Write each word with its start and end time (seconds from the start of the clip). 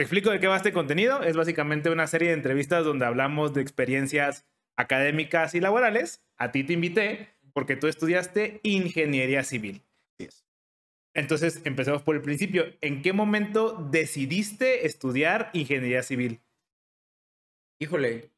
Te 0.00 0.04
explico 0.04 0.30
de 0.30 0.40
qué 0.40 0.46
va 0.46 0.56
este 0.56 0.72
contenido. 0.72 1.22
Es 1.22 1.36
básicamente 1.36 1.90
una 1.90 2.06
serie 2.06 2.28
de 2.28 2.34
entrevistas 2.34 2.86
donde 2.86 3.04
hablamos 3.04 3.52
de 3.52 3.60
experiencias 3.60 4.46
académicas 4.74 5.54
y 5.54 5.60
laborales. 5.60 6.24
A 6.38 6.52
ti 6.52 6.64
te 6.64 6.72
invité 6.72 7.28
porque 7.52 7.76
tú 7.76 7.86
estudiaste 7.86 8.60
ingeniería 8.62 9.44
civil. 9.44 9.82
Entonces, 11.12 11.60
empecemos 11.66 12.00
por 12.00 12.16
el 12.16 12.22
principio. 12.22 12.64
¿En 12.80 13.02
qué 13.02 13.12
momento 13.12 13.72
decidiste 13.90 14.86
estudiar 14.86 15.50
ingeniería 15.52 16.02
civil? 16.02 16.40
Híjole, 17.78 18.30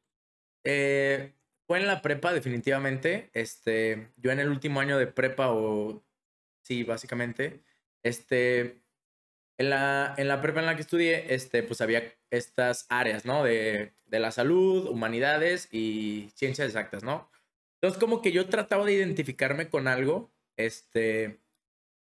eh, 0.65 1.31
fue 1.65 1.79
en 1.79 1.87
la 1.87 2.01
prepa 2.01 2.33
definitivamente. 2.33 3.29
Este, 3.31 4.09
yo 4.17 4.31
en 4.31 4.41
el 4.41 4.49
último 4.49 4.81
año 4.81 4.97
de 4.97 5.07
prepa 5.07 5.49
o 5.49 6.03
sí, 6.61 6.83
básicamente, 6.83 7.61
este, 8.03 8.82
en 9.57 9.69
la, 9.69 10.15
en 10.17 10.27
la 10.27 10.41
prepa 10.41 10.59
en 10.59 10.65
la 10.65 10.75
que 10.75 10.81
estudié, 10.81 11.33
este, 11.33 11.63
pues 11.63 11.81
había 11.81 12.13
estas 12.31 12.85
áreas, 12.89 13.25
¿no? 13.25 13.43
De, 13.43 13.93
de 14.05 14.19
la 14.19 14.31
salud, 14.31 14.87
humanidades 14.87 15.69
y 15.71 16.31
ciencias 16.35 16.67
exactas, 16.67 17.03
¿no? 17.03 17.29
Entonces 17.81 17.99
como 17.99 18.21
que 18.21 18.31
yo 18.31 18.47
trataba 18.47 18.85
de 18.85 18.93
identificarme 18.93 19.69
con 19.69 19.87
algo, 19.87 20.31
este, 20.57 21.39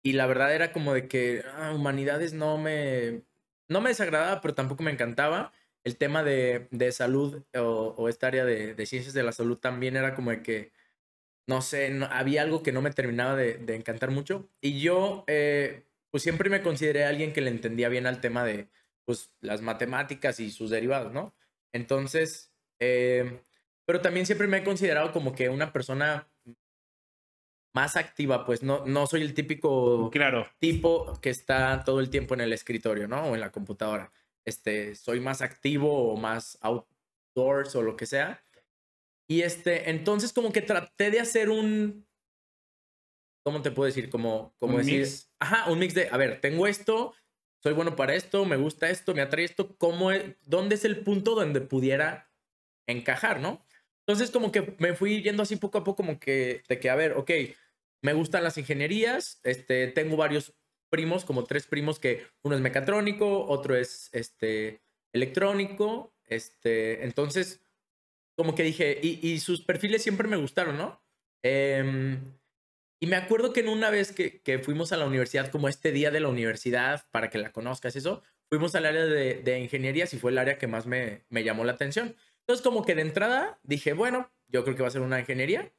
y 0.02 0.12
la 0.12 0.26
verdad 0.26 0.54
era 0.54 0.72
como 0.72 0.94
de 0.94 1.08
que 1.08 1.44
ah, 1.54 1.72
humanidades 1.74 2.34
no 2.34 2.58
me, 2.58 3.22
no 3.68 3.80
me 3.80 3.90
desagradaba, 3.90 4.40
pero 4.40 4.54
tampoco 4.54 4.82
me 4.82 4.90
encantaba. 4.92 5.52
El 5.84 5.96
tema 5.98 6.22
de, 6.22 6.68
de 6.70 6.92
salud 6.92 7.44
o, 7.54 7.94
o, 7.96 8.08
esta 8.08 8.26
área 8.28 8.44
de, 8.44 8.74
de, 8.74 8.86
ciencias 8.86 9.14
de 9.14 9.22
la 9.22 9.32
salud 9.32 9.58
también 9.58 9.96
era 9.96 10.14
como 10.14 10.30
de 10.30 10.42
que, 10.42 10.72
no 11.46 11.62
sé, 11.62 11.90
no, 11.90 12.06
había 12.06 12.42
algo 12.42 12.62
que 12.62 12.72
no 12.72 12.82
me 12.82 12.90
terminaba 12.90 13.36
de, 13.36 13.58
de 13.58 13.76
encantar 13.76 14.10
mucho. 14.10 14.48
Y 14.60 14.80
yo, 14.80 15.24
eh, 15.26 15.84
pues 16.14 16.22
siempre 16.22 16.48
me 16.48 16.62
consideré 16.62 17.02
alguien 17.02 17.32
que 17.32 17.40
le 17.40 17.50
entendía 17.50 17.88
bien 17.88 18.06
al 18.06 18.20
tema 18.20 18.44
de, 18.44 18.68
pues, 19.04 19.32
las 19.40 19.62
matemáticas 19.62 20.38
y 20.38 20.52
sus 20.52 20.70
derivados, 20.70 21.12
¿no? 21.12 21.34
Entonces, 21.72 22.52
eh, 22.78 23.42
pero 23.84 24.00
también 24.00 24.24
siempre 24.24 24.46
me 24.46 24.58
he 24.58 24.62
considerado 24.62 25.10
como 25.10 25.34
que 25.34 25.48
una 25.48 25.72
persona 25.72 26.28
más 27.74 27.96
activa, 27.96 28.46
pues 28.46 28.62
no, 28.62 28.86
no 28.86 29.08
soy 29.08 29.22
el 29.22 29.34
típico 29.34 30.08
claro. 30.12 30.46
tipo 30.60 31.18
que 31.20 31.30
está 31.30 31.82
todo 31.84 31.98
el 31.98 32.10
tiempo 32.10 32.34
en 32.34 32.42
el 32.42 32.52
escritorio, 32.52 33.08
¿no? 33.08 33.24
O 33.24 33.34
en 33.34 33.40
la 33.40 33.50
computadora. 33.50 34.12
Este, 34.44 34.94
soy 34.94 35.18
más 35.18 35.42
activo 35.42 36.12
o 36.12 36.16
más 36.16 36.58
outdoors 36.60 37.74
o 37.74 37.82
lo 37.82 37.96
que 37.96 38.06
sea. 38.06 38.40
Y 39.26 39.42
este, 39.42 39.90
entonces 39.90 40.32
como 40.32 40.52
que 40.52 40.62
traté 40.62 41.10
de 41.10 41.18
hacer 41.18 41.50
un, 41.50 42.06
¿cómo 43.44 43.62
te 43.62 43.70
puedo 43.70 43.86
decir? 43.86 44.10
Como, 44.10 44.54
como 44.58 44.76
¿Un 44.76 44.78
decir, 44.78 45.00
mix? 45.00 45.30
ajá, 45.38 45.70
un 45.70 45.78
mix 45.78 45.94
de, 45.94 46.08
a 46.10 46.16
ver, 46.16 46.40
tengo 46.40 46.66
esto, 46.66 47.14
soy 47.62 47.74
bueno 47.74 47.96
para 47.96 48.14
esto, 48.14 48.44
me 48.44 48.56
gusta 48.56 48.90
esto, 48.90 49.14
me 49.14 49.22
atrae 49.22 49.44
esto, 49.44 49.76
¿cómo 49.76 50.10
es, 50.10 50.36
¿dónde 50.42 50.74
es 50.74 50.84
el 50.84 51.00
punto 51.00 51.34
donde 51.34 51.60
pudiera 51.60 52.32
encajar, 52.88 53.40
no? 53.40 53.64
Entonces 54.06 54.30
como 54.30 54.52
que 54.52 54.76
me 54.78 54.94
fui 54.94 55.22
yendo 55.22 55.42
así 55.42 55.56
poco 55.56 55.78
a 55.78 55.84
poco 55.84 55.96
como 55.96 56.18
que, 56.20 56.62
de 56.68 56.80
que, 56.80 56.90
a 56.90 56.94
ver, 56.96 57.12
ok, 57.12 57.30
me 58.02 58.12
gustan 58.12 58.44
las 58.44 58.58
ingenierías, 58.58 59.40
este, 59.44 59.88
tengo 59.88 60.16
varios 60.16 60.54
primos, 60.90 61.24
como 61.24 61.44
tres 61.44 61.66
primos 61.66 61.98
que 61.98 62.26
uno 62.42 62.54
es 62.54 62.60
mecatrónico, 62.60 63.46
otro 63.46 63.76
es 63.76 64.10
este, 64.12 64.82
electrónico, 65.12 66.14
este, 66.26 67.04
entonces 67.04 67.62
como 68.36 68.54
que 68.54 68.62
dije, 68.64 68.98
y, 69.02 69.26
y 69.26 69.38
sus 69.40 69.62
perfiles 69.62 70.02
siempre 70.02 70.28
me 70.28 70.36
gustaron, 70.36 70.76
¿no? 70.76 71.02
Eh, 71.42 72.18
y 73.04 73.06
me 73.06 73.16
acuerdo 73.16 73.52
que 73.52 73.60
en 73.60 73.68
una 73.68 73.90
vez 73.90 74.12
que, 74.12 74.40
que, 74.40 74.58
fuimos 74.60 74.90
a 74.90 74.96
la 74.96 75.04
universidad, 75.04 75.50
como 75.50 75.68
este 75.68 75.92
día 75.92 76.10
de 76.10 76.20
la 76.20 76.28
universidad, 76.28 77.04
para 77.10 77.28
que 77.28 77.36
la 77.36 77.52
conozcas, 77.52 77.96
eso, 77.96 78.22
fuimos 78.48 78.74
al 78.74 78.86
área 78.86 79.04
de, 79.04 79.42
de 79.42 79.60
ingenierías 79.60 80.14
y 80.14 80.18
fue 80.18 80.30
el 80.30 80.38
área 80.38 80.56
que 80.56 80.66
más 80.68 80.86
me, 80.86 81.22
me 81.28 81.44
llamó 81.44 81.64
la 81.64 81.72
atención. 81.72 82.16
Entonces 82.40 82.64
como 82.64 82.82
que 82.82 82.94
de 82.94 83.02
entrada 83.02 83.60
dije, 83.62 83.92
bueno, 83.92 84.32
yo 84.48 84.64
creo 84.64 84.74
que 84.74 84.80
va 84.80 84.88
a 84.88 84.90
ser 84.90 85.02
una 85.02 85.20
ingeniería. 85.20 85.70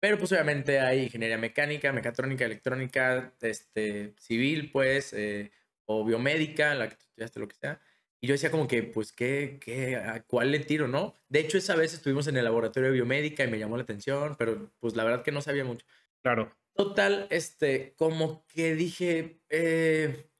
Pero 0.00 0.18
pues 0.18 0.32
obviamente 0.32 0.80
hay 0.80 1.04
ingeniería 1.04 1.38
mecánica, 1.38 1.94
mecatrónica, 1.94 2.44
electrónica, 2.44 3.32
este, 3.40 4.12
civil, 4.18 4.70
pues, 4.70 5.14
eh, 5.14 5.52
o 5.86 6.04
biomédica, 6.04 6.74
la 6.74 6.90
que 6.90 6.96
tú 6.96 7.04
estudiaste, 7.06 7.40
lo 7.40 7.48
que 7.48 7.56
sea. 7.56 7.80
Y 8.20 8.26
yo 8.26 8.34
decía 8.34 8.50
como 8.50 8.68
que, 8.68 8.82
pues, 8.82 9.12
¿qué, 9.12 9.58
qué, 9.62 9.96
¿a 9.96 10.22
cuál 10.24 10.52
le 10.52 10.58
tiro, 10.60 10.88
no? 10.88 11.14
De 11.30 11.40
hecho, 11.40 11.56
esa 11.56 11.74
vez 11.74 11.94
estuvimos 11.94 12.26
en 12.26 12.36
el 12.36 12.44
laboratorio 12.44 12.90
de 12.90 12.94
biomédica 12.96 13.44
y 13.44 13.50
me 13.50 13.58
llamó 13.58 13.78
la 13.78 13.84
atención, 13.84 14.36
pero 14.38 14.70
pues 14.78 14.94
la 14.94 15.04
verdad 15.04 15.22
que 15.22 15.32
no 15.32 15.40
sabía 15.40 15.64
mucho. 15.64 15.86
Claro. 16.22 16.54
Total, 16.74 17.26
este, 17.30 17.94
como 17.96 18.46
que 18.46 18.74
dije, 18.74 19.40
eh, 19.48 20.30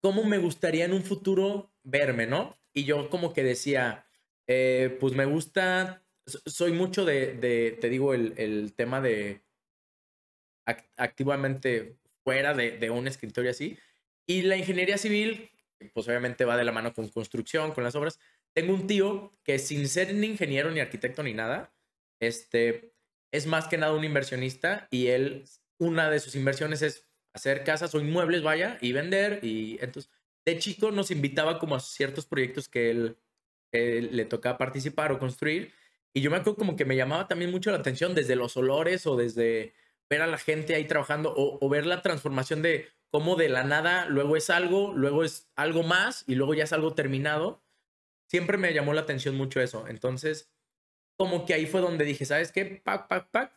¿cómo 0.00 0.24
me 0.24 0.38
gustaría 0.38 0.84
en 0.84 0.92
un 0.92 1.02
futuro 1.02 1.72
verme, 1.82 2.26
no? 2.26 2.56
Y 2.72 2.84
yo 2.84 3.10
como 3.10 3.32
que 3.32 3.42
decía, 3.42 4.06
eh, 4.46 4.96
pues 5.00 5.14
me 5.14 5.24
gusta 5.24 6.06
soy 6.26 6.72
mucho 6.72 7.04
de, 7.04 7.34
de 7.34 7.78
te 7.80 7.88
digo, 7.88 8.14
el, 8.14 8.34
el, 8.36 8.74
tema 8.74 9.00
de 9.00 9.42
act 10.66 10.88
activamente 10.96 11.96
fuera 12.24 12.54
de, 12.54 12.78
de, 12.78 12.90
un 12.90 13.06
escritorio 13.06 13.50
así. 13.50 13.78
Y 14.26 14.42
la 14.42 14.56
ingeniería 14.56 14.98
civil, 14.98 15.50
pues 15.94 16.08
obviamente 16.08 16.44
va 16.44 16.56
de 16.56 16.64
la 16.64 16.72
mano 16.72 16.92
con 16.92 17.08
construcción, 17.08 17.72
con 17.72 17.84
las 17.84 17.94
obras. 17.94 18.18
Tengo 18.52 18.74
un 18.74 18.86
tío 18.86 19.30
que 19.44 19.58
sin 19.58 19.88
ser 19.88 20.14
ni 20.14 20.26
ingeniero, 20.26 20.70
ni 20.70 20.80
arquitecto, 20.80 21.22
ni 21.22 21.34
nada, 21.34 21.72
este, 22.20 22.94
es 23.36 23.46
más 23.46 23.68
que 23.68 23.78
nada 23.78 23.92
un 23.92 24.04
inversionista 24.04 24.88
y 24.90 25.08
él, 25.08 25.44
una 25.78 26.10
de 26.10 26.20
sus 26.20 26.34
inversiones 26.34 26.82
es 26.82 27.06
hacer 27.32 27.64
casas 27.64 27.94
o 27.94 28.00
inmuebles, 28.00 28.42
vaya, 28.42 28.78
y 28.80 28.92
vender. 28.92 29.40
Y 29.42 29.78
entonces, 29.80 30.10
de 30.44 30.58
chico 30.58 30.90
nos 30.90 31.10
invitaba 31.10 31.58
como 31.58 31.74
a 31.74 31.80
ciertos 31.80 32.26
proyectos 32.26 32.68
que 32.68 32.90
él, 32.90 33.18
le 33.72 34.24
tocaba 34.24 34.56
participar 34.56 35.12
o 35.12 35.18
construir 35.18 35.72
y 36.16 36.22
yo 36.22 36.30
me 36.30 36.38
acuerdo 36.38 36.56
como 36.56 36.76
que 36.76 36.86
me 36.86 36.96
llamaba 36.96 37.28
también 37.28 37.50
mucho 37.50 37.70
la 37.70 37.76
atención 37.76 38.14
desde 38.14 38.36
los 38.36 38.56
olores 38.56 39.06
o 39.06 39.16
desde 39.16 39.74
ver 40.08 40.22
a 40.22 40.26
la 40.26 40.38
gente 40.38 40.74
ahí 40.74 40.86
trabajando 40.86 41.34
o, 41.36 41.68
ver 41.68 41.84
la 41.84 42.00
transformación 42.00 42.62
de 42.62 42.88
cómo 43.10 43.36
de 43.36 43.50
la 43.50 43.64
nada 43.64 44.06
luego 44.06 44.34
es 44.34 44.48
algo, 44.48 44.94
luego 44.94 45.24
es 45.24 45.50
algo 45.56 45.82
más 45.82 46.24
y 46.26 46.36
luego 46.36 46.54
ya 46.54 46.64
es 46.64 46.72
algo 46.72 46.94
terminado. 46.94 47.62
Siempre 48.30 48.56
me 48.56 48.72
llamó 48.72 48.94
la 48.94 49.02
atención 49.02 49.36
mucho 49.36 49.60
eso. 49.60 49.88
Entonces, 49.88 50.50
como 51.16 51.44
que 51.44 51.54
ahí 51.54 51.66
fue 51.66 51.80
donde 51.80 52.04
dije, 52.04 52.24
¿sabes 52.24 52.52
qué? 52.52 52.64
Pac, 52.64 53.08
pac, 53.08 53.30
pac. 53.30 53.52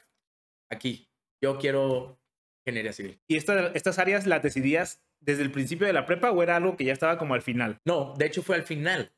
Aquí. 0.71 1.09
Yo 1.41 1.57
quiero 1.57 2.19
ingeniería 2.65 2.93
civil. 2.93 3.19
¿Y 3.27 3.37
esta, 3.37 3.67
estas 3.73 3.97
áreas 3.97 4.27
las 4.27 4.43
decidías 4.43 5.01
desde 5.19 5.43
el 5.43 5.51
principio 5.51 5.87
de 5.87 5.93
la 5.93 6.05
prepa 6.05 6.31
o 6.31 6.43
era 6.43 6.55
algo 6.55 6.75
que 6.75 6.85
ya 6.85 6.93
estaba 6.93 7.17
como 7.17 7.33
al 7.33 7.41
final? 7.41 7.79
No, 7.85 8.13
de 8.17 8.25
hecho 8.25 8.43
fue 8.43 8.55
al 8.55 8.63
final. 8.63 9.13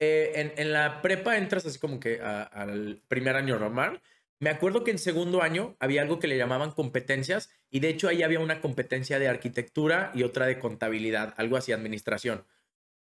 Eh, 0.00 0.32
en, 0.34 0.52
en, 0.56 0.72
la 0.72 1.02
prepa 1.02 1.36
entras 1.36 1.66
así 1.66 1.78
como 1.78 1.98
que 1.98 2.20
a, 2.20 2.42
al 2.42 3.02
primer 3.08 3.36
año 3.36 3.58
normal. 3.58 4.00
Me 4.40 4.50
acuerdo 4.50 4.84
que 4.84 4.92
en 4.92 4.98
segundo 4.98 5.42
año 5.42 5.76
había 5.80 6.02
algo 6.02 6.20
que 6.20 6.28
le 6.28 6.36
llamaban 6.36 6.70
competencias 6.70 7.50
y 7.70 7.80
de 7.80 7.88
hecho 7.88 8.08
ahí 8.08 8.22
había 8.22 8.38
una 8.38 8.60
competencia 8.60 9.18
de 9.18 9.26
arquitectura 9.26 10.12
y 10.14 10.22
otra 10.22 10.46
de 10.46 10.60
contabilidad, 10.60 11.34
algo 11.36 11.56
así, 11.56 11.72
administración. 11.72 12.44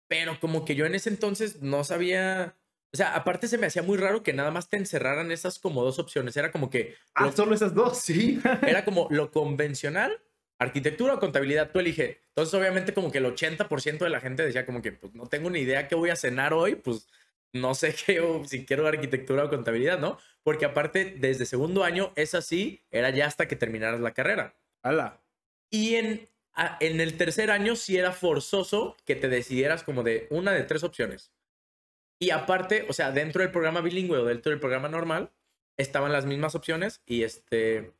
Pero 0.07 0.39
como 0.39 0.63
que 0.63 0.75
yo 0.75 0.85
en 0.85 0.95
ese 0.95 1.09
entonces 1.09 1.61
no 1.61 1.83
sabía, 1.83 2.55
o 2.95 2.97
sea, 2.97 3.13
aparte 3.13 3.49
se 3.49 3.57
me 3.57 3.67
hacía 3.67 3.83
muy 3.83 3.97
raro 3.97 4.23
que 4.23 4.31
nada 4.31 4.51
más 4.51 4.69
te 4.69 4.77
encerraran 4.77 5.29
esas 5.29 5.59
como 5.59 5.83
dos 5.83 5.99
opciones. 5.99 6.37
Era 6.37 6.49
como 6.49 6.69
que... 6.69 6.95
Ah, 7.13 7.25
lo, 7.25 7.31
solo 7.33 7.53
esas 7.53 7.75
dos, 7.75 7.99
sí. 7.99 8.39
era 8.65 8.85
como 8.85 9.09
lo 9.11 9.31
convencional 9.31 10.21
arquitectura 10.59 11.15
o 11.15 11.19
contabilidad, 11.19 11.71
tú 11.71 11.79
elige. 11.79 12.21
Entonces, 12.29 12.53
obviamente, 12.53 12.93
como 12.93 13.11
que 13.11 13.17
el 13.17 13.25
80% 13.25 13.97
de 13.97 14.09
la 14.09 14.21
gente 14.21 14.45
decía 14.45 14.65
como 14.65 14.81
que, 14.81 14.93
pues, 14.93 15.13
no 15.13 15.27
tengo 15.27 15.49
ni 15.49 15.59
idea 15.59 15.89
qué 15.89 15.95
voy 15.95 16.09
a 16.09 16.15
cenar 16.15 16.53
hoy, 16.53 16.75
pues, 16.75 17.09
no 17.51 17.75
sé 17.75 17.93
qué, 18.05 18.21
o 18.21 18.45
si 18.45 18.65
quiero 18.65 18.87
arquitectura 18.87 19.43
o 19.43 19.49
contabilidad, 19.49 19.99
¿no? 19.99 20.17
Porque 20.41 20.63
aparte, 20.63 21.15
desde 21.17 21.45
segundo 21.45 21.83
año, 21.83 22.13
es 22.15 22.33
así, 22.33 22.81
era 22.91 23.09
ya 23.09 23.27
hasta 23.27 23.49
que 23.49 23.57
terminaras 23.57 23.99
la 23.99 24.13
carrera. 24.13 24.55
¡Hala! 24.83 25.21
Y 25.69 25.95
en, 25.95 26.29
en 26.79 27.01
el 27.01 27.17
tercer 27.17 27.51
año 27.51 27.75
sí 27.75 27.97
era 27.97 28.13
forzoso 28.13 28.95
que 29.03 29.17
te 29.17 29.27
decidieras 29.27 29.83
como 29.83 30.03
de 30.03 30.27
una 30.29 30.53
de 30.53 30.63
tres 30.63 30.85
opciones. 30.85 31.34
Y 32.19 32.29
aparte, 32.29 32.85
o 32.89 32.93
sea, 32.93 33.11
dentro 33.11 33.41
del 33.41 33.51
programa 33.51 33.81
bilingüe 33.81 34.17
o 34.17 34.25
dentro 34.25 34.49
del 34.49 34.59
programa 34.59 34.89
normal, 34.89 35.31
estaban 35.77 36.11
las 36.11 36.25
mismas 36.25 36.55
opciones 36.55 37.01
y 37.05 37.23
este 37.23 37.93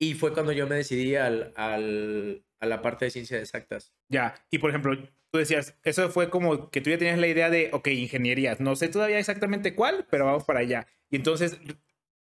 y 0.00 0.14
fue 0.14 0.32
cuando 0.32 0.52
yo 0.52 0.66
me 0.66 0.76
decidí 0.76 1.16
al, 1.16 1.52
al, 1.56 2.44
a 2.60 2.66
la 2.66 2.82
parte 2.82 3.06
de 3.06 3.10
ciencias 3.10 3.40
exactas. 3.40 3.92
Ya, 4.08 4.34
y 4.50 4.58
por 4.58 4.70
ejemplo, 4.70 4.96
tú 5.30 5.38
decías, 5.38 5.76
eso 5.82 6.08
fue 6.10 6.30
como 6.30 6.70
que 6.70 6.80
tú 6.80 6.90
ya 6.90 6.98
tenías 6.98 7.18
la 7.18 7.26
idea 7.26 7.50
de, 7.50 7.70
ok, 7.72 7.88
ingenierías, 7.88 8.60
no 8.60 8.76
sé 8.76 8.88
todavía 8.88 9.18
exactamente 9.18 9.74
cuál, 9.74 10.06
pero 10.10 10.24
vamos 10.24 10.44
para 10.44 10.60
allá. 10.60 10.86
Y 11.10 11.16
entonces, 11.16 11.58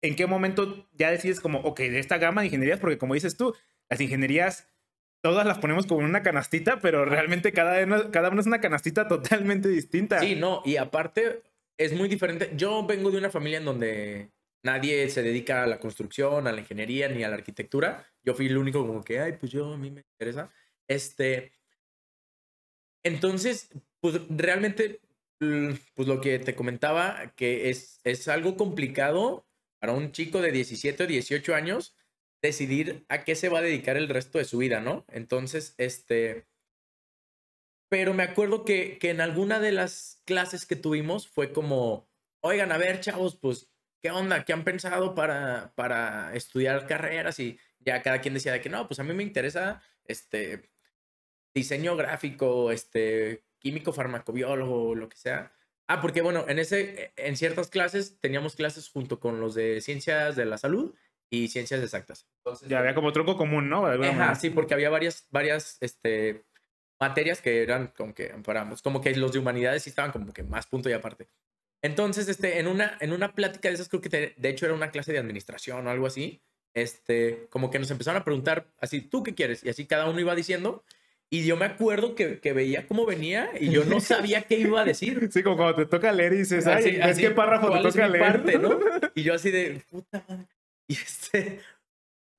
¿en 0.02 0.16
qué 0.16 0.28
momento 0.28 0.88
ya 0.94 1.10
decides 1.10 1.40
como, 1.40 1.60
ok, 1.60 1.80
de 1.80 2.00
esta 2.00 2.20
gama 2.20 2.42
de 2.42 2.48
ingenierías? 2.48 2.80
Porque 2.80 2.98
como 3.00 3.16
dices 3.16 3.38
tú, 3.38 3.56
las 3.90 4.00
ingenierías 4.00 4.70
todas 5.24 5.48
las 5.48 5.58
ponemos 5.60 5.88
como 5.88 6.02
en 6.02 6.08
una 6.08 6.22
canastita, 6.22 6.80
pero 6.80 7.06
realmente 7.06 7.54
cada 7.54 7.82
una, 7.84 8.12
cada 8.12 8.30
una 8.30 8.42
es 8.42 8.48
una 8.48 8.60
canastita 8.62 9.08
totalmente 9.08 9.70
distinta. 9.70 10.20
Sí, 10.20 10.36
no, 10.36 10.62
y 10.66 10.76
aparte 10.78 11.42
es 11.78 11.94
muy 11.94 12.10
diferente. 12.10 12.52
Yo 12.56 12.86
vengo 12.86 13.10
de 13.10 13.18
una 13.18 13.30
familia 13.32 13.58
en 13.60 13.66
donde 13.66 14.30
nadie 14.64 15.10
se 15.10 15.24
dedica 15.24 15.64
a 15.64 15.68
la 15.68 15.80
construcción, 15.80 16.46
a 16.46 16.52
la 16.52 16.60
ingeniería 16.60 17.08
ni 17.08 17.24
a 17.24 17.30
la 17.30 17.36
arquitectura. 17.36 18.06
Yo 18.22 18.34
fui 18.36 18.48
el 18.48 18.58
único 18.58 18.86
como 18.86 19.04
que, 19.04 19.20
ay, 19.20 19.34
pues 19.40 19.52
yo 19.52 19.74
a 19.74 19.78
mí 19.78 19.90
me 19.92 20.02
interesa. 20.02 20.52
Este, 20.88 21.54
Entonces, 23.04 23.70
pues 24.00 24.20
realmente, 24.30 25.02
l- 25.40 25.78
pues 25.94 26.08
lo 26.08 26.22
que 26.22 26.40
te 26.40 26.56
comentaba, 26.56 27.34
que 27.36 27.70
es, 27.70 28.00
es 28.04 28.28
algo 28.28 28.56
complicado 28.56 29.46
para 29.80 29.94
un 29.94 30.12
chico 30.12 30.42
de 30.42 30.52
17 30.52 31.04
o 31.04 31.08
18 31.08 31.56
años 31.56 31.96
decidir 32.44 33.06
a 33.10 33.24
qué 33.24 33.36
se 33.36 33.50
va 33.50 33.60
a 33.60 33.64
dedicar 33.64 33.98
el 33.98 34.10
resto 34.10 34.38
de 34.38 34.46
su 34.46 34.60
vida, 34.60 34.82
¿no? 34.82 35.06
Entonces, 35.10 35.74
este... 35.78 36.46
Pero 37.90 38.14
me 38.14 38.24
acuerdo 38.24 38.66
que, 38.66 38.98
que 38.98 39.12
en 39.12 39.22
alguna 39.22 39.60
de 39.60 39.72
las 39.72 40.22
clases 40.26 40.66
que 40.66 40.76
tuvimos 40.76 41.28
fue 41.28 41.54
como, 41.54 42.10
oigan, 42.42 42.72
a 42.72 42.78
ver, 42.78 43.00
chavos, 43.00 43.38
pues, 43.38 43.72
¿qué 44.02 44.12
onda? 44.12 44.46
¿Qué 44.46 44.52
han 44.52 44.64
pensado 44.64 45.16
para, 45.16 45.74
para 45.76 46.36
estudiar 46.36 46.88
carreras? 46.88 47.40
Y 47.40 47.60
ya 47.80 48.02
cada 48.02 48.20
quien 48.20 48.34
decía 48.34 48.52
de 48.52 48.62
que 48.62 48.70
no, 48.70 48.88
pues 48.88 49.00
a 49.00 49.04
mí 49.04 49.14
me 49.14 49.24
interesa 49.24 49.82
este 50.06 50.72
diseño 51.54 51.96
gráfico, 51.96 52.72
este 52.72 53.46
químico 53.60 53.94
farmacobiólogo, 53.94 54.96
lo 54.96 55.08
que 55.08 55.18
sea. 55.18 55.54
Ah, 55.88 56.02
porque 56.02 56.22
bueno, 56.22 56.46
en 56.48 56.60
ese 56.60 57.14
en 57.16 57.38
ciertas 57.38 57.70
clases 57.70 58.20
teníamos 58.20 58.56
clases 58.56 58.90
junto 58.90 59.20
con 59.20 59.40
los 59.40 59.54
de 59.54 59.82
ciencias 59.82 60.36
de 60.36 60.46
la 60.46 60.58
salud 60.58 60.96
y 61.36 61.48
ciencias 61.48 61.82
exactas. 61.82 62.28
Entonces, 62.38 62.70
Ya 62.70 62.80
había 62.80 62.94
como 62.94 63.12
tronco 63.12 63.36
común, 63.38 63.68
¿no? 63.68 63.86
Ajá, 63.88 64.36
sí, 64.36 64.52
porque 64.52 64.74
había 64.76 64.90
varias 64.92 65.26
varias 65.32 65.78
este 65.82 66.44
materias 67.00 67.42
que 67.42 67.64
eran 67.64 67.88
como 67.98 68.14
que 68.14 68.28
paramos, 68.46 68.82
como 68.82 69.02
que 69.02 69.16
los 69.16 69.34
de 69.34 69.40
humanidades 69.40 69.84
sí 69.84 69.90
estaban 69.90 70.12
como 70.12 70.32
que 70.32 70.44
más 70.44 70.68
punto 70.68 70.90
y 70.90 70.94
aparte. 70.94 71.28
Entonces, 71.82 72.30
este, 72.30 72.60
en 72.60 72.68
una, 72.68 72.98
en 73.02 73.12
una 73.12 73.34
plática 73.34 73.68
de 73.68 73.76
esas, 73.76 73.90
creo 73.90 74.00
que 74.02 74.10
te- 74.10 74.34
de 74.38 74.50
hecho 74.50 74.66
era 74.66 74.76
una 74.76 74.92
clase 74.92 75.12
de 75.12 75.18
administración 75.20 75.86
o 75.86 75.90
algo 75.90 76.06
así, 76.08 76.42
este, 76.76 77.48
como 77.50 77.70
que 77.72 77.80
nos 77.80 77.92
empezaron 77.92 78.22
a 78.22 78.24
preguntar 78.24 78.68
así, 78.80 79.02
¿tú 79.02 79.22
qué 79.24 79.34
quieres? 79.36 79.64
Y 79.66 79.70
así 79.70 79.86
cada 79.86 80.10
uno 80.10 80.20
iba 80.20 80.36
diciendo. 80.36 80.84
Y 81.30 81.46
yo 81.46 81.58
me 81.58 81.66
acuerdo 81.66 82.14
que, 82.14 82.40
que 82.40 82.54
veía 82.54 82.86
cómo 82.88 83.08
venía 83.08 83.50
y 83.60 83.72
yo 83.72 83.84
no 83.86 84.00
sabía 84.00 84.44
qué 84.44 84.60
iba 84.60 84.82
a 84.82 84.86
decir. 84.86 85.30
Sí, 85.34 85.42
como 85.42 85.58
cuando 85.58 85.76
te 85.78 85.86
toca 85.88 86.12
leer 86.12 86.34
y 86.34 86.38
dices, 86.38 86.68
ay, 86.68 86.76
Así- 86.76 86.92
¿ves 86.92 87.06
así, 87.06 87.22
qué 87.22 87.32
párrafo 87.32 87.66
te 87.66 87.72
¿cuál 87.72 87.86
es 87.88 87.94
toca 87.96 88.08
leer? 88.08 88.34
parte, 88.34 88.60
no? 88.60 88.80
Y 89.16 89.24
yo 89.24 89.34
así 89.34 89.50
de, 89.52 89.82
puta 89.90 90.24
madre. 90.30 90.46
Y 90.90 90.94
este, 90.96 91.60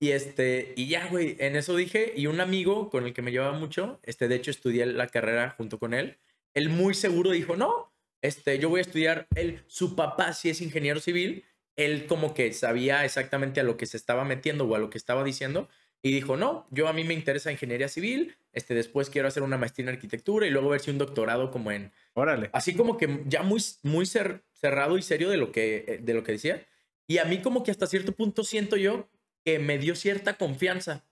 y 0.01 0.11
este, 0.11 0.75
y 0.77 0.89
ya, 0.89 1.07
güey, 1.09 1.37
en 1.39 1.57
eso 1.57 1.77
dije, 1.77 2.13
y 2.17 2.27
un 2.27 2.41
amigo 2.41 2.91
con 2.91 3.07
el 3.07 3.15
que 3.15 3.23
me 3.23 3.33
llevaba 3.33 3.57
mucho, 3.59 4.01
este, 4.03 4.29
de 4.29 4.37
hecho 4.37 4.51
estudié 4.51 4.87
la 4.87 5.07
carrera 5.09 5.51
junto 5.57 5.79
con 5.79 5.95
él, 5.95 6.19
él 6.55 6.69
muy 6.69 6.95
seguro 6.95 7.31
dijo, 7.31 7.57
no, 7.57 7.93
este, 8.23 8.59
yo 8.59 8.69
voy 8.69 8.79
a 8.81 8.83
estudiar, 8.83 9.27
él, 9.35 9.63
su 9.67 9.97
papá 9.97 10.33
sí 10.35 10.51
es 10.51 10.61
ingeniero 10.61 11.01
civil, 11.01 11.45
él 11.77 12.07
como 12.07 12.35
que 12.35 12.53
sabía 12.53 13.05
exactamente 13.05 13.61
a 13.61 13.65
lo 13.65 13.77
que 13.77 13.87
se 13.87 13.97
estaba 13.97 14.25
metiendo 14.25 14.65
o 14.67 14.75
a 14.75 14.79
lo 14.79 14.91
que 14.91 14.99
estaba 14.99 15.25
diciendo, 15.25 15.69
y 16.03 16.13
dijo, 16.13 16.37
no, 16.37 16.67
yo 16.71 16.87
a 16.87 16.93
mí 16.93 17.03
me 17.05 17.15
interesa 17.15 17.51
ingeniería 17.51 17.89
civil, 17.89 18.37
este, 18.53 18.75
después 18.75 19.09
quiero 19.09 19.27
hacer 19.27 19.43
una 19.43 19.57
maestría 19.57 19.85
en 19.89 19.95
arquitectura 19.95 20.47
y 20.47 20.51
luego 20.51 20.69
ver 20.69 20.81
si 20.81 20.91
un 20.91 20.99
doctorado 20.99 21.51
como 21.51 21.73
en 21.73 21.93
Órale. 22.13 22.51
así 22.53 22.75
como 22.75 22.99
que 22.99 23.23
ya 23.27 23.43
muy, 23.43 23.63
muy 23.83 24.05
cer- 24.05 24.43
cerrado 24.53 24.99
y 24.99 25.03
serio 25.03 25.31
de 25.31 25.39
lo, 25.39 25.51
que, 25.51 25.85
eh, 25.89 25.99
de 26.03 26.13
lo 26.15 26.23
que 26.23 26.33
decía. 26.33 26.65
Y 27.09 27.19
a 27.19 27.25
mí 27.25 27.41
como 27.43 27.63
que 27.63 27.71
hasta 27.71 27.87
cierto 27.87 28.13
punto 28.13 28.45
siento 28.45 28.77
yo 28.77 29.09
que 29.45 29.59
me 29.59 29.79
dio 29.79 29.95
cierta 29.95 30.35
confianza, 30.39 31.05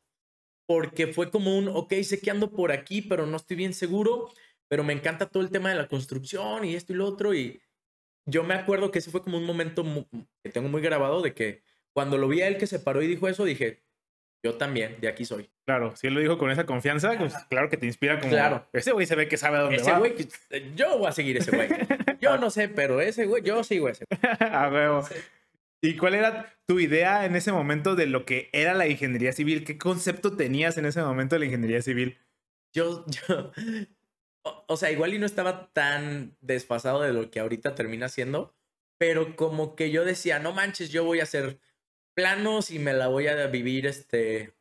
porque 0.67 1.07
fue 1.09 1.31
como 1.31 1.57
un, 1.59 1.69
ok, 1.69 1.93
sé 2.03 2.21
que 2.21 2.31
ando 2.31 2.51
por 2.51 2.73
aquí, 2.73 3.03
pero 3.03 3.27
no 3.27 3.37
estoy 3.37 3.57
bien 3.57 3.75
seguro, 3.75 4.31
pero 4.69 4.85
me 4.85 4.93
encanta 4.95 5.27
todo 5.27 5.43
el 5.43 5.51
tema 5.51 5.69
de 5.69 5.75
la 5.77 5.89
construcción 5.89 6.65
y 6.65 6.75
esto 6.75 6.93
y 6.93 6.97
lo 6.97 7.07
otro. 7.07 7.35
Y 7.35 7.61
yo 8.27 8.43
me 8.43 8.55
acuerdo 8.55 8.91
que 8.91 9.01
ese 9.01 9.11
fue 9.11 9.23
como 9.23 9.37
un 9.37 9.45
momento 9.45 9.85
mu- 9.85 10.07
que 10.43 10.51
tengo 10.51 10.69
muy 10.69 10.81
grabado 10.81 11.21
de 11.21 11.35
que 11.35 11.63
cuando 11.95 12.17
lo 12.17 12.27
vi 12.29 12.41
a 12.41 12.49
él 12.49 12.57
que 12.57 12.67
se 12.67 12.79
paró 12.79 13.03
y 13.03 13.07
dijo 13.07 13.29
eso, 13.29 13.45
dije, 13.45 13.83
yo 14.43 14.55
también, 14.55 14.97
de 15.01 15.09
aquí 15.09 15.27
soy. 15.27 15.51
Claro, 15.67 15.95
si 15.95 16.07
él 16.07 16.15
lo 16.15 16.21
dijo 16.21 16.39
con 16.39 16.51
esa 16.51 16.65
confianza, 16.65 17.17
pues 17.19 17.35
claro 17.51 17.69
que 17.69 17.77
te 17.77 17.85
inspira 17.87 18.19
como. 18.19 18.33
Claro. 18.33 18.67
Ese 18.73 18.93
güey 18.93 19.07
se 19.07 19.15
ve 19.15 19.29
que 19.29 19.37
sabe 19.37 19.59
a 19.59 19.61
dónde 19.61 19.77
Ese 19.77 19.93
va. 19.93 19.99
güey, 19.99 20.15
yo 20.75 20.97
voy 20.99 21.07
a 21.09 21.13
seguir 21.13 21.37
ese 21.37 21.55
güey. 21.55 21.69
Yo 22.21 22.39
no 22.39 22.49
sé, 22.51 22.69
pero 22.69 23.01
ese 23.01 23.27
güey, 23.27 23.43
yo 23.45 23.63
sigo 23.63 23.89
ese 23.91 24.05
güey. 24.09 24.19
a 24.41 24.69
huevo. 24.71 25.07
¿Y 25.85 25.97
cuál 25.97 26.15
era 26.15 26.57
tu 26.67 26.79
idea 26.79 27.27
en 27.27 27.35
ese 27.35 27.51
momento 27.51 27.97
de 27.97 28.07
lo 28.07 28.25
que 28.25 28.49
era 28.53 28.73
la 28.73 28.87
ingeniería 28.87 29.33
civil? 29.33 29.65
¿Qué 29.65 29.79
concepto 29.79 30.37
tenías 30.37 30.79
en 30.79 30.87
ese 30.87 31.03
momento 31.03 31.35
de 31.35 31.41
la 31.41 31.47
ingeniería 31.47 31.83
civil? 31.83 32.19
Yo, 32.73 33.05
yo, 33.29 33.53
o, 34.69 34.77
sea, 34.77 34.93
igual 34.93 35.13
y 35.13 35.19
no 35.19 35.27
estaba 35.27 35.73
tan 35.73 36.37
desfasado 36.41 37.03
de 37.03 37.13
lo 37.13 37.31
que 37.31 37.41
ahorita 37.41 37.75
termina 37.75 38.09
siendo, 38.09 38.55
pero 38.97 39.35
como 39.35 39.75
que 39.75 39.91
yo 39.91 40.05
decía, 40.05 40.39
no 40.39 40.53
manches, 40.53 40.91
yo 40.91 41.05
voy 41.05 41.19
a 41.19 41.25
hacer 41.25 41.59
planos 42.15 42.71
y 42.71 42.79
me 42.79 42.93
la 42.93 43.09
voy 43.09 43.27
a 43.27 43.49
vivir, 43.49 43.87
este, 43.87 44.55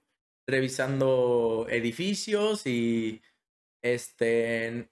revisando 0.48 1.68
edificios 1.70 2.66
y, 2.66 3.22
este, 3.84 4.90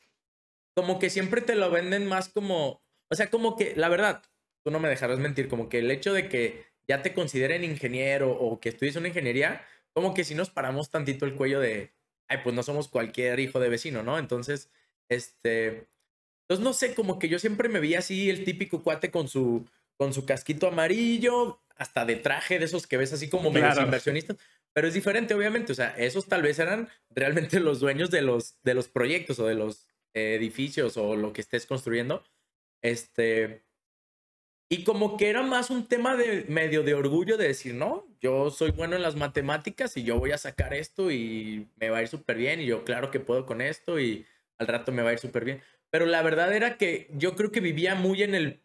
como 0.76 1.00
que 1.00 1.10
siempre 1.10 1.42
te 1.42 1.56
lo 1.56 1.72
venden 1.72 2.06
más 2.06 2.30
como, 2.30 2.84
o 3.10 3.16
sea, 3.16 3.32
como 3.32 3.58
que, 3.58 3.76
la 3.76 3.90
verdad, 3.90 4.22
tú 4.64 4.72
no 4.72 4.80
me 4.80 4.90
dejarás 4.90 5.20
mentir, 5.20 5.48
como 5.48 5.70
que 5.70 5.80
el 5.80 5.92
hecho 5.92 6.14
de 6.14 6.30
que 6.30 6.66
ya 6.88 7.02
te 7.02 7.14
consideren 7.14 7.64
ingeniero 7.64 8.32
o 8.32 8.60
que 8.60 8.70
estudies 8.70 8.96
una 8.96 9.08
ingeniería, 9.10 9.62
como 9.94 10.14
que 10.14 10.24
si 10.24 10.36
nos 10.36 10.50
paramos 10.50 10.90
tantito 10.90 11.26
el 11.26 11.36
cuello 11.36 11.60
de, 11.60 11.94
ay, 12.28 12.40
pues 12.44 12.56
no 12.56 12.64
somos 12.64 12.88
cualquier 12.88 13.40
hijo 13.40 13.60
de 13.60 13.70
vecino, 13.70 14.04
¿no? 14.04 14.18
Entonces, 14.18 14.70
este, 15.10 15.88
entonces 16.44 16.64
no 16.64 16.74
sé, 16.74 16.96
como 16.96 17.20
que 17.20 17.30
yo 17.30 17.40
siempre 17.40 17.70
me 17.70 17.80
vi 17.80 17.96
así 17.96 18.30
el 18.30 18.44
típico 18.44 18.82
cuate 18.84 19.12
con 19.12 19.28
su, 19.28 19.68
con 19.98 20.14
su 20.14 20.26
casquito 20.26 20.68
amarillo, 20.68 21.62
hasta 21.76 22.06
de 22.06 22.16
traje 22.18 22.60
de 22.60 22.66
esos 22.66 22.88
que 22.88 22.98
ves 22.98 23.14
así 23.14 23.30
como 23.30 23.52
medios 23.52 23.74
Claro. 23.74 23.86
inversionistas, 23.88 24.38
pero 24.74 24.88
es 24.88 24.94
diferente, 24.94 25.34
obviamente, 25.34 25.72
o 25.72 25.76
sea, 25.76 25.96
esos 25.98 26.28
tal 26.28 26.42
vez 26.42 26.60
eran 26.60 26.90
realmente 27.10 27.60
los 27.60 27.80
dueños 27.80 28.12
de 28.12 28.22
los, 28.22 28.56
de 28.64 28.74
los 28.74 28.88
proyectos 28.88 29.40
o 29.40 29.46
de 29.48 29.56
los 29.56 29.88
eh, 30.14 30.36
edificios 30.36 30.98
o 30.98 31.16
lo 31.16 31.34
que 31.34 31.42
estés 31.42 31.66
construyendo, 31.66 32.24
este, 32.82 33.64
y 34.72 34.84
como 34.84 35.18
que 35.18 35.30
era 35.30 35.42
más 35.42 35.72
un 35.72 35.88
tema 35.88 36.16
de 36.16 36.46
medio 36.48 36.84
de 36.84 36.94
orgullo 36.94 37.38
de 37.38 37.48
decir, 37.48 37.74
no, 37.74 38.06
yo 38.22 38.52
soy 38.52 38.70
bueno 38.70 38.96
en 38.96 39.02
las 39.02 39.16
matemáticas 39.16 39.98
y 39.98 40.04
yo 40.04 40.20
voy 40.20 40.32
a 40.32 40.38
sacar 40.38 40.76
esto 40.76 41.12
y 41.12 41.68
me 41.78 41.90
va 41.90 41.98
a 41.98 42.02
ir 42.04 42.08
súper 42.08 42.38
bien 42.38 42.62
y 42.62 42.68
yo 42.68 42.86
claro 42.86 43.10
que 43.10 43.20
puedo 43.20 43.48
con 43.48 43.62
esto 43.62 44.00
y 44.00 44.28
al 44.60 44.68
rato 44.68 44.92
me 44.92 45.02
va 45.02 45.10
a 45.10 45.14
ir 45.14 45.20
súper 45.20 45.44
bien. 45.44 45.62
Pero 45.90 46.06
la 46.06 46.22
verdad 46.22 46.54
era 46.54 46.78
que 46.78 47.10
yo 47.14 47.36
creo 47.36 47.52
que 47.52 47.62
vivía 47.62 47.96
muy 47.96 48.22
en 48.22 48.36
el 48.36 48.62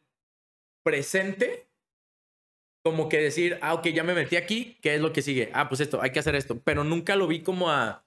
presente, 0.84 1.68
como 2.84 3.08
que 3.08 3.18
decir, 3.18 3.58
ah, 3.62 3.72
ok, 3.72 3.88
ya 3.88 4.04
me 4.04 4.12
metí 4.12 4.36
aquí, 4.36 4.78
¿qué 4.82 4.96
es 4.96 5.00
lo 5.00 5.14
que 5.14 5.22
sigue? 5.22 5.50
Ah, 5.54 5.70
pues 5.70 5.80
esto, 5.80 6.02
hay 6.02 6.10
que 6.10 6.18
hacer 6.18 6.34
esto, 6.34 6.60
pero 6.62 6.84
nunca 6.84 7.16
lo 7.16 7.26
vi 7.26 7.42
como 7.42 7.70
a, 7.70 8.06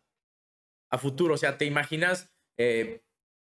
a 0.91 0.97
futuro, 0.99 1.33
o 1.33 1.37
sea, 1.37 1.57
te 1.57 1.65
imaginas 1.65 2.31
eh, 2.59 3.01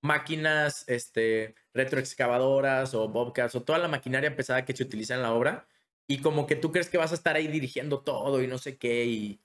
máquinas 0.01 0.83
este, 0.87 1.55
retroexcavadoras 1.73 2.93
o 2.93 3.07
bobcats 3.07 3.55
o 3.55 3.63
toda 3.63 3.79
la 3.79 3.87
maquinaria 3.87 4.35
pesada 4.35 4.65
que 4.65 4.75
se 4.75 4.83
utiliza 4.83 5.15
en 5.15 5.21
la 5.21 5.33
obra 5.33 5.67
y 6.07 6.19
como 6.19 6.47
que 6.47 6.55
tú 6.55 6.71
crees 6.71 6.89
que 6.89 6.97
vas 6.97 7.11
a 7.11 7.15
estar 7.15 7.35
ahí 7.35 7.47
dirigiendo 7.47 8.01
todo 8.01 8.41
y 8.41 8.47
no 8.47 8.57
sé 8.57 8.77
qué 8.77 9.05
y 9.05 9.41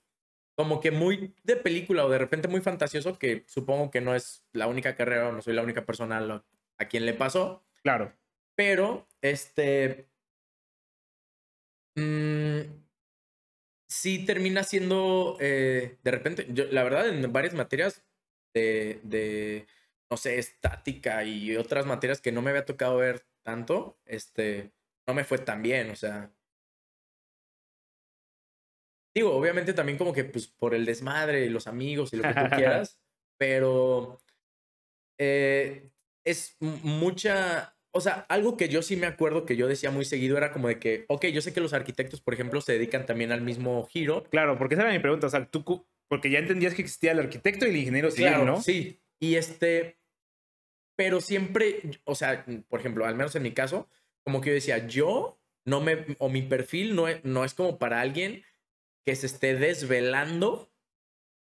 como 0.55 0.79
que 0.79 0.89
muy 0.89 1.35
de 1.43 1.55
película 1.55 2.05
o 2.05 2.09
de 2.09 2.17
repente 2.17 2.47
muy 2.47 2.61
fantasioso 2.61 3.19
que 3.19 3.43
supongo 3.47 3.91
que 3.91 4.01
no 4.01 4.15
es 4.15 4.43
la 4.53 4.67
única 4.67 4.95
carrera 4.95 5.29
o 5.29 5.31
no 5.31 5.41
soy 5.41 5.53
la 5.53 5.61
única 5.61 5.85
persona 5.85 6.43
a, 6.77 6.85
quien 6.85 7.05
le 7.05 7.13
pasó, 7.13 7.63
Claro. 7.83 8.11
pero 8.55 9.07
este 9.21 10.07
mm, 11.95 12.61
sí 13.87 14.25
termina 14.25 14.63
siendo 14.63 15.37
eh, 15.39 15.97
de 16.03 16.11
repente, 16.11 16.47
yo, 16.49 16.65
la 16.71 16.83
verdad 16.83 17.07
en 17.07 17.31
varias 17.31 17.53
materias 17.53 18.03
de, 18.53 18.99
de, 19.03 19.67
no 20.09 20.17
sé, 20.17 20.39
estática 20.39 21.23
y 21.23 21.55
otras 21.57 21.85
materias 21.85 22.21
que 22.21 22.31
no 22.31 22.41
me 22.41 22.51
había 22.51 22.65
tocado 22.65 22.97
ver 22.97 23.25
tanto, 23.43 23.99
este, 24.05 24.71
no 25.07 25.13
me 25.13 25.23
fue 25.23 25.37
tan 25.37 25.61
bien, 25.61 25.89
o 25.89 25.95
sea. 25.95 26.31
Digo, 29.15 29.33
obviamente 29.33 29.73
también 29.73 29.97
como 29.97 30.13
que 30.13 30.25
pues 30.25 30.47
por 30.47 30.75
el 30.75 30.85
desmadre 30.85 31.45
y 31.45 31.49
los 31.49 31.67
amigos 31.67 32.13
y 32.13 32.17
lo 32.17 32.23
que 32.23 32.33
tú 32.33 32.33
quieras, 32.55 32.99
pero 33.37 34.21
eh, 35.19 35.89
es 36.23 36.57
mucha, 36.59 37.75
o 37.91 38.01
sea, 38.01 38.25
algo 38.29 38.57
que 38.57 38.69
yo 38.69 38.81
sí 38.81 38.95
me 38.95 39.07
acuerdo 39.07 39.45
que 39.45 39.55
yo 39.55 39.67
decía 39.67 39.91
muy 39.91 40.05
seguido 40.05 40.37
era 40.37 40.51
como 40.51 40.67
de 40.67 40.77
que, 40.77 41.05
ok, 41.07 41.25
yo 41.27 41.41
sé 41.41 41.53
que 41.53 41.61
los 41.61 41.73
arquitectos, 41.73 42.21
por 42.21 42.33
ejemplo, 42.33 42.61
se 42.61 42.73
dedican 42.73 43.05
también 43.05 43.31
al 43.31 43.41
mismo 43.41 43.87
giro, 43.87 44.23
Claro, 44.25 44.57
porque 44.57 44.75
esa 44.75 44.83
era 44.83 44.93
mi 44.93 44.99
pregunta. 44.99 45.27
O 45.27 45.29
sea, 45.29 45.45
tú, 45.49 45.87
porque 46.07 46.29
ya 46.29 46.39
entendías 46.39 46.73
que 46.73 46.81
existía 46.81 47.13
el 47.13 47.19
arquitecto 47.19 47.65
y 47.65 47.69
el 47.69 47.77
ingeniero 47.77 48.11
civil, 48.11 48.29
Claro, 48.29 48.45
¿no? 48.45 48.61
Sí. 48.61 49.01
Y 49.19 49.35
este, 49.35 49.97
pero 50.95 51.21
siempre, 51.21 51.81
o 52.03 52.15
sea, 52.15 52.45
por 52.69 52.79
ejemplo, 52.79 53.05
al 53.05 53.15
menos 53.15 53.35
en 53.35 53.43
mi 53.43 53.51
caso, 53.51 53.87
como 54.23 54.41
que 54.41 54.49
yo 54.49 54.55
decía, 54.55 54.87
yo 54.87 55.39
no 55.65 55.81
me, 55.81 56.05
o 56.19 56.29
mi 56.29 56.41
perfil 56.41 56.95
no 56.95 57.07
es, 57.07 57.23
no 57.23 57.45
es 57.45 57.53
como 57.53 57.77
para 57.77 58.01
alguien 58.01 58.43
que 59.05 59.15
se 59.15 59.25
esté 59.25 59.55
desvelando. 59.55 60.71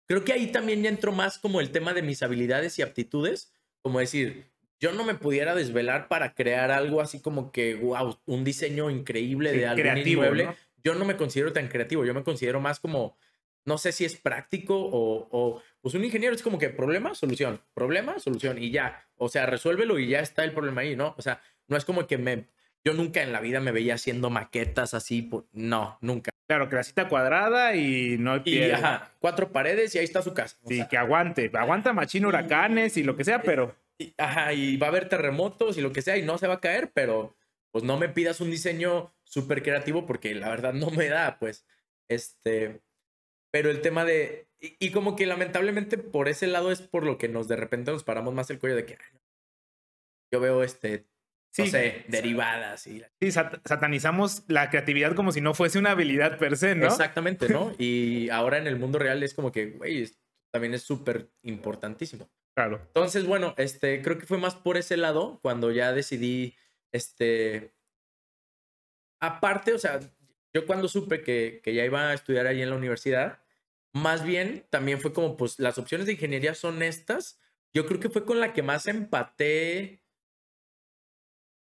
Creo 0.07 0.25
que 0.25 0.33
ahí 0.33 0.49
también 0.49 0.83
ya 0.83 0.89
entró 0.89 1.13
más 1.13 1.39
como 1.39 1.61
el 1.61 1.71
tema 1.71 1.95
de 1.95 2.03
mis 2.03 2.23
habilidades 2.23 2.79
y 2.79 2.83
aptitudes, 2.83 3.53
como 3.81 4.01
decir, 4.01 4.51
yo 4.81 4.93
no 4.93 5.05
me 5.05 5.15
pudiera 5.15 5.55
desvelar 5.55 6.09
para 6.09 6.35
crear 6.35 6.71
algo 6.71 7.01
así 7.01 7.21
como 7.21 7.53
que, 7.53 7.75
wow, 7.75 8.19
un 8.27 8.45
diseño 8.45 8.91
increíble 8.91 9.53
Sí, 9.53 9.59
de 9.59 9.67
algún 9.67 9.83
creativo, 9.83 10.23
inmueble. 10.23 10.45
¿no? 10.45 10.57
Yo 10.83 10.95
no 10.95 11.05
me 11.05 11.17
considero 11.17 11.53
tan 11.53 11.69
creativo, 11.69 12.05
yo 12.05 12.13
me 12.13 12.23
considero 12.23 12.61
más 12.61 12.81
como 12.81 13.17
no 13.65 13.79
sé 13.79 13.93
si 13.93 14.05
es 14.05 14.17
práctico 14.17 14.77
o, 14.77 15.29
o, 15.31 15.63
pues 15.81 15.95
un 15.95 16.05
ingeniero 16.05 16.35
es 16.35 16.43
como 16.43 16.59
que 16.59 16.71
problema, 16.71 17.15
solución, 17.15 17.61
problema, 17.75 18.19
solución 18.19 18.63
y 18.63 18.71
ya. 18.71 19.07
O 19.17 19.29
sea, 19.29 19.47
resuélvelo 19.47 19.99
y 19.99 20.09
ya 20.09 20.21
está 20.21 20.45
el 20.45 20.53
problema 20.53 20.83
ahí, 20.83 20.97
¿no? 20.97 21.15
O 21.17 21.23
sea, 21.23 21.41
no 21.69 21.77
es 21.77 21.85
como 21.85 22.07
que 22.07 22.19
me, 22.19 22.49
yo 22.85 22.93
nunca 22.93 23.23
en 23.23 23.33
la 23.33 23.41
vida 23.41 23.61
me 23.61 23.73
veía 23.73 23.95
haciendo 23.95 24.31
maquetas 24.31 24.95
así, 24.95 25.31
no, 25.53 25.99
nunca. 26.01 26.31
Claro, 26.47 26.69
que 26.69 26.77
la 26.77 26.83
cita 26.83 27.09
cuadrada 27.09 27.75
y 27.75 28.19
no 28.19 28.33
hay 28.33 28.43
Y 28.45 28.71
ajá, 28.71 29.13
cuatro 29.19 29.51
paredes 29.51 29.95
y 29.95 29.99
ahí 29.99 30.05
está 30.05 30.21
su 30.21 30.35
casa. 30.35 30.59
Sí, 30.67 30.83
que 30.91 30.99
aguante, 30.99 31.51
aguanta 31.55 31.95
machín 31.95 32.27
huracanes 32.27 32.99
y 32.99 33.03
lo 33.03 33.17
que 33.17 33.25
sea, 33.25 33.41
pero... 33.43 33.75
ajá, 34.19 34.53
y 34.53 34.77
va 34.77 34.89
a 34.89 34.91
haber 34.91 35.09
terremotos 35.09 35.79
y 35.79 35.81
lo 35.81 35.93
que 35.93 36.03
sea 36.03 36.19
y 36.19 36.23
no 36.23 36.37
se 36.37 36.47
va 36.47 36.55
a 36.55 36.61
caer, 36.61 36.91
pero 36.93 37.35
pues 37.71 37.83
no 37.83 37.97
me 37.97 38.11
pidas 38.11 38.41
un 38.41 38.51
diseño 38.51 39.13
súper 39.25 39.63
creativo 39.63 40.05
porque 40.07 40.35
la 40.35 40.51
verdad 40.51 40.75
no 40.75 40.91
me 40.91 41.09
da, 41.09 41.39
pues, 41.39 41.67
este, 42.09 42.83
pero 43.55 43.71
el 43.71 43.83
tema 43.83 44.05
de, 44.05 44.49
y, 44.59 44.91
como 44.91 45.15
que 45.15 45.27
lamentablemente 45.27 45.97
por 45.97 46.29
ese 46.29 46.49
lado 46.49 46.73
es 46.73 46.83
por 46.83 47.05
lo 47.05 47.19
que 47.19 47.29
nos 47.29 47.47
de 47.47 47.55
repente 47.55 47.93
nos 47.93 48.03
paramos 48.03 48.35
más 48.35 48.51
el 48.51 48.59
cuello 48.59 48.75
de 48.75 48.85
que, 48.85 48.99
yo 50.33 50.41
veo 50.41 50.65
este 50.65 51.07
sí, 51.53 51.63
no 51.63 51.69
sé, 51.69 52.05
derivadas. 52.09 52.85
Y... 52.89 53.05
Sí, 53.21 53.31
satanizamos 53.31 54.43
la 54.49 54.71
creatividad 54.71 55.15
como 55.15 55.31
si 55.31 55.41
no 55.41 55.55
fuese 55.55 55.79
una 55.79 55.93
habilidad 55.93 56.37
per 56.37 56.57
se, 56.57 56.75
¿no? 56.75 56.87
Exactamente, 56.87 57.49
¿no? 57.49 57.73
Y 57.79 58.29
ahora 58.31 58.59
en 58.59 58.67
el 58.67 58.75
mundo 58.75 58.99
real 58.99 59.23
es 59.23 59.35
como 59.35 59.53
que, 59.53 59.67
güey, 59.67 60.11
también 60.51 60.75
es 60.75 60.83
súper 60.83 61.31
importantísimo. 61.43 62.29
Claro. 62.57 62.81
Entonces, 62.89 63.25
bueno, 63.25 63.55
este, 63.57 64.03
creo 64.03 64.19
que 64.19 64.27
fue 64.27 64.39
más 64.39 64.57
por 64.57 64.79
ese 64.79 64.97
lado 64.97 65.39
cuando 65.43 65.71
ya 65.71 65.93
decidí, 65.93 66.57
este, 66.91 67.73
aparte, 69.21 69.75
o 69.75 69.79
sea, 69.79 70.01
yo 70.53 70.67
cuando 70.67 70.89
supe 70.89 71.23
que, 71.23 71.61
que 71.63 71.73
ya 71.73 71.85
iba 71.85 72.11
a 72.11 72.15
estudiar 72.15 72.49
ahí 72.49 72.61
en 72.61 72.71
la 72.71 72.77
universidad, 72.77 73.44
más 73.95 74.25
bien 74.25 74.67
también 74.71 75.01
fue 75.01 75.13
como, 75.13 75.37
pues, 75.37 75.59
las 75.61 75.79
opciones 75.79 76.07
de 76.07 76.15
ingeniería 76.15 76.55
son 76.55 76.83
estas. 76.83 77.39
Yo 77.73 77.87
creo 77.87 78.01
que 78.01 78.11
fue 78.11 78.25
con 78.25 78.41
la 78.41 78.53
que 78.53 78.63
más 78.63 78.87
empaté 78.87 80.03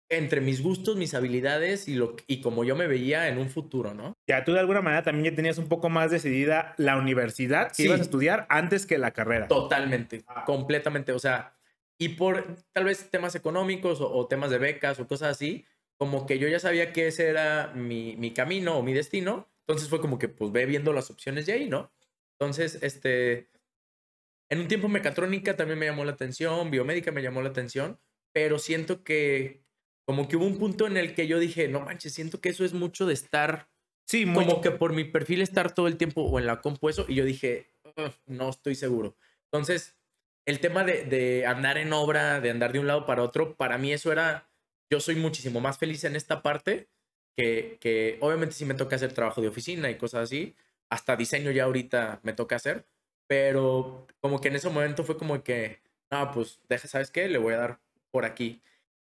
entre 0.09 0.41
mis 0.41 0.61
gustos, 0.61 0.95
mis 0.95 1.13
habilidades 1.13 1.87
y, 1.87 1.95
lo, 1.95 2.15
y 2.27 2.41
como 2.41 2.63
yo 2.63 2.75
me 2.75 2.87
veía 2.87 3.27
en 3.27 3.37
un 3.37 3.49
futuro, 3.49 3.93
¿no? 3.93 4.17
Ya 4.27 4.43
tú 4.43 4.53
de 4.53 4.59
alguna 4.59 4.81
manera 4.81 5.03
también 5.03 5.31
ya 5.31 5.35
tenías 5.35 5.57
un 5.57 5.67
poco 5.67 5.89
más 5.89 6.11
decidida 6.11 6.73
la 6.77 6.97
universidad 6.97 7.71
que 7.71 7.83
ibas 7.83 7.99
a 7.99 8.03
estudiar 8.03 8.45
antes 8.49 8.85
que 8.85 8.97
la 8.97 9.11
carrera. 9.11 9.47
Totalmente, 9.47 10.23
completamente. 10.45 11.11
O 11.13 11.19
sea, 11.19 11.53
y 11.97 12.09
por 12.09 12.57
tal 12.73 12.85
vez 12.85 13.09
temas 13.09 13.35
económicos 13.35 13.99
o, 14.01 14.27
temas 14.27 14.51
de 14.51 14.57
becas 14.57 14.99
o 14.99 15.07
cosas 15.07 15.31
así, 15.31 15.65
como 15.97 16.25
que 16.25 16.39
yo 16.39 16.47
ya 16.47 16.59
sabía 16.59 16.93
que 16.93 17.07
ese 17.07 17.27
era 17.27 17.71
mi, 17.73 18.15
mi 18.17 18.33
camino 18.33 18.77
o 18.77 18.83
mi 18.83 18.93
destino. 18.93 19.49
Entonces 19.67 19.89
fue 19.89 20.01
como 20.01 20.17
que 20.17 20.27
pues 20.27 20.51
ve 20.51 20.65
viendo 20.65 20.91
las 20.91 21.09
opciones 21.09 21.45
de 21.45 21.53
ahí, 21.53 21.69
¿no? 21.69 21.91
Entonces, 22.41 22.79
este, 22.81 23.51
en 24.49 24.61
un 24.61 24.67
tiempo 24.67 24.89
mecatrónica 24.89 25.55
también 25.55 25.77
me 25.77 25.85
llamó 25.85 26.03
la 26.05 26.13
atención, 26.13 26.71
biomédica 26.71 27.11
me 27.11 27.21
llamó 27.21 27.43
la 27.43 27.49
atención, 27.49 27.99
pero 28.33 28.57
siento 28.57 29.03
que 29.03 29.61
como 30.07 30.27
que 30.27 30.37
hubo 30.37 30.47
un 30.47 30.57
punto 30.57 30.87
en 30.87 30.97
el 30.97 31.13
que 31.13 31.27
yo 31.27 31.37
dije, 31.37 31.67
no 31.67 31.81
manches, 31.81 32.15
siento 32.15 32.41
que 32.41 32.49
eso 32.49 32.65
es 32.65 32.73
mucho 32.73 33.05
de 33.05 33.13
estar, 33.13 33.69
sí, 34.07 34.25
como 34.25 34.59
que 34.59 34.71
por 34.71 34.91
mi 34.91 35.03
perfil 35.03 35.43
estar 35.43 35.75
todo 35.75 35.85
el 35.85 35.97
tiempo 35.97 36.23
o 36.23 36.39
en 36.39 36.47
la 36.47 36.61
compu 36.61 36.89
eso, 36.89 37.05
y 37.07 37.13
yo 37.13 37.25
dije, 37.25 37.67
no 38.25 38.49
estoy 38.49 38.73
seguro. 38.73 39.15
Entonces, 39.51 39.95
el 40.47 40.59
tema 40.59 40.83
de, 40.83 41.05
de, 41.05 41.45
andar 41.45 41.77
en 41.77 41.93
obra, 41.93 42.41
de 42.41 42.49
andar 42.49 42.73
de 42.73 42.79
un 42.79 42.87
lado 42.87 43.05
para 43.05 43.21
otro, 43.21 43.55
para 43.55 43.77
mí 43.77 43.93
eso 43.93 44.11
era, 44.11 44.49
yo 44.89 44.99
soy 44.99 45.15
muchísimo 45.15 45.61
más 45.61 45.77
feliz 45.77 46.03
en 46.05 46.15
esta 46.15 46.41
parte, 46.41 46.89
que, 47.37 47.77
que 47.79 48.17
obviamente 48.19 48.55
sí 48.55 48.65
me 48.65 48.73
toca 48.73 48.95
hacer 48.95 49.13
trabajo 49.13 49.41
de 49.41 49.47
oficina 49.47 49.91
y 49.91 49.97
cosas 49.99 50.23
así, 50.23 50.55
hasta 50.91 51.15
diseño 51.15 51.51
ya 51.51 51.63
ahorita 51.63 52.19
me 52.21 52.33
toca 52.33 52.57
hacer, 52.57 52.85
pero 53.25 54.05
como 54.19 54.41
que 54.41 54.49
en 54.49 54.57
ese 54.57 54.69
momento 54.69 55.05
fue 55.05 55.17
como 55.17 55.41
que, 55.41 55.79
no, 56.11 56.31
pues 56.31 56.59
deja, 56.67 56.87
¿sabes 56.87 57.09
qué? 57.09 57.29
Le 57.29 57.37
voy 57.37 57.53
a 57.53 57.57
dar 57.57 57.79
por 58.11 58.25
aquí. 58.25 58.61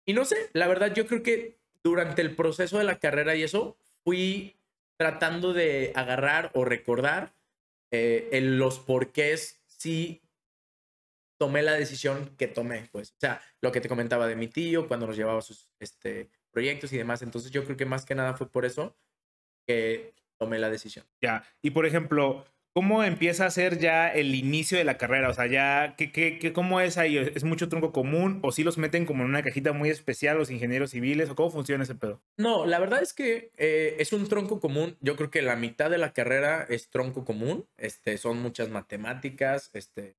Y 0.06 0.14
no 0.14 0.24
sé, 0.24 0.50
la 0.54 0.66
verdad 0.66 0.94
yo 0.94 1.06
creo 1.06 1.22
que 1.22 1.58
durante 1.84 2.22
el 2.22 2.34
proceso 2.34 2.78
de 2.78 2.84
la 2.84 2.98
carrera 2.98 3.36
y 3.36 3.42
eso, 3.42 3.76
fui 4.04 4.56
tratando 4.96 5.52
de 5.52 5.92
agarrar 5.94 6.50
o 6.54 6.64
recordar 6.64 7.34
eh, 7.90 8.30
en 8.32 8.58
los 8.58 8.78
porqués 8.78 9.60
sí 9.66 10.22
tomé 11.38 11.62
la 11.62 11.74
decisión 11.74 12.34
que 12.38 12.48
tomé, 12.48 12.88
pues. 12.90 13.10
O 13.10 13.20
sea, 13.20 13.42
lo 13.60 13.70
que 13.70 13.82
te 13.82 13.88
comentaba 13.88 14.26
de 14.26 14.36
mi 14.36 14.48
tío 14.48 14.88
cuando 14.88 15.06
nos 15.06 15.16
llevaba 15.16 15.42
sus 15.42 15.68
este, 15.78 16.30
proyectos 16.50 16.90
y 16.94 16.96
demás. 16.96 17.20
Entonces 17.20 17.50
yo 17.50 17.64
creo 17.64 17.76
que 17.76 17.84
más 17.84 18.06
que 18.06 18.14
nada 18.14 18.34
fue 18.34 18.50
por 18.50 18.64
eso 18.64 18.96
que 19.66 20.14
tomé 20.38 20.58
la 20.58 20.70
decisión. 20.70 21.06
Ya, 21.20 21.44
y 21.62 21.70
por 21.70 21.86
ejemplo, 21.86 22.44
¿Cómo 22.76 23.02
empieza 23.02 23.46
a 23.46 23.50
ser 23.50 23.78
ya 23.78 24.06
el 24.06 24.34
inicio 24.34 24.76
de 24.76 24.84
la 24.84 24.98
carrera? 24.98 25.30
O 25.30 25.32
sea, 25.32 25.46
ya, 25.46 25.94
¿qué, 25.96 26.12
qué, 26.12 26.52
cómo 26.52 26.78
es 26.82 26.98
ahí? 26.98 27.16
¿Es 27.16 27.42
mucho 27.42 27.70
tronco 27.70 27.90
común? 27.90 28.38
¿O 28.42 28.52
si 28.52 28.64
los 28.64 28.76
meten 28.76 29.06
como 29.06 29.22
en 29.22 29.30
una 29.30 29.42
cajita 29.42 29.72
muy 29.72 29.88
especial 29.88 30.36
los 30.36 30.50
ingenieros 30.50 30.90
civiles? 30.90 31.30
¿O 31.30 31.36
cómo 31.36 31.48
funciona 31.48 31.84
ese 31.84 31.94
pedo? 31.94 32.20
No, 32.36 32.66
la 32.66 32.78
verdad 32.78 33.00
es 33.00 33.14
que 33.14 33.50
eh, 33.56 33.96
es 33.98 34.12
un 34.12 34.28
tronco 34.28 34.60
común. 34.60 34.98
Yo 35.00 35.16
creo 35.16 35.30
que 35.30 35.40
la 35.40 35.56
mitad 35.56 35.88
de 35.88 35.96
la 35.96 36.12
carrera 36.12 36.66
es 36.68 36.90
tronco 36.90 37.24
común. 37.24 37.66
Este, 37.78 38.18
son 38.18 38.42
muchas 38.42 38.68
matemáticas. 38.68 39.70
Este, 39.72 40.18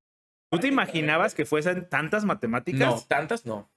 ¿Tú 0.50 0.58
te 0.58 0.66
imaginabas 0.66 1.36
que 1.36 1.44
fuesen 1.44 1.88
tantas 1.88 2.24
matemáticas? 2.24 2.80
No, 2.80 3.00
tantas 3.06 3.46
no. 3.46 3.70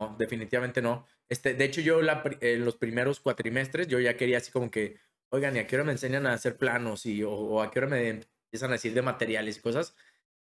No, 0.00 0.16
definitivamente 0.18 0.80
no. 0.80 1.04
Este, 1.28 1.52
de 1.52 1.66
hecho, 1.66 1.82
yo 1.82 2.00
en 2.00 2.64
los 2.64 2.76
primeros 2.76 3.20
cuatrimestres, 3.20 3.88
yo 3.88 4.00
ya 4.00 4.16
quería 4.16 4.38
así 4.38 4.50
como 4.50 4.70
que 4.70 4.96
oigan, 5.32 5.56
¿y 5.56 5.60
a 5.60 5.66
qué 5.66 5.76
hora 5.76 5.84
me 5.84 5.92
enseñan 5.92 6.26
a 6.26 6.34
hacer 6.34 6.56
planos? 6.56 7.06
Y, 7.06 7.22
o, 7.24 7.62
a 7.62 7.70
qué 7.70 7.80
hora 7.80 7.88
me 7.88 8.08
empiezan 8.08 8.70
a 8.70 8.74
decir 8.74 8.94
de 8.94 9.02
materiales 9.02 9.58
y 9.58 9.60
cosas. 9.60 9.96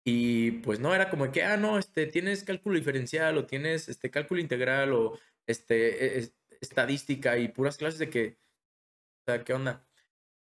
Y 0.04 0.52
pues 0.62 0.80
no, 0.80 0.94
era 0.94 1.10
como 1.10 1.30
que, 1.32 1.42
ah, 1.44 1.56
no, 1.56 1.78
este, 1.78 2.06
tienes 2.06 2.44
cálculo 2.44 2.76
diferencial 2.76 3.36
o 3.38 3.46
tienes 3.46 3.88
este, 3.88 4.10
cálculo 4.10 4.40
integral 4.40 4.92
o 4.92 5.18
este, 5.46 6.18
e, 6.20 6.32
estadística 6.60 7.38
y 7.38 7.48
puras 7.48 7.76
clases 7.76 7.98
de 7.98 8.10
que, 8.10 8.38
¿qué 9.44 9.52
onda? 9.54 9.86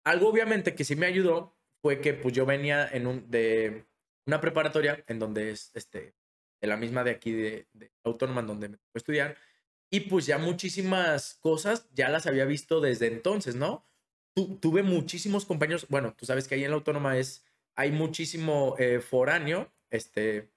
Algo 0.04 0.30
obviamente 0.30 0.76
que 0.76 0.84
sí 0.86 0.96
me 0.96 1.06
ayudó 1.06 1.56
fue 1.82 2.02
que 2.02 2.14
pues 2.14 2.34
yo 2.34 2.46
venía 2.46 2.88
en 2.88 3.08
un, 3.08 3.30
de 3.30 3.86
una 4.26 4.42
preparatoria 4.42 5.04
en 5.08 5.20
donde 5.20 5.52
es, 5.52 5.72
este, 5.76 6.16
de 6.62 6.68
la 6.68 6.78
misma 6.78 7.04
de 7.04 7.12
aquí 7.12 7.32
de, 7.32 7.68
Autónoma, 8.04 8.42
en 8.42 8.48
donde 8.48 8.70
me 8.70 8.76
a 8.76 8.80
estudiar. 8.96 9.38
Y 9.92 10.02
pues 10.02 10.26
ya 10.26 10.38
muchísimas 10.38 11.36
cosas 11.36 11.90
ya 11.94 12.10
las 12.10 12.28
había 12.28 12.46
visto 12.46 12.82
desde 12.82 13.08
entonces, 13.08 13.56
¿no? 13.56 13.89
Tuve 14.34 14.84
muchísimos 14.84 15.46
compañeros, 15.46 15.88
bueno, 15.90 16.14
tú 16.18 16.26
sabes 16.26 16.48
que 16.48 16.56
ahí 16.56 16.64
en 16.64 16.72
la 16.72 16.78
autónoma 16.78 17.18
es, 17.18 17.46
hay 17.76 17.92
muchísimo 17.92 18.76
eh, 18.80 19.00
foráneo, 19.00 19.72
este, 19.90 20.50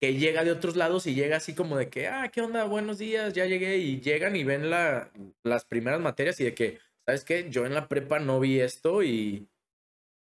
que 0.00 0.14
llega 0.14 0.44
de 0.44 0.52
otros 0.52 0.76
lados 0.76 1.06
y 1.06 1.14
llega 1.14 1.36
así 1.36 1.54
como 1.54 1.76
de 1.76 1.90
que, 1.90 2.08
ah, 2.08 2.30
¿qué 2.32 2.40
onda? 2.40 2.64
Buenos 2.64 2.98
días, 2.98 3.34
ya 3.34 3.44
llegué 3.46 3.78
y 3.78 4.00
llegan 4.00 4.34
y 4.36 4.44
ven 4.44 4.70
la, 4.70 5.12
las 5.42 5.64
primeras 5.64 6.00
materias 6.00 6.40
y 6.40 6.44
de 6.44 6.54
que, 6.54 6.78
¿sabes 7.04 7.24
qué? 7.24 7.50
Yo 7.50 7.66
en 7.66 7.74
la 7.74 7.88
prepa 7.88 8.18
no 8.18 8.40
vi 8.40 8.60
esto 8.60 9.02
y 9.02 9.48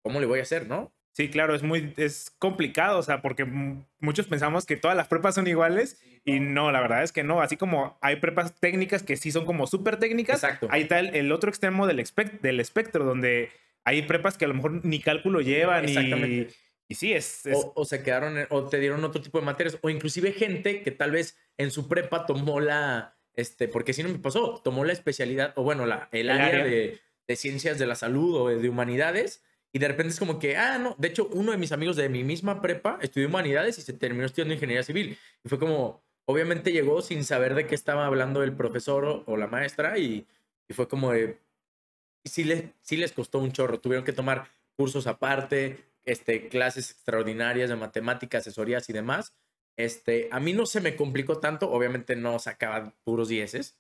¿cómo 0.03 0.21
le 0.21 0.27
voy 0.27 0.39
a 0.41 0.43
hacer, 0.43 0.67
no? 0.67 0.93
Sí, 1.19 1.29
claro, 1.31 1.57
es 1.57 1.65
muy 1.65 1.95
es 1.97 2.33
complicado, 2.39 2.97
o 2.97 3.03
sea, 3.03 3.23
porque 3.23 3.45
muchos 3.45 4.29
pensamos 4.29 4.65
que 4.65 4.77
todas 4.77 4.97
las 4.97 5.09
prepas 5.09 5.35
son 5.35 5.49
iguales 5.49 6.01
y 6.25 6.39
no, 6.39 6.71
la 6.71 6.81
verdad 6.81 7.03
es 7.03 7.11
que 7.11 7.25
no. 7.25 7.41
Así 7.41 7.57
como 7.57 7.99
hay 8.01 8.21
prepas 8.21 8.55
técnicas 8.61 9.03
que 9.03 9.17
sí 9.17 9.33
son 9.33 9.45
como 9.45 9.67
súper 9.67 9.97
técnicas, 9.97 10.45
Exacto. 10.45 10.69
ahí 10.71 10.83
está 10.83 11.01
el, 11.01 11.33
otro 11.33 11.51
extremo 11.51 11.89
del, 11.89 12.05
del 12.41 12.61
espectro, 12.61 13.05
donde 13.05 13.51
hay 13.83 14.03
prepas 14.03 14.39
que 14.39 14.45
a 14.45 14.49
lo 14.49 14.55
mejor 14.55 14.85
ni 14.85 15.01
cálculo 15.01 15.41
llevan 15.41 15.87
Exactamente. 15.87 16.55
Y, 16.87 16.95
sí, 16.95 17.13
es... 17.13 17.43
O, 17.75 17.85
se 17.85 18.05
quedaron, 18.05 18.47
o 18.51 18.69
te 18.69 18.79
dieron 18.79 19.03
otro 19.03 19.21
tipo 19.21 19.41
de 19.41 19.45
materias, 19.45 19.77
o 19.81 19.91
inclusive 19.91 20.31
gente 20.31 20.83
que 20.85 20.93
tal 20.93 21.11
vez 21.11 21.37
en 21.57 21.73
su 21.73 21.89
prepa 21.89 22.27
tomó 22.27 22.61
la, 22.61 23.19
este, 23.35 23.67
porque 23.67 23.93
si 23.93 24.05
no 24.05 24.09
me 24.09 24.21
pasó, 24.21 24.61
tomó 24.63 24.85
la 24.85 24.93
especialidad, 24.93 25.53
o 25.57 25.65
bueno, 25.65 25.85
la, 25.85 26.09
el, 26.13 26.31
área, 26.31 26.63
De, 26.63 27.01
de, 27.27 27.37
ciencias 27.37 27.77
de 27.77 27.87
la 27.89 27.97
salud 27.97 28.37
o 28.37 28.49
de 28.51 28.69
humanidades 28.69 29.43
de 29.79 29.89
repente 29.89 30.13
es 30.13 30.19
como 30.19 30.39
que, 30.39 30.57
ah, 30.57 30.79
no. 30.79 30.95
De 30.99 31.09
hecho, 31.09 31.29
uno 31.33 31.53
de 31.53 31.59
mis 31.59 31.73
amigos 31.73 31.97
de 31.97 32.09
mi 32.09 32.25
misma 32.25 32.61
prepa 32.61 32.99
estudió 33.03 33.29
humanidades 33.29 33.79
y 33.79 33.83
se 33.83 33.93
terminó 33.93 34.27
estudiando 34.27 34.55
ingeniería 34.55 34.83
civil. 34.83 35.19
Y 35.45 35.49
fue 35.49 35.59
como, 35.59 36.03
obviamente 36.27 36.73
llegó 36.73 37.03
sin 37.03 37.25
saber 37.25 37.55
de 37.55 37.67
qué 37.67 37.75
estaba 37.75 38.07
hablando 38.07 38.43
el 38.43 38.55
profesor 38.55 39.25
o, 39.27 39.37
la 39.37 39.47
maestra 39.47 39.99
y, 39.99 40.27
y, 40.69 40.75
fue 40.75 40.89
como 40.89 41.13
de, 41.13 41.39
sí, 42.25 42.45
les, 42.45 42.65
sí 42.83 42.97
les 42.97 43.13
costó 43.13 43.39
un 43.39 43.53
chorro. 43.53 43.81
Tuvieron 43.81 44.05
que 44.05 44.13
tomar 44.13 44.49
cursos 44.77 45.07
aparte, 45.07 45.85
este, 46.05 46.49
clases 46.49 46.91
extraordinarias 46.91 47.69
de 47.71 47.77
matemáticas, 47.77 48.43
asesorías 48.43 48.89
y 48.89 48.93
demás. 48.93 49.35
Este, 49.77 50.29
a 50.33 50.41
mí 50.41 50.53
no 50.53 50.67
se 50.67 50.81
me 50.81 50.97
complicó 50.97 51.39
tanto, 51.39 51.71
obviamente 51.71 52.17
no 52.17 52.39
sacaba 52.39 52.95
puros 53.05 53.29
dieces, 53.29 53.79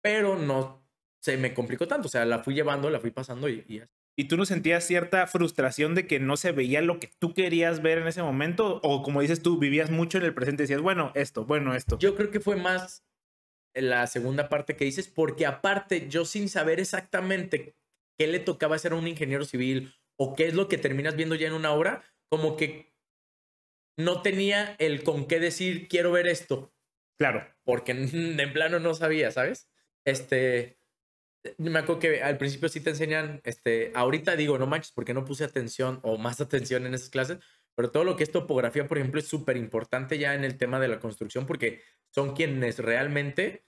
pero 0.00 0.36
no 0.36 0.82
se 1.20 1.36
me 1.36 1.54
complicó 1.54 1.88
tanto. 1.88 2.06
O 2.06 2.10
sea, 2.10 2.24
la 2.24 2.40
fui 2.40 2.54
llevando, 2.54 2.90
la 2.90 3.00
fui 3.00 3.10
pasando 3.10 3.48
y, 3.48 3.64
y 3.68 3.82
y 4.20 4.24
tú 4.24 4.36
no 4.36 4.44
sentías 4.44 4.84
cierta 4.84 5.26
frustración 5.26 5.94
de 5.94 6.06
que 6.06 6.20
no 6.20 6.36
se 6.36 6.52
veía 6.52 6.82
lo 6.82 7.00
que 7.00 7.10
tú 7.18 7.32
querías 7.32 7.80
ver 7.80 7.96
en 7.96 8.06
ese 8.06 8.22
momento 8.22 8.78
o 8.82 9.02
como 9.02 9.22
dices 9.22 9.40
tú 9.40 9.58
vivías 9.58 9.90
mucho 9.90 10.18
en 10.18 10.24
el 10.24 10.34
presente 10.34 10.62
y 10.62 10.64
decías, 10.64 10.82
bueno, 10.82 11.10
esto, 11.14 11.46
bueno, 11.46 11.74
esto. 11.74 11.98
Yo 11.98 12.14
creo 12.16 12.30
que 12.30 12.38
fue 12.38 12.56
más 12.56 13.02
la 13.74 14.06
segunda 14.06 14.50
parte 14.50 14.76
que 14.76 14.84
dices 14.84 15.08
porque 15.08 15.46
aparte 15.46 16.06
yo 16.10 16.26
sin 16.26 16.50
saber 16.50 16.80
exactamente 16.80 17.76
qué 18.18 18.26
le 18.26 18.40
tocaba 18.40 18.78
ser 18.78 18.92
a 18.92 18.96
un 18.96 19.08
ingeniero 19.08 19.46
civil 19.46 19.94
o 20.18 20.36
qué 20.36 20.48
es 20.48 20.54
lo 20.54 20.68
que 20.68 20.76
terminas 20.76 21.16
viendo 21.16 21.34
ya 21.34 21.46
en 21.46 21.54
una 21.54 21.72
obra, 21.72 22.04
como 22.28 22.58
que 22.58 22.92
no 23.96 24.20
tenía 24.20 24.76
el 24.78 25.02
con 25.02 25.28
qué 25.28 25.40
decir 25.40 25.88
quiero 25.88 26.12
ver 26.12 26.26
esto. 26.26 26.74
Claro. 27.18 27.46
Porque 27.64 27.92
en 27.92 28.52
plano 28.52 28.80
no 28.80 28.92
sabía, 28.92 29.30
¿sabes? 29.30 29.70
Este, 30.04 30.78
me 31.58 31.78
acuerdo 31.78 32.00
que 32.00 32.22
al 32.22 32.38
principio 32.38 32.68
sí 32.68 32.80
te 32.80 32.90
enseñan, 32.90 33.40
este, 33.44 33.92
ahorita 33.94 34.36
digo, 34.36 34.58
no 34.58 34.66
manches, 34.66 34.92
porque 34.92 35.14
no 35.14 35.24
puse 35.24 35.44
atención 35.44 36.00
o 36.02 36.18
más 36.18 36.40
atención 36.40 36.86
en 36.86 36.94
esas 36.94 37.10
clases, 37.10 37.38
pero 37.74 37.90
todo 37.90 38.04
lo 38.04 38.16
que 38.16 38.24
es 38.24 38.32
topografía, 38.32 38.86
por 38.86 38.98
ejemplo, 38.98 39.20
es 39.20 39.28
súper 39.28 39.56
importante 39.56 40.18
ya 40.18 40.34
en 40.34 40.44
el 40.44 40.58
tema 40.58 40.80
de 40.80 40.88
la 40.88 41.00
construcción, 41.00 41.46
porque 41.46 41.82
son 42.10 42.34
quienes 42.34 42.78
realmente 42.78 43.64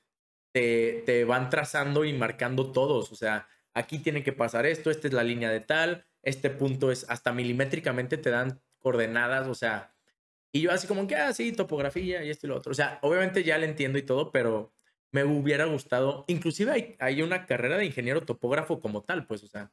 te, 0.52 1.02
te 1.06 1.24
van 1.24 1.50
trazando 1.50 2.04
y 2.04 2.12
marcando 2.12 2.72
todos, 2.72 3.12
o 3.12 3.16
sea, 3.16 3.48
aquí 3.74 3.98
tiene 3.98 4.22
que 4.22 4.32
pasar 4.32 4.66
esto, 4.66 4.90
esta 4.90 5.08
es 5.08 5.14
la 5.14 5.24
línea 5.24 5.50
de 5.50 5.60
tal, 5.60 6.06
este 6.22 6.50
punto 6.50 6.92
es 6.92 7.06
hasta 7.08 7.32
milimétricamente 7.32 8.18
te 8.18 8.30
dan 8.30 8.60
coordenadas, 8.80 9.48
o 9.48 9.54
sea, 9.54 9.92
y 10.52 10.60
yo 10.60 10.70
así 10.70 10.86
como 10.86 11.06
que, 11.06 11.16
ah, 11.16 11.32
sí, 11.32 11.52
topografía 11.52 12.22
y 12.22 12.30
esto 12.30 12.46
y 12.46 12.50
lo 12.50 12.56
otro. 12.56 12.72
O 12.72 12.74
sea, 12.74 12.98
obviamente 13.02 13.42
ya 13.42 13.56
le 13.56 13.66
entiendo 13.66 13.98
y 13.98 14.02
todo, 14.02 14.30
pero 14.30 14.74
me 15.12 15.24
hubiera 15.24 15.66
gustado, 15.66 16.24
inclusive 16.28 16.72
hay, 16.72 16.96
hay 16.98 17.22
una 17.22 17.46
carrera 17.46 17.76
de 17.76 17.84
ingeniero 17.86 18.22
topógrafo 18.22 18.80
como 18.80 19.02
tal, 19.02 19.26
pues, 19.26 19.42
o 19.44 19.46
sea, 19.46 19.72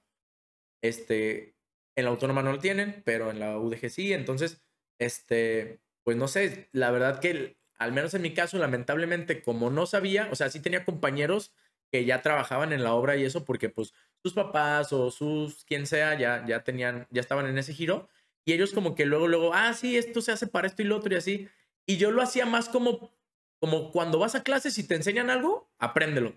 este, 0.81 1.55
en 1.95 2.05
la 2.05 2.11
autónoma 2.11 2.43
no 2.43 2.51
lo 2.51 2.59
tienen, 2.59 3.01
pero 3.05 3.31
en 3.31 3.39
la 3.39 3.57
UDG 3.57 3.89
sí, 3.89 4.13
entonces, 4.13 4.61
este, 4.99 5.81
pues 6.03 6.17
no 6.17 6.27
sé, 6.27 6.69
la 6.71 6.91
verdad 6.91 7.19
que 7.19 7.57
al 7.77 7.93
menos 7.93 8.13
en 8.13 8.21
mi 8.21 8.33
caso, 8.33 8.57
lamentablemente, 8.57 9.41
como 9.41 9.69
no 9.69 9.85
sabía, 9.85 10.27
o 10.31 10.35
sea, 10.35 10.49
sí 10.49 10.59
tenía 10.59 10.83
compañeros 10.85 11.53
que 11.91 12.05
ya 12.05 12.21
trabajaban 12.21 12.73
en 12.73 12.83
la 12.83 12.93
obra 12.93 13.15
y 13.15 13.23
eso 13.23 13.45
porque 13.45 13.69
pues 13.69 13.93
sus 14.21 14.33
papás 14.33 14.93
o 14.93 15.09
sus 15.11 15.63
quien 15.65 15.87
sea 15.87 16.17
ya, 16.19 16.45
ya 16.45 16.63
tenían, 16.63 17.07
ya 17.09 17.21
estaban 17.21 17.47
en 17.47 17.57
ese 17.57 17.73
giro 17.73 18.09
y 18.45 18.53
ellos 18.53 18.73
como 18.73 18.95
que 18.95 19.05
luego, 19.05 19.27
luego, 19.27 19.53
ah, 19.53 19.73
sí, 19.73 19.97
esto 19.97 20.21
se 20.21 20.31
hace 20.31 20.47
para 20.47 20.67
esto 20.67 20.81
y 20.81 20.85
lo 20.85 20.97
otro 20.97 21.13
y 21.13 21.17
así. 21.17 21.47
Y 21.85 21.97
yo 21.97 22.11
lo 22.11 22.21
hacía 22.21 22.45
más 22.45 22.67
como, 22.69 23.11
como 23.59 23.91
cuando 23.91 24.19
vas 24.19 24.35
a 24.35 24.43
clases 24.43 24.77
y 24.77 24.87
te 24.87 24.95
enseñan 24.95 25.29
algo, 25.29 25.69
apréndelo. 25.77 26.33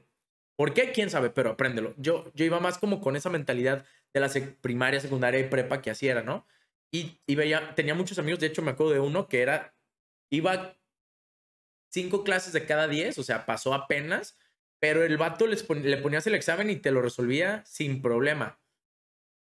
¿Por 0.57 0.75
qué? 0.75 0.93
¿Quién 0.93 1.11
sabe? 1.11 1.31
Pero 1.31 1.50
apréndelo. 1.50 1.95
Yo, 1.97 2.31
yo 2.35 2.45
iba 2.45 2.61
más 2.61 2.79
como 2.79 3.00
con 3.00 3.17
esa 3.17 3.31
mentalidad 3.31 3.85
de 4.12 4.21
la 4.21 4.31
primaria, 4.61 5.00
secundaria 5.00 5.41
y 5.41 5.49
prepa 5.49 5.81
que 5.81 5.91
así 5.91 6.09
era, 6.09 6.23
¿no? 6.23 6.47
Y, 6.91 7.21
y 7.26 7.37
veía, 7.37 7.75
tenía 7.75 7.95
muchos 7.95 8.19
amigos, 8.19 8.41
de 8.41 8.49
hecho 8.49 8.61
me 8.61 8.73
acuerdo 8.73 8.93
de 8.93 9.00
uno 9.00 9.26
que 9.29 9.41
era, 9.41 9.75
iba 10.31 10.76
cinco 11.91 12.23
clases 12.25 12.52
de 12.52 12.67
cada 12.67 12.87
diez, 12.87 13.19
o 13.19 13.23
sea, 13.23 13.47
pasó 13.47 13.73
apenas, 13.73 14.37
pero 14.79 15.05
el 15.05 15.17
vato 15.17 15.47
les 15.47 15.69
le 15.69 15.97
ponías 15.99 16.26
el 16.26 16.35
examen 16.35 16.69
y 16.69 16.76
te 16.76 16.91
lo 16.91 17.00
resolvía 17.00 17.64
sin 17.64 18.02
problema. 18.02 18.61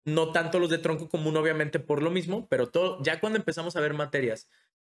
No 0.05 0.33
tanto 0.33 0.59
los 0.59 0.71
de 0.71 0.79
tronco 0.79 1.09
común, 1.09 1.37
obviamente, 1.37 1.79
por 1.79 2.03
lo 2.03 2.11
mismo, 2.11 2.49
pero 2.49 2.71
todo, 2.71 3.01
ya 3.03 3.21
cuando 3.21 3.39
empezamos 3.39 3.77
a 3.77 3.81
ver 3.81 3.95
materias 3.95 4.49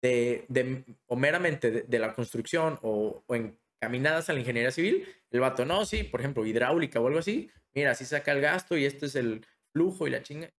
de, 0.06 0.46
de 0.48 0.84
o 1.08 1.16
meramente 1.16 1.72
de, 1.72 2.00
la 2.00 2.14
construcción 2.14 2.78
o, 2.82 3.24
o, 3.26 3.36
encaminadas 3.36 4.30
a 4.30 4.34
la 4.34 4.40
ingeniería 4.40 4.72
civil, 4.72 5.08
el 5.32 5.40
vato, 5.40 5.66
no, 5.66 5.86
sí, 5.86 6.04
por 6.04 6.20
ejemplo, 6.20 6.46
hidráulica 6.46 7.00
o 7.00 7.08
algo 7.08 7.20
así, 7.20 7.50
mira, 7.74 7.92
así 7.92 8.06
saca 8.06 8.32
el 8.32 8.42
gasto 8.42 8.78
y 8.78 8.86
este 8.86 9.08
es 9.08 9.16
el 9.16 9.46
flujo 9.74 10.08
y 10.08 10.12
la 10.12 10.22
chinga. 10.22 10.50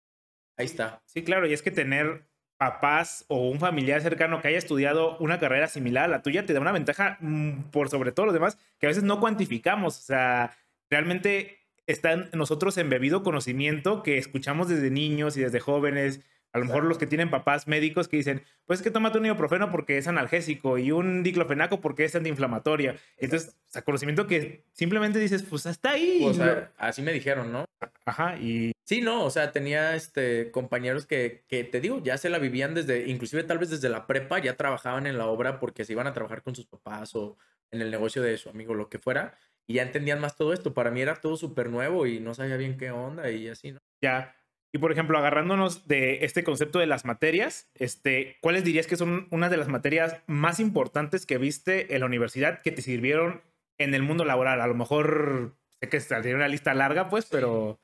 Ahí 0.56 0.66
está. 0.66 1.02
Sí, 1.06 1.22
claro, 1.22 1.46
y 1.46 1.52
es 1.52 1.62
que 1.62 1.70
tener 1.70 2.26
papás 2.56 3.24
o 3.28 3.48
un 3.48 3.60
familiar 3.60 4.00
cercano 4.00 4.40
que 4.40 4.48
haya 4.48 4.58
estudiado 4.58 5.18
una 5.18 5.38
carrera 5.38 5.68
similar 5.68 6.04
a 6.04 6.08
la 6.08 6.22
tuya 6.22 6.46
te 6.46 6.54
da 6.54 6.60
una 6.60 6.72
ventaja 6.72 7.18
mm, 7.20 7.70
por 7.70 7.90
sobre 7.90 8.12
todo 8.12 8.26
los 8.26 8.34
demás 8.34 8.56
que 8.78 8.86
a 8.86 8.88
veces 8.88 9.04
no 9.04 9.20
cuantificamos. 9.20 9.98
O 9.98 10.02
sea, 10.02 10.56
realmente 10.90 11.58
está 11.86 12.12
en 12.12 12.30
nosotros 12.32 12.78
embebido 12.78 13.22
conocimiento 13.22 14.02
que 14.02 14.18
escuchamos 14.18 14.68
desde 14.68 14.90
niños 14.90 15.36
y 15.36 15.42
desde 15.42 15.60
jóvenes 15.60 16.20
a 16.56 16.58
lo 16.58 16.64
mejor 16.64 16.84
los 16.84 16.96
que 16.96 17.06
tienen 17.06 17.28
papás 17.28 17.68
médicos 17.68 18.08
que 18.08 18.16
dicen, 18.16 18.42
pues 18.64 18.80
es 18.80 18.82
que 18.82 18.90
tómate 18.90 19.18
un 19.18 19.26
ibuprofeno 19.26 19.70
porque 19.70 19.98
es 19.98 20.08
analgésico 20.08 20.78
y 20.78 20.90
un 20.90 21.22
diclofenaco 21.22 21.82
porque 21.82 22.06
es 22.06 22.16
antiinflamatorio. 22.16 22.94
Entonces, 23.18 23.56
o 23.68 23.72
sea, 23.72 23.82
conocimiento 23.82 24.26
que 24.26 24.64
simplemente 24.72 25.18
dices, 25.18 25.42
pues 25.42 25.66
hasta 25.66 25.90
ahí. 25.90 26.24
O 26.24 26.32
sea, 26.32 26.72
así 26.78 27.02
me 27.02 27.12
dijeron, 27.12 27.52
¿no? 27.52 27.66
Ajá, 28.06 28.38
y... 28.38 28.72
Sí, 28.84 29.02
no, 29.02 29.24
o 29.24 29.30
sea, 29.30 29.52
tenía 29.52 29.94
este, 29.96 30.50
compañeros 30.50 31.04
que, 31.04 31.44
que, 31.46 31.62
te 31.62 31.82
digo, 31.82 32.02
ya 32.02 32.16
se 32.16 32.30
la 32.30 32.38
vivían 32.38 32.72
desde, 32.72 33.06
inclusive 33.06 33.42
tal 33.42 33.58
vez 33.58 33.68
desde 33.68 33.90
la 33.90 34.06
prepa, 34.06 34.38
ya 34.38 34.56
trabajaban 34.56 35.06
en 35.06 35.18
la 35.18 35.26
obra 35.26 35.60
porque 35.60 35.84
se 35.84 35.92
iban 35.92 36.06
a 36.06 36.14
trabajar 36.14 36.42
con 36.42 36.54
sus 36.54 36.64
papás 36.64 37.14
o 37.16 37.36
en 37.70 37.82
el 37.82 37.90
negocio 37.90 38.22
de 38.22 38.38
su 38.38 38.48
amigo, 38.48 38.72
lo 38.72 38.88
que 38.88 38.98
fuera, 38.98 39.36
y 39.66 39.74
ya 39.74 39.82
entendían 39.82 40.20
más 40.20 40.36
todo 40.36 40.54
esto. 40.54 40.72
Para 40.72 40.90
mí 40.90 41.02
era 41.02 41.16
todo 41.16 41.36
súper 41.36 41.68
nuevo 41.68 42.06
y 42.06 42.18
no 42.18 42.32
sabía 42.32 42.56
bien 42.56 42.78
qué 42.78 42.92
onda 42.92 43.30
y 43.30 43.48
así, 43.48 43.72
¿no? 43.72 43.80
Ya, 44.00 44.34
y 44.76 44.78
por 44.78 44.92
ejemplo, 44.92 45.16
agarrándonos 45.16 45.88
de 45.88 46.18
este 46.26 46.44
concepto 46.44 46.78
de 46.78 46.86
las 46.86 47.06
materias, 47.06 47.70
este, 47.76 48.36
¿cuáles 48.42 48.62
dirías 48.62 48.86
que 48.86 48.98
son 48.98 49.26
una 49.30 49.48
de 49.48 49.56
las 49.56 49.68
materias 49.68 50.20
más 50.26 50.60
importantes 50.60 51.24
que 51.24 51.38
viste 51.38 51.94
en 51.94 52.00
la 52.00 52.06
universidad 52.06 52.60
que 52.60 52.72
te 52.72 52.82
sirvieron 52.82 53.40
en 53.78 53.94
el 53.94 54.02
mundo 54.02 54.26
laboral? 54.26 54.60
A 54.60 54.66
lo 54.66 54.74
mejor 54.74 55.56
sé 55.80 55.88
que 55.88 55.98
saldría 55.98 56.34
una 56.34 56.48
lista 56.48 56.74
larga, 56.74 57.08
pues, 57.08 57.24
pero. 57.30 57.80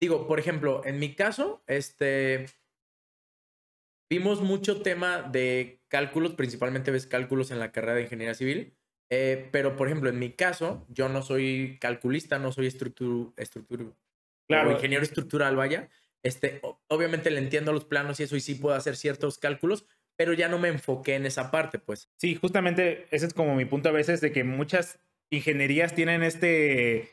Digo, 0.00 0.28
por 0.28 0.38
ejemplo, 0.38 0.82
en 0.84 1.00
mi 1.00 1.16
caso, 1.16 1.64
este. 1.66 2.46
Vimos 4.08 4.40
mucho 4.40 4.80
tema 4.82 5.22
de 5.22 5.80
cálculos, 5.88 6.34
principalmente 6.34 6.92
ves 6.92 7.08
cálculos 7.08 7.50
en 7.50 7.58
la 7.58 7.72
carrera 7.72 7.94
de 7.94 8.02
ingeniería 8.02 8.34
civil. 8.34 8.76
Eh, 9.10 9.48
pero, 9.50 9.74
por 9.74 9.88
ejemplo, 9.88 10.08
en 10.08 10.20
mi 10.20 10.30
caso, 10.30 10.86
yo 10.88 11.08
no 11.08 11.22
soy 11.22 11.78
calculista, 11.80 12.38
no 12.38 12.52
soy 12.52 12.68
estructura, 12.68 13.32
estructura, 13.36 13.86
claro. 14.46 14.70
ingeniero 14.70 15.02
estructural, 15.02 15.56
vaya. 15.56 15.90
Este, 16.22 16.60
obviamente 16.88 17.30
le 17.30 17.38
entiendo 17.38 17.72
los 17.72 17.84
planos 17.84 18.20
y 18.20 18.22
eso 18.22 18.36
y 18.36 18.40
sí 18.40 18.54
puedo 18.54 18.76
hacer 18.76 18.96
ciertos 18.96 19.38
cálculos, 19.38 19.86
pero 20.16 20.32
ya 20.32 20.48
no 20.48 20.58
me 20.58 20.68
enfoqué 20.68 21.14
en 21.16 21.26
esa 21.26 21.50
parte, 21.50 21.78
pues. 21.78 22.10
Sí, 22.16 22.34
justamente 22.36 23.06
ese 23.10 23.26
es 23.26 23.34
como 23.34 23.54
mi 23.54 23.64
punto 23.64 23.88
a 23.88 23.92
veces 23.92 24.20
de 24.20 24.32
que 24.32 24.44
muchas 24.44 24.98
ingenierías 25.30 25.94
tienen 25.94 26.22
este 26.22 27.10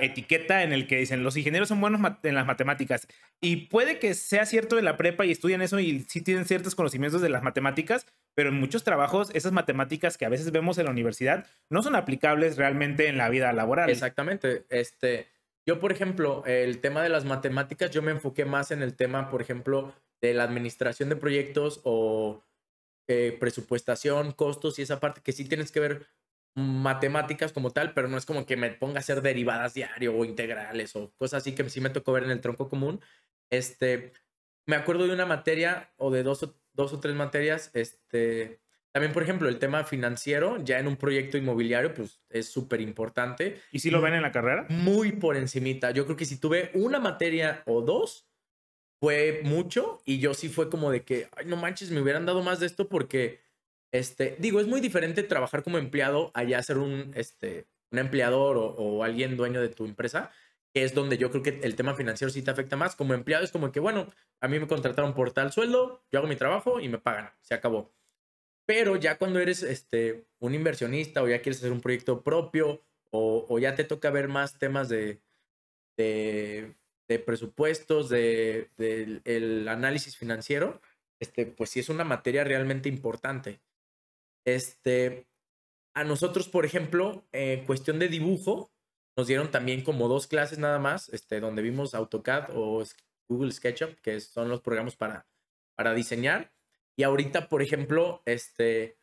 etiqueta 0.00 0.62
en 0.62 0.72
el 0.72 0.86
que 0.86 0.96
dicen 0.96 1.22
los 1.22 1.36
ingenieros 1.36 1.68
son 1.68 1.80
buenos 1.80 2.00
en 2.22 2.34
las 2.34 2.46
matemáticas 2.46 3.06
y 3.40 3.66
puede 3.66 3.98
que 3.98 4.14
sea 4.14 4.46
cierto 4.46 4.76
de 4.76 4.82
la 4.82 4.96
prepa 4.96 5.26
y 5.26 5.30
estudian 5.30 5.60
eso 5.60 5.78
y 5.78 6.00
sí 6.08 6.22
tienen 6.22 6.46
ciertos 6.46 6.74
conocimientos 6.74 7.20
de 7.20 7.28
las 7.28 7.42
matemáticas, 7.42 8.06
pero 8.34 8.48
en 8.48 8.58
muchos 8.58 8.84
trabajos 8.84 9.30
esas 9.34 9.52
matemáticas 9.52 10.16
que 10.16 10.24
a 10.24 10.30
veces 10.30 10.50
vemos 10.50 10.78
en 10.78 10.86
la 10.86 10.92
universidad 10.92 11.46
no 11.68 11.82
son 11.82 11.94
aplicables 11.94 12.56
realmente 12.56 13.08
en 13.08 13.18
la 13.18 13.28
vida 13.28 13.52
laboral. 13.52 13.90
Exactamente, 13.90 14.64
este 14.70 15.28
yo, 15.66 15.80
por 15.80 15.92
ejemplo, 15.92 16.44
el 16.46 16.80
tema 16.80 17.02
de 17.02 17.08
las 17.08 17.24
matemáticas, 17.24 17.90
yo 17.90 18.02
me 18.02 18.12
enfoqué 18.12 18.44
más 18.44 18.70
en 18.70 18.82
el 18.82 18.94
tema, 18.94 19.30
por 19.30 19.42
ejemplo, 19.42 19.92
de 20.20 20.32
la 20.32 20.44
administración 20.44 21.08
de 21.08 21.16
proyectos 21.16 21.80
o 21.84 22.42
eh, 23.08 23.36
presupuestación, 23.38 24.32
costos 24.32 24.78
y 24.78 24.82
esa 24.82 25.00
parte 25.00 25.20
que 25.22 25.32
sí 25.32 25.44
tienes 25.44 25.72
que 25.72 25.80
ver 25.80 26.06
matemáticas 26.54 27.52
como 27.52 27.70
tal, 27.70 27.92
pero 27.94 28.08
no 28.08 28.16
es 28.16 28.24
como 28.26 28.46
que 28.46 28.56
me 28.56 28.70
ponga 28.70 28.96
a 28.96 29.00
hacer 29.00 29.20
derivadas 29.22 29.74
diario 29.74 30.16
o 30.16 30.24
integrales 30.24 30.96
o 30.96 31.12
cosas 31.18 31.42
así 31.42 31.54
que 31.54 31.68
sí 31.68 31.80
me 31.80 31.90
tocó 31.90 32.12
ver 32.12 32.24
en 32.24 32.30
el 32.30 32.40
tronco 32.40 32.68
común. 32.68 33.00
Este, 33.50 34.12
me 34.66 34.76
acuerdo 34.76 35.06
de 35.06 35.12
una 35.14 35.26
materia 35.26 35.92
o 35.96 36.10
de 36.10 36.22
dos 36.22 36.42
o, 36.42 36.56
dos 36.72 36.92
o 36.92 37.00
tres 37.00 37.14
materias, 37.14 37.70
este, 37.74 38.60
también, 38.96 39.12
por 39.12 39.22
ejemplo, 39.22 39.50
el 39.50 39.58
tema 39.58 39.84
financiero, 39.84 40.56
ya 40.64 40.78
en 40.78 40.86
un 40.86 40.96
proyecto 40.96 41.36
inmobiliario, 41.36 41.92
pues 41.92 42.22
es 42.30 42.48
súper 42.48 42.80
importante. 42.80 43.60
¿Y 43.70 43.80
si 43.80 43.90
lo 43.90 44.00
ven 44.00 44.14
en 44.14 44.22
la 44.22 44.32
carrera? 44.32 44.64
Muy 44.70 45.12
por 45.12 45.36
encimita. 45.36 45.90
Yo 45.90 46.06
creo 46.06 46.16
que 46.16 46.24
si 46.24 46.40
tuve 46.40 46.70
una 46.72 46.98
materia 46.98 47.62
o 47.66 47.82
dos, 47.82 48.26
fue 48.98 49.42
mucho. 49.44 50.00
Y 50.06 50.18
yo 50.18 50.32
sí 50.32 50.48
fue 50.48 50.70
como 50.70 50.90
de 50.90 51.02
que, 51.02 51.28
ay, 51.36 51.44
no 51.44 51.58
manches, 51.58 51.90
me 51.90 52.00
hubieran 52.00 52.24
dado 52.24 52.42
más 52.42 52.58
de 52.58 52.64
esto 52.64 52.88
porque, 52.88 53.42
este, 53.92 54.34
digo, 54.38 54.60
es 54.60 54.66
muy 54.66 54.80
diferente 54.80 55.22
trabajar 55.22 55.62
como 55.62 55.76
empleado 55.76 56.30
allá 56.32 56.62
ser 56.62 56.78
un, 56.78 57.12
este, 57.16 57.66
un 57.90 57.98
empleador 57.98 58.56
o, 58.56 58.64
o 58.64 59.04
alguien 59.04 59.36
dueño 59.36 59.60
de 59.60 59.68
tu 59.68 59.84
empresa 59.84 60.30
que 60.72 60.84
es 60.84 60.94
donde 60.94 61.18
yo 61.18 61.30
creo 61.30 61.42
que 61.42 61.60
el 61.62 61.76
tema 61.76 61.94
financiero 61.94 62.30
sí 62.30 62.40
te 62.40 62.50
afecta 62.50 62.76
más. 62.76 62.96
Como 62.96 63.12
empleado 63.12 63.44
es 63.44 63.52
como 63.52 63.72
que, 63.72 63.80
bueno, 63.80 64.10
a 64.40 64.48
mí 64.48 64.58
me 64.58 64.66
contrataron 64.66 65.12
por 65.12 65.32
tal 65.32 65.52
sueldo, 65.52 66.02
yo 66.10 66.18
hago 66.18 66.28
mi 66.28 66.36
trabajo 66.36 66.80
y 66.80 66.88
me 66.88 66.96
pagan, 66.96 67.30
se 67.42 67.52
acabó. 67.52 67.92
Pero 68.66 68.96
ya 68.96 69.16
cuando 69.16 69.38
eres 69.38 69.62
este, 69.62 70.26
un 70.40 70.54
inversionista 70.54 71.22
o 71.22 71.28
ya 71.28 71.40
quieres 71.40 71.58
hacer 71.58 71.72
un 71.72 71.80
proyecto 71.80 72.22
propio 72.22 72.82
o, 73.10 73.58
ya 73.58 73.74
te 73.74 73.84
toca 73.84 74.10
ver 74.10 74.28
más 74.28 74.58
temas 74.58 74.88
de, 74.88 75.22
de, 75.96 76.74
presupuestos, 77.24 78.10
de, 78.10 78.68
el 79.24 79.68
análisis 79.68 80.16
financiero, 80.16 80.82
este, 81.18 81.46
pues 81.46 81.70
sí 81.70 81.80
es 81.80 81.88
una 81.88 82.04
materia 82.04 82.44
realmente 82.44 82.90
importante. 82.90 83.60
Este, 84.44 85.26
a 85.94 86.04
nosotros, 86.04 86.48
por 86.48 86.66
ejemplo, 86.66 87.26
en 87.32 87.64
cuestión 87.64 87.98
de 87.98 88.08
dibujo, 88.08 88.70
nos 89.16 89.28
dieron 89.28 89.50
también 89.50 89.82
como 89.82 90.08
dos 90.08 90.26
clases 90.26 90.58
nada 90.58 90.78
más, 90.78 91.08
este, 91.08 91.40
donde 91.40 91.62
vimos 91.62 91.94
AutoCAD 91.94 92.50
o 92.54 92.84
Google 93.28 93.52
SketchUp, 93.52 93.98
que 94.00 94.20
son 94.20 94.50
los 94.50 94.60
programas 94.60 94.94
para, 94.94 95.26
para 95.74 95.94
diseñar. 95.94 96.52
Y 96.96 97.02
ahorita, 97.04 97.48
por 97.48 97.62
ejemplo, 97.62 98.22
este, 98.26 98.98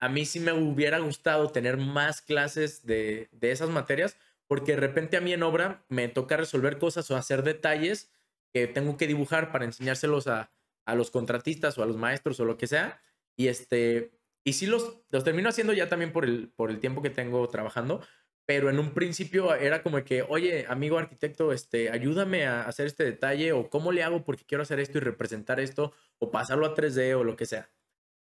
a 0.00 0.08
mí 0.08 0.24
sí 0.24 0.40
me 0.40 0.52
hubiera 0.52 0.98
gustado 0.98 1.50
tener 1.50 1.76
más 1.76 2.22
clases 2.22 2.84
de, 2.84 3.28
de 3.32 3.52
esas 3.52 3.70
materias, 3.70 4.16
Porque 4.48 4.72
de 4.72 4.80
repente 4.80 5.16
a 5.16 5.20
mí 5.22 5.32
en 5.32 5.42
obra 5.42 5.84
me 5.88 6.08
toca 6.08 6.36
resolver 6.36 6.78
cosas 6.78 7.10
o 7.10 7.16
hacer 7.16 7.42
detalles 7.42 8.10
que 8.52 8.66
tengo 8.66 8.96
que 8.98 9.06
dibujar 9.06 9.50
para 9.50 9.64
enseñárselos 9.64 10.26
a, 10.26 10.52
a 10.84 10.94
los 10.94 11.10
contratistas 11.10 11.78
o 11.78 11.82
a 11.82 11.86
los 11.86 11.96
maestros 11.96 12.38
o 12.40 12.44
lo 12.44 12.58
que 12.58 12.66
sea. 12.66 13.00
Y 13.36 13.48
este, 13.48 14.12
y 14.44 14.54
sí 14.54 14.66
los, 14.66 15.00
los 15.10 15.24
termino 15.24 15.48
haciendo 15.48 15.72
ya 15.72 15.88
también 15.88 16.12
por 16.12 16.24
el, 16.24 16.50
por 16.50 16.70
el 16.70 16.80
tiempo 16.80 17.00
que 17.00 17.10
tengo 17.10 17.48
trabajando, 17.48 18.02
pero 18.46 18.70
en 18.70 18.78
un 18.78 18.92
principio 18.92 19.54
era 19.54 19.82
como 19.82 20.02
que, 20.04 20.22
oye, 20.22 20.66
amigo 20.68 20.98
arquitecto, 20.98 21.52
este, 21.52 21.90
ayúdame 21.90 22.46
a 22.46 22.62
hacer 22.62 22.86
este 22.86 23.04
detalle 23.04 23.52
o 23.52 23.70
cómo 23.70 23.92
le 23.92 24.02
hago 24.02 24.24
porque 24.24 24.44
quiero 24.44 24.62
hacer 24.62 24.80
esto 24.80 24.98
y 24.98 25.00
representar 25.00 25.60
esto 25.60 25.92
o 26.18 26.30
pasarlo 26.30 26.66
a 26.66 26.74
3D 26.74 27.14
o 27.14 27.24
lo 27.24 27.36
que 27.36 27.46
sea. 27.46 27.70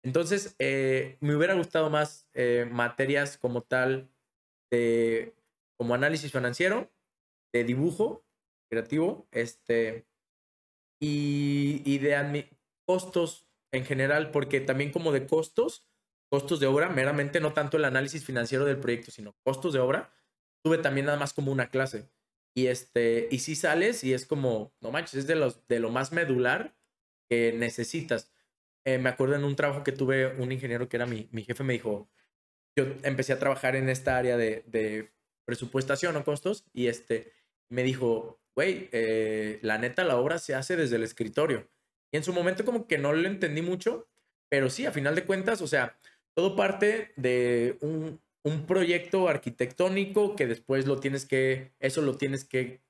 Entonces, 0.04 0.56
eh, 0.60 1.18
me 1.22 1.36
hubiera 1.36 1.54
gustado 1.54 1.90
más 1.90 2.28
eh, 2.34 2.68
materias 2.70 3.38
como 3.38 3.62
tal 3.62 4.10
de, 4.70 5.34
como 5.78 5.94
análisis 5.94 6.32
financiero, 6.32 6.92
de 7.54 7.64
dibujo 7.64 8.26
creativo, 8.70 9.28
este, 9.32 10.06
y, 11.00 11.82
y 11.86 12.00
de 12.00 12.50
costos 12.86 13.48
en 13.72 13.86
general, 13.86 14.32
porque 14.32 14.62
también 14.62 14.92
como 14.92 15.12
de 15.12 15.28
costos, 15.28 15.86
costos 16.34 16.60
de 16.60 16.66
obra, 16.66 16.90
meramente 16.90 17.40
no 17.40 17.54
tanto 17.54 17.78
el 17.78 17.86
análisis 17.86 18.26
financiero 18.26 18.66
del 18.66 18.80
proyecto, 18.80 19.12
sino 19.12 19.36
costos 19.44 19.72
de 19.72 19.80
obra, 19.80 20.12
tuve 20.64 20.80
también 20.80 21.06
nada 21.06 21.20
más 21.20 21.32
como 21.32 21.52
una 21.52 21.70
clase. 21.70 22.10
Y 22.56 22.66
este, 22.66 23.28
y 23.30 23.38
si 23.38 23.54
sales 23.54 24.04
y 24.04 24.16
es 24.16 24.26
como, 24.26 24.74
no 24.82 24.90
manches, 24.90 25.14
es 25.14 25.28
de, 25.28 25.36
los, 25.36 25.68
de 25.68 25.80
lo 25.80 25.92
más 25.92 26.12
medular 26.12 26.76
que 27.30 27.54
necesitas. 27.54 28.32
Eh, 28.84 28.98
me 28.98 29.10
acuerdo 29.10 29.36
en 29.36 29.44
un 29.44 29.56
trabajo 29.56 29.84
que 29.84 29.92
tuve, 29.92 30.26
un 30.42 30.52
ingeniero 30.52 30.90
que 30.90 30.98
era 30.98 31.06
mi, 31.06 31.30
mi 31.32 31.44
jefe 31.44 31.64
me 31.64 31.74
dijo, 31.74 32.10
yo 32.76 32.86
empecé 33.04 33.34
a 33.34 33.38
trabajar 33.38 33.76
en 33.76 33.88
esta 33.88 34.18
área 34.18 34.36
de, 34.36 34.64
de 34.66 35.14
presupuestación 35.46 36.16
o 36.16 36.24
costos 36.24 36.66
y 36.74 36.88
este, 36.88 37.32
me 37.70 37.84
dijo, 37.84 38.42
güey, 38.56 38.90
eh, 38.92 39.60
la 39.62 39.78
neta, 39.78 40.04
la 40.04 40.18
obra 40.18 40.40
se 40.40 40.56
hace 40.56 40.78
desde 40.78 40.96
el 40.96 41.04
escritorio. 41.04 41.70
Y 42.12 42.18
en 42.18 42.24
su 42.24 42.34
momento 42.34 42.66
como 42.66 42.88
que 42.88 42.98
no 42.98 43.14
lo 43.14 43.28
entendí 43.28 43.62
mucho, 43.62 44.10
pero 44.50 44.72
sí, 44.72 44.88
a 44.88 44.92
final 44.92 45.14
de 45.14 45.26
cuentas, 45.26 45.62
o 45.62 45.68
sea, 45.68 45.96
todo 46.34 46.56
parte 46.56 47.14
de 47.16 47.78
un, 47.82 48.22
proyecto 48.68 49.30
arquitectónico 49.30 50.36
que 50.36 50.48
después 50.48 50.86
lo 50.86 51.00
tienes 51.00 51.26
que, 51.26 51.72
eso 51.80 52.02
lo 52.02 52.18
tienes 52.18 52.44
que 52.44 52.82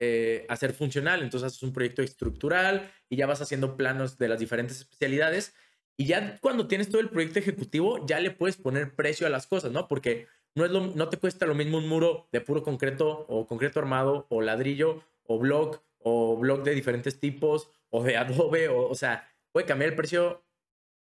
eh, 0.00 0.44
hacer 0.48 0.72
funcional. 0.72 1.22
Entonces 1.22 1.46
haces 1.46 1.62
un 1.62 1.72
proyecto 1.72 2.02
estructural 2.02 2.90
y 3.08 3.16
ya 3.16 3.26
vas 3.26 3.40
haciendo 3.40 3.76
planos 3.76 4.18
de 4.18 4.28
las 4.28 4.40
diferentes 4.40 4.78
especialidades. 4.78 5.54
Y 5.96 6.06
ya 6.06 6.38
cuando 6.40 6.66
tienes 6.66 6.88
todo 6.88 7.00
el 7.00 7.10
proyecto 7.10 7.38
ejecutivo, 7.38 8.04
ya 8.06 8.18
le 8.18 8.32
puedes 8.32 8.56
poner 8.56 8.94
precio 8.94 9.26
a 9.26 9.30
las 9.30 9.46
cosas, 9.46 9.70
¿no? 9.70 9.86
Porque 9.86 10.26
no, 10.56 10.64
es 10.64 10.72
lo, 10.72 10.80
no 10.80 11.08
te 11.08 11.16
cuesta 11.16 11.46
lo 11.46 11.54
mismo 11.54 11.78
un 11.78 11.88
muro 11.88 12.28
de 12.32 12.40
puro 12.40 12.64
concreto 12.64 13.24
o 13.28 13.46
concreto 13.46 13.78
armado 13.78 14.26
o 14.30 14.40
ladrillo 14.40 15.04
o 15.24 15.38
block 15.38 15.80
o 15.98 16.36
block 16.36 16.64
de 16.64 16.74
diferentes 16.74 17.20
tipos 17.20 17.70
o 17.90 18.02
de 18.02 18.16
adobe 18.16 18.68
o, 18.68 18.88
o 18.88 18.94
sea, 18.96 19.28
puede 19.52 19.66
cambiar 19.66 19.90
el 19.90 19.96
precio 19.96 20.42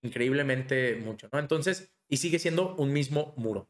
increíblemente 0.06 0.96
mucho, 0.96 1.30
¿no? 1.32 1.40
Entonces, 1.40 1.94
y 2.08 2.18
sigue 2.18 2.40
siendo 2.40 2.76
un 2.76 2.94
mismo 2.94 3.34
muro. 3.38 3.70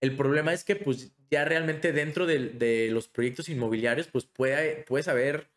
El 0.00 0.16
problema 0.16 0.52
es 0.52 0.64
que, 0.64 0.76
pues, 0.76 1.12
ya 1.30 1.44
realmente 1.44 1.92
dentro 1.92 2.26
de, 2.26 2.50
de 2.50 2.90
los 2.90 3.08
proyectos 3.08 3.48
inmobiliarios, 3.48 4.08
pues, 4.08 4.24
puede, 4.26 4.84
puedes 4.84 5.08
haber 5.08 5.50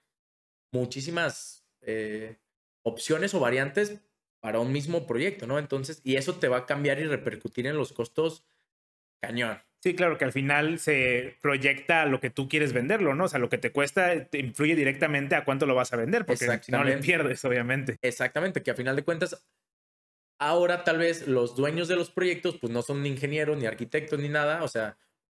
muchísimas 0.72 1.66
eh, 1.82 2.38
opciones 2.84 3.34
o 3.34 3.40
variantes 3.40 4.02
para 4.40 4.60
un 4.60 4.72
mismo 4.72 5.08
proyecto, 5.08 5.48
¿no? 5.48 5.60
Entonces, 5.60 6.02
y 6.04 6.16
eso 6.16 6.36
te 6.36 6.48
va 6.48 6.58
a 6.58 6.66
cambiar 6.66 7.00
y 7.00 7.06
repercutir 7.06 7.68
en 7.68 7.78
los 7.78 7.92
costos 7.92 8.46
cañón. 9.22 9.60
Sí, 9.84 9.96
claro, 9.96 10.18
que 10.18 10.26
al 10.26 10.32
final 10.32 10.80
se 10.80 11.38
proyecta 11.42 12.06
lo 12.06 12.20
que 12.20 12.30
tú 12.30 12.50
quieres 12.50 12.74
venderlo, 12.74 13.14
¿no? 13.14 13.26
O 13.26 13.28
sea, 13.28 13.40
lo 13.40 13.50
que 13.50 13.58
te 13.58 13.72
cuesta 13.72 14.26
te 14.26 14.40
influye 14.40 14.76
directamente 14.76 15.36
a 15.36 15.44
cuánto 15.44 15.66
lo 15.66 15.76
vas 15.76 15.94
a 15.94 15.98
vender, 15.98 16.26
porque 16.26 16.60
si 16.62 16.72
no 16.72 16.84
le 16.84 16.98
pierdes, 16.98 17.44
obviamente. 17.46 17.98
Exactamente, 18.02 18.64
que 18.64 18.72
a 18.72 18.76
final 18.76 18.96
de 18.96 19.04
cuentas 19.04 19.46
Ahora 20.40 20.84
tal 20.84 20.98
vez 20.98 21.28
los 21.28 21.56
dueños 21.56 21.88
de 21.88 21.96
los 21.96 22.12
proyectos 22.12 22.58
pues 22.58 22.72
no 22.72 22.82
son 22.82 23.02
ni 23.02 23.10
ingenieros, 23.10 23.58
ni 23.58 23.66
arquitectos, 23.66 24.20
ni 24.20 24.30
nada, 24.30 24.64
o 24.64 24.68
sea, 24.68 24.98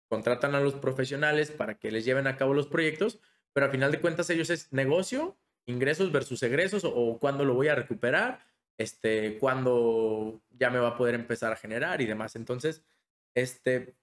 contratan 0.08 0.56
a 0.56 0.60
los 0.60 0.76
profesionales 0.76 1.52
para 1.52 1.78
que 1.78 1.92
les 1.92 2.06
lleven 2.06 2.28
a 2.28 2.38
cabo 2.38 2.54
los 2.54 2.68
proyectos, 2.68 3.20
pero 3.54 3.66
al 3.66 3.72
final 3.72 3.92
de 3.92 4.02
cuentas 4.02 4.30
ellos 4.30 4.50
es 4.50 4.72
negocio, 4.74 5.38
ingresos 5.66 6.12
versus 6.12 6.42
egresos 6.44 6.84
o, 6.86 7.20
cuándo 7.20 7.46
lo 7.46 7.54
voy 7.54 7.68
a 7.68 7.76
recuperar, 7.76 8.40
este, 8.78 9.38
cuándo 9.38 10.42
ya 10.52 10.70
me 10.70 10.80
va 10.80 10.90
a 10.90 10.98
poder 10.98 11.16
empezar 11.16 11.52
a 11.52 11.58
generar 11.58 12.02
y 12.02 12.06
demás. 12.06 12.36
Entonces, 12.36 12.84
este, 13.36 13.96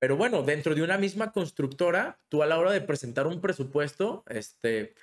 pero 0.00 0.16
bueno, 0.16 0.42
dentro 0.42 0.74
de 0.74 0.82
una 0.82 0.98
misma 0.98 1.30
constructora, 1.30 2.18
tú 2.28 2.42
a 2.42 2.46
la 2.46 2.58
hora 2.58 2.72
de 2.72 2.80
presentar 2.80 3.26
un 3.26 3.40
presupuesto, 3.40 4.24
este, 4.28 4.94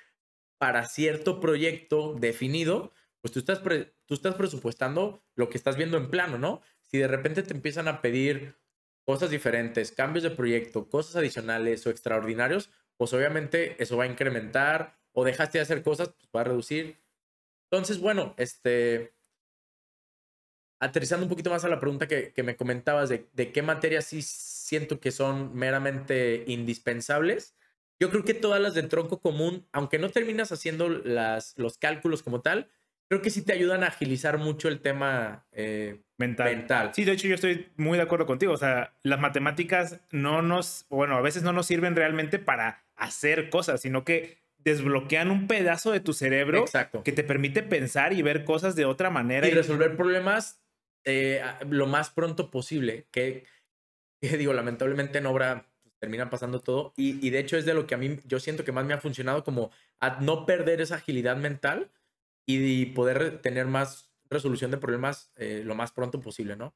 para 0.58 0.86
cierto 0.86 1.40
proyecto 1.40 2.14
definido, 2.14 2.92
pues 3.20 3.32
tú 3.32 3.38
estás, 3.40 3.60
tú 4.06 4.14
estás 4.14 4.34
presupuestando 4.34 5.22
lo 5.34 5.48
que 5.48 5.58
estás 5.58 5.76
viendo 5.76 5.96
en 5.96 6.10
plano, 6.10 6.38
¿no? 6.38 6.62
Si 6.82 6.98
de 6.98 7.08
repente 7.08 7.42
te 7.42 7.54
empiezan 7.54 7.88
a 7.88 8.00
pedir 8.00 8.56
cosas 9.04 9.30
diferentes, 9.30 9.92
cambios 9.92 10.22
de 10.22 10.30
proyecto, 10.30 10.88
cosas 10.88 11.16
adicionales 11.16 11.86
o 11.86 11.90
extraordinarios, 11.90 12.70
pues 12.96 13.12
obviamente 13.12 13.82
eso 13.82 13.96
va 13.96 14.04
a 14.04 14.08
incrementar 14.08 14.98
o 15.12 15.24
dejaste 15.24 15.58
de 15.58 15.62
hacer 15.62 15.82
cosas, 15.82 16.08
pues 16.10 16.28
va 16.34 16.42
a 16.42 16.44
reducir. 16.44 17.00
Entonces, 17.70 17.98
bueno, 17.98 18.34
este, 18.36 19.14
aterrizando 20.80 21.24
un 21.26 21.30
poquito 21.30 21.50
más 21.50 21.64
a 21.64 21.68
la 21.68 21.80
pregunta 21.80 22.08
que, 22.08 22.32
que 22.32 22.42
me 22.42 22.56
comentabas 22.56 23.08
de, 23.08 23.28
de, 23.32 23.52
qué 23.52 23.62
materias 23.62 24.06
sí 24.06 24.22
siento 24.22 25.00
que 25.00 25.10
son 25.10 25.54
meramente 25.54 26.44
indispensables, 26.46 27.54
yo 28.00 28.08
creo 28.10 28.24
que 28.24 28.32
todas 28.32 28.60
las 28.60 28.74
del 28.74 28.88
tronco 28.88 29.20
común, 29.20 29.68
aunque 29.72 29.98
no 29.98 30.08
terminas 30.08 30.52
haciendo 30.52 30.88
las, 30.88 31.52
los 31.58 31.76
cálculos 31.76 32.22
como 32.22 32.40
tal, 32.40 32.70
creo 33.10 33.22
que 33.22 33.30
sí 33.30 33.42
te 33.42 33.52
ayudan 33.52 33.82
a 33.82 33.88
agilizar 33.88 34.38
mucho 34.38 34.68
el 34.68 34.80
tema 34.80 35.44
eh, 35.50 36.00
mental. 36.16 36.92
Sí, 36.94 37.04
de 37.04 37.10
hecho 37.10 37.26
yo 37.26 37.34
estoy 37.34 37.66
muy 37.76 37.98
de 37.98 38.04
acuerdo 38.04 38.24
contigo. 38.24 38.52
O 38.52 38.56
sea, 38.56 38.94
las 39.02 39.18
matemáticas 39.18 40.00
no 40.12 40.42
nos, 40.42 40.86
bueno, 40.88 41.16
a 41.16 41.20
veces 41.20 41.42
no 41.42 41.52
nos 41.52 41.66
sirven 41.66 41.96
realmente 41.96 42.38
para 42.38 42.84
hacer 42.94 43.50
cosas, 43.50 43.80
sino 43.80 44.04
que 44.04 44.38
desbloquean 44.58 45.32
un 45.32 45.48
pedazo 45.48 45.90
de 45.90 45.98
tu 45.98 46.12
cerebro 46.12 46.60
Exacto. 46.60 47.02
que 47.02 47.10
te 47.10 47.24
permite 47.24 47.64
pensar 47.64 48.12
y 48.12 48.22
ver 48.22 48.44
cosas 48.44 48.76
de 48.76 48.84
otra 48.84 49.10
manera. 49.10 49.48
Y, 49.48 49.50
resolver 49.50 49.96
problemas 49.96 50.62
eh, 51.04 51.42
lo 51.68 51.88
más 51.88 52.10
pronto 52.10 52.48
posible. 52.48 53.08
Que, 53.10 53.44
que, 54.20 54.36
digo, 54.36 54.52
lamentablemente 54.52 55.18
en 55.18 55.26
obra 55.26 55.66
pues, 55.82 55.96
termina 55.98 56.30
pasando 56.30 56.60
todo. 56.60 56.92
Y, 56.96 57.26
y 57.26 57.30
de 57.30 57.40
hecho 57.40 57.56
es 57.56 57.64
de 57.64 57.74
lo 57.74 57.88
que 57.88 57.96
a 57.96 57.98
mí 57.98 58.18
yo 58.26 58.38
siento 58.38 58.64
que 58.64 58.70
más 58.70 58.84
me 58.84 58.94
ha 58.94 59.00
funcionado 59.00 59.42
como 59.42 59.72
a 59.98 60.20
no 60.20 60.46
perder 60.46 60.80
esa 60.80 60.94
agilidad 60.94 61.36
mental 61.36 61.90
y 62.58 62.86
poder 62.86 63.40
tener 63.42 63.66
más 63.66 64.10
resolución 64.28 64.70
de 64.70 64.78
problemas 64.78 65.32
eh, 65.36 65.62
lo 65.64 65.74
más 65.74 65.92
pronto 65.92 66.20
posible, 66.20 66.56
¿no? 66.56 66.74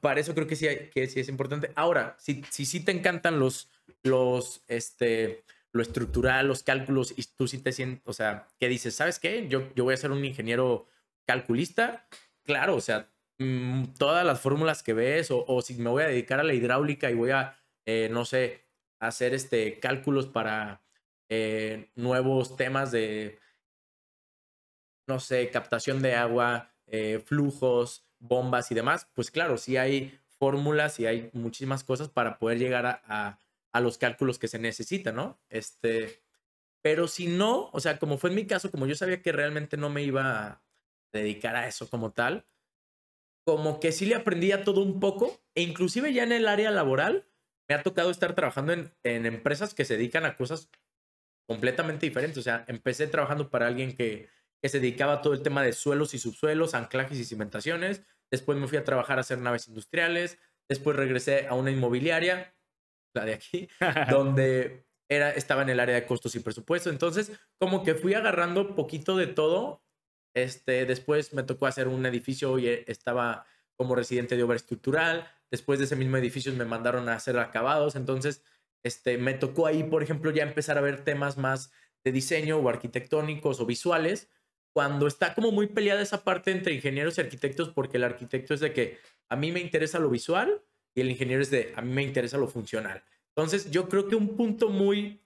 Para 0.00 0.20
eso 0.20 0.34
creo 0.34 0.46
que 0.46 0.56
sí, 0.56 0.68
que 0.92 1.06
sí 1.08 1.20
es 1.20 1.28
importante. 1.28 1.72
Ahora, 1.74 2.16
si, 2.18 2.44
si 2.50 2.64
sí 2.64 2.80
te 2.80 2.92
encantan 2.92 3.40
los, 3.40 3.68
los, 4.04 4.62
este, 4.68 5.44
lo 5.72 5.82
estructural, 5.82 6.46
los 6.46 6.62
cálculos, 6.62 7.12
y 7.16 7.24
tú 7.36 7.48
sí 7.48 7.58
te 7.58 7.72
sientes, 7.72 8.02
o 8.06 8.12
sea, 8.12 8.46
¿qué 8.58 8.68
dices? 8.68 8.94
¿Sabes 8.94 9.18
qué? 9.18 9.48
Yo, 9.48 9.72
yo 9.74 9.84
voy 9.84 9.94
a 9.94 9.98
ser 9.98 10.12
un 10.12 10.24
ingeniero 10.24 10.86
calculista. 11.26 12.06
Claro, 12.44 12.76
o 12.76 12.80
sea, 12.80 13.10
mmm, 13.38 13.84
todas 13.98 14.24
las 14.24 14.40
fórmulas 14.40 14.82
que 14.82 14.92
ves, 14.92 15.30
o, 15.30 15.44
o, 15.46 15.60
si 15.62 15.74
me 15.74 15.90
voy 15.90 16.04
a 16.04 16.08
dedicar 16.08 16.38
a 16.38 16.44
la 16.44 16.54
hidráulica 16.54 17.10
y 17.10 17.14
voy 17.14 17.30
a, 17.30 17.58
eh, 17.84 18.08
no 18.12 18.24
sé, 18.24 18.66
hacer 19.00 19.34
este, 19.34 19.80
cálculos 19.80 20.26
para 20.26 20.82
eh, 21.28 21.90
nuevos 21.96 22.56
temas 22.56 22.92
de 22.92 23.38
no 25.10 25.20
sé, 25.20 25.50
captación 25.50 26.00
de 26.02 26.14
agua, 26.14 26.70
eh, 26.86 27.20
flujos, 27.26 28.06
bombas 28.20 28.70
y 28.70 28.74
demás, 28.74 29.08
pues 29.12 29.30
claro, 29.30 29.58
sí 29.58 29.76
hay 29.76 30.18
fórmulas 30.38 31.00
y 31.00 31.06
hay 31.06 31.30
muchísimas 31.32 31.82
cosas 31.82 32.08
para 32.08 32.38
poder 32.38 32.58
llegar 32.58 32.86
a, 32.86 33.38
los 33.80 33.98
cálculos 33.98 34.38
que 34.38 34.48
se 34.48 34.58
necesitan, 34.58 35.16
¿no? 35.16 35.38
Este, 35.48 36.22
pero 36.80 37.08
si 37.08 37.26
no, 37.26 37.70
o 37.72 37.80
sea, 37.80 37.98
como 37.98 38.18
fue 38.18 38.30
en 38.30 38.36
mi 38.36 38.46
caso, 38.46 38.70
como 38.70 38.86
yo 38.86 38.94
sabía 38.94 39.22
que 39.22 39.32
realmente 39.32 39.76
no 39.76 39.90
me 39.90 40.02
iba 40.02 40.46
a 40.46 40.62
dedicar 41.12 41.56
a 41.56 41.66
eso 41.66 41.88
como 41.88 42.12
tal, 42.12 42.46
como 43.44 43.80
que 43.80 43.92
sí 43.92 44.06
le 44.06 44.14
aprendí 44.14 44.52
a 44.52 44.64
todo 44.64 44.82
un 44.82 45.00
poco, 45.00 45.40
e 45.54 45.62
inclusive 45.62 46.12
ya 46.12 46.22
en 46.22 46.32
el 46.32 46.46
área 46.46 46.70
laboral, 46.70 47.26
me 47.68 47.74
ha 47.74 47.82
tocado 47.82 48.10
estar 48.10 48.34
trabajando 48.34 48.72
en, 48.72 48.92
en 49.02 49.26
empresas 49.26 49.74
que 49.74 49.84
se 49.84 49.96
dedican 49.96 50.24
a 50.24 50.36
cosas 50.36 50.70
completamente 51.46 52.06
diferentes. 52.06 52.38
O 52.38 52.42
sea, 52.42 52.64
empecé 52.68 53.06
trabajando 53.08 53.50
para 53.50 53.66
alguien 53.66 53.96
que 53.96 54.28
que 54.62 54.68
se 54.68 54.80
dedicaba 54.80 55.14
a 55.14 55.22
todo 55.22 55.32
el 55.32 55.42
tema 55.42 55.62
de 55.62 55.72
suelos 55.72 56.14
y 56.14 56.18
subsuelos, 56.18 56.74
anclajes 56.74 57.18
y 57.18 57.24
cimentaciones. 57.24 58.02
Después 58.30 58.58
me 58.58 58.68
fui 58.68 58.78
a 58.78 58.84
trabajar 58.84 59.18
a 59.18 59.22
hacer 59.22 59.38
naves 59.38 59.68
industriales. 59.68 60.38
Después 60.68 60.96
regresé 60.96 61.46
a 61.48 61.54
una 61.54 61.70
inmobiliaria, 61.70 62.54
la 63.14 63.24
de 63.24 63.34
aquí, 63.34 63.68
donde 64.10 64.86
era, 65.08 65.30
estaba 65.30 65.62
en 65.62 65.70
el 65.70 65.80
área 65.80 65.94
de 65.94 66.06
costos 66.06 66.34
y 66.34 66.40
presupuestos. 66.40 66.92
Entonces, 66.92 67.32
como 67.58 67.82
que 67.82 67.94
fui 67.94 68.14
agarrando 68.14 68.74
poquito 68.74 69.16
de 69.16 69.26
todo. 69.26 69.82
Este, 70.34 70.86
después 70.86 71.32
me 71.32 71.42
tocó 71.42 71.66
hacer 71.66 71.88
un 71.88 72.06
edificio 72.06 72.58
y 72.58 72.68
estaba 72.68 73.46
como 73.76 73.94
residente 73.94 74.36
de 74.36 74.42
obra 74.42 74.56
estructural. 74.56 75.26
después 75.50 75.78
de 75.78 75.86
ese 75.86 75.96
mismo 75.96 76.16
edificio 76.18 76.52
me 76.52 76.64
mandaron 76.64 77.08
a 77.08 77.14
hacer 77.14 77.36
acabados, 77.38 77.96
entonces 77.96 78.44
este, 78.84 79.18
me 79.18 79.34
tocó 79.34 79.66
ahí, 79.66 79.82
por 79.82 80.02
ejemplo, 80.02 80.30
ya 80.30 80.42
empezar 80.42 80.78
a 80.78 80.80
ver 80.80 81.02
temas 81.02 81.38
más 81.38 81.72
de 82.04 82.12
diseño 82.12 82.58
o 82.58 82.68
arquitectónicos 82.68 83.58
o 83.58 83.66
visuales, 83.66 84.28
cuando 84.72 85.06
está 85.06 85.34
como 85.34 85.52
muy 85.52 85.66
peleada 85.66 86.02
esa 86.02 86.24
parte 86.24 86.50
entre 86.50 86.74
ingenieros 86.74 87.18
y 87.18 87.22
arquitectos, 87.22 87.70
porque 87.70 87.96
el 87.96 88.04
arquitecto 88.04 88.54
es 88.54 88.60
de 88.60 88.72
que 88.72 88.98
a 89.28 89.36
mí 89.36 89.52
me 89.52 89.60
interesa 89.60 89.98
lo 89.98 90.10
visual 90.10 90.62
y 90.94 91.00
el 91.00 91.10
ingeniero 91.10 91.42
es 91.42 91.50
de 91.50 91.72
a 91.76 91.82
mí 91.82 91.92
me 91.92 92.02
interesa 92.02 92.38
lo 92.38 92.48
funcional. 92.48 93.02
Entonces, 93.28 93.70
yo 93.70 93.88
creo 93.88 94.08
que 94.08 94.16
un 94.16 94.36
punto 94.36 94.68
muy... 94.68 95.20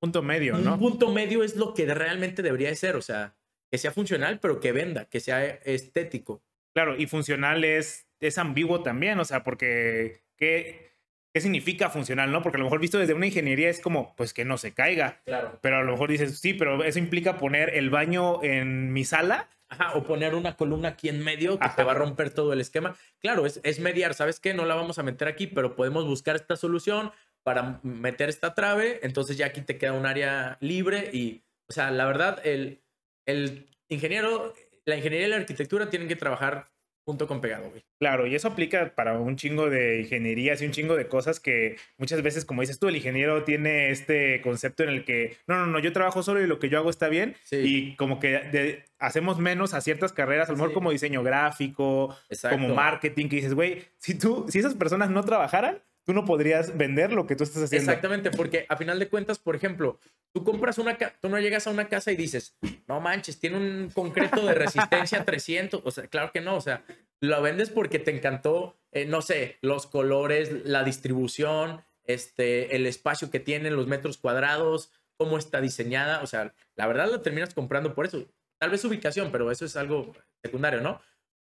Punto 0.00 0.22
medio, 0.22 0.58
¿no? 0.58 0.74
Un 0.74 0.80
punto 0.80 1.12
medio 1.12 1.44
es 1.44 1.56
lo 1.56 1.74
que 1.74 1.86
realmente 1.86 2.42
debería 2.42 2.68
de 2.68 2.76
ser, 2.76 2.96
o 2.96 3.02
sea, 3.02 3.36
que 3.70 3.78
sea 3.78 3.92
funcional, 3.92 4.40
pero 4.40 4.58
que 4.58 4.72
venda, 4.72 5.04
que 5.04 5.20
sea 5.20 5.44
estético. 5.44 6.42
Claro, 6.74 6.96
y 6.96 7.06
funcional 7.06 7.62
es, 7.62 8.08
es 8.18 8.36
ambiguo 8.38 8.82
también, 8.82 9.20
o 9.20 9.24
sea, 9.24 9.44
porque 9.44 10.24
¿qué, 10.36 10.91
¿qué 11.32 11.40
significa 11.40 11.90
funcional, 11.90 12.30
no? 12.30 12.42
Porque 12.42 12.56
a 12.56 12.58
lo 12.58 12.64
mejor 12.64 12.80
visto 12.80 12.98
desde 12.98 13.14
una 13.14 13.26
ingeniería 13.26 13.68
es 13.68 13.80
como, 13.80 14.14
pues 14.16 14.34
que 14.34 14.44
no 14.44 14.58
se 14.58 14.72
caiga. 14.72 15.20
Claro. 15.24 15.58
Pero 15.62 15.78
a 15.78 15.82
lo 15.82 15.92
mejor 15.92 16.10
dices, 16.10 16.38
sí, 16.38 16.54
pero 16.54 16.84
eso 16.84 16.98
implica 16.98 17.38
poner 17.38 17.74
el 17.74 17.90
baño 17.90 18.42
en 18.42 18.92
mi 18.92 19.04
sala. 19.04 19.48
Ajá, 19.68 19.94
o 19.94 20.04
poner 20.04 20.34
una 20.34 20.54
columna 20.54 20.90
aquí 20.90 21.08
en 21.08 21.24
medio 21.24 21.58
que 21.58 21.68
te 21.74 21.82
va 21.82 21.92
a 21.92 21.94
romper 21.94 22.28
todo 22.28 22.52
el 22.52 22.60
esquema. 22.60 22.94
Claro, 23.20 23.46
es, 23.46 23.58
es 23.62 23.80
mediar, 23.80 24.12
¿sabes 24.12 24.38
qué? 24.38 24.52
No 24.52 24.66
la 24.66 24.74
vamos 24.74 24.98
a 24.98 25.02
meter 25.02 25.28
aquí, 25.28 25.46
pero 25.46 25.74
podemos 25.74 26.06
buscar 26.06 26.36
esta 26.36 26.56
solución 26.56 27.10
para 27.42 27.80
meter 27.82 28.28
esta 28.28 28.54
trave, 28.54 29.00
entonces 29.02 29.36
ya 29.36 29.46
aquí 29.46 29.62
te 29.62 29.78
queda 29.78 29.94
un 29.94 30.06
área 30.06 30.58
libre 30.60 31.10
y, 31.12 31.42
o 31.68 31.72
sea, 31.72 31.90
la 31.90 32.06
verdad, 32.06 32.40
el, 32.44 32.82
el 33.26 33.68
ingeniero, 33.88 34.52
la 34.84 34.96
ingeniería 34.96 35.26
y 35.26 35.30
la 35.30 35.36
arquitectura 35.36 35.90
tienen 35.90 36.08
que 36.08 36.16
trabajar 36.16 36.70
junto 37.04 37.26
con 37.26 37.40
pegado, 37.40 37.68
güey. 37.70 37.84
Claro, 37.98 38.26
y 38.26 38.34
eso 38.34 38.48
aplica 38.48 38.94
para 38.94 39.18
un 39.18 39.36
chingo 39.36 39.68
de 39.70 40.00
ingenierías 40.00 40.60
y 40.62 40.66
un 40.66 40.72
chingo 40.72 40.96
de 40.96 41.08
cosas 41.08 41.40
que 41.40 41.76
muchas 41.98 42.22
veces, 42.22 42.44
como 42.44 42.60
dices 42.60 42.78
tú, 42.78 42.88
el 42.88 42.96
ingeniero 42.96 43.44
tiene 43.44 43.90
este 43.90 44.40
concepto 44.40 44.82
en 44.84 44.88
el 44.90 45.04
que, 45.04 45.36
no, 45.46 45.56
no, 45.58 45.66
no, 45.66 45.78
yo 45.78 45.92
trabajo 45.92 46.22
solo 46.22 46.40
y 46.42 46.46
lo 46.46 46.58
que 46.58 46.68
yo 46.68 46.78
hago 46.78 46.90
está 46.90 47.08
bien. 47.08 47.34
Sí. 47.44 47.56
Y 47.56 47.96
como 47.96 48.20
que 48.20 48.28
de- 48.38 48.84
hacemos 48.98 49.38
menos 49.38 49.74
a 49.74 49.80
ciertas 49.80 50.12
carreras, 50.12 50.48
a 50.48 50.52
lo 50.52 50.58
mejor 50.58 50.70
Sí. 50.70 50.74
como 50.74 50.90
diseño 50.92 51.22
gráfico, 51.22 52.16
Exacto. 52.30 52.56
como 52.56 52.74
marketing, 52.74 53.28
que 53.28 53.36
dices, 53.36 53.54
güey, 53.54 53.82
si 53.98 54.16
tú, 54.16 54.46
si 54.48 54.58
esas 54.60 54.74
personas 54.74 55.10
no 55.10 55.24
trabajaran, 55.24 55.82
tú 56.04 56.12
no 56.12 56.24
podrías 56.24 56.76
vender 56.76 57.12
lo 57.12 57.26
que 57.26 57.36
tú 57.36 57.44
estás 57.44 57.64
haciendo. 57.64 57.90
Exactamente, 57.90 58.30
porque 58.30 58.66
a 58.68 58.76
final 58.76 58.98
de 58.98 59.08
cuentas, 59.08 59.38
por 59.38 59.56
ejemplo, 59.56 59.98
tú 60.32 60.44
compras 60.44 60.78
una 60.78 60.96
casa, 60.96 61.14
tú 61.20 61.28
no 61.28 61.38
llegas 61.38 61.66
a 61.66 61.70
una 61.70 61.88
casa 61.88 62.12
y 62.12 62.16
dices, 62.16 62.56
no 62.88 63.00
manches, 63.00 63.38
tiene 63.38 63.56
un 63.56 63.90
concreto 63.90 64.44
de 64.44 64.54
resistencia 64.54 65.24
300, 65.24 65.82
o 65.84 65.90
sea, 65.90 66.06
claro 66.08 66.32
que 66.32 66.40
no, 66.40 66.56
o 66.56 66.60
sea, 66.60 66.84
lo 67.20 67.40
vendes 67.42 67.70
porque 67.70 67.98
te 67.98 68.14
encantó, 68.14 68.76
eh, 68.90 69.06
no 69.06 69.22
sé, 69.22 69.58
los 69.60 69.86
colores, 69.86 70.64
la 70.64 70.82
distribución, 70.82 71.82
este, 72.04 72.74
el 72.74 72.86
espacio 72.86 73.30
que 73.30 73.40
tiene, 73.40 73.70
los 73.70 73.86
metros 73.86 74.18
cuadrados, 74.18 74.90
cómo 75.16 75.38
está 75.38 75.60
diseñada, 75.60 76.22
o 76.22 76.26
sea, 76.26 76.52
la 76.74 76.86
verdad 76.86 77.10
la 77.10 77.22
terminas 77.22 77.54
comprando 77.54 77.94
por 77.94 78.06
eso. 78.06 78.26
Tal 78.58 78.70
vez 78.70 78.84
ubicación, 78.84 79.30
pero 79.32 79.50
eso 79.50 79.64
es 79.64 79.76
algo 79.76 80.14
secundario, 80.42 80.80
¿no? 80.80 81.00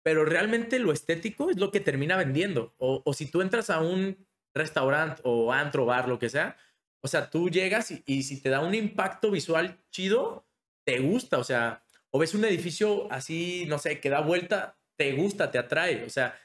Pero 0.03 0.25
realmente 0.25 0.79
lo 0.79 0.93
estético 0.93 1.51
es 1.51 1.59
lo 1.59 1.71
que 1.71 1.81
termina 1.81 2.17
vendiendo. 2.17 2.75
O, 2.79 3.03
o 3.05 3.13
si 3.13 3.27
tú 3.27 3.43
entras 3.43 3.69
a 3.69 3.81
un 3.81 4.17
restaurante 4.55 5.21
o 5.25 5.53
antro, 5.53 5.87
bar, 5.87 6.09
lo 6.09 6.19
que 6.19 6.29
sea, 6.29 6.57
o 7.03 7.09
sea, 7.09 7.31
tú 7.31 7.49
llegas 7.49 7.93
y, 8.05 8.23
si 8.23 8.41
te 8.41 8.51
da 8.51 8.61
un 8.61 8.75
impacto 8.75 9.31
visual 9.31 9.79
chido, 9.91 10.47
te 10.85 10.99
gusta, 10.99 11.39
o 11.39 11.45
sea, 11.45 11.83
o 12.11 12.19
ves 12.19 12.35
un 12.35 12.45
edificio 12.45 13.11
así, 13.11 13.65
no 13.69 13.79
sé, 13.79 14.01
que 14.01 14.11
da 14.11 14.21
vuelta, 14.21 14.79
te 14.97 15.13
gusta, 15.13 15.51
te 15.51 15.59
atrae, 15.59 16.05
o 16.05 16.11
sea, 16.11 16.39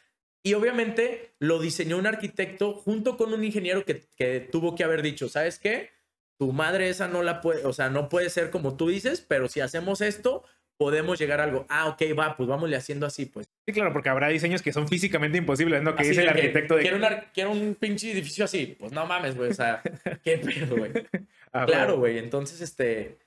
y 0.44 0.54
obviamente 0.54 1.34
lo 1.40 1.60
diseñó 1.60 1.98
un 1.98 2.08
arquitecto 2.08 2.74
junto 2.74 3.18
con 3.18 3.34
un 3.34 3.44
ingeniero 3.44 3.84
que, 3.84 4.06
que 4.16 4.40
tuvo 4.40 4.76
que 4.76 4.84
haber 4.84 5.02
dicho, 5.02 5.28
¿sabes 5.28 5.60
qué? 5.60 5.90
Tu 6.38 6.52
madre 6.52 6.90
esa 6.90 7.08
no 7.08 7.24
la 7.24 7.42
puede, 7.42 7.66
o 7.66 7.74
sea, 7.74 7.90
no 7.90 8.10
puede 8.10 8.30
ser 8.30 8.52
como 8.52 8.78
tú 8.78 8.90
dices, 8.90 9.22
pero 9.22 9.50
si 9.50 9.60
hacemos 9.60 10.02
esto, 10.02 10.44
podemos 10.78 11.18
llegar 11.20 11.40
a 11.40 11.44
algo. 11.46 11.66
Ah, 11.70 11.88
ok, 11.88 12.02
va, 12.18 12.36
pues 12.38 12.48
vámosle 12.50 12.76
haciendo 12.76 13.06
así, 13.06 13.26
pues. 13.26 13.48
Sí, 13.66 13.74
claro, 13.74 13.94
porque 13.94 14.10
habrá 14.10 14.28
diseños 14.30 14.62
que 14.62 14.74
son 14.74 14.88
físicamente 14.88 15.38
imposibles, 15.38 15.82
¿no? 15.82 15.96
Que 15.96 16.02
Así 16.02 16.10
dice 16.10 16.22
el 16.22 16.28
que 16.28 16.34
arquitecto 16.40 16.76
de... 16.76 16.82
Quiero, 16.82 16.98
un 16.98 17.04
quiero 17.34 17.52
un 17.52 17.76
pinche 17.76 18.12
edificio 18.12 18.46
así. 18.46 18.76
Pues 18.80 18.92
no 18.92 19.06
mames, 19.06 19.36
güey. 19.36 19.50
O 19.52 19.54
sea, 19.54 19.82
qué 20.24 20.38
pedo, 20.38 20.76
güey. 20.78 20.92
Ah, 21.54 21.66
Claro, 21.66 21.98
güey. 21.98 22.18
Entonces, 22.18 22.60
este, 22.60 23.18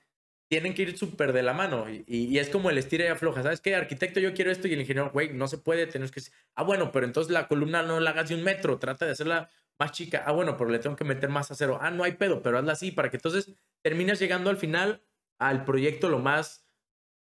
tienen 0.49 0.75
que 0.75 0.83
ir 0.83 0.95
súper 0.97 1.33
de 1.33 1.41
la 1.41 1.53
mano. 1.53 1.89
Y, 1.89 2.03
y- 2.05 2.25
y 2.27 2.37
es 2.37 2.49
como 2.49 2.69
el 2.69 2.77
estira 2.77 3.05
y 3.05 3.07
afloja. 3.07 3.41
¿Sabes 3.41 3.59
qué? 3.59 3.75
Arquitecto, 3.75 4.19
yo 4.19 4.35
quiero 4.35 4.51
esto. 4.51 4.67
Y 4.67 4.73
el 4.73 4.81
ingeniero, 4.81 5.09
güey, 5.09 5.33
no 5.33 5.47
se 5.47 5.57
puede. 5.57 5.87
Tenemos 5.87 6.11
que. 6.11 6.21
Ah, 6.55 6.61
bueno, 6.63 6.91
pero 6.91 7.07
entonces 7.07 7.33
la 7.33 7.47
columna 7.47 7.81
no 7.81 7.99
la 7.99 8.11
hagas 8.11 8.29
de 8.29 8.35
un 8.35 8.43
metro. 8.43 8.77
Trata 8.77 9.05
de 9.07 9.13
hacerla 9.13 9.49
más 9.79 9.93
chica. 9.93 10.23
Ah, 10.27 10.31
bueno, 10.31 10.57
pero 10.57 10.69
le 10.69 10.77
tengo 10.77 10.95
que 10.95 11.05
meter 11.05 11.27
más 11.29 11.49
acero. 11.49 11.79
Ah, 11.81 11.89
no 11.89 12.03
hay 12.03 12.11
pedo, 12.11 12.43
pero 12.43 12.59
hazla 12.59 12.73
así 12.73 12.91
para 12.91 13.09
que 13.09 13.17
entonces 13.17 13.51
terminas 13.81 14.19
llegando 14.19 14.51
al 14.51 14.57
final 14.57 15.01
al 15.39 15.65
proyecto 15.65 16.07
lo 16.09 16.19
más 16.19 16.68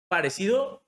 parecido 0.10 0.84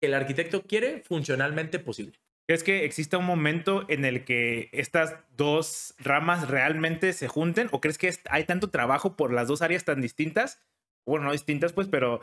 que 0.00 0.08
el 0.08 0.14
arquitecto 0.14 0.64
quiere 0.66 1.02
funcionalmente 1.02 1.78
posible. 1.78 2.18
¿Crees 2.48 2.64
que 2.64 2.84
exista 2.84 3.18
un 3.18 3.24
momento 3.24 3.84
en 3.88 4.04
el 4.04 4.24
que 4.24 4.68
estas 4.72 5.14
dos 5.36 5.94
ramas 5.98 6.48
realmente 6.48 7.12
se 7.12 7.28
junten? 7.28 7.68
¿O 7.70 7.80
crees 7.80 7.98
que 7.98 8.12
hay 8.28 8.44
tanto 8.44 8.70
trabajo 8.70 9.16
por 9.16 9.32
las 9.32 9.46
dos 9.46 9.62
áreas 9.62 9.84
tan 9.84 10.00
distintas? 10.00 10.60
Bueno, 11.06 11.26
no 11.26 11.32
distintas, 11.32 11.72
pues, 11.72 11.86
pero 11.88 12.20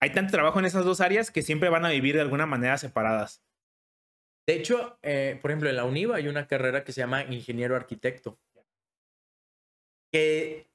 hay 0.00 0.10
tanto 0.12 0.32
trabajo 0.32 0.58
en 0.60 0.66
esas 0.66 0.84
dos 0.84 1.00
áreas 1.00 1.30
que 1.30 1.42
siempre 1.42 1.68
van 1.68 1.84
a 1.84 1.90
vivir 1.90 2.14
de 2.14 2.20
alguna 2.20 2.46
manera 2.46 2.78
separadas. 2.78 3.42
De 4.46 4.54
hecho, 4.54 4.98
eh, 5.02 5.38
por 5.42 5.50
ejemplo, 5.50 5.68
en 5.68 5.76
la 5.76 5.84
UNIVA 5.84 6.16
hay 6.16 6.28
una 6.28 6.46
carrera 6.46 6.84
que 6.84 6.92
se 6.92 7.00
llama 7.00 7.24
ingeniero 7.24 7.74
arquitecto. 7.74 8.38
Que, 10.12 10.70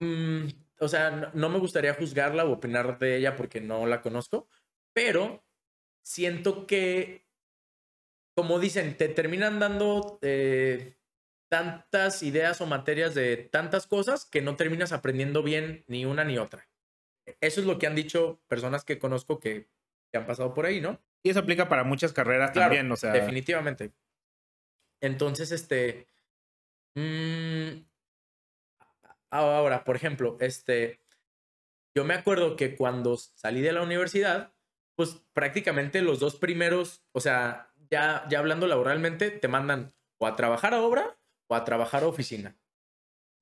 mm, 0.00 0.48
o 0.80 0.88
sea, 0.88 1.10
no, 1.10 1.30
no 1.34 1.48
me 1.48 1.58
gustaría 1.58 1.94
juzgarla 1.94 2.44
o 2.44 2.52
opinar 2.52 2.98
de 2.98 3.16
ella 3.16 3.36
porque 3.36 3.60
no 3.60 3.86
la 3.86 4.00
conozco, 4.00 4.48
pero 4.92 5.44
siento 6.02 6.66
que, 6.66 7.26
como 8.34 8.58
dicen, 8.58 8.96
te 8.96 9.08
terminan 9.08 9.58
dando 9.58 10.18
eh, 10.22 10.96
tantas 11.50 12.22
ideas 12.22 12.60
o 12.60 12.66
materias 12.66 13.14
de 13.14 13.36
tantas 13.36 13.86
cosas 13.86 14.24
que 14.24 14.42
no 14.42 14.56
terminas 14.56 14.92
aprendiendo 14.92 15.42
bien 15.42 15.84
ni 15.86 16.04
una 16.04 16.24
ni 16.24 16.38
otra. 16.38 16.68
Eso 17.40 17.60
es 17.60 17.66
lo 17.66 17.78
que 17.78 17.86
han 17.86 17.94
dicho 17.94 18.40
personas 18.48 18.84
que 18.84 18.98
conozco 18.98 19.38
que, 19.38 19.68
que 20.10 20.18
han 20.18 20.26
pasado 20.26 20.54
por 20.54 20.66
ahí, 20.66 20.80
¿no? 20.80 21.00
Y 21.22 21.30
eso 21.30 21.40
aplica 21.40 21.68
para 21.68 21.84
muchas 21.84 22.12
carreras 22.12 22.52
Claro, 22.52 22.70
también, 22.70 22.90
o 22.90 22.96
sea... 22.96 23.12
Definitivamente. 23.12 23.92
Entonces, 25.00 25.52
este. 25.52 26.06
mm, 26.94 27.84
ahora, 29.30 29.84
por 29.84 29.96
ejemplo, 29.96 30.36
este. 30.40 31.00
Yo 31.94 32.04
me 32.04 32.14
acuerdo 32.14 32.56
que 32.56 32.76
cuando 32.76 33.16
salí 33.16 33.60
de 33.60 33.72
la 33.72 33.82
universidad, 33.82 34.54
pues 34.96 35.20
prácticamente 35.32 36.02
los 36.02 36.20
dos 36.20 36.36
primeros, 36.36 37.02
o 37.12 37.20
sea, 37.20 37.72
ya, 37.90 38.26
ya 38.28 38.38
hablando 38.38 38.66
laboralmente, 38.66 39.30
te 39.30 39.48
mandan 39.48 39.94
o 40.18 40.26
a 40.26 40.36
trabajar 40.36 40.74
a 40.74 40.82
obra 40.82 41.18
o 41.48 41.54
a 41.54 41.64
trabajar 41.64 42.02
a 42.02 42.08
oficina. 42.08 42.56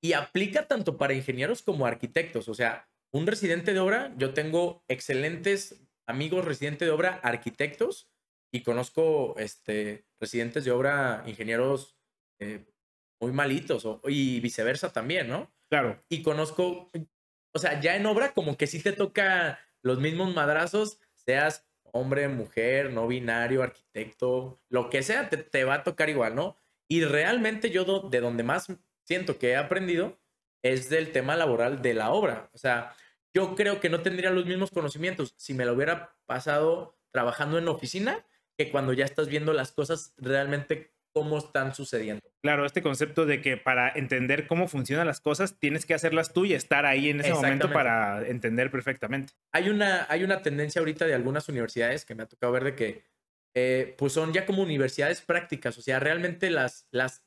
Y 0.01 0.13
aplica 0.13 0.67
tanto 0.67 0.97
para 0.97 1.13
ingenieros 1.13 1.61
como 1.61 1.85
arquitectos. 1.85 2.47
O 2.47 2.53
sea, 2.53 2.89
un 3.11 3.27
residente 3.27 3.73
de 3.73 3.79
obra, 3.79 4.13
yo 4.17 4.33
tengo 4.33 4.83
excelentes 4.87 5.81
amigos 6.07 6.45
residentes 6.45 6.87
de 6.87 6.91
obra 6.91 7.19
arquitectos 7.23 8.09
y 8.51 8.63
conozco 8.63 9.35
este, 9.37 10.05
residentes 10.19 10.63
de 10.65 10.71
obra 10.71 11.23
ingenieros 11.25 11.97
eh, 12.39 12.65
muy 13.19 13.31
malitos 13.31 13.85
o, 13.85 14.01
y 14.07 14.39
viceversa 14.39 14.91
también, 14.93 15.27
¿no? 15.27 15.51
Claro. 15.69 16.03
Y 16.09 16.21
conozco, 16.23 16.91
o 17.53 17.59
sea, 17.59 17.79
ya 17.79 17.95
en 17.95 18.05
obra 18.05 18.33
como 18.33 18.57
que 18.57 18.67
sí 18.67 18.81
te 18.81 18.93
toca 18.93 19.59
los 19.81 19.99
mismos 19.99 20.33
madrazos, 20.33 20.99
seas 21.15 21.65
hombre, 21.83 22.27
mujer, 22.27 22.91
no 22.91 23.07
binario, 23.07 23.63
arquitecto, 23.63 24.59
lo 24.69 24.89
que 24.89 25.03
sea, 25.03 25.29
te, 25.29 25.37
te 25.37 25.63
va 25.63 25.75
a 25.75 25.83
tocar 25.83 26.09
igual, 26.09 26.35
¿no? 26.35 26.57
Y 26.87 27.03
realmente 27.03 27.69
yo 27.69 27.85
do- 27.85 28.09
de 28.09 28.19
donde 28.21 28.43
más 28.43 28.67
siento 29.03 29.39
que 29.39 29.49
he 29.51 29.55
aprendido 29.55 30.19
es 30.63 30.89
del 30.89 31.11
tema 31.11 31.35
laboral 31.35 31.81
de 31.81 31.93
la 31.93 32.11
obra. 32.11 32.49
O 32.53 32.57
sea, 32.57 32.93
yo 33.33 33.55
creo 33.55 33.79
que 33.79 33.89
no 33.89 34.01
tendría 34.01 34.29
los 34.31 34.45
mismos 34.45 34.71
conocimientos 34.71 35.33
si 35.37 35.53
me 35.53 35.65
lo 35.65 35.73
hubiera 35.73 36.15
pasado 36.25 36.97
trabajando 37.11 37.57
en 37.57 37.67
oficina 37.67 38.25
que 38.57 38.69
cuando 38.71 38.93
ya 38.93 39.05
estás 39.05 39.27
viendo 39.27 39.53
las 39.53 39.71
cosas 39.71 40.13
realmente 40.17 40.93
cómo 41.17 41.39
están 41.39 41.73
sucediendo. 41.73 42.21
Claro, 42.43 42.63
este 42.63 42.83
concepto 42.83 43.25
de 43.25 43.41
que 43.41 43.57
para 43.57 43.89
entender 43.89 44.45
cómo 44.45 44.67
funcionan 44.67 45.07
las 45.07 45.19
cosas 45.19 45.57
tienes 45.57 45.87
que 45.87 45.95
hacerlas 45.95 46.31
tú 46.31 46.45
y 46.45 46.53
estar 46.53 46.85
ahí 46.85 47.09
en 47.09 47.21
ese 47.21 47.33
momento 47.33 47.71
para 47.71 48.27
entender 48.27 48.69
perfectamente. 48.69 49.33
Hay 49.51 49.69
una, 49.69 50.05
hay 50.09 50.23
una 50.23 50.43
tendencia 50.43 50.79
ahorita 50.79 51.07
de 51.07 51.15
algunas 51.15 51.49
universidades 51.49 52.05
que 52.05 52.13
me 52.13 52.21
ha 52.21 52.27
tocado 52.27 52.53
ver 52.53 52.65
de 52.65 52.75
que 52.75 53.03
eh, 53.55 53.95
pues 53.97 54.13
son 54.13 54.31
ya 54.31 54.45
como 54.45 54.61
universidades 54.61 55.21
prácticas, 55.21 55.75
o 55.79 55.81
sea, 55.81 55.99
realmente 55.99 56.51
las, 56.51 56.87
las, 56.91 57.23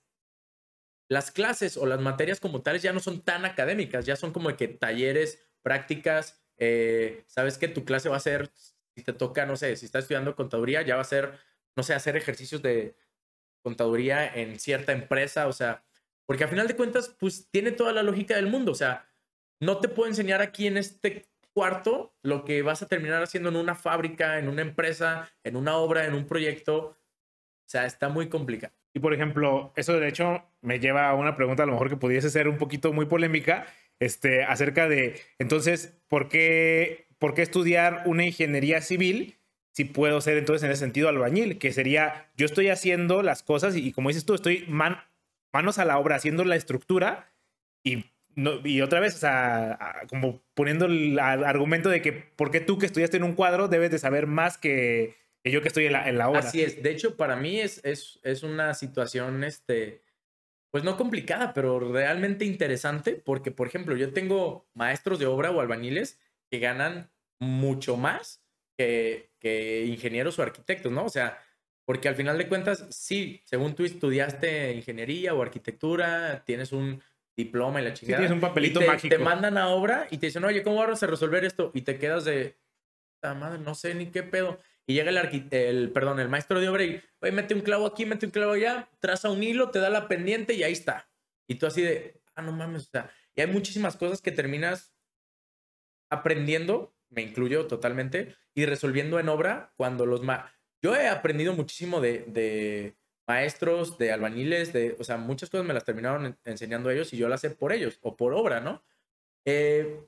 las 1.09 1.33
clases 1.33 1.77
o 1.77 1.85
las 1.85 2.01
materias 2.01 2.39
como 2.39 2.63
tales 2.63 2.83
ya 2.83 2.93
no 2.93 3.01
son 3.01 3.23
tan 3.23 3.45
académicas, 3.45 4.07
ya 4.07 4.15
son 4.15 4.33
como 4.33 4.57
que 4.57 4.69
talleres, 4.69 5.45
prácticas, 5.63 6.41
eh, 6.59 7.25
sabes 7.27 7.59
que 7.59 7.67
tu 7.67 7.85
clase 7.85 8.09
va 8.09 8.19
a 8.19 8.21
ser, 8.21 8.53
si 8.95 9.03
te 9.03 9.13
toca, 9.13 9.47
no 9.47 9.57
sé, 9.57 9.75
si 9.75 9.87
estás 9.87 10.05
estudiando 10.05 10.37
contaduría, 10.37 10.83
ya 10.83 10.95
va 10.95 11.03
a 11.03 11.05
ser, 11.05 11.33
no 11.75 11.83
sé, 11.83 11.95
hacer 11.95 12.17
ejercicios 12.17 12.63
de, 12.63 12.95
contaduría 13.63 14.27
en 14.27 14.59
cierta 14.59 14.93
empresa, 14.93 15.47
o 15.47 15.53
sea, 15.53 15.85
porque 16.27 16.45
al 16.45 16.51
final 16.51 16.69
de 16.69 16.77
cuentas, 16.77 17.15
pues 17.19 17.49
tiene 17.51 17.73
toda 17.73 17.93
la 17.93 18.03
lógica 18.03 18.37
del 18.37 18.47
mundo, 18.47 18.73
o 18.73 18.77
sea, 18.77 19.07
no 19.61 19.79
te 19.79 19.89
puedo 19.89 20.09
enseñar 20.09 20.41
aquí 20.41 20.67
en 20.67 20.77
este 20.77 21.27
cuarto 21.53 22.15
lo 22.23 22.45
que 22.45 22.63
vas 22.63 22.83
a 22.83 22.89
terminar 22.89 23.23
haciendo 23.23 23.49
en 23.51 23.57
una 23.57 23.75
fábrica, 23.75 24.39
en 24.39 24.49
una 24.49 24.63
empresa, 24.63 25.31
en 25.45 25.57
una 25.57 25.77
obra, 25.77 26.07
en 26.07 26.15
un 26.15 26.27
proyecto. 26.27 26.79
O 26.79 27.69
sea, 27.69 27.87
está 27.87 28.09
muy 28.09 28.29
complicado. 28.29 28.75
Y 28.95 29.01
por 29.01 29.15
ejemplo, 29.15 29.73
eso 29.77 29.99
de 29.99 30.09
hecho 30.09 30.43
me 30.63 30.81
lleva 30.81 31.09
a 31.09 31.15
una 31.15 31.37
pregunta 31.37 31.63
a 31.63 31.67
lo 31.67 31.73
mejor 31.73 31.91
que 31.91 31.97
pudiese 31.97 32.31
ser 32.31 32.49
un 32.49 32.59
poquito 32.59 32.93
muy 32.93 33.07
polémica, 33.07 33.67
este, 34.01 34.43
acerca 34.45 34.89
de, 34.89 35.21
entonces, 35.39 36.01
¿por 36.09 36.29
qué, 36.29 37.07
¿por 37.19 37.35
qué 37.35 37.43
estudiar 37.43 38.03
una 38.07 38.25
ingeniería 38.25 38.81
civil 38.81 39.40
puedo 39.85 40.21
ser 40.21 40.39
entonces 40.39 40.65
en 40.65 40.71
ese 40.71 40.81
sentido 40.81 41.09
albañil? 41.09 41.59
Que 41.59 41.73
sería, 41.73 42.31
yo 42.37 42.47
estoy 42.47 42.69
haciendo 42.69 43.23
las 43.23 43.43
cosas 43.43 43.77
y, 43.77 43.93
como 43.93 44.09
dices 44.09 44.25
tú, 44.25 44.35
estoy 44.35 44.65
manos 44.69 45.79
a 45.79 45.85
la 45.85 45.99
obra 45.99 46.17
haciendo 46.17 46.45
la 46.45 46.57
estructura 46.57 47.33
y 47.85 48.05
no, 48.37 48.61
y 48.65 48.81
otra 48.81 49.01
vez, 49.01 49.17
o 49.17 49.19
sea, 49.19 50.07
como 50.09 50.41
poniendo 50.55 50.87
el 50.87 51.19
argumento 51.19 51.89
de 51.89 52.01
que 52.01 52.13
por 52.13 52.51
qué 52.51 52.61
tú 52.61 52.79
que 52.79 52.87
estudiaste 52.87 53.17
en 53.17 53.25
un 53.25 53.35
cuadro 53.35 53.69
debes 53.69 53.91
de 53.91 53.99
saber 53.99 54.27
más 54.27 54.57
que, 54.57 55.17
yo 55.45 55.63
que 55.63 55.69
estoy 55.69 55.87
en 55.87 55.93
la, 55.93 56.09
en 56.09 56.17
la, 56.17 56.29
obra. 56.29 56.41
Así 56.41 56.63
es. 56.63 56.83
De 56.83 56.91
hecho, 56.91 57.17
para 57.17 57.37
mí 57.37 57.61
es, 57.61 57.81
es, 57.85 58.21
es 58.23 58.43
una 58.43 58.75
situación, 58.75 59.43
este, 59.43 60.03
pues 60.71 60.85
no 60.85 60.97
complicada, 60.97 61.53
pero 61.53 61.81
realmente 61.81 62.45
interesante, 62.45 63.15
porque, 63.15 63.51
por 63.51 63.67
ejemplo, 63.67 63.97
yo 63.97 64.13
tengo 64.13 64.69
maestros 64.75 65.19
de 65.19 65.27
obra 65.27 65.51
o 65.51 65.61
albañiles 65.61 66.19
que 66.51 66.61
ganan 66.61 67.11
mucho 67.41 67.97
más 67.97 68.43
que, 68.79 69.30
que 69.41 69.85
ingenieros 69.87 70.39
o 70.39 70.43
arquitectos, 70.43 70.93
¿no? 70.93 71.07
O 71.07 71.09
sea, 71.09 71.39
porque 71.85 72.09
al 72.09 72.15
final 72.15 72.39
de 72.39 72.47
cuentas, 72.47 72.87
sí, 72.91 73.43
según 73.45 73.75
tú 73.75 73.85
estudiaste 73.85 74.73
ingeniería 74.75 75.35
o 75.35 75.43
arquitectura, 75.43 76.45
tienes 76.45 76.71
un 76.71 77.03
diploma 77.37 77.81
y 77.81 77.85
la 77.85 77.95
chingada. 77.95 78.19
Sí, 78.19 78.23
tienes 78.23 78.35
un 78.35 78.41
papelito 78.41 78.81
te, 78.81 78.87
mágico. 78.87 79.17
Te 79.17 79.23
mandan 79.23 79.59
a 79.59 79.69
obra 79.69 80.07
y 80.11 80.19
te 80.19 80.27
dicen, 80.27 80.45
oye, 80.45 80.63
¿cómo 80.63 80.77
vamos 80.77 81.03
a 81.03 81.07
resolver 81.07 81.45
esto? 81.45 81.73
Y 81.75 81.81
te 81.83 81.99
quedas 81.99 82.25
de, 82.25 82.57
ah, 83.23 83.35
madre, 83.35 83.59
no 83.59 83.75
sé 83.75 83.95
ni 83.95 84.07
qué 84.07 84.23
pedo. 84.23 84.61
Y 84.87 84.95
llega 84.95 85.11
el, 85.11 85.49
el, 85.51 85.91
perdón, 85.91 86.21
el 86.21 86.29
maestro 86.29 86.61
de 86.61 86.69
obra 86.69 86.85
y, 86.85 87.03
oye, 87.21 87.33
mete 87.33 87.55
un 87.55 87.61
clavo 87.61 87.87
aquí, 87.87 88.07
mete 88.07 88.27
un 88.27 88.33
clavo 88.33 88.53
allá, 88.53 88.89
traza 89.01 89.31
un 89.31 89.43
hilo, 89.43 89.71
te 89.71 89.79
da 89.79 89.91
la 89.91 90.07
pendiente 90.07 90.55
y 90.55 90.63
ahí 90.63 90.73
está. 90.73 91.09
Y 91.49 91.57
tú 91.57 91.67
así 91.67 91.83
de, 91.83 92.21
ah, 92.35 92.43
no 92.43 92.53
mames, 92.53 92.89
o 92.89 92.91
sea, 92.91 93.11
y 93.35 93.41
hay 93.41 93.47
muchísimas 93.47 93.97
cosas 93.97 94.21
que 94.21 94.33
terminas 94.33 94.93
aprendiendo, 96.11 96.95
me 97.11 97.23
incluyo 97.23 97.67
totalmente, 97.67 98.37
y 98.55 98.67
resolviendo 98.67 99.19
en 99.21 99.29
obra 99.29 99.73
cuando 99.77 100.07
los... 100.07 100.23
Ma 100.23 100.53
Yo 100.83 100.97
he 100.97 101.09
aprendido 101.09 101.53
muchísimo 101.53 102.01
de, 102.01 102.25
de 102.27 102.97
maestros, 103.27 103.99
de 103.99 104.13
albañiles, 104.13 104.73
de, 104.73 104.97
o 104.99 105.05
sea, 105.05 105.17
muchas 105.17 105.51
cosas 105.51 105.67
me 105.67 105.75
las 105.75 105.85
terminaron 105.85 106.39
enseñando 106.45 106.91
ellos 106.91 107.13
y 107.13 107.17
yo 107.17 107.29
las 107.29 107.41
sé 107.41 107.51
por 107.51 107.73
ellos 107.73 107.99
o 108.03 108.17
por 108.17 108.33
obra, 108.33 108.61
¿no? 108.61 108.83
Eh, 109.45 110.01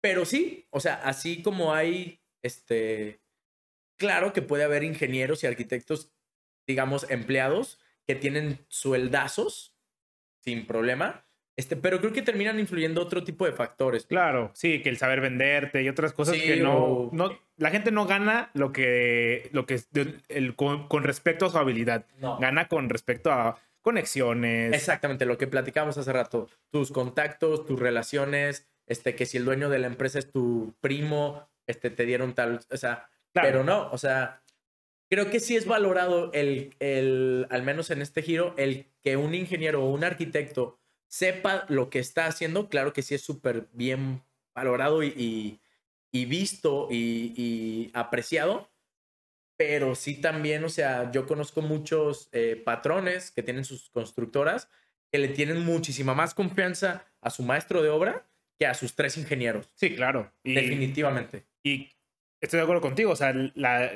pero 0.00 0.24
sí, 0.24 0.66
o 0.70 0.80
sea, 0.80 0.94
así 0.94 1.42
como 1.42 1.74
hay, 1.74 2.22
este, 2.42 3.20
claro 3.98 4.32
que 4.32 4.42
puede 4.42 4.64
haber 4.64 4.82
ingenieros 4.84 5.44
y 5.44 5.46
arquitectos, 5.46 6.12
digamos, 6.66 7.10
empleados 7.10 7.78
que 8.06 8.14
tienen 8.14 8.64
sueldazos 8.68 9.76
sin 10.42 10.66
problema, 10.66 11.26
este, 11.56 11.76
pero 11.76 12.00
creo 12.00 12.12
que 12.12 12.22
terminan 12.22 12.58
influyendo 12.58 13.02
otro 13.02 13.22
tipo 13.24 13.44
de 13.44 13.52
factores. 13.52 14.06
Claro, 14.06 14.50
sí, 14.54 14.80
que 14.82 14.88
el 14.88 14.96
saber 14.96 15.20
venderte 15.20 15.82
y 15.82 15.88
otras 15.88 16.12
cosas 16.12 16.36
que 16.36 16.56
no, 16.56 17.10
no, 17.12 17.38
la 17.56 17.70
gente 17.70 17.90
no 17.90 18.06
gana 18.06 18.50
lo 18.54 18.72
que, 18.72 19.50
lo 19.52 19.66
que 19.66 19.80
el, 20.28 20.54
con, 20.56 20.88
respecto 21.02 21.46
a 21.46 21.50
su 21.50 21.58
habilidad, 21.58 22.06
gana 22.40 22.68
con 22.68 22.88
respecto 22.88 23.30
a 23.30 23.58
conexiones. 23.82 24.72
Exactamente, 24.72 25.26
lo 25.26 25.38
que 25.38 25.46
platicamos 25.46 25.98
hace 25.98 26.12
rato, 26.12 26.48
tus 26.70 26.92
contactos, 26.92 27.66
tus 27.66 27.78
relaciones, 27.78 28.66
este, 28.86 29.14
que 29.14 29.26
si 29.26 29.36
el 29.36 29.44
dueño 29.44 29.68
de 29.68 29.78
la 29.78 29.86
empresa 29.86 30.18
es 30.18 30.30
tu 30.30 30.74
primo, 30.80 31.48
este, 31.66 31.90
te 31.90 32.06
dieron 32.06 32.34
tal, 32.34 32.60
o 32.70 32.76
sea, 32.76 33.08
pero 33.32 33.62
no, 33.64 33.90
o 33.90 33.98
sea, 33.98 34.42
creo 35.10 35.30
que 35.30 35.40
sí 35.40 35.56
es 35.56 35.66
valorado 35.66 36.32
el, 36.32 36.74
el, 36.78 37.46
al 37.50 37.62
menos 37.62 37.90
en 37.90 38.02
este 38.02 38.22
giro, 38.22 38.54
el 38.56 38.86
que 39.02 39.16
un 39.16 39.34
ingeniero 39.34 39.84
o 39.84 39.90
un 39.90 40.04
arquitecto 40.04 40.79
sepa 41.10 41.66
lo 41.68 41.90
que 41.90 41.98
está 41.98 42.26
haciendo, 42.26 42.68
claro 42.68 42.92
que 42.92 43.02
sí 43.02 43.14
es 43.14 43.20
súper 43.20 43.68
bien 43.72 44.22
valorado 44.54 45.02
y, 45.02 45.60
visto 46.12 46.88
y, 46.90 47.90
apreciado, 47.92 48.70
pero 49.56 49.94
sí 49.94 50.20
también, 50.20 50.64
o 50.64 50.68
sea, 50.68 51.10
yo 51.10 51.26
conozco 51.26 51.60
muchos 51.60 52.28
eh, 52.32 52.60
patrones 52.64 53.30
que 53.32 53.42
tienen 53.42 53.64
sus 53.64 53.90
constructoras 53.90 54.68
que 55.10 55.18
le 55.18 55.28
tienen 55.28 55.64
muchísima 55.64 56.14
más 56.14 56.34
confianza 56.34 57.04
a 57.20 57.30
su 57.30 57.42
maestro 57.42 57.82
de 57.82 57.90
obra 57.90 58.26
que 58.58 58.66
a 58.66 58.74
sus 58.74 58.94
tres 58.94 59.18
ingenieros. 59.18 59.72
Sí, 59.74 59.96
claro. 59.96 60.32
Definitivamente. 60.44 61.44
Y 61.64 61.90
estoy 62.40 62.58
de 62.58 62.62
acuerdo 62.62 62.80
contigo, 62.80 63.10
o 63.10 63.16
sea, 63.16 63.34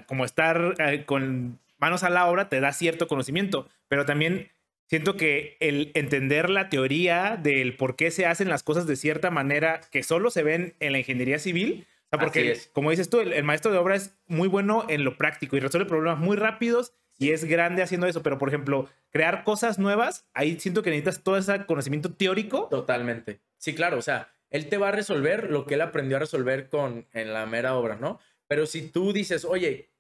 como 0.07 0.25
estar 0.25 0.75
eh, 0.81 1.05
con 1.05 1.61
manos 1.79 2.03
a 2.03 2.11
la 2.11 2.27
obra 2.27 2.49
te 2.49 2.61
da 2.61 2.73
cierto 2.73 3.07
conocimiento, 3.07 3.69
pero 3.87 4.05
también 4.05 4.51
siento 4.95 5.17
que 5.17 5.57
el 5.59 5.91
entender 5.95 6.51
la 6.51 6.69
teoría 6.69 7.37
del 7.37 7.77
por 7.77 7.97
qué 7.97 8.13
se 8.13 8.27
hacen 8.27 8.49
las 8.49 8.63
cosas 8.63 8.87
de 8.87 8.95
cierta 8.95 9.29
manera 9.33 9.81
que 9.91 10.05
solo 10.05 10.31
se 10.31 10.45
ven 10.45 10.77
en 10.79 10.93
la 10.93 10.99
ingeniería 10.99 11.41
civil, 11.41 11.85
o 12.07 12.09
sea, 12.11 12.21
porque 12.21 12.57
como 12.73 12.91
dices 12.91 13.11
tú, 13.11 13.19
el, 13.19 13.43
maestro 13.43 13.73
de 13.73 13.79
obra 13.79 13.97
es 13.97 14.17
muy 14.29 14.47
bueno 14.47 14.87
en 14.89 15.03
lo 15.03 15.17
práctico 15.19 15.57
y 15.57 15.61
resuelve 15.61 15.89
problemas 15.89 16.21
muy 16.21 16.37
rápidos 16.37 16.93
y 17.19 17.33
es 17.33 17.45
grande 17.45 17.83
haciendo 17.83 18.07
eso, 18.07 18.23
pero 18.23 18.39
por 18.39 18.49
ejemplo, 18.49 18.89
crear 19.11 19.43
cosas 19.43 19.81
nuevas, 19.81 20.29
ahí 20.33 20.61
siento 20.61 20.85
que 20.85 20.91
necesitas 20.91 21.25
todo 21.25 21.39
ese 21.39 21.67
conocimiento 21.67 22.13
teórico. 22.13 22.69
Totalmente. 22.71 23.41
Sí, 23.59 23.75
claro, 23.75 23.99
o 23.99 24.03
sea, 24.03 24.29
él 24.49 24.69
te 24.69 24.79
va 24.79 24.91
a 24.91 24.93
resolver 24.93 25.51
lo 25.51 25.67
que 25.67 25.75
él 25.75 25.81
aprendió 25.81 26.19
a 26.19 26.21
resolver 26.21 26.69
con 26.69 27.09
en 27.13 27.33
la 27.33 27.47
mera 27.47 27.75
obra, 27.75 27.97
¿no? 27.97 28.21
Pero 28.47 28.67
si 28.67 28.83
tú 28.83 29.13
dices, 29.13 29.45
oye, 29.45 29.91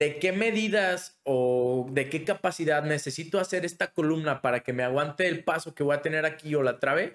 de 0.00 0.18
qué 0.18 0.32
medidas 0.32 1.20
o 1.24 1.86
de 1.90 2.08
qué 2.08 2.24
capacidad 2.24 2.82
necesito 2.82 3.38
hacer 3.38 3.66
esta 3.66 3.92
columna 3.92 4.40
para 4.40 4.60
que 4.60 4.72
me 4.72 4.82
aguante 4.82 5.28
el 5.28 5.44
paso 5.44 5.74
que 5.74 5.82
voy 5.82 5.94
a 5.94 6.02
tener 6.02 6.24
aquí 6.24 6.54
o 6.54 6.62
la 6.62 6.80
trave, 6.80 7.12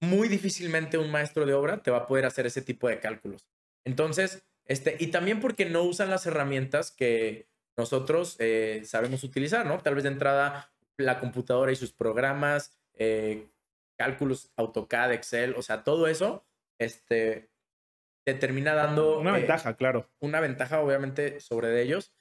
muy 0.00 0.28
difícilmente 0.28 0.98
un 0.98 1.10
maestro 1.10 1.46
de 1.46 1.54
obra 1.54 1.82
te 1.82 1.90
va 1.92 1.98
a 1.98 2.06
poder 2.06 2.26
hacer 2.26 2.46
ese 2.46 2.62
tipo 2.62 2.88
de 2.88 2.98
cálculos. 2.98 3.46
Entonces, 3.84 4.42
este, 4.64 4.96
y 4.98 5.08
también 5.08 5.40
porque 5.40 5.66
no 5.66 5.84
usan 5.84 6.10
las 6.10 6.26
herramientas 6.26 6.90
que 6.90 7.48
nosotros 7.76 8.36
eh, 8.40 8.82
sabemos 8.84 9.22
utilizar, 9.22 9.64
¿no? 9.64 9.78
Tal 9.78 9.94
vez 9.94 10.02
de 10.02 10.10
entrada 10.10 10.72
la 10.96 11.20
computadora 11.20 11.70
y 11.70 11.76
sus 11.76 11.92
programas, 11.92 12.76
eh, 12.94 13.48
cálculos 13.96 14.50
AutoCAD, 14.56 15.12
Excel, 15.12 15.54
o 15.56 15.62
sea, 15.62 15.84
todo 15.84 16.08
eso, 16.08 16.44
este, 16.78 17.50
te 18.34 18.40
termina 18.40 18.74
dando... 18.74 19.18
Una 19.18 19.30
eh, 19.30 19.40
ventaja, 19.40 19.76
claro. 19.76 20.08
Una 20.20 20.40
ventaja, 20.40 20.80
obviamente, 20.80 21.40
sobre 21.40 21.82
ellos. 21.82 22.12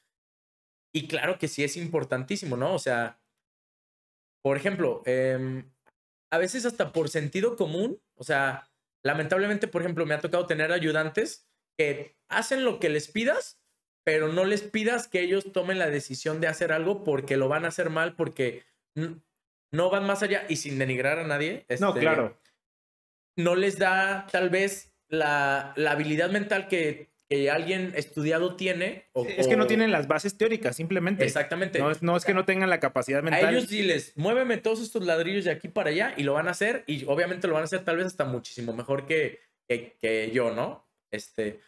Y 0.93 1.07
claro 1.07 1.37
que 1.37 1.47
sí 1.47 1.63
es 1.63 1.77
importantísimo, 1.77 2.57
¿no? 2.57 2.73
O 2.73 2.79
sea, 2.79 3.19
por 4.41 4.57
ejemplo, 4.57 5.03
em, 5.05 5.71
a 6.31 6.37
veces 6.37 6.65
hasta 6.65 6.91
por 6.91 7.09
sentido 7.09 7.55
común, 7.55 8.01
o 8.15 8.23
sea, 8.23 8.69
lamentablemente, 9.03 9.67
por 9.67 9.81
ejemplo, 9.81 10.05
me 10.05 10.15
ha 10.15 10.21
tocado 10.21 10.47
tener 10.47 10.71
ayudantes 10.71 11.47
que 11.77 12.17
hacen 12.27 12.65
lo 12.65 12.79
que 12.79 12.89
les 12.89 13.09
pidas, 13.09 13.61
pero 14.03 14.29
no 14.29 14.45
les 14.45 14.63
pidas 14.63 15.07
que 15.07 15.21
ellos 15.21 15.51
tomen 15.53 15.77
la 15.77 15.89
decisión 15.89 16.41
de 16.41 16.47
hacer 16.47 16.71
algo 16.71 17.03
porque 17.03 17.37
lo 17.37 17.47
van 17.47 17.65
a 17.65 17.69
hacer 17.69 17.89
mal, 17.89 18.15
porque 18.15 18.63
no 18.95 19.89
van 19.89 20.05
más 20.05 20.23
allá 20.23 20.45
y 20.49 20.55
sin 20.55 20.79
denigrar 20.79 21.19
a 21.19 21.27
nadie. 21.27 21.65
no, 21.79 21.89
este, 21.89 21.99
claro. 21.99 22.39
No 23.37 23.55
les 23.55 23.77
da 23.77 24.27
tal 24.31 24.49
vez 24.49 24.88
la, 25.09 25.73
habilidad 25.87 26.29
mental 26.29 26.67
que, 26.67 27.09
alguien 27.51 27.93
estudiado 27.95 28.55
tiene. 28.55 29.05
es 29.37 29.47
que 29.47 29.55
no 29.55 29.67
tienen 29.67 29.91
las 29.91 30.07
bases 30.07 30.35
teóricas, 30.35 30.75
simplemente. 30.75 31.23
Exactamente. 31.23 31.79
No 32.01 32.17
es, 32.17 32.25
que 32.25 32.33
no 32.33 32.45
tengan 32.45 32.71
la 32.71 32.79
capacidad 32.79 33.21
mental. 33.21 33.45
A 33.45 33.51
ellos 33.51 33.69
diles, 33.69 34.13
muéveme 34.15 34.57
todos 34.57 34.81
estos 34.81 35.05
ladrillos 35.05 35.45
de 35.45 35.51
aquí 35.51 35.67
para 35.67 35.91
allá 35.91 36.13
y 36.17 36.23
lo 36.23 36.33
van 36.33 36.47
a 36.47 36.51
hacer 36.51 36.83
y 36.87 37.05
obviamente 37.05 37.47
lo 37.47 37.53
van 37.53 37.61
a 37.61 37.65
hacer 37.65 37.85
tal 37.85 37.97
vez 37.97 38.07
hasta 38.07 38.25
muchísimo 38.25 38.73
mejor 38.73 39.05
que, 39.05 39.41
que, 39.67 40.31
yo, 40.33 40.55
¿no? 40.55 40.89
Este, 41.11 41.59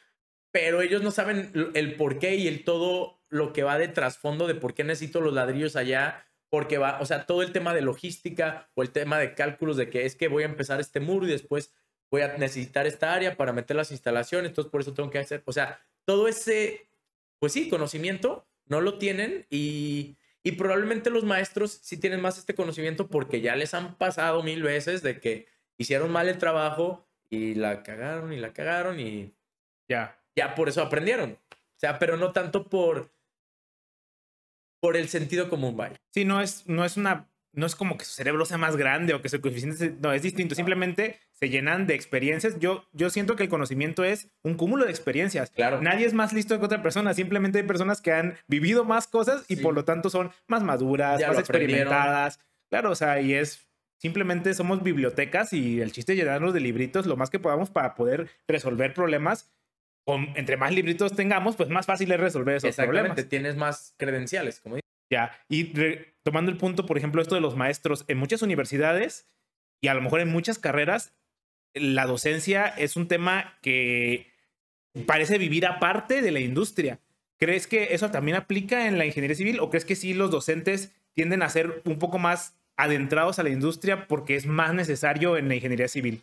pero 0.52 0.82
ellos 0.82 1.04
no 1.04 1.12
saben 1.12 1.52
el 1.76 1.96
por 1.96 2.18
qué 2.18 2.36
y 2.36 2.48
el 2.48 2.64
todo 2.64 3.22
lo 3.30 3.54
que 3.54 3.64
va 3.64 3.78
de 3.78 3.88
trasfondo 3.88 4.48
de 4.48 4.56
por 4.56 4.74
qué 4.74 4.84
necesito 4.84 5.22
los 5.22 5.34
ladrillos 5.34 5.76
allá, 5.76 6.26
porque 6.50 6.78
va, 6.78 7.00
o 7.00 7.06
sea, 7.06 7.26
todo 7.26 7.44
el 7.44 7.54
tema 7.54 7.74
de 7.74 7.82
logística 7.82 8.70
o 8.74 8.82
el 8.82 8.92
tema 8.92 9.20
de 9.20 9.36
cálculos 9.36 9.78
de 9.78 9.90
que 9.90 10.06
es 10.06 10.16
que 10.16 10.28
voy 10.28 10.44
a 10.44 10.48
empezar 10.48 10.82
este 10.82 11.00
muro 11.00 11.26
y 11.26 11.32
después 11.32 11.74
voy 12.12 12.22
a 12.22 12.38
necesitar 12.38 12.86
esta 12.86 13.14
área 13.14 13.38
para 13.38 13.54
meter 13.54 13.76
las 13.76 13.90
instalaciones, 13.92 14.50
entonces 14.50 14.70
por 14.70 14.82
eso 14.82 14.94
tengo 14.94 15.10
que 15.10 15.20
hacer, 15.20 15.42
o 15.46 15.54
sea, 15.54 15.82
todo 16.06 16.28
ese, 16.28 16.88
pues 17.40 17.54
sí, 17.54 17.70
conocimiento 17.70 18.46
no 18.66 18.82
lo 18.82 18.98
tienen 18.98 19.48
y, 19.50 20.18
y 20.44 20.52
probablemente 20.54 21.10
los 21.10 21.24
maestros 21.24 21.80
sí 21.82 21.98
tienen 21.98 22.22
más 22.22 22.38
este 22.38 22.54
conocimiento 22.54 23.08
porque 23.08 23.42
ya 23.42 23.56
les 23.56 23.74
han 23.74 23.96
pasado 23.96 24.44
mil 24.44 24.62
veces 24.62 25.02
de 25.02 25.20
que 25.20 25.48
hicieron 25.78 26.12
mal 26.12 26.28
el 26.28 26.38
trabajo 26.38 27.08
y 27.30 27.56
la 27.56 27.82
cagaron 27.82 28.34
y 28.34 28.38
la 28.38 28.54
cagaron 28.54 29.00
y 29.00 29.34
ya, 29.88 30.22
ya 30.36 30.54
por 30.54 30.70
eso 30.70 30.82
aprendieron. 30.82 31.40
O 31.52 31.80
sea, 31.82 31.98
pero 31.98 32.18
no 32.18 32.32
tanto 32.32 32.68
por 32.68 33.10
por 34.82 34.98
el 34.98 35.08
sentido 35.10 35.48
común, 35.48 35.78
vaya. 35.78 36.02
Sí, 36.10 36.26
no 36.26 36.42
es, 36.42 36.68
no 36.68 36.84
es 36.84 36.98
una 36.98 37.31
no 37.54 37.66
es 37.66 37.76
como 37.76 37.98
que 37.98 38.06
su 38.06 38.14
cerebro 38.14 38.46
sea 38.46 38.58
más 38.58 38.78
grande 38.78 39.14
o 39.14 39.22
que 39.22 39.30
su 39.30 39.42
coeficiente 39.42 39.96
no 40.00 40.14
es 40.14 40.22
distinto, 40.22 40.56
simplemente 40.56 41.20
se 41.34 41.50
llenan 41.50 41.88
de 41.88 41.96
experiencias. 41.96 42.60
Yo, 42.60 42.86
yo 42.94 43.10
siento 43.10 43.36
que 43.36 43.44
el 43.44 43.50
conocimiento 43.50 44.04
es 44.04 44.30
un 44.44 44.56
cúmulo 44.56 44.86
de 44.86 44.92
experiencias. 44.92 45.52
Claro. 45.52 45.82
Nadie 45.82 46.06
es 46.06 46.14
más 46.14 46.34
listo 46.34 46.58
que 46.60 46.66
otra 46.66 46.82
persona, 46.82 47.14
simplemente 47.14 47.60
hay 47.60 47.66
personas 47.66 48.02
que 48.02 48.14
han 48.14 48.38
vivido 48.48 48.86
más 48.86 49.08
cosas 49.08 49.46
y 49.48 49.58
por 49.58 49.74
lo 49.74 49.86
tanto 49.86 50.10
son 50.10 50.32
más 50.48 50.64
maduras, 50.64 51.22
más 51.28 51.40
experimentadas. 51.40 52.40
Claro, 52.70 52.92
o 52.92 52.96
sea, 52.96 53.20
y 53.20 53.34
es 53.34 53.68
simplemente 53.98 54.54
somos 54.54 54.82
bibliotecas 54.82 55.54
y 55.54 55.80
el 55.80 55.92
chiste 55.92 56.14
es 56.14 56.20
llenarnos 56.20 56.54
de 56.54 56.60
libritos 56.60 57.06
lo 57.06 57.18
más 57.18 57.30
que 57.30 57.40
podamos 57.40 57.70
para 57.70 57.96
poder 57.96 58.30
resolver 58.48 58.94
problemas. 58.94 59.52
entre 60.36 60.58
más 60.58 60.74
libritos 60.74 61.16
tengamos, 61.16 61.56
pues 61.56 61.70
más 61.70 61.86
fácil 61.86 62.12
es 62.12 62.20
resolver 62.20 62.56
esos 62.56 62.70
Exactamente, 62.70 63.08
problemas. 63.10 63.30
tienes 63.30 63.56
más 63.56 63.94
credenciales, 63.98 64.60
como 64.60 64.81
ya, 65.12 65.38
y 65.50 65.74
tomando 66.24 66.50
el 66.50 66.58
punto, 66.58 66.86
por 66.86 66.98
ejemplo, 66.98 67.22
esto 67.22 67.36
de 67.36 67.42
los 67.42 67.58
maestros, 67.58 68.06
en 68.08 68.18
muchas 68.18 68.42
universidades 68.42 69.28
y 69.82 69.90
a 69.90 69.94
lo 69.94 70.02
mejor 70.02 70.22
en 70.22 70.30
muchas 70.30 70.58
carreras, 70.58 71.14
la 71.74 72.06
docencia 72.06 72.66
es 72.66 72.96
un 72.96 73.10
tema 73.10 73.58
que 73.62 74.32
parece 75.06 75.38
vivir 75.38 75.66
aparte 75.66 76.22
de 76.22 76.32
la 76.32 76.40
industria. 76.40 77.00
¿Crees 77.38 77.68
que 77.68 77.94
eso 77.94 78.10
también 78.10 78.38
aplica 78.38 78.88
en 78.88 78.98
la 78.98 79.06
ingeniería 79.06 79.36
civil 79.36 79.60
o 79.60 79.70
crees 79.70 79.84
que 79.84 79.96
sí 79.96 80.14
los 80.14 80.32
docentes 80.32 80.94
tienden 81.14 81.42
a 81.42 81.50
ser 81.50 81.82
un 81.86 82.00
poco 82.00 82.18
más 82.18 82.56
adentrados 82.78 83.38
a 83.38 83.44
la 83.44 83.50
industria 83.50 84.08
porque 84.08 84.36
es 84.36 84.46
más 84.46 84.74
necesario 84.74 85.38
en 85.38 85.50
la 85.50 85.56
ingeniería 85.56 85.90
civil? 85.90 86.22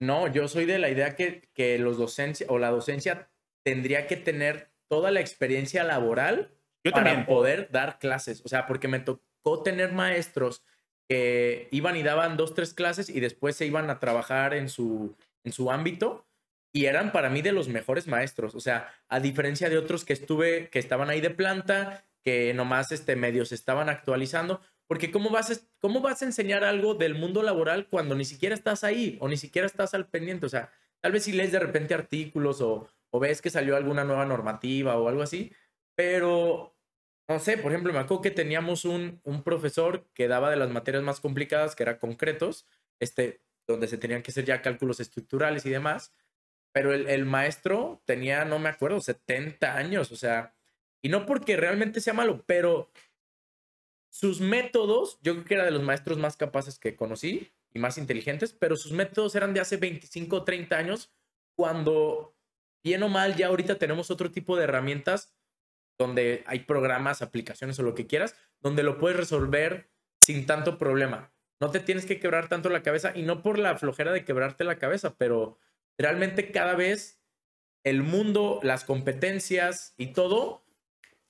No, 0.00 0.32
yo 0.32 0.48
soy 0.48 0.64
de 0.64 0.78
la 0.78 0.88
idea 0.88 1.16
que, 1.16 1.48
que 1.52 1.78
los 1.78 1.98
docencia 1.98 2.46
o 2.48 2.58
la 2.58 2.70
docencia 2.70 3.28
tendría 3.62 4.06
que 4.06 4.16
tener 4.16 4.70
toda 4.88 5.10
la 5.10 5.20
experiencia 5.20 5.84
laboral 5.84 6.55
yo 6.86 6.92
para 6.92 7.04
también. 7.04 7.26
poder 7.26 7.68
dar 7.70 7.98
clases. 7.98 8.42
O 8.44 8.48
sea, 8.48 8.66
porque 8.66 8.88
me 8.88 9.00
tocó 9.00 9.62
tener 9.62 9.92
maestros 9.92 10.62
que 11.08 11.68
iban 11.70 11.96
y 11.96 12.02
daban 12.02 12.36
dos, 12.36 12.54
tres 12.54 12.74
clases 12.74 13.08
y 13.08 13.20
después 13.20 13.56
se 13.56 13.66
iban 13.66 13.90
a 13.90 14.00
trabajar 14.00 14.54
en 14.54 14.68
su, 14.68 15.16
en 15.44 15.52
su 15.52 15.70
ámbito 15.70 16.26
y 16.72 16.86
eran 16.86 17.12
para 17.12 17.30
mí 17.30 17.42
de 17.42 17.52
los 17.52 17.68
mejores 17.68 18.06
maestros. 18.06 18.54
O 18.54 18.60
sea, 18.60 18.92
a 19.08 19.20
diferencia 19.20 19.70
de 19.70 19.78
otros 19.78 20.04
que 20.04 20.12
estuve, 20.12 20.68
que 20.68 20.78
estaban 20.78 21.08
ahí 21.08 21.20
de 21.20 21.30
planta, 21.30 22.04
que 22.22 22.52
nomás 22.54 22.92
este, 22.92 23.16
medios 23.16 23.52
estaban 23.52 23.88
actualizando. 23.88 24.60
Porque 24.86 25.10
¿cómo 25.10 25.30
vas, 25.30 25.50
a, 25.50 25.54
¿cómo 25.80 26.00
vas 26.00 26.22
a 26.22 26.26
enseñar 26.26 26.64
algo 26.64 26.94
del 26.94 27.14
mundo 27.14 27.42
laboral 27.42 27.88
cuando 27.88 28.14
ni 28.14 28.24
siquiera 28.24 28.54
estás 28.54 28.84
ahí 28.84 29.16
o 29.20 29.28
ni 29.28 29.36
siquiera 29.36 29.66
estás 29.66 29.94
al 29.94 30.08
pendiente? 30.08 30.46
O 30.46 30.48
sea, 30.48 30.70
tal 31.00 31.12
vez 31.12 31.24
si 31.24 31.32
lees 31.32 31.50
de 31.50 31.58
repente 31.58 31.94
artículos 31.94 32.60
o, 32.60 32.88
o 33.10 33.20
ves 33.20 33.40
que 33.40 33.50
salió 33.50 33.76
alguna 33.76 34.04
nueva 34.04 34.26
normativa 34.26 34.96
o 34.96 35.08
algo 35.08 35.22
así, 35.22 35.52
pero 35.94 36.75
no 37.28 37.38
sé, 37.40 37.58
por 37.58 37.72
ejemplo, 37.72 37.92
me 37.92 37.98
acuerdo 37.98 38.22
que 38.22 38.30
teníamos 38.30 38.84
un, 38.84 39.20
un 39.24 39.42
profesor 39.42 40.06
que 40.14 40.28
daba 40.28 40.50
de 40.50 40.56
las 40.56 40.70
materias 40.70 41.02
más 41.02 41.20
complicadas, 41.20 41.74
que 41.74 41.82
era 41.82 41.98
concretos, 41.98 42.66
este, 43.00 43.42
donde 43.66 43.88
se 43.88 43.98
tenían 43.98 44.22
que 44.22 44.30
hacer 44.30 44.44
ya 44.44 44.62
cálculos 44.62 45.00
estructurales 45.00 45.66
y 45.66 45.70
demás, 45.70 46.14
pero 46.72 46.92
el, 46.92 47.08
el 47.08 47.24
maestro 47.24 48.02
tenía, 48.04 48.44
no 48.44 48.58
me 48.58 48.68
acuerdo, 48.68 49.00
70 49.00 49.76
años, 49.76 50.12
o 50.12 50.16
sea, 50.16 50.54
y 51.02 51.08
no 51.08 51.26
porque 51.26 51.56
realmente 51.56 52.00
sea 52.00 52.14
malo, 52.14 52.44
pero 52.46 52.90
sus 54.10 54.40
métodos, 54.40 55.18
yo 55.20 55.34
creo 55.34 55.44
que 55.44 55.54
era 55.54 55.64
de 55.64 55.70
los 55.70 55.82
maestros 55.82 56.18
más 56.18 56.36
capaces 56.36 56.78
que 56.78 56.96
conocí 56.96 57.52
y 57.74 57.78
más 57.78 57.98
inteligentes, 57.98 58.52
pero 58.52 58.76
sus 58.76 58.92
métodos 58.92 59.34
eran 59.34 59.52
de 59.52 59.60
hace 59.60 59.76
25 59.76 60.36
o 60.36 60.44
30 60.44 60.76
años, 60.76 61.12
cuando 61.54 62.34
bien 62.82 63.02
o 63.02 63.08
mal 63.08 63.36
ya 63.36 63.48
ahorita 63.48 63.78
tenemos 63.78 64.10
otro 64.10 64.30
tipo 64.30 64.56
de 64.56 64.64
herramientas 64.64 65.35
donde 65.98 66.44
hay 66.46 66.60
programas, 66.60 67.22
aplicaciones 67.22 67.78
o 67.78 67.82
lo 67.82 67.94
que 67.94 68.06
quieras, 68.06 68.36
donde 68.60 68.82
lo 68.82 68.98
puedes 68.98 69.16
resolver 69.16 69.90
sin 70.18 70.46
tanto 70.46 70.78
problema. 70.78 71.32
No 71.60 71.70
te 71.70 71.80
tienes 71.80 72.04
que 72.04 72.20
quebrar 72.20 72.48
tanto 72.48 72.68
la 72.68 72.82
cabeza 72.82 73.12
y 73.14 73.22
no 73.22 73.42
por 73.42 73.58
la 73.58 73.76
flojera 73.76 74.12
de 74.12 74.24
quebrarte 74.24 74.64
la 74.64 74.78
cabeza, 74.78 75.14
pero 75.16 75.58
realmente 75.96 76.50
cada 76.50 76.74
vez 76.74 77.20
el 77.84 78.02
mundo, 78.02 78.60
las 78.62 78.84
competencias 78.84 79.94
y 79.96 80.08
todo, 80.08 80.64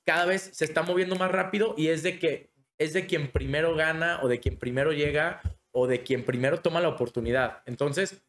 cada 0.05 0.25
vez 0.25 0.49
se 0.53 0.65
está 0.65 0.83
moviendo 0.83 1.15
más 1.15 1.31
rápido 1.31 1.75
y 1.77 1.89
es 1.89 2.03
de 2.03 2.19
que 2.19 2.51
es 2.77 2.93
de 2.93 3.05
quien 3.05 3.31
primero 3.31 3.75
gana 3.75 4.19
o 4.21 4.27
de 4.27 4.39
quien 4.39 4.57
primero 4.57 4.91
llega 4.91 5.41
o 5.71 5.87
de 5.87 6.03
quien 6.03 6.23
primero 6.23 6.59
toma 6.59 6.81
la 6.81 6.89
oportunidad. 6.89 7.61
Entonces, 7.65 8.23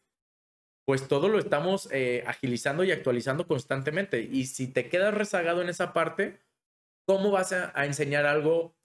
pues 0.89 1.07
todo 1.07 1.29
lo 1.29 1.37
estamos 1.37 1.87
eh, 1.91 2.23
agilizando 2.25 2.83
y 2.83 2.91
actualizando 2.91 3.45
constantemente. 3.45 4.21
Y 4.21 4.47
si 4.47 4.65
te 4.65 4.89
quedas 4.89 5.13
rezagado 5.13 5.61
en 5.61 5.69
esa 5.69 5.93
parte, 5.93 6.39
¿cómo 7.05 7.29
vas 7.29 7.53
a, 7.53 7.71
a 7.79 7.85
enseñar 7.85 8.25
algo? 8.25 8.75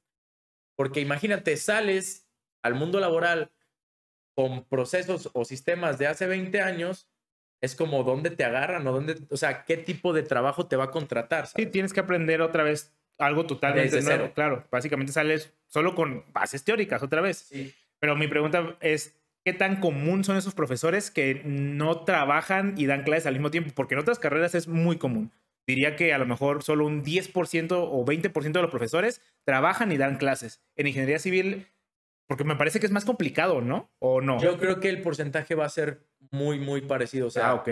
Porque 0.76 1.00
imagínate, 1.00 1.57
sales 1.57 2.28
al 2.62 2.74
mundo 2.74 3.00
laboral 3.00 3.52
con 4.36 4.64
procesos 4.64 5.30
o 5.32 5.46
sistemas 5.46 5.96
de 5.96 6.07
hace 6.07 6.26
20 6.26 6.61
años, 6.61 7.09
es 7.62 7.74
como 7.74 8.02
dónde 8.05 8.28
te 8.28 8.44
agarran 8.44 8.86
o 8.86 8.92
dónde, 8.92 9.16
o 9.30 9.38
sea, 9.38 9.64
qué 9.64 9.78
tipo 9.78 10.12
de 10.12 10.24
trabajo 10.24 10.66
te 10.66 10.76
va 10.76 10.84
a 10.84 10.90
contratar. 10.90 11.46
¿sabes? 11.46 11.64
Sí, 11.64 11.72
tienes 11.72 11.94
que 11.94 12.00
aprender 12.00 12.42
otra 12.42 12.64
vez 12.64 12.92
algo 13.16 13.46
totalmente 13.46 13.96
Desde 13.96 14.02
nuevo, 14.07 14.24
cero. 14.24 14.32
claro. 14.34 14.68
Básicamente 14.70 15.11
sales 15.11 15.55
solo 15.68 15.94
con 15.94 16.22
bases 16.34 16.64
teóricas 16.64 17.02
otra 17.02 17.22
vez. 17.22 17.38
Sí. 17.48 17.74
Pero 17.98 18.14
mi 18.14 18.28
pregunta 18.28 18.76
es, 18.80 19.16
¿qué 19.45 19.53
tan 19.53 19.80
común 19.80 20.24
son 20.24 20.36
esos 20.36 20.55
profesores 20.55 21.11
que 21.11 21.42
no 21.45 22.05
trabajan 22.05 22.74
y 22.76 22.86
dan 22.86 23.05
clases 23.05 23.26
al 23.26 23.34
mismo 23.34 23.51
tiempo? 23.51 23.70
Porque 23.74 23.95
en 23.95 24.01
otras 24.01 24.18
carreras 24.18 24.55
es 24.55 24.68
muy 24.68 24.97
común. 24.97 25.32
Diría 25.66 25.97
que 25.97 26.12
a 26.12 26.18
lo 26.18 26.26
mejor 26.26 26.62
solo 26.62 26.86
un 26.86 27.05
10% 27.05 27.72
o 27.72 28.05
20% 28.05 28.53
de 28.53 28.62
los 28.62 28.70
profesores 28.70 29.22
trabajan 29.45 29.92
y 29.92 29.97
dan 29.97 30.16
clases. 30.16 30.62
En 30.76 30.86
ingeniería 30.86 31.18
civil, 31.18 31.68
porque 32.26 32.45
me 32.45 32.57
parece 32.57 32.80
que 32.80 32.86
es 32.86 32.92
más 32.92 33.05
complicado, 33.05 33.61
¿no? 33.61 33.90
¿O 33.99 34.20
no? 34.20 34.40
Yo 34.40 34.59
creo 34.59 34.80
que 34.80 34.88
el 34.88 35.01
porcentaje 35.01 35.55
va 35.55 35.64
a 35.64 35.70
ser 35.70 36.07
muy, 36.30 36.59
muy 36.59 36.82
parecido. 36.82 37.28
O 37.28 37.30
sea, 37.30 37.51
ah, 37.51 37.55
ok. 37.55 37.68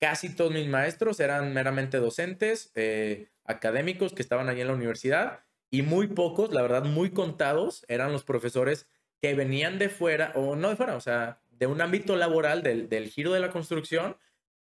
casi 0.00 0.34
todos 0.34 0.52
mis 0.52 0.68
maestros 0.68 1.20
eran 1.20 1.52
meramente 1.52 1.98
docentes, 1.98 2.70
eh, 2.74 3.28
académicos 3.44 4.14
que 4.14 4.22
estaban 4.22 4.48
allí 4.48 4.62
en 4.62 4.68
la 4.68 4.74
universidad 4.74 5.40
y 5.70 5.82
muy 5.82 6.06
pocos, 6.06 6.52
la 6.52 6.62
verdad, 6.62 6.84
muy 6.84 7.10
contados 7.10 7.84
eran 7.88 8.12
los 8.12 8.24
profesores 8.24 8.86
que 9.24 9.34
venían 9.34 9.78
de 9.78 9.88
fuera, 9.88 10.32
o 10.34 10.54
no 10.54 10.68
de 10.68 10.76
fuera, 10.76 10.96
o 10.96 11.00
sea, 11.00 11.40
de 11.48 11.66
un 11.66 11.80
ámbito 11.80 12.14
laboral 12.14 12.62
del, 12.62 12.90
del 12.90 13.08
giro 13.08 13.32
de 13.32 13.40
la 13.40 13.50
construcción 13.50 14.18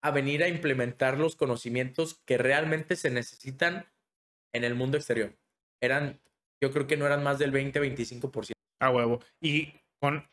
a 0.01 0.09
venir 0.09 0.41
a 0.41 0.47
implementar 0.47 1.19
los 1.19 1.35
conocimientos 1.35 2.15
que 2.25 2.39
realmente 2.39 2.95
se 2.95 3.11
necesitan 3.11 3.85
en 4.55 4.63
el 4.63 4.73
mundo 4.73 4.97
exterior. 4.97 5.37
Eran, 5.79 6.19
yo 6.59 6.71
creo 6.71 6.87
que 6.87 6.97
no 6.97 7.05
eran 7.05 7.21
más 7.23 7.37
del 7.37 7.51
20-25%. 7.53 8.53
A 8.79 8.89
huevo. 8.89 9.19
Y 9.39 9.73
con, 9.99 10.27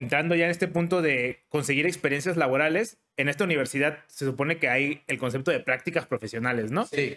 entrando 0.00 0.34
ya 0.34 0.46
en 0.46 0.50
este 0.50 0.66
punto 0.66 1.00
de 1.00 1.44
conseguir 1.48 1.86
experiencias 1.86 2.36
laborales, 2.36 2.98
en 3.16 3.28
esta 3.28 3.44
universidad 3.44 4.00
se 4.08 4.24
supone 4.24 4.58
que 4.58 4.70
hay 4.70 5.04
el 5.06 5.18
concepto 5.18 5.52
de 5.52 5.60
prácticas 5.60 6.06
profesionales, 6.08 6.72
¿no? 6.72 6.84
Sí. 6.86 7.16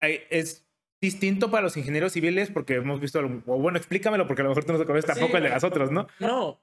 Hay- 0.00 0.24
es 0.30 0.66
distinto 1.04 1.50
para 1.50 1.62
los 1.62 1.76
ingenieros 1.76 2.12
civiles 2.12 2.50
porque 2.50 2.74
hemos 2.74 3.00
visto, 3.00 3.18
algo- 3.20 3.42
o 3.46 3.58
bueno, 3.58 3.78
explícamelo 3.78 4.26
porque 4.26 4.42
a 4.42 4.44
lo 4.44 4.50
mejor 4.50 4.64
tú 4.64 4.72
no 4.72 4.84
conoces 4.86 5.06
tampoco 5.06 5.32
Sí, 5.32 5.36
el 5.38 5.42
de 5.44 5.48
las 5.50 5.64
otras, 5.64 5.90
¿no? 5.90 6.06
No, 6.18 6.60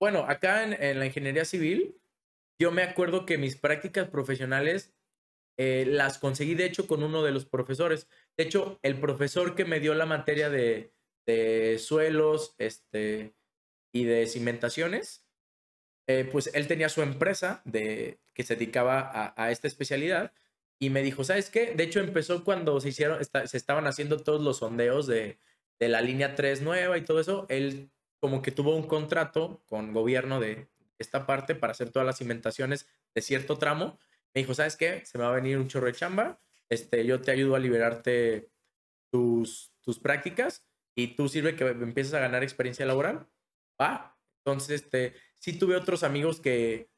bueno, 0.00 0.24
acá 0.28 0.64
en, 0.64 0.72
en 0.82 0.98
la 0.98 1.06
ingeniería 1.06 1.44
civil, 1.44 1.96
yo 2.60 2.70
me 2.72 2.82
acuerdo 2.82 3.24
que 3.26 3.38
mis 3.38 3.56
prácticas 3.56 4.08
profesionales 4.08 4.92
eh, 5.56 5.84
las 5.86 6.18
conseguí, 6.18 6.54
de 6.54 6.66
hecho, 6.66 6.86
con 6.86 7.02
uno 7.02 7.22
de 7.22 7.30
los 7.32 7.46
profesores. 7.46 8.08
De 8.36 8.44
hecho, 8.44 8.78
el 8.82 8.98
profesor 8.98 9.54
que 9.54 9.64
me 9.64 9.78
dio 9.80 9.94
la 9.94 10.04
materia 10.06 10.50
de, 10.50 10.92
de 11.26 11.78
suelos 11.78 12.54
este, 12.58 13.34
y 13.92 14.04
de 14.04 14.26
cimentaciones, 14.26 15.24
eh, 16.08 16.28
pues 16.30 16.50
él 16.54 16.66
tenía 16.66 16.88
su 16.88 17.02
empresa 17.02 17.62
de, 17.64 18.18
que 18.34 18.42
se 18.42 18.56
dedicaba 18.56 19.00
a, 19.00 19.32
a 19.42 19.50
esta 19.52 19.68
especialidad 19.68 20.32
y 20.84 20.90
me 20.90 21.02
dijo, 21.02 21.24
¿sabes 21.24 21.48
qué? 21.48 21.74
De 21.74 21.84
hecho, 21.84 22.00
empezó 22.00 22.44
cuando 22.44 22.78
se 22.78 22.90
hicieron, 22.90 23.18
se 23.24 23.56
estaban 23.56 23.86
haciendo 23.86 24.18
todos 24.18 24.42
los 24.42 24.58
sondeos 24.58 25.06
de, 25.06 25.38
de 25.80 25.88
la 25.88 26.02
línea 26.02 26.34
3 26.34 26.60
nueva 26.60 26.98
y 26.98 27.04
todo 27.06 27.20
eso. 27.20 27.46
Él 27.48 27.90
como 28.20 28.42
que 28.42 28.50
tuvo 28.50 28.76
un 28.76 28.86
contrato 28.86 29.62
con 29.66 29.94
gobierno 29.94 30.40
de 30.40 30.68
esta 30.98 31.24
parte 31.24 31.54
para 31.54 31.70
hacer 31.70 31.88
todas 31.90 32.04
las 32.04 32.18
cimentaciones 32.18 32.86
de 33.14 33.22
cierto 33.22 33.56
tramo. 33.56 33.98
Me 34.34 34.42
dijo, 34.42 34.52
¿sabes 34.52 34.76
qué? 34.76 35.06
Se 35.06 35.16
me 35.16 35.24
va 35.24 35.30
a 35.30 35.36
venir 35.36 35.56
un 35.56 35.68
chorro 35.68 35.86
de 35.86 35.94
chamba. 35.94 36.38
Este, 36.68 37.06
yo 37.06 37.22
te 37.22 37.30
ayudo 37.30 37.54
a 37.54 37.60
liberarte 37.60 38.50
tus, 39.10 39.72
tus 39.80 39.98
prácticas 39.98 40.66
y 40.94 41.16
tú 41.16 41.30
sirve 41.30 41.56
que 41.56 41.66
empieces 41.66 42.12
a 42.12 42.20
ganar 42.20 42.42
experiencia 42.42 42.84
laboral. 42.84 43.26
Va. 43.80 44.18
Entonces, 44.44 44.82
este, 44.82 45.14
sí 45.38 45.58
tuve 45.58 45.76
otros 45.76 46.02
amigos 46.02 46.40
que, 46.40 46.90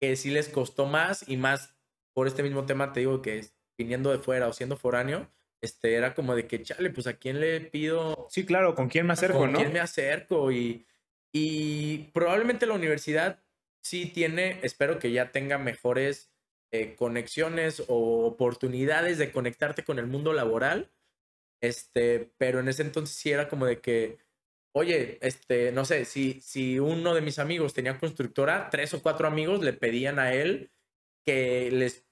que 0.00 0.14
sí 0.14 0.30
les 0.30 0.48
costó 0.48 0.86
más 0.86 1.28
y 1.28 1.36
más 1.36 1.74
por 2.14 2.26
este 2.26 2.42
mismo 2.42 2.66
tema, 2.66 2.92
te 2.92 3.00
digo 3.00 3.22
que 3.22 3.44
viniendo 3.78 4.10
de 4.10 4.18
fuera 4.18 4.48
o 4.48 4.52
siendo 4.52 4.76
foráneo, 4.76 5.30
este, 5.60 5.94
era 5.94 6.14
como 6.14 6.34
de 6.34 6.46
que, 6.46 6.62
chale, 6.62 6.90
pues 6.90 7.06
a 7.06 7.14
quién 7.18 7.40
le 7.40 7.60
pido 7.60 8.26
Sí, 8.30 8.44
claro, 8.44 8.74
¿con 8.74 8.88
quién 8.88 9.06
me 9.06 9.12
acerco, 9.12 9.38
con 9.38 9.52
no? 9.52 9.58
quién 9.58 9.72
me 9.72 9.80
acerco 9.80 10.50
y, 10.52 10.86
y 11.32 12.10
probablemente 12.12 12.66
la 12.66 12.74
universidad 12.74 13.42
sí 13.82 14.06
tiene, 14.06 14.58
espero 14.62 14.98
que 14.98 15.12
ya 15.12 15.32
tenga 15.32 15.58
mejores 15.58 16.32
eh, 16.72 16.94
conexiones 16.96 17.82
o 17.88 18.26
oportunidades 18.26 19.18
de 19.18 19.30
conectarte 19.32 19.84
con 19.84 19.98
el 19.98 20.06
mundo 20.06 20.32
laboral, 20.32 20.90
Este, 21.60 22.32
pero 22.38 22.60
en 22.60 22.68
ese 22.68 22.82
entonces 22.82 23.16
sí 23.16 23.30
era 23.30 23.48
como 23.48 23.66
de 23.66 23.80
que, 23.80 24.18
oye, 24.74 25.18
este, 25.22 25.70
no 25.72 25.84
sé, 25.84 26.04
si, 26.04 26.40
si 26.40 26.78
uno 26.80 27.14
de 27.14 27.20
mis 27.20 27.38
amigos 27.38 27.72
tenía 27.74 27.98
constructora, 27.98 28.68
tres 28.70 28.94
o 28.94 29.02
cuatro 29.02 29.28
amigos 29.28 29.62
le 29.62 29.72
pedían 29.72 30.18
a 30.18 30.32
él 30.34 30.72
que 31.26 31.70
les, 31.72 32.04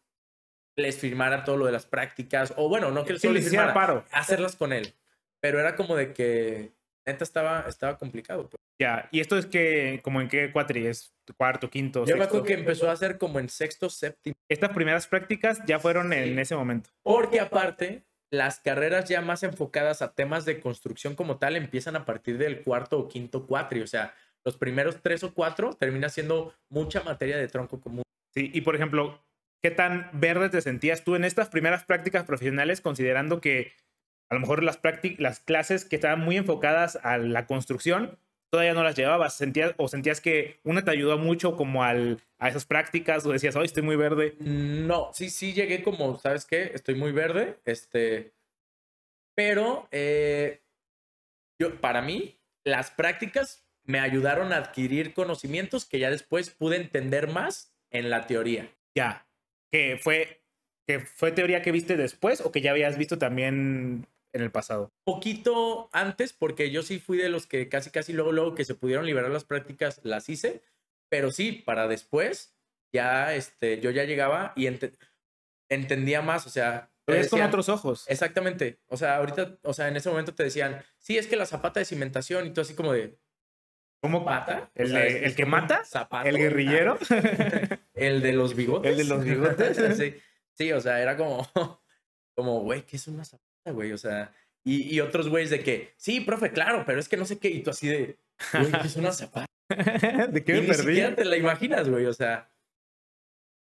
les 0.77 0.99
firmara 0.99 1.45
todo 1.45 1.57
lo 1.57 1.67
de 1.67 1.73
las 1.73 1.87
prácticas, 1.87 2.53
o 2.57 2.69
bueno, 2.69 2.91
no 2.91 3.05
que 3.05 3.15
Sí, 3.15 3.21
solo 3.21 3.35
les 3.35 3.49
firmara, 3.49 3.75
paro. 3.75 4.05
hacerlas 4.13 4.57
con 4.57 4.73
él. 4.73 4.95
Pero 5.41 5.59
era 5.61 5.75
como 5.77 5.97
de 5.97 6.13
que, 6.13 6.73
neta, 7.07 7.25
estaba, 7.25 7.65
estaba 7.69 7.97
complicado. 7.99 8.49
pues. 8.49 8.57
Ya, 8.81 9.09
y 9.13 9.21
esto 9.21 9.37
es 9.37 9.45
que, 9.47 10.01
como 10.03 10.21
en 10.23 10.29
qué 10.29 10.51
cuatri, 10.53 10.87
es 10.87 11.15
cuarto, 11.37 11.69
quinto, 11.69 12.01
Yo 12.07 12.17
me 12.17 12.23
sexto. 12.23 12.25
acuerdo 12.25 12.47
que 12.47 12.55
empezó 12.55 12.89
a 12.89 12.93
hacer 12.93 13.19
como 13.19 13.39
en 13.39 13.49
sexto, 13.51 13.91
séptimo. 13.91 14.35
Estas 14.49 14.71
primeras 14.71 15.07
prácticas 15.07 15.61
ya 15.67 15.79
fueron 15.79 16.13
en 16.15 16.39
ese 16.39 16.57
momento. 16.57 16.91
Porque 17.03 17.41
aparte, 17.41 18.07
las 18.33 18.61
carreras 18.61 19.07
ya 19.09 19.21
más 19.21 19.43
enfocadas 19.43 20.01
a 20.03 20.15
temas 20.15 20.45
de 20.47 20.61
construcción 20.61 21.15
como 21.15 21.39
tal 21.39 21.57
empiezan 21.57 21.95
a 21.97 22.05
partir 22.07 22.39
del 22.39 22.63
cuarto 22.63 22.99
o 22.99 23.09
quinto 23.09 23.47
cuatri. 23.47 23.83
O 23.83 23.87
sea, 23.87 24.15
los 24.47 24.57
primeros 24.57 25.03
tres 25.03 25.23
o 25.25 25.35
cuatro 25.35 25.75
termina 25.75 26.09
siendo 26.09 26.55
mucha 26.71 27.03
materia 27.03 27.37
de 27.37 27.49
tronco 27.49 27.81
común. 27.81 28.03
Sí, 28.35 28.51
y 28.55 28.61
por 28.61 28.77
ejemplo, 28.77 29.23
¿qué 29.63 29.71
tan 29.71 30.11
verde 30.13 30.49
te 30.51 30.61
sentías 30.61 31.05
tú 31.05 31.17
en 31.17 31.25
estas 31.25 31.49
primeras 31.49 31.85
prácticas 31.85 32.25
profesionales, 32.25 32.81
considerando 32.81 33.41
que 33.41 33.73
a 34.29 34.35
lo 34.35 34.41
mejor 34.41 34.63
las, 34.63 34.81
las 35.19 35.41
clases 35.41 35.85
que 35.85 35.97
estaban 35.97 36.21
muy 36.21 36.37
enfocadas 36.37 36.99
a 37.03 37.19
la 37.19 37.47
construcción 37.47 38.19
todavía 38.51 38.75
no 38.75 38.83
las 38.83 38.97
llevabas? 38.97 39.37
¿Sentías, 39.37 39.75
¿O 39.77 39.89
sentías 39.89 40.21
que 40.21 40.59
una 40.65 40.85
te 40.85 40.91
ayudó 40.91 41.19
mucho 41.19 41.57
como 41.57 41.85
al, 41.85 42.21
a 42.39 42.49
esas 42.49 42.67
prácticas 42.67 43.25
o 43.25 43.33
decías, 43.33 43.57
hoy 43.57 43.67
estoy 43.67 43.83
muy 43.83 43.97
verde? 43.97 44.35
No, 44.41 45.11
sí, 45.15 45.31
sí 45.31 45.53
llegué 45.53 45.83
como, 45.83 46.19
¿sabes 46.19 46.45
qué? 46.45 46.73
Estoy 46.75 46.97
muy 46.97 47.13
verde, 47.13 47.59
este, 47.65 48.33
pero 49.37 49.89
eh, 49.93 50.63
yo, 51.59 51.81
para 51.81 52.03
mí, 52.03 52.39
las 52.65 52.91
prácticas 52.91 53.65
me 53.85 54.01
ayudaron 54.01 54.53
a 54.53 54.57
adquirir 54.57 55.15
conocimientos 55.15 55.85
que 55.85 55.99
ya 55.99 56.11
después 56.11 56.51
pude 56.51 56.77
entender 56.77 57.29
más 57.29 57.73
en 57.91 58.11
la 58.11 58.27
teoría. 58.27 58.71
Ya, 58.97 59.27
que 59.71 59.99
fue, 60.03 60.43
que 60.87 61.01
fue 61.01 61.33
teoría 61.33 61.63
que 61.63 61.73
viste 61.73 61.97
después 61.97 62.41
o 62.41 62.51
que 62.53 62.61
ya 62.61 62.71
habías 62.71 62.99
visto 62.99 63.19
también 63.19 64.07
en 64.33 64.43
el 64.43 64.51
pasado. 64.51 64.93
Poquito 65.05 65.89
antes, 65.93 66.33
porque 66.33 66.71
yo 66.71 66.83
sí 66.83 66.99
fui 66.99 67.19
de 67.19 67.29
los 67.29 67.47
que 67.47 67.69
casi, 67.69 67.91
casi 67.91 68.13
luego, 68.13 68.33
luego 68.33 68.55
que 68.55 68.65
se 68.65 68.75
pudieron 68.75 69.07
liberar 69.07 69.31
las 69.31 69.45
prácticas, 69.45 70.01
las 70.05 70.29
hice, 70.29 70.63
pero 71.09 71.33
sí, 71.33 71.53
para 71.53 71.89
después, 71.89 72.55
ya, 72.93 73.35
este, 73.35 73.81
yo 73.81 73.91
ya 73.91 74.05
llegaba 74.05 74.53
y 74.57 74.67
ente- 74.67 74.93
entendía 75.69 76.23
más, 76.23 76.47
o 76.47 76.51
sea... 76.51 76.91
te 77.05 77.13
Pero 77.13 77.21
es 77.21 77.29
con 77.29 77.43
otros 77.43 77.69
ojos. 77.69 78.05
Exactamente. 78.09 78.79
O 78.89 78.97
sea, 78.97 79.17
ahorita, 79.17 79.59
o 79.63 79.73
sea, 79.73 79.89
en 79.89 79.97
ese 79.97 80.11
momento 80.11 80.35
te 80.35 80.45
decían, 80.45 80.85
sí, 80.99 81.19
es 81.19 81.27
que 81.27 81.37
la 81.37 81.47
zapata 81.47 81.81
de 81.81 81.87
cimentación 81.87 82.47
y 82.47 82.51
tú 82.51 82.61
así 82.61 82.75
como 82.75 82.93
de, 82.93 83.19
¿Cómo 84.01 84.25
¿pata? 84.25 84.71
¿El, 84.75 84.93
de- 84.93 85.25
el 85.27 85.35
que 85.35 85.45
mata? 85.47 85.85
zapato. 85.85 86.29
¿El 86.29 86.39
guerrillero? 86.39 86.99
El 87.95 88.23
de 88.23 88.33
los 88.33 88.55
bigotes. 88.55 88.91
¿El 88.93 88.97
de 88.99 89.05
los 89.05 89.23
bigotes? 89.25 89.77
sí. 89.99 90.15
sí, 90.57 90.73
o 90.73 90.81
sea, 90.81 91.03
era 91.03 91.17
como, 91.17 91.47
como, 92.35 92.61
güey, 92.61 92.83
¿qué 92.87 92.97
es 92.97 93.07
una 93.09 93.25
zapata, 93.25 93.73
güey? 93.73 93.93
O 93.93 93.99
sea, 93.99 94.33
y, 94.65 94.95
y 94.95 95.01
otros 95.01 95.29
güeyes 95.29 95.51
de 95.51 95.63
que, 95.63 95.93
sí, 95.97 96.21
profe, 96.21 96.51
claro, 96.53 96.85
pero 96.87 96.99
es 96.99 97.09
que 97.09 97.17
no 97.19 97.27
sé 97.27 97.39
qué, 97.39 97.49
y 97.49 97.63
tú 97.63 97.71
así 97.71 97.89
de, 97.89 98.19
güey, 98.53 98.73
¿qué 98.73 98.87
es 98.87 98.97
una 98.97 99.13
zapata? 99.13 99.47
¿De 99.69 100.45
qué 100.45 100.53
y 100.53 100.55
me 100.57 100.61
ni 100.63 100.67
perdí? 100.69 100.83
siquiera 100.85 101.15
te 101.15 101.25
la 101.25 101.37
imaginas, 101.37 101.89
güey, 101.89 102.07
o 102.07 102.13
sea. 102.15 102.51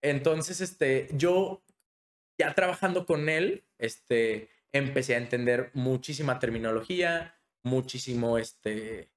Entonces, 0.04 0.62
este, 0.62 1.08
yo 1.14 1.64
ya 2.38 2.54
trabajando 2.54 3.06
con 3.06 3.30
él, 3.30 3.64
este, 3.78 4.50
empecé 4.74 5.16
a 5.16 5.20
entender 5.20 5.72
muchísima 5.74 6.40
terminología, 6.40 7.36
muchísimo, 7.64 8.38
este, 8.38 9.10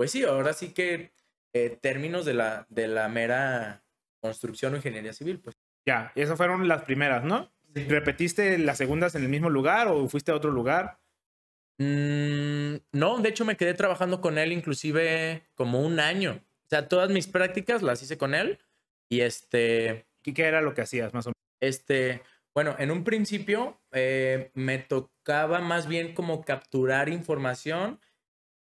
pues 0.00 0.12
sí, 0.12 0.24
ahora 0.24 0.54
sí 0.54 0.72
que 0.72 1.12
eh, 1.52 1.76
términos 1.78 2.24
de 2.24 2.32
la, 2.32 2.64
de 2.70 2.88
la 2.88 3.06
mera 3.10 3.84
construcción 4.18 4.72
o 4.72 4.76
ingeniería 4.76 5.12
civil, 5.12 5.40
pues. 5.40 5.58
Ya, 5.86 6.10
esas 6.14 6.38
fueron 6.38 6.66
las 6.68 6.84
primeras, 6.84 7.22
¿no? 7.22 7.52
¿Repetiste 7.74 8.56
las 8.56 8.78
segundas 8.78 9.14
en 9.14 9.24
el 9.24 9.28
mismo 9.28 9.50
lugar 9.50 9.88
o 9.88 10.08
fuiste 10.08 10.32
a 10.32 10.36
otro 10.36 10.52
lugar? 10.52 11.00
Mm, 11.76 12.76
no, 12.92 13.18
de 13.18 13.28
hecho 13.28 13.44
me 13.44 13.58
quedé 13.58 13.74
trabajando 13.74 14.22
con 14.22 14.38
él 14.38 14.52
inclusive 14.52 15.46
como 15.54 15.82
un 15.82 16.00
año. 16.00 16.42
O 16.64 16.68
sea, 16.70 16.88
todas 16.88 17.10
mis 17.10 17.26
prácticas 17.26 17.82
las 17.82 18.02
hice 18.02 18.16
con 18.16 18.34
él 18.34 18.58
y 19.10 19.20
este... 19.20 20.06
¿Qué, 20.22 20.32
qué 20.32 20.44
era 20.44 20.62
lo 20.62 20.72
que 20.72 20.80
hacías, 20.80 21.12
más 21.12 21.26
o 21.26 21.28
menos? 21.28 21.44
Este, 21.60 22.22
bueno, 22.54 22.74
en 22.78 22.90
un 22.90 23.04
principio 23.04 23.82
eh, 23.92 24.50
me 24.54 24.78
tocaba 24.78 25.60
más 25.60 25.86
bien 25.86 26.14
como 26.14 26.42
capturar 26.42 27.10
información. 27.10 28.00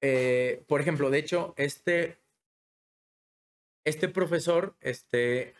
Eh, 0.01 0.63
por 0.67 0.81
ejemplo, 0.81 1.09
de 1.09 1.19
hecho, 1.19 1.53
este, 1.57 2.17
este 3.85 4.07
profesor, 4.07 4.75
este, 4.81 5.53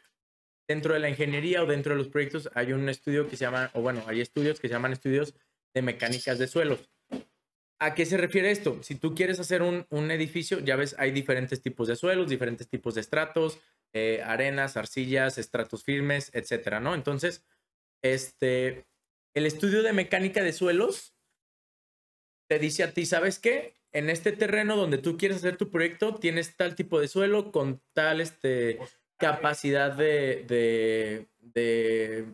dentro 0.68 0.94
de 0.94 1.00
la 1.00 1.10
ingeniería 1.10 1.64
o 1.64 1.66
dentro 1.66 1.94
de 1.94 1.98
los 1.98 2.08
proyectos 2.10 2.50
hay 2.54 2.74
un 2.74 2.88
estudio 2.90 3.28
que 3.30 3.36
se 3.36 3.46
llama, 3.46 3.72
o 3.74 3.82
bueno, 3.82 4.04
hay 4.08 4.22
estudios 4.22 4.60
que 4.60 4.68
se 4.68 4.74
llaman 4.74 4.94
estudios 4.94 5.36
de 5.74 5.82
mecánicas 5.82 6.40
de 6.40 6.48
suelos. 6.48 6.90
¿A 7.82 7.96
qué 7.96 8.06
se 8.06 8.18
refiere 8.18 8.52
esto? 8.52 8.84
Si 8.84 8.96
tú 8.96 9.16
quieres 9.16 9.40
hacer 9.40 9.62
un, 9.62 9.88
un 9.90 10.12
edificio, 10.12 10.60
ya 10.60 10.76
ves, 10.76 10.96
hay 11.00 11.12
diferentes 11.12 11.62
tipos 11.62 11.88
de 11.88 11.96
suelos, 11.96 12.30
diferentes 12.30 12.68
tipos 12.68 12.96
de 12.96 13.02
estratos, 13.02 13.60
eh, 13.94 14.22
arenas, 14.24 14.78
arcillas, 14.78 15.38
estratos 15.38 15.84
firmes, 15.84 16.30
etcétera, 16.34 16.80
¿no? 16.80 16.94
Entonces, 16.94 17.44
este, 18.04 18.86
el 19.34 19.46
estudio 19.46 19.82
de 19.82 19.94
mecánica 19.94 20.44
de 20.44 20.54
suelos 20.54 21.16
te 22.50 22.60
dice 22.60 22.84
a 22.84 22.94
ti, 22.94 23.06
¿sabes 23.06 23.40
qué? 23.40 23.79
En 23.92 24.10
este 24.10 24.32
terreno 24.32 24.76
donde 24.76 24.98
tú 24.98 25.18
quieres 25.18 25.38
hacer 25.38 25.58
tu 25.58 25.72
proyecto, 25.72 26.16
tienes 26.16 26.56
tal 26.56 26.76
tipo 26.76 27.00
de 27.00 27.08
suelo 27.08 27.52
con 27.52 27.82
tal 27.94 28.22
este, 28.22 28.80
capacidad 29.18 29.92
de, 29.92 30.46
de, 30.48 31.28
de 31.40 32.26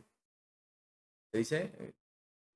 ¿se 1.32 1.38
dice? 1.38 1.72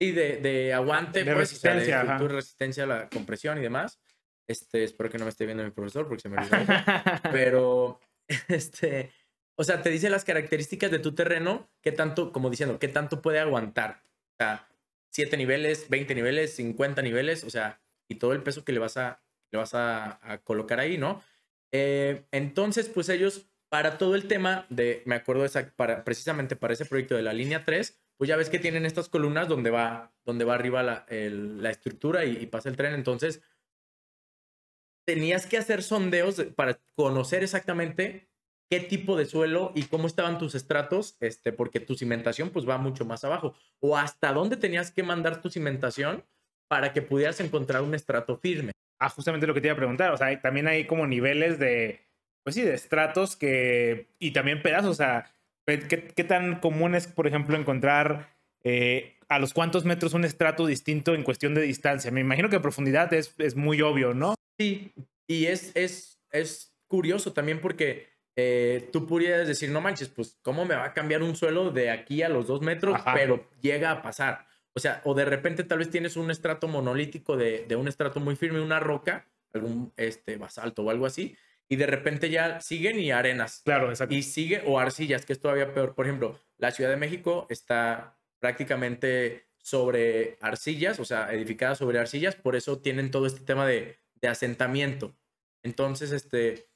Y 0.02 0.12
de, 0.12 0.38
de 0.38 0.74
aguante, 0.74 1.24
De 1.24 1.34
pues, 1.34 1.54
o 1.54 1.56
sea, 1.56 1.74
resistencia, 1.74 2.18
de 2.18 2.28
resistencia 2.28 2.84
a 2.84 2.88
la 2.88 3.10
compresión 3.10 3.58
y 3.58 3.62
demás. 3.62 4.00
Este, 4.48 4.84
espero 4.84 5.10
que 5.10 5.18
no 5.18 5.26
me 5.26 5.30
esté 5.30 5.46
viendo 5.46 5.64
mi 5.64 5.72
profesor 5.72 6.08
porque 6.08 6.22
se 6.22 6.30
me 6.30 6.38
olvidó. 6.38 6.58
pero 7.32 8.00
este, 8.48 9.12
o 9.56 9.64
sea, 9.64 9.82
te 9.82 9.90
dice 9.90 10.10
las 10.10 10.24
características 10.24 10.90
de 10.90 11.00
tu 11.00 11.14
terreno, 11.14 11.70
qué 11.82 11.92
tanto, 11.92 12.32
como 12.32 12.50
diciendo, 12.50 12.80
qué 12.80 12.88
tanto 12.88 13.22
puede 13.22 13.40
aguantar. 13.40 14.04
O 14.32 14.44
sea, 14.44 14.68
7 15.12 15.36
niveles, 15.36 15.90
20 15.90 16.16
niveles, 16.16 16.56
50 16.56 17.02
niveles, 17.02 17.44
o 17.44 17.50
sea, 17.50 17.82
y 18.10 18.16
todo 18.16 18.34
el 18.34 18.44
peso 18.44 18.66
que 18.66 18.74
le 18.74 18.80
vas 18.80 18.98
a, 18.98 19.22
le 19.52 19.60
vas 19.60 19.74
a, 19.74 20.42
colocar 20.44 20.80
ahí, 20.80 20.98
¿no? 20.98 21.24
Eh, 21.72 22.26
entonces, 22.32 22.90
pues 22.90 23.08
ellos, 23.10 23.50
para 23.70 23.98
todo 23.98 24.16
el 24.16 24.28
tema 24.28 24.66
de, 24.70 25.04
me 25.06 25.16
acuerdo 25.16 25.46
esa, 25.46 25.72
para, 25.76 26.04
precisamente 26.04 26.56
para 26.56 26.74
ese 26.74 26.86
proyecto 26.86 27.16
de 27.16 27.22
la 27.22 27.34
línea 27.34 27.64
3, 27.64 27.98
pues 28.18 28.28
ya 28.28 28.36
ves 28.36 28.50
que 28.50 28.60
tienen 28.60 28.86
estas 28.86 29.08
columnas 29.08 29.48
donde 29.48 29.70
va, 29.70 30.12
donde 30.26 30.44
va 30.44 30.56
arriba 30.56 30.84
la, 30.84 31.06
estructura 31.70 32.26
y, 32.26 32.38
y 32.38 32.48
pasa 32.48 32.68
el 32.68 32.76
tren. 32.76 32.94
Entonces, 32.94 33.42
tenías 35.06 35.46
que 35.46 35.58
hacer 35.58 35.84
sondeos 35.84 36.38
de- 36.38 36.46
para 36.46 36.80
conocer 36.96 37.44
exactamente 37.44 38.30
qué 38.70 38.80
tipo 38.80 39.16
de 39.18 39.26
suelo 39.26 39.72
y 39.74 39.84
cómo 39.84 40.08
estaban 40.08 40.38
tus 40.38 40.54
estratos, 40.54 41.18
este, 41.20 41.52
porque 41.52 41.80
tu 41.80 41.96
cimentación 41.96 42.52
pues 42.52 42.68
va 42.68 42.78
mucho 42.78 43.06
más 43.06 43.24
abajo. 43.24 43.56
O 43.80 43.98
hasta 43.98 44.34
dónde 44.34 44.58
tenías 44.58 44.92
que 44.92 45.04
mandar 45.04 45.42
tu 45.42 45.50
cimentación 45.50 46.24
para 46.70 46.94
que 46.94 47.02
pudieras 47.02 47.42
encontrar 47.42 47.82
un 47.82 47.96
estrato 47.96 48.38
firme. 48.38 48.72
Ah, 49.00 49.10
justamente 49.10 49.48
lo 49.48 49.54
que 49.54 49.60
te 49.60 49.68
iba 49.68 49.74
a 49.74 49.78
preguntar. 49.78 50.12
O 50.12 50.18
sea, 50.18 50.40
también 50.40 50.68
hay 50.68 50.86
como 50.86 51.08
niveles 51.08 51.60
de, 51.60 52.00
pues 52.44 52.56
sí, 52.56 52.62
de 52.62 52.76
estratos 52.76 53.36
que, 53.36 54.08
y 54.20 54.32
también 54.32 54.62
pedazos. 54.62 54.92
O 54.92 54.94
sea, 54.94 55.32
¿qué, 55.66 56.14
qué 56.16 56.24
tan 56.24 56.60
común 56.60 56.96
es, 56.96 57.08
por 57.08 57.28
ejemplo, 57.28 57.58
encontrar 57.58 58.30
eh, 58.64 59.18
a 59.28 59.40
los 59.40 59.54
cuántos 59.54 59.84
metros 59.84 60.14
un 60.14 60.26
estrato 60.26 60.66
distinto 60.66 61.16
en 61.16 61.24
cuestión 61.24 61.56
de 61.56 61.62
distancia? 61.62 62.12
Me 62.12 62.22
imagino 62.22 62.50
que 62.50 62.60
profundidad 62.60 63.12
es, 63.14 63.34
es 63.40 63.56
muy 63.56 63.82
obvio, 63.82 64.14
¿no? 64.14 64.36
Sí, 64.60 64.94
y 65.28 65.48
es, 65.48 65.72
es, 65.76 66.22
es 66.32 66.76
curioso 66.88 67.34
también 67.34 67.62
porque 67.62 68.10
eh, 68.36 68.90
tú 68.92 69.08
pudieras 69.08 69.48
decir, 69.48 69.70
no 69.72 69.82
manches, 69.82 70.10
pues 70.10 70.38
cómo 70.42 70.66
me 70.66 70.76
va 70.76 70.86
a 70.86 70.94
cambiar 70.94 71.24
un 71.24 71.36
suelo 71.36 71.72
de 71.72 71.90
aquí 71.90 72.22
a 72.22 72.30
los 72.30 72.48
dos 72.48 72.62
metros, 72.62 72.96
Ajá. 72.96 73.14
pero 73.14 73.50
llega 73.62 73.92
a 73.92 74.02
pasar. 74.02 74.49
O 74.74 74.80
sea, 74.80 75.02
o 75.04 75.14
de 75.14 75.26
repente 75.26 75.64
tal 75.64 75.80
vez 75.80 75.90
tienes 75.90 76.16
un 76.16 76.32
estrato 76.32 76.68
monolítico 76.68 77.36
de, 77.38 77.66
de 77.68 77.76
un 77.76 77.88
estrato 77.88 78.20
muy 78.20 78.36
firme, 78.36 78.62
una 78.62 78.80
roca, 78.80 79.28
algún 79.54 79.92
este, 79.98 80.38
basalto 80.38 80.84
o 80.84 80.90
algo 80.90 81.06
así, 81.06 81.36
y 81.68 81.76
de 81.76 81.86
repente 81.86 82.30
ya 82.30 82.60
siguen 82.62 83.00
y 83.00 83.12
arenas. 83.12 83.62
Claro, 83.64 83.90
exacto. 83.90 84.16
Y 84.16 84.24
sigue, 84.24 84.64
o 84.66 84.80
arcillas, 84.80 85.26
que 85.26 85.34
es 85.34 85.40
todavía 85.40 85.74
peor. 85.74 85.96
Por 85.96 86.06
ejemplo, 86.06 86.40
la 86.58 86.72
Ciudad 86.72 86.90
de 86.90 86.98
México 86.98 87.46
está 87.50 88.18
prácticamente 88.40 89.48
sobre 89.58 90.38
arcillas, 90.42 91.00
o 91.00 91.06
sea, 91.06 91.32
edificada 91.32 91.76
sobre 91.76 92.00
arcillas, 92.00 92.36
por 92.36 92.56
eso 92.56 92.80
tienen 92.80 93.12
todo 93.12 93.28
este 93.28 93.42
tema 93.42 93.68
de, 93.68 93.98
de 94.16 94.28
asentamiento. 94.28 95.16
Entonces, 95.62 96.12
este, 96.12 96.70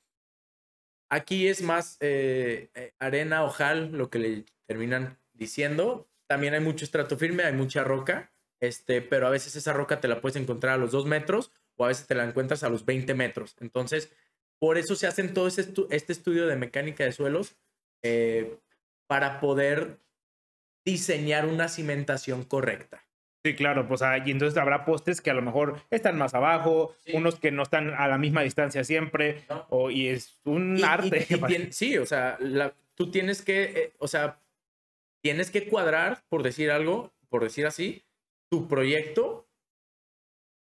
aquí 1.10 1.48
es 1.48 1.62
más 1.62 1.98
eh, 2.02 2.70
eh, 2.76 2.94
arena, 3.00 3.44
ojal, 3.44 3.92
lo 3.94 4.10
que 4.10 4.20
le 4.20 4.46
terminan 4.66 5.18
diciendo. 5.34 6.08
También 6.34 6.56
hay 6.56 6.62
mucho 6.62 6.84
estrato 6.84 7.16
firme, 7.16 7.44
hay 7.44 7.54
mucha 7.54 7.84
roca. 7.84 8.32
este, 8.60 9.04
pero 9.04 9.28
a 9.28 9.30
veces 9.30 9.56
esa 9.56 9.72
roca 9.72 10.02
te 10.02 10.08
la 10.08 10.20
puedes 10.20 10.36
encontrar 10.36 10.74
a 10.74 10.78
los 10.78 10.92
2 10.92 11.06
metros 11.06 11.52
o 11.76 11.86
a 11.86 11.90
veces 11.90 12.08
te 12.08 12.16
la 12.16 12.24
encuentras 12.24 12.64
a 12.64 12.70
los 12.70 12.86
20 12.86 13.14
metros. 13.14 13.56
Entonces, 13.60 14.12
por 14.58 14.80
eso 14.80 14.96
se 14.96 15.06
hacen 15.06 15.36
todo 15.36 15.46
ese 15.46 15.72
este 15.92 16.12
estudio 16.12 16.48
de 16.48 16.56
mecánica 16.56 17.04
de 17.04 17.12
suelos 17.12 17.56
eh, 18.02 18.58
para 19.06 19.40
poder 19.40 20.00
diseñar 20.84 21.46
una 21.46 21.68
cimentación 21.68 22.46
correcta. 22.46 23.06
Sí, 23.46 23.54
claro, 23.54 23.88
pues 23.88 24.02
y 24.26 24.32
entonces 24.32 24.58
habrá 24.58 24.86
postes 24.86 25.22
que 25.22 25.30
a 25.30 25.36
lo 25.36 25.44
mejor 25.44 25.82
están 25.92 26.18
más 26.18 26.34
abajo, 26.34 26.96
unos 27.14 27.36
que 27.40 27.52
no 27.52 27.62
están 27.62 27.94
a 27.94 28.08
la 28.08 28.18
misma 28.18 28.42
distancia 28.42 28.84
siempre, 28.84 29.44
o, 29.70 29.92
y 29.92 30.08
es 30.08 30.40
un 30.46 30.84
arte. 30.84 31.28
sí, 31.70 31.96
o 32.00 32.08
sea, 32.08 32.40
tú 32.96 33.12
tienes 33.12 33.44
que, 33.44 33.64
eh, 33.64 33.94
o 34.00 34.08
sea, 34.08 34.40
tienes 35.24 35.52
que 35.52 35.68
cuadrar, 35.68 36.24
por 36.30 36.44
decir 36.44 36.72
algo, 36.72 37.14
por 37.30 37.44
decir 37.44 37.66
así, 37.66 38.06
tu 38.52 38.68
proyecto 38.68 39.50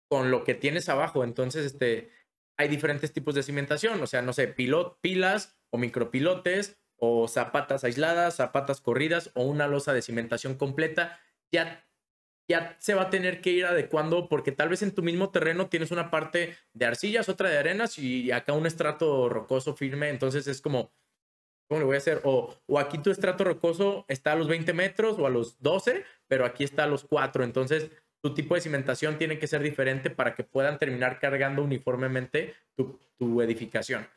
con 0.10 0.32
lo 0.32 0.44
que 0.44 0.56
tienes 0.56 0.90
abajo. 0.90 1.24
Entonces, 1.24 1.66
este, 1.66 2.12
hay 2.58 2.68
diferentes 2.68 3.14
tipos 3.14 3.36
de 3.36 3.44
cimentación, 3.44 4.02
o 4.02 4.08
sea, 4.08 4.22
no 4.22 4.34
sé, 4.34 4.48
pilot, 4.48 5.00
pilas 5.02 5.58
o 5.72 5.78
micropilotes 5.78 6.80
o 6.98 7.28
zapatas 7.28 7.84
aisladas, 7.84 8.38
zapatas 8.38 8.82
corridas 8.82 9.32
o 9.36 9.44
una 9.44 9.68
losa 9.68 9.94
de 9.94 10.02
cimentación 10.02 10.56
completa. 10.56 11.20
Ya 11.52 11.90
ya 12.50 12.76
se 12.80 12.96
va 12.96 13.04
a 13.04 13.10
tener 13.12 13.42
que 13.42 13.52
ir 13.52 13.66
adecuando 13.66 14.28
porque 14.28 14.52
tal 14.52 14.70
vez 14.70 14.82
en 14.82 14.94
tu 14.94 15.04
mismo 15.04 15.30
terreno 15.30 15.70
tienes 15.70 15.92
una 15.92 16.10
parte 16.10 16.58
de 16.74 16.86
arcillas, 16.86 17.30
otra 17.30 17.48
de 17.48 17.60
arenas 17.60 18.00
y 18.00 18.32
acá 18.32 18.54
un 18.54 18.66
estrato 18.66 19.30
rocoso 19.30 19.76
firme, 19.76 20.10
entonces 20.10 20.48
es 20.48 20.60
como, 20.60 20.92
¿cómo 21.70 21.80
le 21.80 21.86
voy 21.86 21.96
a 21.96 22.00
hacer? 22.00 22.20
O, 22.26 22.54
o 22.68 22.80
aquí 22.80 22.98
tu 22.98 23.12
estrato 23.12 23.46
rocoso 23.46 24.04
está 24.10 24.34
a 24.34 24.36
los 24.36 24.50
20 24.50 24.74
metros 24.74 25.18
o 25.18 25.26
a 25.26 25.30
los 25.30 25.62
12, 25.62 26.04
pero 26.28 26.46
aquí 26.46 26.66
está 26.66 26.84
a 26.84 26.88
los 26.88 27.06
4, 27.06 27.46
entonces 27.46 27.92
tu 28.22 28.34
tipo 28.34 28.56
de 28.56 28.62
cimentación 28.62 29.18
tiene 29.18 29.40
que 29.40 29.48
ser 29.48 29.62
diferente 29.62 30.10
para 30.10 30.36
que 30.36 30.44
puedan 30.44 30.78
terminar 30.78 31.20
cargando 31.20 31.64
uniformemente 31.64 32.56
tu, 32.76 33.00
tu 33.18 33.42
edificación. 33.42 34.08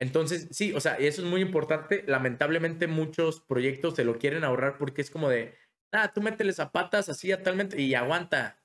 Entonces, 0.00 0.48
sí, 0.50 0.72
o 0.74 0.80
sea, 0.80 0.96
eso 0.96 1.22
es 1.22 1.28
muy 1.28 1.40
importante. 1.40 2.04
Lamentablemente 2.06 2.86
muchos 2.86 3.40
proyectos 3.40 3.94
se 3.94 4.04
lo 4.04 4.18
quieren 4.18 4.44
ahorrar 4.44 4.76
porque 4.76 5.00
es 5.00 5.10
como 5.10 5.30
de, 5.30 5.54
ah, 5.92 6.12
tú 6.12 6.20
métele 6.20 6.52
zapatas 6.52 7.08
así 7.08 7.34
talmente 7.42 7.80
y 7.80 7.94
aguanta. 7.94 8.58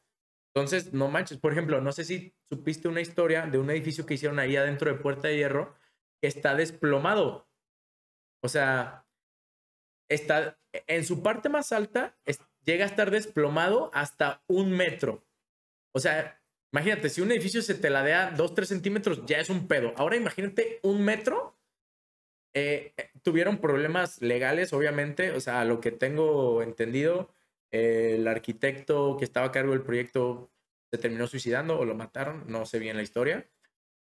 Entonces, 0.53 0.93
no 0.93 1.07
manches. 1.07 1.37
Por 1.37 1.51
ejemplo, 1.51 1.79
no 1.79 1.91
sé 1.91 2.03
si 2.03 2.33
supiste 2.49 2.87
una 2.87 3.01
historia 3.01 3.45
de 3.45 3.59
un 3.59 3.69
edificio 3.69 4.05
que 4.05 4.15
hicieron 4.15 4.39
ahí 4.39 4.55
adentro 4.55 4.91
de 4.91 4.99
Puerta 4.99 5.27
de 5.27 5.37
Hierro 5.37 5.75
que 6.21 6.27
está 6.27 6.55
desplomado. 6.55 7.48
O 8.41 8.49
sea, 8.49 9.05
está 10.09 10.59
en 10.71 11.05
su 11.05 11.21
parte 11.23 11.49
más 11.49 11.71
alta, 11.71 12.17
llega 12.63 12.85
a 12.85 12.87
estar 12.87 13.11
desplomado 13.11 13.91
hasta 13.93 14.43
un 14.47 14.71
metro. 14.71 15.25
O 15.93 15.99
sea, 15.99 16.41
imagínate, 16.71 17.09
si 17.09 17.21
un 17.21 17.31
edificio 17.31 17.61
se 17.61 17.75
te 17.75 17.89
ladea 17.89 18.31
dos, 18.31 18.53
tres 18.53 18.69
centímetros, 18.69 19.25
ya 19.25 19.39
es 19.39 19.49
un 19.49 19.67
pedo. 19.67 19.93
Ahora 19.97 20.15
imagínate 20.15 20.79
un 20.83 21.03
metro 21.03 21.59
eh, 22.53 22.93
eh, 22.97 23.09
tuvieron 23.21 23.59
problemas 23.59 24.21
legales, 24.21 24.73
obviamente, 24.73 25.31
o 25.31 25.39
sea, 25.39 25.63
lo 25.65 25.79
que 25.79 25.91
tengo 25.91 26.63
entendido, 26.63 27.31
eh, 27.71 28.15
el 28.15 28.27
arquitecto 28.27 29.17
que 29.17 29.25
estaba 29.25 29.47
a 29.47 29.51
cargo 29.51 29.73
del 29.73 29.83
proyecto 29.83 30.51
se 30.91 30.97
terminó 30.97 31.27
suicidando 31.27 31.77
o 31.79 31.85
lo 31.85 31.93
mataron, 31.95 32.45
no 32.47 32.65
sé 32.65 32.79
bien 32.79 32.97
la 32.97 33.03
historia, 33.03 33.47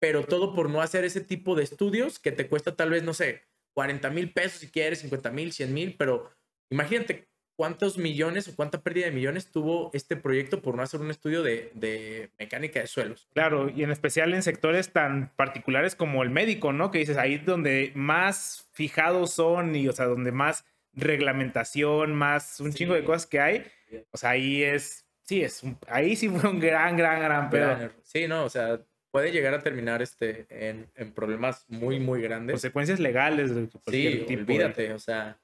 pero 0.01 0.25
todo 0.27 0.55
por 0.55 0.69
no 0.71 0.83
hacer 0.83 1.05
ese 1.05 1.21
tipo 1.21 1.55
de 1.55 1.63
estudios 1.63 2.19
que 2.19 2.33
te 2.33 2.49
cuesta 2.49 2.77
tal 2.77 2.91
vez, 2.91 3.05
no 3.05 3.15
sé, 3.15 3.45
40 3.75 4.11
mil 4.11 4.33
pesos 4.33 4.61
si 4.61 4.71
quieres, 4.71 5.01
50 5.01 5.31
mil, 5.31 5.53
100 5.53 5.75
mil, 5.75 5.97
pero 5.97 6.31
imagínate 6.71 7.29
cuántos 7.57 7.99
millones 7.99 8.49
o 8.49 8.57
cuánta 8.57 8.83
pérdida 8.83 9.07
de 9.07 9.13
millones 9.13 9.51
tuvo 9.51 9.91
este 9.93 10.17
proyecto 10.17 10.61
por 10.61 10.77
no 10.77 10.83
hacer 10.83 11.01
un 11.01 11.11
estudio 11.11 11.43
de, 11.43 12.31
mecánica 12.39 12.81
de 12.81 12.87
suelos. 12.87 13.29
Claro, 13.33 13.71
y 13.71 13.83
en 13.83 13.91
especial 13.91 14.35
en 14.35 14.43
sectores 14.43 14.93
tan 14.93 15.33
particulares 15.37 15.95
como 15.95 16.23
el 16.23 16.31
médico, 16.31 16.73
¿no? 16.73 16.91
Que 16.91 16.99
dices, 16.99 17.17
ahí 17.17 17.39
donde 17.39 17.93
más 17.95 18.69
fijados 18.73 19.33
son 19.33 19.75
y, 19.77 19.89
o 19.89 19.93
sea, 19.93 20.07
donde 20.07 20.33
más 20.33 20.65
reglamentación, 20.93 22.15
más 22.15 22.61
un 22.61 22.73
chingo 22.73 22.95
de 22.95 23.05
cosas 23.05 23.27
que 23.27 23.41
hay, 23.41 23.67
o 24.11 24.17
sea, 24.17 24.31
ahí 24.31 24.63
es, 24.63 25.07
sí, 25.23 25.43
es, 25.43 25.63
ahí 25.89 26.17
sí 26.17 26.29
fue 26.29 26.51
un 26.51 26.61
gran, 26.61 26.97
gran, 26.97 27.21
gran 27.21 27.51
pedo. 27.51 27.91
Sí, 28.03 28.27
no, 28.27 28.45
o 28.45 28.51
sea, 28.51 28.81
puede 29.15 29.31
llegar 29.31 29.55
a 29.55 29.63
terminar 29.63 30.03
este 30.03 30.45
en, 30.51 31.13
problemas 31.13 31.65
muy, 31.69 32.01
muy 32.01 32.21
grandes. 32.21 32.55
Consecuencias 32.55 32.99
legales. 32.99 33.55
De 33.55 33.69
sí, 33.87 34.27
olvídate, 34.29 34.93
o 34.93 34.99
sea 34.99 35.39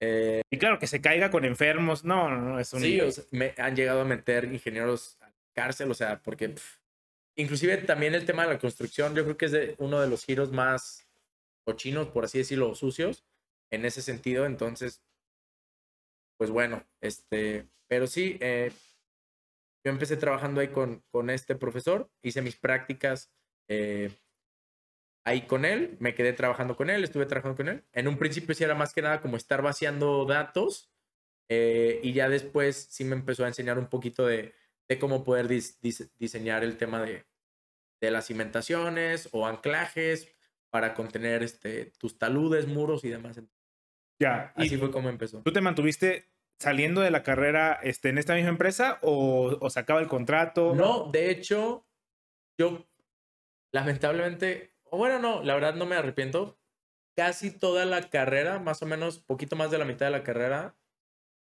eh, 0.00 0.42
y 0.50 0.58
claro, 0.58 0.80
que 0.80 0.88
se 0.88 1.00
caiga 1.00 1.30
con 1.30 1.44
enfermos, 1.44 2.04
no, 2.04 2.28
no, 2.28 2.40
no 2.40 2.58
es 2.58 2.72
un... 2.72 2.80
Sí, 2.80 3.00
me 3.30 3.54
han 3.58 3.76
llegado 3.76 4.00
a 4.00 4.04
meter 4.04 4.44
ingenieros 4.44 5.18
a 5.20 5.32
cárcel, 5.54 5.88
o 5.88 5.94
sea, 5.94 6.20
porque 6.20 6.52
inclusive 7.36 7.76
también 7.78 8.16
el 8.16 8.26
tema 8.26 8.42
de 8.42 8.54
la 8.54 8.58
construcción, 8.58 9.14
yo 9.14 9.22
creo 9.22 9.36
que 9.36 9.46
es 9.46 9.52
de 9.52 9.76
uno 9.78 10.00
de 10.00 10.08
los 10.08 10.24
giros 10.24 10.50
más 10.50 11.06
cochinos, 11.64 12.08
por 12.08 12.24
así 12.24 12.38
decirlo, 12.38 12.74
sucios, 12.74 13.24
en 13.70 13.84
ese 13.84 14.02
sentido, 14.02 14.46
entonces, 14.46 15.00
pues 16.38 16.50
bueno, 16.50 16.84
este, 17.00 17.66
pero 17.86 18.08
sí, 18.08 18.36
eh, 18.40 18.72
yo 19.86 19.92
empecé 19.92 20.16
trabajando 20.16 20.60
ahí 20.60 20.66
con, 20.66 21.04
con 21.12 21.30
este 21.30 21.54
profesor, 21.54 22.10
hice 22.20 22.42
mis 22.42 22.56
prácticas 22.56 23.32
eh, 23.68 24.10
ahí 25.24 25.42
con 25.42 25.64
él, 25.64 25.96
me 26.00 26.12
quedé 26.12 26.32
trabajando 26.32 26.74
con 26.74 26.90
él, 26.90 27.04
estuve 27.04 27.24
trabajando 27.24 27.56
con 27.56 27.68
él. 27.68 27.84
En 27.92 28.08
un 28.08 28.18
principio 28.18 28.52
sí 28.56 28.64
era 28.64 28.74
más 28.74 28.92
que 28.92 29.02
nada 29.02 29.20
como 29.20 29.36
estar 29.36 29.62
vaciando 29.62 30.24
datos 30.24 30.90
eh, 31.48 32.00
y 32.02 32.12
ya 32.14 32.28
después 32.28 32.88
sí 32.90 33.04
me 33.04 33.14
empezó 33.14 33.44
a 33.44 33.46
enseñar 33.46 33.78
un 33.78 33.86
poquito 33.86 34.26
de, 34.26 34.54
cómo 34.98 35.22
poder 35.22 35.46
diseñar 35.46 36.64
el 36.64 36.78
tema 36.78 37.00
de, 37.02 37.24
las 38.00 38.26
cimentaciones 38.26 39.28
o 39.30 39.46
anclajes 39.46 40.34
para 40.70 40.94
contener 40.94 41.44
este, 41.44 41.92
tus 41.96 42.18
taludes, 42.18 42.66
muros 42.66 43.04
y 43.04 43.08
demás. 43.08 43.40
Ya. 44.18 44.52
Así 44.56 44.78
fue 44.78 44.90
como 44.90 45.10
empezó. 45.10 45.42
¿Tú 45.42 45.52
te 45.52 45.60
mantuviste 45.60 46.28
saliendo 46.60 47.00
de 47.00 47.10
la 47.10 47.22
carrera 47.22 47.78
este, 47.82 48.08
en 48.08 48.18
esta 48.18 48.34
misma 48.34 48.50
empresa 48.50 48.98
o, 49.02 49.56
o 49.60 49.70
se 49.70 49.80
acaba 49.80 50.00
el 50.00 50.08
contrato? 50.08 50.74
No, 50.74 51.10
de 51.10 51.30
hecho, 51.30 51.86
yo 52.58 52.86
lamentablemente 53.72 54.76
bueno, 54.96 55.18
no, 55.18 55.42
la 55.42 55.54
verdad 55.54 55.74
no 55.74 55.86
me 55.86 55.96
arrepiento. 55.96 56.58
Casi 57.16 57.50
toda 57.50 57.84
la 57.86 58.10
carrera, 58.10 58.58
más 58.58 58.82
o 58.82 58.86
menos, 58.86 59.18
poquito 59.18 59.56
más 59.56 59.70
de 59.70 59.78
la 59.78 59.84
mitad 59.84 60.06
de 60.06 60.12
la 60.12 60.22
carrera, 60.22 60.76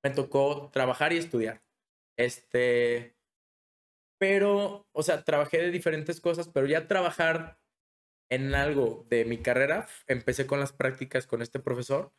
me 0.03 0.11
tocó 0.11 0.69
trabajar 0.71 1.13
y 1.13 1.17
estudiar. 1.17 1.61
Este, 2.17 3.17
pero, 4.17 4.87
o 4.93 5.03
sea, 5.03 5.23
trabajé 5.23 5.59
de 5.59 5.71
diferentes 5.71 6.21
cosas, 6.21 6.49
pero 6.49 6.67
ya 6.67 6.87
trabajar 6.87 7.59
en 8.31 8.55
algo 8.55 9.05
de 9.09 9.25
mi 9.25 9.39
carrera, 9.39 9.87
empecé 10.07 10.45
con 10.47 10.59
las 10.59 10.71
prácticas 10.71 11.27
con 11.27 11.41
este 11.41 11.59
profesor 11.59 12.13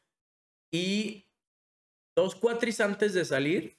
y 0.72 1.30
dos 2.14 2.34
cuatris 2.34 2.80
antes 2.80 3.14
de 3.14 3.24
salir, 3.24 3.78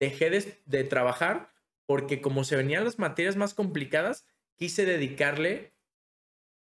dejé 0.00 0.30
de, 0.66 0.84
trabajar 0.84 1.52
porque 1.86 2.20
como 2.20 2.44
se 2.44 2.56
venían 2.56 2.84
las 2.84 2.98
materias 2.98 3.36
más 3.36 3.54
complicadas, 3.54 4.26
quise 4.56 4.84
dedicarle 4.84 5.74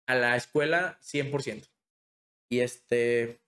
a 0.07 0.15
la 0.15 0.35
escuela 0.35 0.99
100%. 1.01 1.69
Y 2.49 2.59
este, 2.59 3.41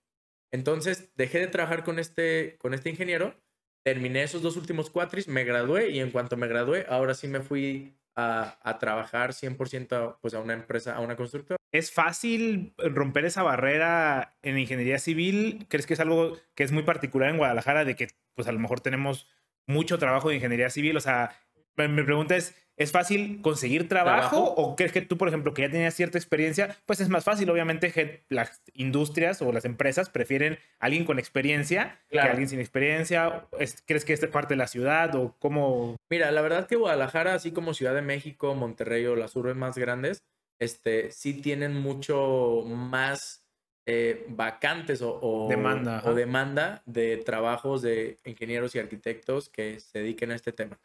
entonces 0.50 1.10
dejé 1.16 1.40
de 1.40 1.48
trabajar 1.48 1.84
con 1.84 1.98
este, 1.98 2.56
con 2.58 2.74
este 2.74 2.90
ingeniero, 2.90 3.34
terminé 3.82 4.22
esos 4.22 4.42
dos 4.42 4.56
últimos 4.56 4.90
cuatris, 4.90 5.28
me 5.28 5.44
gradué 5.44 5.90
y 5.90 6.00
en 6.00 6.10
cuanto 6.10 6.36
me 6.36 6.48
gradué, 6.48 6.86
ahora 6.88 7.14
sí 7.14 7.28
me 7.28 7.40
fui 7.40 7.94
a, 8.16 8.76
trabajar 8.78 9.32
100% 9.32 10.18
pues 10.20 10.34
a 10.34 10.40
una 10.40 10.54
empresa, 10.54 10.96
a 10.96 11.00
una 11.00 11.16
constructora. 11.16 11.56
¿Es 11.72 11.92
fácil 11.92 12.74
romper 12.78 13.24
esa 13.24 13.42
barrera 13.42 14.36
en 14.42 14.58
ingeniería 14.58 14.98
civil? 14.98 15.66
¿Crees 15.68 15.86
que 15.86 15.94
es 15.94 16.00
algo 16.00 16.36
que 16.54 16.64
es 16.64 16.72
muy 16.72 16.84
particular 16.84 17.30
en 17.30 17.38
Guadalajara 17.38 17.84
de 17.84 17.96
que 17.96 18.08
pues 18.34 18.48
a 18.48 18.52
lo 18.52 18.58
mejor 18.58 18.80
tenemos 18.80 19.28
mucho 19.66 19.98
trabajo 19.98 20.28
de 20.28 20.36
ingeniería 20.36 20.70
civil? 20.70 20.96
O 20.96 21.00
sea, 21.00 21.32
mi 21.76 22.02
pregunta 22.02 22.36
es, 22.36 22.54
¿es 22.76 22.92
fácil 22.92 23.40
conseguir 23.42 23.88
trabajo, 23.88 24.42
o 24.42 24.76
crees 24.76 24.92
que 24.92 25.00
tú, 25.02 25.16
por 25.16 25.28
ejemplo, 25.28 25.54
que 25.54 25.62
ya 25.62 25.70
tenías 25.70 25.94
cierta 25.94 26.18
experiencia, 26.18 26.76
pues 26.86 27.00
es 27.00 27.08
más 27.08 27.24
fácil? 27.24 27.48
Obviamente 27.50 28.24
las 28.28 28.62
industrias 28.74 29.42
o 29.42 29.52
las 29.52 29.64
empresas 29.64 30.10
prefieren 30.10 30.58
a 30.80 30.86
alguien 30.86 31.04
con 31.04 31.18
experiencia 31.18 32.00
que 32.08 32.18
a 32.18 32.24
alguien 32.24 32.48
sin 32.48 32.60
experiencia. 32.60 33.46
¿Crees 33.86 34.04
que 34.04 34.12
esta 34.12 34.26
es 34.26 34.32
parte 34.32 34.54
de 34.54 34.58
la 34.58 34.66
ciudad 34.66 35.14
o 35.14 35.36
cómo? 35.38 35.96
Mira, 36.10 36.30
la 36.30 36.42
verdad 36.42 36.66
que 36.66 36.76
Guadalajara, 36.76 37.34
así 37.34 37.52
como 37.52 37.74
Ciudad 37.74 37.94
de 37.94 38.02
México, 38.02 38.54
Monterrey 38.54 39.06
o 39.06 39.16
las 39.16 39.36
urbes 39.36 39.56
más 39.56 39.78
grandes, 39.78 40.24
este, 40.58 41.10
sí 41.10 41.34
tienen 41.34 41.74
mucho 41.74 42.62
más 42.66 43.44
eh, 43.86 44.24
vacantes 44.28 45.02
o, 45.02 45.46
demanda, 45.48 46.02
o 46.06 46.14
demanda 46.14 46.82
de 46.86 47.18
trabajos 47.18 47.82
de 47.82 48.16
ingenieros 48.24 48.74
y 48.74 48.78
arquitectos 48.78 49.48
que 49.48 49.78
se 49.78 49.98
dediquen 49.98 50.30
a 50.30 50.36
este 50.36 50.52
tema. 50.52 50.80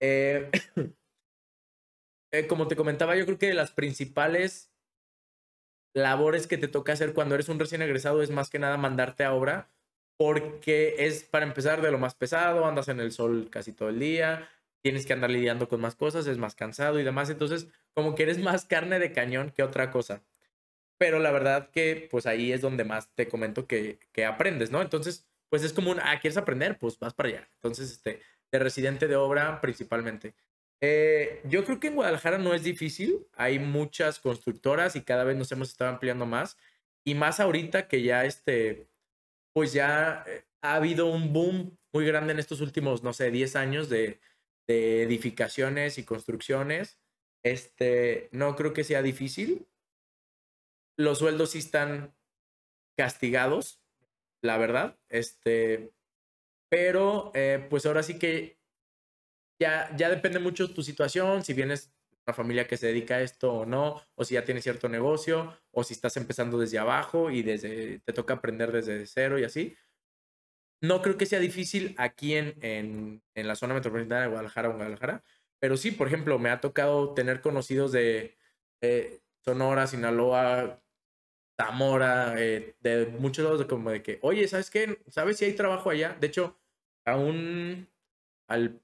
Eh, 0.00 0.50
eh, 2.32 2.46
como 2.46 2.66
te 2.66 2.76
comentaba, 2.76 3.16
yo 3.16 3.24
creo 3.26 3.38
que 3.38 3.54
las 3.54 3.72
principales 3.72 4.72
labores 5.94 6.46
que 6.46 6.58
te 6.58 6.68
toca 6.68 6.92
hacer 6.94 7.12
cuando 7.12 7.34
eres 7.34 7.48
un 7.48 7.58
recién 7.58 7.82
egresado 7.82 8.22
es 8.22 8.30
más 8.30 8.50
que 8.50 8.58
nada 8.58 8.76
mandarte 8.78 9.24
a 9.24 9.34
obra, 9.34 9.70
porque 10.16 10.96
es 10.98 11.24
para 11.24 11.46
empezar 11.46 11.82
de 11.82 11.90
lo 11.90 11.98
más 11.98 12.14
pesado, 12.14 12.64
andas 12.66 12.88
en 12.88 13.00
el 13.00 13.12
sol 13.12 13.48
casi 13.50 13.72
todo 13.72 13.90
el 13.90 13.98
día, 13.98 14.48
tienes 14.82 15.06
que 15.06 15.12
andar 15.12 15.30
lidiando 15.30 15.68
con 15.68 15.80
más 15.80 15.94
cosas, 15.94 16.26
es 16.26 16.38
más 16.38 16.54
cansado 16.54 16.98
y 16.98 17.04
demás, 17.04 17.30
entonces 17.30 17.68
como 17.94 18.14
que 18.14 18.24
eres 18.24 18.38
más 18.38 18.64
carne 18.64 18.98
de 18.98 19.12
cañón 19.12 19.50
que 19.50 19.62
otra 19.62 19.90
cosa. 19.90 20.22
Pero 20.98 21.18
la 21.18 21.32
verdad 21.32 21.70
que 21.70 22.08
pues 22.10 22.26
ahí 22.26 22.52
es 22.52 22.60
donde 22.60 22.84
más 22.84 23.14
te 23.14 23.28
comento 23.28 23.66
que, 23.66 23.98
que 24.12 24.24
aprendes, 24.24 24.70
¿no? 24.70 24.80
Entonces, 24.82 25.26
pues 25.50 25.64
es 25.64 25.72
como 25.72 25.90
un, 25.90 26.00
ah, 26.00 26.18
¿quieres 26.20 26.36
aprender? 26.36 26.78
Pues 26.78 26.98
vas 26.98 27.14
para 27.14 27.28
allá. 27.28 27.48
Entonces, 27.56 27.90
este, 27.90 28.20
de 28.52 28.58
residente 28.58 29.08
de 29.08 29.16
obra 29.16 29.60
principalmente. 29.60 30.34
Eh, 30.84 31.40
yo 31.44 31.64
creo 31.64 31.78
que 31.78 31.86
en 31.86 31.94
Guadalajara 31.94 32.38
no 32.38 32.54
es 32.54 32.64
difícil, 32.64 33.26
hay 33.34 33.60
muchas 33.60 34.18
constructoras 34.18 34.96
y 34.96 35.02
cada 35.02 35.22
vez 35.22 35.36
nos 35.36 35.52
hemos 35.52 35.70
estado 35.70 35.92
ampliando 35.92 36.26
más. 36.26 36.58
Y 37.04 37.14
más 37.14 37.40
ahorita 37.40 37.88
que 37.88 38.02
ya 38.02 38.24
este, 38.24 38.88
pues 39.54 39.72
ya 39.72 40.24
eh, 40.26 40.44
ha 40.60 40.74
habido 40.74 41.06
un 41.06 41.32
boom 41.32 41.78
muy 41.92 42.04
grande 42.04 42.32
en 42.32 42.40
estos 42.40 42.60
últimos, 42.60 43.02
no 43.04 43.12
sé, 43.12 43.30
10 43.30 43.56
años 43.56 43.88
de, 43.88 44.20
de 44.66 45.02
edificaciones 45.04 45.98
y 45.98 46.04
construcciones. 46.04 46.98
Este, 47.44 48.28
no 48.32 48.56
creo 48.56 48.72
que 48.72 48.84
sea 48.84 49.02
difícil. 49.02 49.68
Los 50.96 51.18
sueldos 51.18 51.52
sí 51.52 51.58
están 51.58 52.12
castigados, 52.96 53.80
la 54.42 54.58
verdad. 54.58 54.98
Este, 55.08 55.92
pero 56.68 57.30
eh, 57.34 57.66
pues 57.70 57.86
ahora 57.86 58.02
sí 58.02 58.18
que 58.18 58.61
ya, 59.62 60.08
depende 60.10 60.38
mucho 60.38 60.72
tu 60.72 60.82
situación, 60.82 61.44
si 61.44 61.54
vienes 61.54 61.92
una 62.26 62.34
familia 62.34 62.66
que 62.68 62.76
se 62.76 62.86
dedica 62.88 63.16
a 63.16 63.22
esto 63.22 63.52
o 63.52 63.66
no, 63.66 64.00
o 64.14 64.24
si 64.24 64.34
ya 64.34 64.44
tienes 64.44 64.64
cierto 64.64 64.88
negocio, 64.88 65.56
o 65.72 65.84
si 65.84 65.94
estás 65.94 66.16
empezando 66.16 66.58
desde 66.58 66.78
abajo 66.78 67.30
y 67.30 67.42
desde 67.42 68.00
te 68.00 68.12
toca 68.12 68.34
aprender 68.34 68.72
desde 68.72 69.06
cero 69.06 69.38
y 69.38 69.44
así. 69.44 69.76
No 70.80 71.00
creo 71.00 71.16
que 71.16 71.26
sea 71.26 71.38
difícil 71.38 71.94
aquí 71.96 72.34
en, 72.34 72.54
en, 72.60 73.22
en 73.34 73.46
la 73.48 73.54
zona 73.54 73.74
metropolitana 73.74 74.22
de 74.22 74.28
Guadalajara 74.28 74.68
o 74.68 74.74
Guadalajara, 74.74 75.22
pero 75.60 75.76
sí, 75.76 75.92
por 75.92 76.08
ejemplo, 76.08 76.38
me 76.40 76.50
ha 76.50 76.60
tocado 76.60 77.14
tener 77.14 77.40
conocidos 77.40 77.92
de 77.92 78.36
eh, 78.80 79.20
Sonora, 79.44 79.86
Sinaloa, 79.86 80.82
Zamora, 81.56 82.34
eh, 82.36 82.74
de 82.80 83.06
muchos 83.06 83.44
lados, 83.44 83.60
de 83.60 83.66
como 83.68 83.90
de 83.90 84.02
que, 84.02 84.18
oye, 84.22 84.48
¿sabes 84.48 84.70
qué? 84.70 85.00
¿Sabes 85.08 85.38
si 85.38 85.44
hay 85.44 85.54
trabajo 85.54 85.90
allá? 85.90 86.16
De 86.20 86.26
hecho, 86.26 86.58
a 87.04 87.16
un, 87.16 87.88
al, 88.48 88.80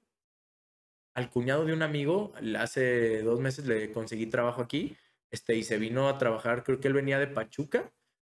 al 1.19 1.29
cuñado 1.29 1.65
de 1.65 1.73
un 1.73 1.83
amigo, 1.83 2.33
hace 2.57 3.21
dos 3.21 3.39
meses 3.39 3.65
le 3.67 3.91
conseguí 3.91 4.25
trabajo 4.25 4.61
aquí, 4.61 4.95
este, 5.29 5.55
y 5.55 5.63
se 5.63 5.77
vino 5.77 6.09
a 6.09 6.17
trabajar, 6.17 6.63
creo 6.63 6.79
que 6.79 6.87
él 6.87 6.93
venía 6.93 7.19
de 7.19 7.27
Pachuca, 7.27 7.91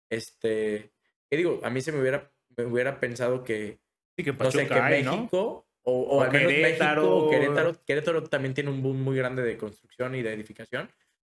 este, 0.09 0.93
¿qué 1.29 1.37
digo? 1.37 1.59
A 1.63 1.69
mí 1.69 1.81
se 1.81 1.91
me 1.91 2.01
hubiera, 2.01 2.31
me 2.55 2.65
hubiera 2.65 2.99
pensado 2.99 3.43
que, 3.43 3.79
Sí, 4.17 4.23
que 4.23 4.33
no 4.33 4.49
sé, 4.49 4.67
que 4.67 4.73
hay, 4.73 5.03
México, 5.03 5.67
o, 5.83 5.91
o, 5.93 6.17
O 6.17 6.21
al 6.23 6.31
menos 6.31 6.51
Querétaro. 6.51 7.01
México, 7.01 7.17
o 7.19 7.29
Querétaro, 7.29 7.83
Querétaro 7.85 8.23
también 8.23 8.55
tiene 8.55 8.71
un 8.71 8.81
boom 8.81 8.99
muy 9.03 9.15
grande 9.15 9.43
de 9.43 9.57
construcción 9.57 10.15
y 10.15 10.23
de 10.23 10.33
edificación, 10.33 10.89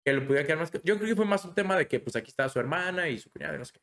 que 0.05 0.13
le 0.13 0.23
pudiera 0.23 0.45
quedar 0.45 0.59
más, 0.59 0.73
yo 0.83 0.97
creo 0.97 1.09
que 1.09 1.15
fue 1.15 1.27
más 1.27 1.45
un 1.45 1.55
tema 1.55 1.77
de 1.77 1.87
que, 1.87 2.01
pues, 2.01 2.17
aquí 2.17 2.31
estaba 2.31 2.49
su 2.49 2.59
hermana 2.59 3.09
y 3.09 3.19
su 3.19 3.31
cuñada, 3.31 3.55
y 3.55 3.59
no 3.59 3.65
sé 3.65 3.75
qué. 3.75 3.81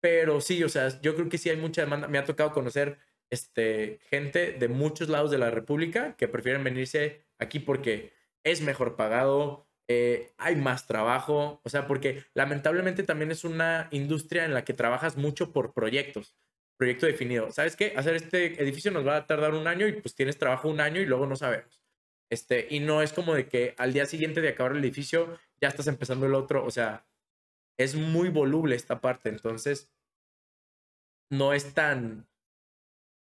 Pero 0.00 0.40
sí, 0.40 0.64
o 0.64 0.68
sea, 0.68 0.98
yo 1.02 1.14
creo 1.14 1.28
que 1.28 1.36
sí 1.36 1.50
hay 1.50 1.56
mucha 1.56 1.82
demanda, 1.82 2.08
me 2.08 2.16
ha 2.16 2.24
tocado 2.24 2.52
conocer 2.52 2.98
este, 3.30 3.98
gente 4.10 4.52
de 4.52 4.68
muchos 4.68 5.08
lados 5.08 5.30
de 5.30 5.38
la 5.38 5.50
República 5.50 6.16
que 6.16 6.28
prefieren 6.28 6.64
venirse 6.64 7.24
aquí 7.38 7.58
porque 7.58 8.12
es 8.44 8.60
mejor 8.60 8.96
pagado, 8.96 9.66
eh, 9.88 10.32
hay 10.36 10.56
más 10.56 10.86
trabajo, 10.86 11.60
o 11.64 11.68
sea, 11.68 11.86
porque 11.86 12.24
lamentablemente 12.34 13.02
también 13.02 13.30
es 13.30 13.44
una 13.44 13.88
industria 13.90 14.44
en 14.44 14.54
la 14.54 14.64
que 14.64 14.74
trabajas 14.74 15.16
mucho 15.16 15.52
por 15.52 15.72
proyectos, 15.72 16.34
proyecto 16.76 17.06
definido. 17.06 17.50
¿Sabes 17.50 17.76
qué? 17.76 17.92
Hacer 17.96 18.16
este 18.16 18.60
edificio 18.62 18.90
nos 18.90 19.06
va 19.06 19.16
a 19.16 19.26
tardar 19.26 19.54
un 19.54 19.66
año 19.66 19.86
y 19.86 19.92
pues 20.00 20.14
tienes 20.14 20.38
trabajo 20.38 20.68
un 20.68 20.80
año 20.80 21.00
y 21.00 21.06
luego 21.06 21.26
no 21.26 21.36
sabemos. 21.36 21.80
Este, 22.30 22.66
y 22.70 22.80
no 22.80 23.02
es 23.02 23.12
como 23.12 23.34
de 23.34 23.48
que 23.48 23.74
al 23.78 23.92
día 23.92 24.06
siguiente 24.06 24.40
de 24.40 24.48
acabar 24.48 24.72
el 24.72 24.84
edificio 24.84 25.38
ya 25.60 25.68
estás 25.68 25.86
empezando 25.86 26.26
el 26.26 26.34
otro, 26.34 26.64
o 26.64 26.70
sea, 26.70 27.06
es 27.78 27.94
muy 27.94 28.28
voluble 28.28 28.74
esta 28.74 29.00
parte, 29.00 29.28
entonces 29.28 29.92
no 31.30 31.52
es 31.52 31.74
tan, 31.74 32.26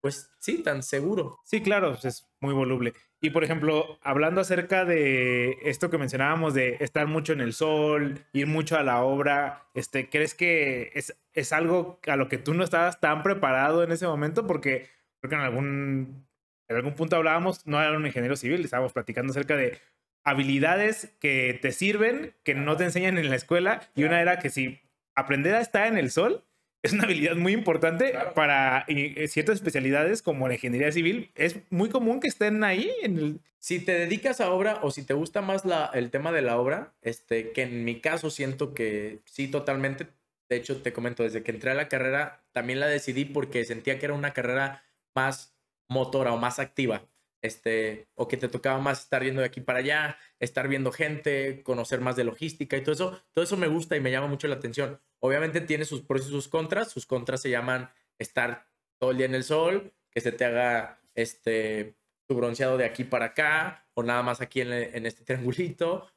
pues 0.02 0.30
sí, 0.40 0.64
tan 0.64 0.84
seguro. 0.84 1.40
Sí, 1.44 1.62
claro, 1.62 1.92
pues, 1.92 2.06
es 2.06 2.28
muy 2.40 2.54
voluble. 2.54 2.94
Y 3.20 3.32
por 3.32 3.44
ejemplo, 3.44 3.98
hablando 4.04 4.42
acerca 4.42 4.86
de 4.86 5.58
esto 5.64 5.90
que 5.90 5.98
mencionábamos 5.98 6.54
de 6.54 6.78
estar 6.82 7.08
mucho 7.08 7.34
en 7.34 7.42
el 7.42 7.54
sol, 7.54 8.26
ir 8.32 8.48
mucho 8.48 8.78
a 8.78 8.84
la 8.84 9.02
obra, 9.02 9.68
este, 9.74 10.10
¿crees 10.10 10.36
que 10.36 10.92
es, 10.94 11.18
es 11.34 11.52
algo 11.52 12.00
a 12.08 12.16
lo 12.16 12.30
que 12.30 12.38
tú 12.38 12.54
no 12.54 12.64
estabas 12.64 13.00
tan 13.00 13.24
preparado 13.24 13.84
en 13.84 13.92
ese 13.92 14.06
momento? 14.06 14.46
Porque 14.46 14.90
creo 15.20 15.30
que 15.30 15.36
en 15.36 15.42
algún, 15.42 16.28
en 16.68 16.76
algún 16.76 16.94
punto 16.94 17.16
hablábamos, 17.16 17.66
no 17.66 17.82
era 17.82 17.98
un 17.98 18.06
ingeniero 18.06 18.36
civil, 18.36 18.64
estábamos 18.64 18.94
platicando 18.94 19.32
acerca 19.32 19.58
de 19.58 19.80
habilidades 20.24 21.16
que 21.20 21.58
te 21.60 21.72
sirven, 21.72 22.36
que 22.44 22.54
no 22.54 22.78
te 22.78 22.84
enseñan 22.84 23.18
en 23.18 23.30
la 23.30 23.36
escuela, 23.36 23.82
y 23.96 24.04
una 24.04 24.22
era 24.22 24.40
que 24.40 24.50
si 24.50 24.82
aprender 25.16 25.56
a 25.56 25.62
estar 25.62 25.88
en 25.88 25.98
el 25.98 26.12
sol 26.12 26.44
es 26.88 26.94
una 26.94 27.04
habilidad 27.04 27.36
muy 27.36 27.54
importante 27.54 28.12
Claro. 28.12 28.34
para 28.34 28.86
eh, 28.88 29.28
ciertas 29.28 29.56
especialidades 29.56 30.22
como 30.22 30.48
la 30.48 30.56
ingeniería 30.56 30.92
civil. 30.92 31.32
Es 31.36 31.58
muy 31.70 31.90
común 31.90 32.20
que 32.20 32.28
estén 32.28 32.64
ahí 32.64 32.92
en 33.04 33.18
el... 33.18 33.40
Si 33.60 33.80
te 33.80 33.92
dedicas 33.94 34.40
a 34.40 34.52
obra 34.52 34.80
o 34.82 34.92
si 34.92 35.04
te 35.04 35.14
gusta 35.14 35.42
más 35.42 35.66
la, 35.66 35.90
el 35.94 36.10
tema 36.10 36.32
de 36.32 36.42
la 36.42 36.58
obra, 36.58 36.94
este, 37.02 37.52
que 37.52 37.64
en 37.64 37.86
mi 37.86 38.00
caso 38.00 38.30
siento 38.30 38.74
que 38.74 39.20
sí, 39.26 39.48
totalmente. 39.48 40.08
De 40.50 40.56
hecho, 40.56 40.82
te 40.82 40.94
comento, 40.94 41.24
desde 41.24 41.44
que 41.44 41.52
entré 41.52 41.72
a 41.72 41.74
la 41.74 41.90
carrera, 41.90 42.44
también 42.54 42.80
la 42.80 42.88
decidí 42.88 43.26
porque 43.26 43.66
sentía 43.66 44.00
que 44.00 44.06
era 44.06 44.14
una 44.14 44.32
carrera 44.34 44.84
más 45.14 45.58
motora 45.90 46.32
o 46.34 46.38
más 46.38 46.60
activa. 46.60 47.04
Este, 47.42 48.08
o 48.16 48.28
que 48.28 48.38
te 48.38 48.48
tocaba 48.48 48.80
más 48.80 49.02
estar 49.02 49.24
yendo 49.24 49.42
de 49.42 49.48
aquí 49.48 49.62
para 49.62 49.80
allá, 49.80 50.18
estar 50.40 50.68
viendo 50.68 50.92
gente, 50.92 51.62
conocer 51.64 52.02
más 52.02 52.16
de 52.16 52.24
logística 52.24 52.76
y 52.78 52.82
todo 52.82 52.94
eso. 52.94 53.22
Todo 53.34 53.44
eso 53.44 53.58
me 53.58 53.68
gusta 53.68 53.96
y 53.96 54.02
me 54.02 54.12
llama 54.12 54.28
mucho 54.28 54.48
la 54.48 54.56
atención. 54.56 55.00
Obviamente 55.20 55.62
tiene 55.62 55.86
sus 55.86 56.02
pros 56.02 56.28
y 56.28 56.30
sus 56.30 56.48
contras. 56.48 56.92
Sus 56.92 57.06
contras 57.06 57.42
se 57.42 57.50
llaman 57.50 57.92
estar 58.18 58.68
todo 58.98 59.12
el 59.12 59.18
día 59.18 59.28
en 59.28 59.36
el 59.36 59.44
sol, 59.44 59.94
que 60.10 60.22
se 60.22 60.32
te 60.32 60.46
haga 60.46 61.00
este, 61.14 61.96
tu 62.28 62.36
bronceado 62.36 62.78
de 62.78 62.86
aquí 62.86 63.04
para 63.04 63.26
acá 63.26 63.88
o 63.94 64.04
nada 64.04 64.24
más 64.24 64.42
aquí 64.42 64.62
en, 64.62 65.06
este 65.06 65.24
triangulito. 65.26 66.12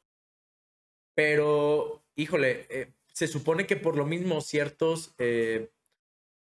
Pero, 1.14 2.04
híjole, 2.14 2.66
eh, 2.70 2.92
se 3.12 3.26
supone 3.26 3.66
que 3.66 3.76
por 3.76 3.96
lo 3.96 4.06
mismo 4.06 4.40
ciertos, 4.40 5.14
eh, 5.18 5.70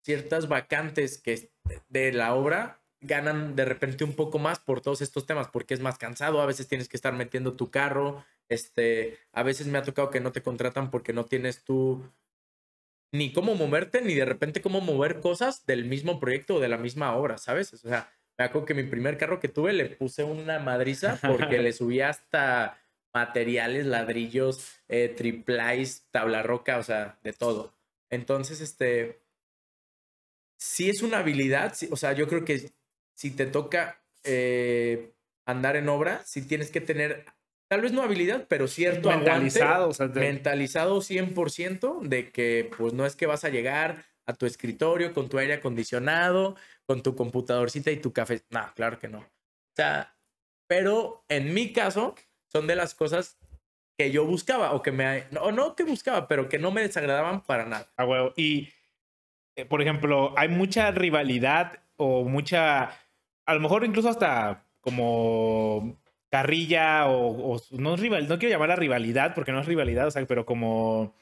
ciertas 0.03 0.47
vacantes 0.47 1.17
que 1.17 1.51
de 1.89 2.11
la 2.11 2.35
obra 2.35 2.81
ganan 3.07 3.55
de 3.55 3.65
repente 3.65 4.03
un 4.03 4.13
poco 4.13 4.37
más 4.37 4.59
por 4.59 4.81
todos 4.81 5.01
estos 5.01 5.25
temas, 5.25 5.47
porque 5.47 5.73
es 5.73 5.79
más 5.79 5.97
cansado, 5.97 6.41
a 6.41 6.45
veces 6.45 6.67
tienes 6.67 6.87
que 6.89 6.97
estar 6.97 7.13
metiendo 7.13 7.53
tu 7.53 7.71
carro, 7.71 8.23
este, 8.49 9.17
a 9.31 9.43
veces 9.43 9.67
me 9.67 9.77
ha 9.77 9.83
tocado 9.83 10.09
que 10.09 10.19
no 10.19 10.31
te 10.31 10.43
contratan 10.43 10.91
porque 10.91 11.13
no 11.13 11.25
tienes 11.25 11.63
tú 11.63 12.03
ni 13.11 13.31
cómo 13.33 13.55
moverte, 13.55 14.01
ni 14.01 14.13
de 14.13 14.25
repente 14.25 14.61
cómo 14.61 14.81
mover 14.81 15.19
cosas 15.21 15.65
del 15.65 15.85
mismo 15.85 16.19
proyecto 16.19 16.55
o 16.55 16.59
de 16.59 16.67
la 16.67 16.77
misma 16.77 17.15
obra, 17.15 17.37
¿sabes? 17.37 17.73
O 17.73 17.77
sea, 17.77 18.11
me 18.37 18.45
acuerdo 18.45 18.65
que 18.65 18.73
mi 18.73 18.83
primer 18.83 19.17
carro 19.17 19.39
que 19.39 19.47
tuve 19.47 19.73
le 19.73 19.85
puse 19.85 20.23
una 20.23 20.59
madriza 20.59 21.19
porque 21.21 21.57
le 21.59 21.73
subí 21.73 22.01
hasta 22.01 22.79
materiales, 23.13 23.85
ladrillos, 23.85 24.79
eh, 24.89 25.09
triplais, 25.09 26.05
tabla 26.11 26.43
roca, 26.43 26.77
o 26.77 26.83
sea, 26.83 27.17
de 27.23 27.33
todo. 27.33 27.73
Entonces, 28.09 28.61
este, 28.61 29.19
sí 30.57 30.89
es 30.89 31.01
una 31.01 31.19
habilidad, 31.19 31.73
sí, 31.75 31.87
o 31.91 31.97
sea, 31.97 32.13
yo 32.13 32.27
creo 32.27 32.45
que 32.45 32.71
si 33.17 33.31
te 33.31 33.47
toca 33.47 34.03
eh, 34.23 35.13
andar 35.45 35.75
en 35.75 35.89
obra, 35.89 36.21
sí 36.23 36.43
tienes 36.47 36.69
que 36.69 36.81
tener, 36.81 37.25
tal 37.67 37.81
vez 37.81 37.91
no 37.91 38.03
habilidad, 38.03 38.45
pero 38.47 38.67
cierto 38.67 39.09
aguante, 39.09 39.31
mentalizado. 39.31 39.89
O 39.89 39.93
sea, 39.93 40.11
te- 40.11 40.19
mentalizado 40.19 41.01
100% 41.01 42.01
de 42.03 42.31
que 42.31 42.69
pues 42.77 42.93
no 42.93 43.05
es 43.05 43.15
que 43.15 43.25
vas 43.25 43.43
a 43.43 43.49
llegar 43.49 44.05
a 44.27 44.33
tu 44.33 44.45
escritorio 44.45 45.13
con 45.13 45.29
tu 45.29 45.37
aire 45.39 45.55
acondicionado, 45.55 46.55
con 46.85 47.01
tu 47.01 47.15
computadorcita 47.15 47.89
y 47.91 47.97
tu 47.97 48.13
café. 48.13 48.43
No, 48.49 48.69
claro 48.75 48.99
que 48.99 49.07
no. 49.07 49.19
O 49.19 49.75
sea, 49.75 50.15
pero 50.67 51.23
en 51.29 51.53
mi 51.53 51.73
caso 51.73 52.13
son 52.51 52.67
de 52.67 52.75
las 52.75 52.93
cosas 52.93 53.37
que 53.97 54.11
yo 54.11 54.25
buscaba 54.25 54.73
o 54.73 54.81
que 54.83 54.91
me... 54.91 55.23
O 55.41 55.51
no 55.51 55.75
que 55.75 55.83
buscaba, 55.83 56.27
pero 56.27 56.49
que 56.49 56.59
no 56.59 56.71
me 56.71 56.81
desagradaban 56.81 57.41
para 57.41 57.65
nada. 57.65 57.89
A 57.95 58.05
huevo. 58.05 58.33
Y, 58.35 58.69
eh, 59.55 59.65
por 59.65 59.81
ejemplo, 59.81 60.33
hay 60.37 60.49
mucha 60.49 60.91
rivalidad 60.91 61.79
o 61.95 62.23
mucha, 62.23 62.91
a 63.47 63.53
lo 63.55 63.59
mejor 63.59 63.83
incluso 63.85 64.09
hasta 64.09 64.63
como 64.81 65.97
carrilla 66.29 67.07
o, 67.07 67.53
o 67.55 67.61
no 67.71 67.95
rival, 67.95 68.27
no 68.27 68.37
quiero 68.37 68.53
llamarla 68.53 68.75
rivalidad 68.75 69.33
porque 69.33 69.51
no 69.51 69.61
es 69.61 69.65
rivalidad, 69.65 70.07
o 70.07 70.11
sea, 70.11 70.25
pero 70.25 70.45
como 70.45 71.15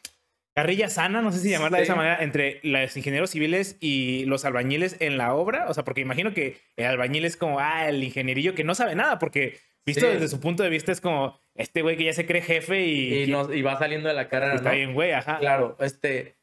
carrilla 0.56 0.90
sana, 0.90 1.22
no 1.22 1.32
sé 1.32 1.40
si 1.40 1.50
llamarla 1.50 1.78
de 1.80 1.84
esa 1.84 1.96
manera, 1.96 2.18
entre 2.24 2.60
los 2.64 2.96
ingenieros 2.98 3.30
civiles 3.30 3.78
y 3.80 4.26
los 4.26 4.46
albañiles 4.46 4.98
en 5.02 5.18
la 5.18 5.34
obra, 5.36 5.66
o 5.70 5.74
sea, 5.74 5.84
porque 5.84 6.02
imagino 6.02 6.34
que 6.34 6.58
el 6.78 6.86
albañil 6.86 7.26
es 7.26 7.38
como, 7.38 7.60
ah, 7.60 7.88
el 7.90 8.04
ingenierillo 8.04 8.56
que 8.56 8.64
no 8.64 8.74
sabe 8.74 8.96
nada, 8.96 9.20
porque 9.20 9.58
visto 9.86 10.06
Sí. 10.08 10.14
desde 10.14 10.28
su 10.30 10.40
punto 10.40 10.64
de 10.64 10.70
vista 10.70 10.92
es 10.92 11.02
como, 11.02 11.38
este 11.56 11.82
güey 11.82 11.98
que 11.98 12.06
ya 12.06 12.14
se 12.14 12.26
cree 12.26 12.42
jefe 12.42 12.86
y, 12.86 13.24
Y, 13.24 13.28
no- 13.28 13.54
y 13.54 13.62
va 13.62 13.78
saliendo 13.78 14.08
de 14.08 14.16
la 14.16 14.28
cara. 14.30 14.56
está 14.56 14.70
¿no? 14.70 14.76
bien, 14.76 14.94
güey, 14.94 15.12
ajá. 15.12 15.38
Claro, 15.40 15.76
este, 15.82 16.36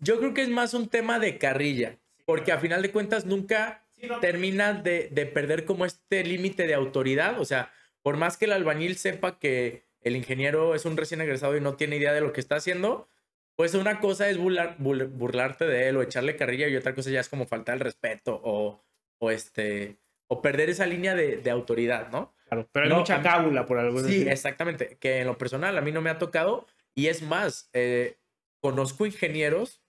yo 0.00 0.18
creo 0.18 0.32
que 0.32 0.42
es 0.42 0.48
más 0.48 0.72
un 0.72 0.88
tema 0.88 1.18
de 1.18 1.36
carrilla. 1.38 1.98
porque 2.24 2.50
a 2.50 2.58
final 2.58 2.82
de 2.82 2.90
cuentas 2.90 3.24
nunca 3.24 3.84
termina 4.20 4.72
de, 4.72 5.08
de 5.10 5.26
perder 5.26 5.64
como 5.64 5.84
este 5.84 6.24
límite 6.24 6.66
de 6.66 6.74
autoridad. 6.74 7.40
O 7.40 7.44
sea, 7.44 7.72
por 8.02 8.16
más 8.16 8.36
que 8.36 8.44
el 8.46 8.52
albañil 8.52 8.96
sepa 8.96 9.38
que 9.38 9.84
el 10.00 10.16
ingeniero 10.16 10.74
es 10.74 10.84
un 10.84 10.96
recién 10.96 11.20
egresado 11.20 11.56
y 11.56 11.60
no 11.60 11.74
tiene 11.76 11.96
idea 11.96 12.12
de 12.12 12.20
lo 12.20 12.32
que 12.32 12.40
está 12.40 12.56
haciendo, 12.56 13.08
pues 13.56 13.74
una 13.74 14.00
cosa 14.00 14.28
es 14.28 14.38
burlar, 14.38 14.76
burl- 14.78 15.08
burlarte 15.10 15.66
de 15.66 15.88
él 15.88 15.96
o 15.96 16.02
echarle 16.02 16.36
carrilla 16.36 16.68
y 16.68 16.76
otra 16.76 16.94
cosa 16.94 17.10
ya 17.10 17.20
es 17.20 17.28
como 17.28 17.46
faltar 17.46 17.74
el 17.74 17.80
respeto 17.80 18.40
o, 18.44 18.84
o 19.18 19.30
este 19.30 19.96
o 20.28 20.42
perder 20.42 20.70
esa 20.70 20.86
línea 20.86 21.14
de, 21.14 21.36
de 21.36 21.50
autoridad, 21.50 22.10
¿no? 22.10 22.34
Claro, 22.48 22.68
pero 22.72 22.84
hay 22.86 22.90
No, 22.90 22.98
mucha 22.98 23.22
cábula 23.22 23.64
por 23.64 23.78
algo 23.78 24.00
Sí, 24.00 24.26
exactamente. 24.28 24.96
Que 25.00 25.20
en 25.20 25.26
lo 25.26 25.38
personal 25.38 25.76
a 25.78 25.80
mí 25.80 25.92
no 25.92 26.02
me 26.02 26.10
ha 26.10 26.18
tocado. 26.18 26.66
Y 26.96 27.06
es 27.06 27.22
más, 27.22 27.70
eh, 27.72 28.16
conozco 28.60 29.06
ingenieros 29.06 29.82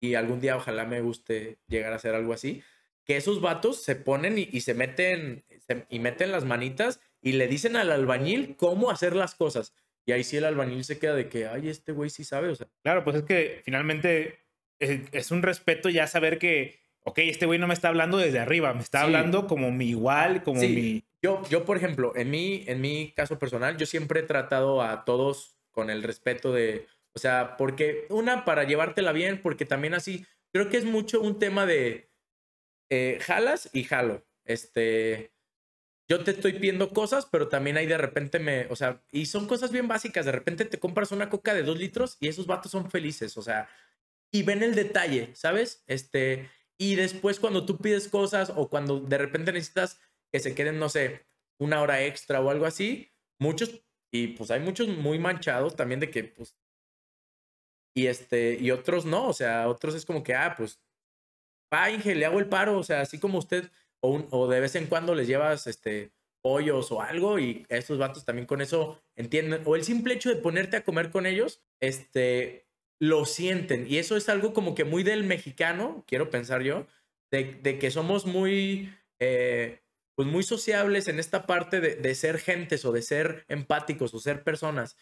y 0.00 0.14
algún 0.14 0.40
día 0.40 0.56
ojalá 0.56 0.84
me 0.84 1.00
guste 1.00 1.58
llegar 1.68 1.92
a 1.92 1.96
hacer 1.96 2.14
algo 2.14 2.32
así, 2.32 2.62
que 3.04 3.16
esos 3.16 3.40
vatos 3.40 3.82
se 3.82 3.96
ponen 3.96 4.38
y, 4.38 4.48
y 4.52 4.60
se 4.62 4.74
meten 4.74 5.44
se- 5.66 5.86
y 5.88 5.98
meten 5.98 6.32
las 6.32 6.44
manitas 6.44 7.00
y 7.22 7.32
le 7.32 7.46
dicen 7.48 7.76
al 7.76 7.90
albañil 7.90 8.56
cómo 8.56 8.90
hacer 8.90 9.14
las 9.16 9.34
cosas. 9.34 9.74
Y 10.06 10.12
ahí 10.12 10.22
sí 10.24 10.36
el 10.36 10.44
albañil 10.44 10.84
se 10.84 10.98
queda 10.98 11.14
de 11.14 11.28
que, 11.30 11.46
ay, 11.46 11.68
este 11.70 11.92
güey 11.92 12.10
sí 12.10 12.24
sabe, 12.24 12.48
o 12.50 12.54
sea, 12.54 12.66
Claro, 12.82 13.04
pues 13.04 13.16
es 13.16 13.22
que 13.22 13.62
finalmente 13.64 14.38
es, 14.78 15.00
es 15.12 15.30
un 15.30 15.42
respeto 15.42 15.88
ya 15.88 16.06
saber 16.06 16.38
que, 16.38 16.78
ok, 17.04 17.18
este 17.20 17.46
güey 17.46 17.58
no 17.58 17.66
me 17.66 17.72
está 17.74 17.88
hablando 17.88 18.18
desde 18.18 18.38
arriba, 18.38 18.74
me 18.74 18.82
está 18.82 18.98
Sí. 19.00 19.04
hablando 19.06 19.46
como 19.46 19.70
mi 19.70 19.88
igual, 19.90 20.42
como 20.42 20.60
Sí. 20.60 20.68
mi... 20.68 21.04
Yo, 21.22 21.42
yo, 21.48 21.64
por 21.64 21.78
ejemplo, 21.78 22.12
en 22.16 22.30
mi, 22.30 22.64
en 22.66 22.82
mi 22.82 23.12
caso 23.16 23.38
personal, 23.38 23.78
yo 23.78 23.86
siempre 23.86 24.20
he 24.20 24.24
tratado 24.24 24.82
a 24.82 25.06
todos 25.06 25.56
con 25.70 25.88
el 25.88 26.02
respeto 26.02 26.52
de, 26.52 26.86
o 27.14 27.18
sea, 27.18 27.56
porque 27.56 28.04
una, 28.10 28.44
para 28.44 28.64
llevártela 28.64 29.12
bien, 29.12 29.40
porque 29.40 29.64
también 29.64 29.94
así, 29.94 30.26
creo 30.52 30.68
que 30.68 30.76
es 30.76 30.84
mucho 30.84 31.22
un 31.22 31.38
tema 31.38 31.64
de 31.64 32.10
eh, 32.90 33.18
jalas 33.20 33.70
y 33.72 33.84
jalo. 33.84 34.26
Este, 34.44 35.34
yo 36.08 36.22
te 36.22 36.32
estoy 36.32 36.54
pidiendo 36.54 36.90
cosas, 36.90 37.26
pero 37.26 37.48
también 37.48 37.76
hay 37.76 37.86
de 37.86 37.98
repente 37.98 38.38
me, 38.38 38.66
o 38.66 38.76
sea, 38.76 39.02
y 39.10 39.26
son 39.26 39.46
cosas 39.46 39.72
bien 39.72 39.88
básicas, 39.88 40.26
de 40.26 40.32
repente 40.32 40.64
te 40.66 40.78
compras 40.78 41.12
una 41.12 41.30
coca 41.30 41.54
de 41.54 41.62
dos 41.62 41.78
litros 41.78 42.18
y 42.20 42.28
esos 42.28 42.46
vatos 42.46 42.72
son 42.72 42.90
felices, 42.90 43.36
o 43.38 43.42
sea, 43.42 43.68
y 44.30 44.42
ven 44.42 44.62
el 44.62 44.74
detalle, 44.74 45.34
¿sabes? 45.34 45.82
Este, 45.86 46.50
y 46.78 46.96
después 46.96 47.40
cuando 47.40 47.64
tú 47.64 47.78
pides 47.78 48.08
cosas 48.08 48.52
o 48.54 48.68
cuando 48.68 49.00
de 49.00 49.18
repente 49.18 49.52
necesitas 49.52 50.00
que 50.32 50.40
se 50.40 50.54
queden, 50.54 50.78
no 50.78 50.88
sé, 50.88 51.26
una 51.58 51.80
hora 51.80 52.04
extra 52.04 52.40
o 52.40 52.50
algo 52.50 52.66
así, 52.66 53.12
muchos, 53.38 53.82
y 54.12 54.28
pues 54.28 54.50
hay 54.50 54.60
muchos 54.60 54.88
muy 54.88 55.18
manchados 55.18 55.76
también 55.76 56.00
de 56.00 56.10
que, 56.10 56.24
pues, 56.24 56.56
y 57.96 58.08
este, 58.08 58.58
y 58.60 58.70
otros 58.72 59.06
no, 59.06 59.28
o 59.28 59.32
sea, 59.32 59.68
otros 59.68 59.94
es 59.94 60.04
como 60.04 60.22
que, 60.22 60.34
ah, 60.34 60.54
pues, 60.56 60.80
va, 61.72 61.90
Inge, 61.90 62.14
le 62.14 62.24
hago 62.26 62.38
el 62.38 62.46
paro, 62.48 62.78
o 62.78 62.82
sea, 62.82 63.00
así 63.00 63.18
como 63.18 63.38
usted, 63.38 63.70
o, 64.00 64.10
un- 64.10 64.28
o 64.30 64.48
de 64.48 64.60
vez 64.60 64.74
en 64.76 64.86
cuando 64.86 65.14
les 65.14 65.26
llevas, 65.26 65.66
este, 65.66 66.12
pollos 66.42 66.92
o 66.92 67.00
algo, 67.00 67.38
y 67.38 67.64
estos 67.68 67.98
vatos 67.98 68.24
también 68.24 68.46
con 68.46 68.60
eso 68.60 69.00
entienden, 69.16 69.62
o 69.64 69.76
el 69.76 69.84
simple 69.84 70.14
hecho 70.14 70.28
de 70.30 70.36
ponerte 70.36 70.76
a 70.76 70.84
comer 70.84 71.10
con 71.10 71.26
ellos, 71.26 71.62
este, 71.80 72.66
lo 73.00 73.24
sienten, 73.24 73.86
y 73.88 73.98
eso 73.98 74.16
es 74.16 74.28
algo 74.28 74.52
como 74.52 74.74
que 74.74 74.84
muy 74.84 75.02
del 75.02 75.24
mexicano, 75.24 76.04
quiero 76.06 76.30
pensar 76.30 76.62
yo, 76.62 76.86
de, 77.30 77.54
de 77.62 77.78
que 77.78 77.90
somos 77.90 78.26
muy, 78.26 78.92
eh, 79.18 79.80
pues 80.14 80.28
muy 80.28 80.42
sociables 80.42 81.08
en 81.08 81.18
esta 81.18 81.46
parte 81.46 81.80
de, 81.80 81.96
de 81.96 82.14
ser 82.14 82.38
gentes 82.38 82.84
o 82.84 82.92
de 82.92 83.02
ser 83.02 83.44
empáticos 83.48 84.14
o 84.14 84.20
ser 84.20 84.44
personas. 84.44 84.96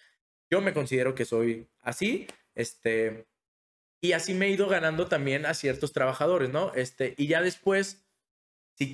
Yo 0.50 0.60
me 0.60 0.72
considero 0.72 1.14
que 1.14 1.24
soy 1.24 1.68
así, 1.80 2.26
este, 2.54 3.26
y 4.02 4.12
así 4.12 4.34
me 4.34 4.46
he 4.46 4.50
ido 4.50 4.68
ganando 4.68 5.06
también 5.06 5.46
a 5.46 5.54
ciertos 5.54 5.92
trabajadores, 5.92 6.50
¿no? 6.50 6.74
Este, 6.74 7.14
y 7.16 7.28
ya 7.28 7.40
después, 7.40 8.04
si 8.76 8.92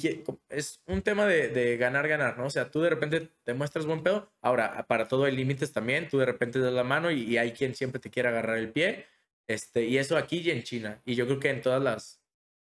es 0.51 0.83
un 0.87 1.01
tema 1.03 1.25
de, 1.27 1.77
ganar, 1.79 2.07
ganar, 2.07 2.37
¿no? 2.37 2.47
O 2.47 2.51
sea, 2.51 2.71
tú 2.71 2.83
de 2.83 2.91
repente 2.91 3.31
te 3.43 3.55
muestras 3.55 3.87
buen 3.87 4.03
pedo, 4.03 4.31
ahora, 4.43 4.87
para 4.87 5.09
todo 5.09 5.25
hay 5.25 5.35
límites 5.35 5.73
también, 5.73 6.09
tú 6.09 6.19
de 6.19 6.27
repente 6.27 6.59
das 6.59 6.75
la 6.75 6.85
mano 6.85 7.11
y, 7.11 7.23
y 7.23 7.39
hay 7.39 7.53
quien 7.53 7.75
siempre 7.75 8.01
te 8.01 8.11
quiere 8.11 8.29
agarrar 8.29 8.59
el 8.59 8.71
pie, 8.71 9.07
este, 9.49 9.85
y 9.87 9.97
eso 9.97 10.19
aquí 10.19 10.41
y 10.41 10.51
en 10.51 10.63
China, 10.63 11.01
y 11.07 11.15
yo 11.15 11.27
creo 11.27 11.41
que 11.41 11.51
en 11.51 11.63
todas 11.63 11.83
las, 11.83 12.23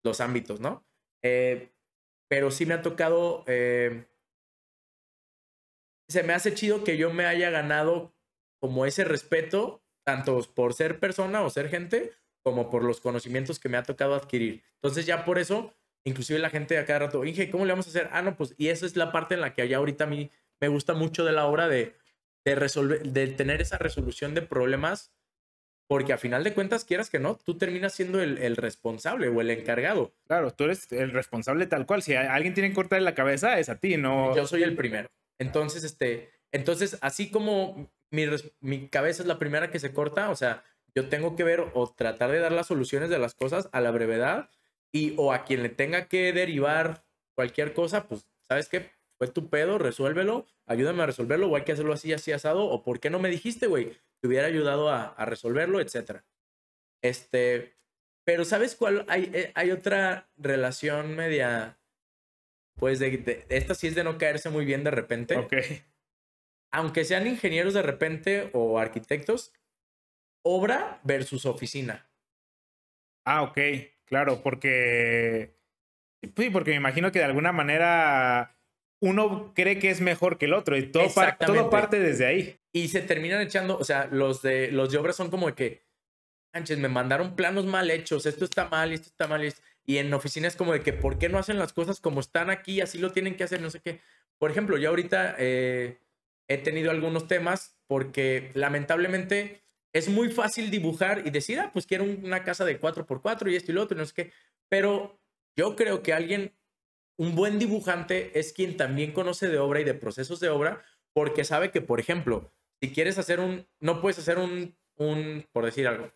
los 0.05 0.21
ámbitos, 0.21 0.61
¿no? 0.61 0.87
Eh, 1.23 1.73
pero 2.29 2.51
sí 2.51 2.67
me 2.67 2.75
ha 2.75 2.83
tocado, 2.83 3.43
eh, 3.47 4.07
se 6.09 6.23
me 6.23 6.35
hace 6.35 6.53
chido 6.53 6.85
que 6.85 6.99
yo 6.99 7.11
me 7.11 7.25
haya 7.25 7.49
ganado 7.49 8.15
como 8.61 8.85
ese 8.85 9.05
respeto, 9.05 9.83
tanto 10.09 10.41
por 10.55 10.73
ser 10.73 10.99
persona 10.99 11.43
o 11.43 11.51
ser 11.51 11.69
gente, 11.69 12.13
como 12.43 12.71
por 12.71 12.83
los 12.83 12.99
conocimientos 13.03 13.59
que 13.59 13.69
me 13.69 13.77
ha 13.77 13.83
tocado 13.83 14.15
adquirir. 14.15 14.63
Entonces 14.77 15.05
ya 15.05 15.27
por 15.27 15.39
eso, 15.39 15.75
inclusive 16.05 16.39
la 16.39 16.49
gente 16.49 16.79
a 16.79 16.87
cada 16.87 17.01
rato, 17.01 17.27
Inge, 17.27 17.51
¿cómo 17.51 17.67
le 17.67 17.73
vamos 17.73 17.87
a 17.89 17.91
hacer? 17.91 18.09
Ah, 18.11 18.23
no, 18.23 18.35
pues, 18.35 18.55
y 18.57 18.69
esa 18.69 18.87
es 18.87 18.97
la 18.97 19.13
parte 19.13 19.35
en 19.35 19.43
la 19.43 19.53
que 19.53 19.69
ya 19.69 19.77
ahorita 19.77 20.05
a 20.05 20.07
mí 20.07 20.31
me 20.63 20.69
gusta 20.69 20.95
mucho 20.95 21.27
de 21.27 21.33
la 21.33 21.45
obra 21.45 21.69
de, 21.69 21.95
de 22.47 22.55
resolver, 22.55 23.03
de 23.03 23.27
tener 23.27 23.61
esa 23.61 23.77
resolución 23.77 24.33
de 24.35 24.41
problemas, 24.41 25.13
porque 25.91 26.15
a 26.15 26.19
final 26.19 26.43
de 26.43 26.55
cuentas, 26.55 26.87
quieras 26.87 27.11
que 27.11 27.19
no, 27.19 27.37
tú 27.37 27.59
terminas 27.59 27.93
siendo 27.93 28.23
el, 28.23 28.39
el 28.39 28.57
responsable 28.57 29.29
o 29.29 29.43
el 29.43 29.51
encargado. 29.51 30.15
Claro, 30.27 30.51
tú 30.55 30.65
eres 30.65 30.91
el 30.91 31.11
responsable 31.11 31.67
tal 31.67 31.85
cual. 31.85 32.01
Si 32.03 32.15
a- 32.15 32.33
alguien 32.33 32.55
tiene 32.55 32.71
que 32.71 32.75
cortarle 32.77 33.05
la 33.05 33.15
cabeza, 33.15 33.59
es 33.59 33.69
a 33.69 33.77
ti, 33.79 33.99
no... 33.99 34.35
Yo 34.35 34.47
soy 34.47 34.63
el 34.63 34.75
primero. 34.75 35.11
Entonces, 35.39 35.85
este, 35.85 36.31
entonces, 36.51 36.97
así 37.03 37.31
como 37.31 37.91
mi, 38.11 38.27
mi 38.61 38.89
cabeza 38.89 39.23
es 39.23 39.29
la 39.29 39.39
primera 39.39 39.71
que 39.71 39.79
se 39.79 39.93
corta, 39.93 40.31
o 40.31 40.37
sea, 40.37 40.65
yo 40.95 41.09
tengo 41.09 41.37
que 41.37 41.45
ver 41.45 41.65
o 41.75 41.93
tratar 41.93 42.31
de 42.31 42.39
dar 42.41 42.53
las 42.53 42.67
soluciones 42.67 43.11
de 43.11 43.19
las 43.19 43.35
cosas 43.35 43.69
a 43.73 43.81
la 43.81 43.91
brevedad 43.91 44.51
y 44.93 45.15
o 45.17 45.33
a 45.33 45.45
quien 45.45 45.63
le 45.63 45.69
tenga 45.69 46.07
que 46.09 46.33
derivar 46.33 47.05
cualquier 47.35 47.73
cosa, 47.75 48.09
pues, 48.09 48.27
¿sabes 48.49 48.69
qué? 48.69 48.91
Fue 49.19 49.29
tu 49.29 49.49
pedo, 49.51 49.79
resuélvelo, 49.79 50.47
ayúdame 50.67 51.03
a 51.03 51.07
resolverlo, 51.07 51.49
o 51.49 51.57
hay 51.57 51.63
que 51.63 51.73
hacerlo 51.73 51.93
así, 51.93 52.13
así 52.13 52.33
asado, 52.33 52.65
o 52.67 52.83
¿por 52.83 53.01
qué 53.01 53.11
no 53.11 53.19
me 53.19 53.29
dijiste, 53.29 53.67
güey? 53.67 53.97
Te 54.21 54.29
hubiera 54.29 54.47
ayudado 54.47 54.89
a, 54.91 55.07
a 55.07 55.25
resolverlo, 55.25 55.81
etcétera. 55.81 56.25
Este, 57.03 57.75
pero 58.25 58.45
¿sabes 58.45 58.75
cuál? 58.75 59.05
Hay, 59.09 59.31
eh, 59.35 59.53
hay 59.55 59.71
otra 59.71 60.31
relación 60.37 61.15
media, 61.17 61.79
pues, 62.77 62.99
de, 62.99 63.19
de- 63.19 63.47
esta 63.49 63.75
sí 63.75 63.89
es 63.89 63.95
de 63.95 64.05
no 64.05 64.19
caerse 64.19 64.51
muy 64.51 64.65
bien 64.65 64.85
de 64.85 64.91
repente 64.91 65.37
Ok. 65.37 65.53
Aunque 66.71 67.05
sean 67.05 67.27
ingenieros 67.27 67.75
de 67.75 67.83
repente 67.83 68.51
o 68.53 68.79
arquitectos, 68.79 69.53
obra 70.45 71.01
versus 71.05 71.47
oficina. 71.47 72.11
Ah, 73.25 73.43
ok, 73.43 73.59
claro, 74.05 74.43
porque... 74.43 75.57
Sí, 76.37 76.51
porque 76.51 76.71
me 76.71 76.77
imagino 76.77 77.13
que 77.13 77.21
de 77.21 77.27
alguna 77.27 77.53
manera 77.53 78.57
uno 79.01 79.53
cree 79.55 79.79
que 79.79 79.91
es 79.91 80.01
mejor 80.01 80.37
que 80.39 80.47
el 80.47 80.55
otro 80.55 80.77
y 80.77 80.91
todo, 80.91 81.09
par- 81.15 81.39
todo 81.39 81.71
parte 81.71 82.01
desde 82.01 82.27
ahí. 82.27 82.61
Y 82.73 82.89
se 82.89 83.03
terminan 83.03 83.41
echando, 83.41 83.79
o 83.79 83.85
sea, 83.85 84.07
los 84.11 84.43
de, 84.43 84.73
los 84.73 84.91
de 84.91 84.99
obra 84.99 85.13
son 85.13 85.31
como 85.31 85.47
de 85.47 85.55
que, 85.55 85.87
manches, 86.53 86.79
me 86.79 86.89
mandaron 86.89 87.37
planos 87.37 87.67
mal 87.67 87.91
hechos, 87.91 88.27
esto 88.27 88.45
está 88.45 88.69
mal, 88.69 88.93
esto 88.93 89.09
está 89.09 89.29
mal. 89.29 89.45
esto-". 89.45 89.63
Y 89.87 89.99
en 89.99 90.13
oficina 90.13 90.49
es 90.49 90.57
como 90.57 90.73
de 90.73 90.81
que, 90.81 90.93
¿por 90.93 91.19
qué 91.19 91.29
no 91.29 91.39
hacen 91.39 91.59
las 91.59 91.73
cosas 91.73 92.01
como 92.01 92.19
están 92.21 92.51
aquí? 92.51 92.81
Así 92.81 92.99
lo 92.99 93.13
tienen 93.13 93.37
que 93.37 93.45
hacer, 93.45 93.61
no 93.61 93.71
sé 93.71 93.81
qué. 93.81 94.01
Por 94.39 94.51
ejemplo, 94.51 94.77
yo 94.77 94.89
ahorita 94.89 95.37
eh, 95.39 95.99
he 96.49 96.59
tenido 96.59 96.91
algunos 96.91 97.27
temas 97.29 97.79
porque 97.87 98.51
lamentablemente 98.55 99.63
es 99.95 100.09
muy 100.09 100.29
fácil 100.31 100.71
dibujar 100.71 101.27
y 101.27 101.31
decir, 101.31 101.61
ah, 101.61 101.71
pues 101.73 101.87
quiero 101.87 102.05
un- 102.05 102.25
una 102.25 102.45
casa 102.45 102.65
de 102.65 102.79
4x4 102.79 103.51
y 103.51 103.57
esto 103.57 103.73
y 103.73 103.75
lo 103.75 103.83
otro, 103.83 103.97
no 103.97 104.05
sé 104.05 104.13
qué. 104.15 104.33
Pero 104.69 105.21
yo 105.57 105.77
creo 105.77 106.03
que 106.03 106.13
alguien, 106.13 106.55
un 107.19 107.35
buen 107.35 107.59
dibujante 107.59 108.39
es 108.39 108.53
quien 108.53 108.77
también 108.77 109.13
conoce 109.13 109.49
de 109.49 109.59
obra 109.59 109.81
y 109.81 109.85
de 109.85 109.95
procesos 109.95 110.41
de 110.41 110.49
obra 110.51 110.83
porque 111.15 111.45
sabe 111.45 111.71
que, 111.71 111.81
por 111.81 112.01
ejemplo, 112.01 112.53
si 112.81 112.93
quieres 112.93 113.19
hacer 113.19 113.41
un, 113.41 113.67
no 113.81 114.01
puedes 114.01 114.19
hacer 114.19 114.39
un, 114.39 114.77
un 114.97 115.47
por 115.53 115.65
decir 115.65 115.89
algo, 115.89 116.13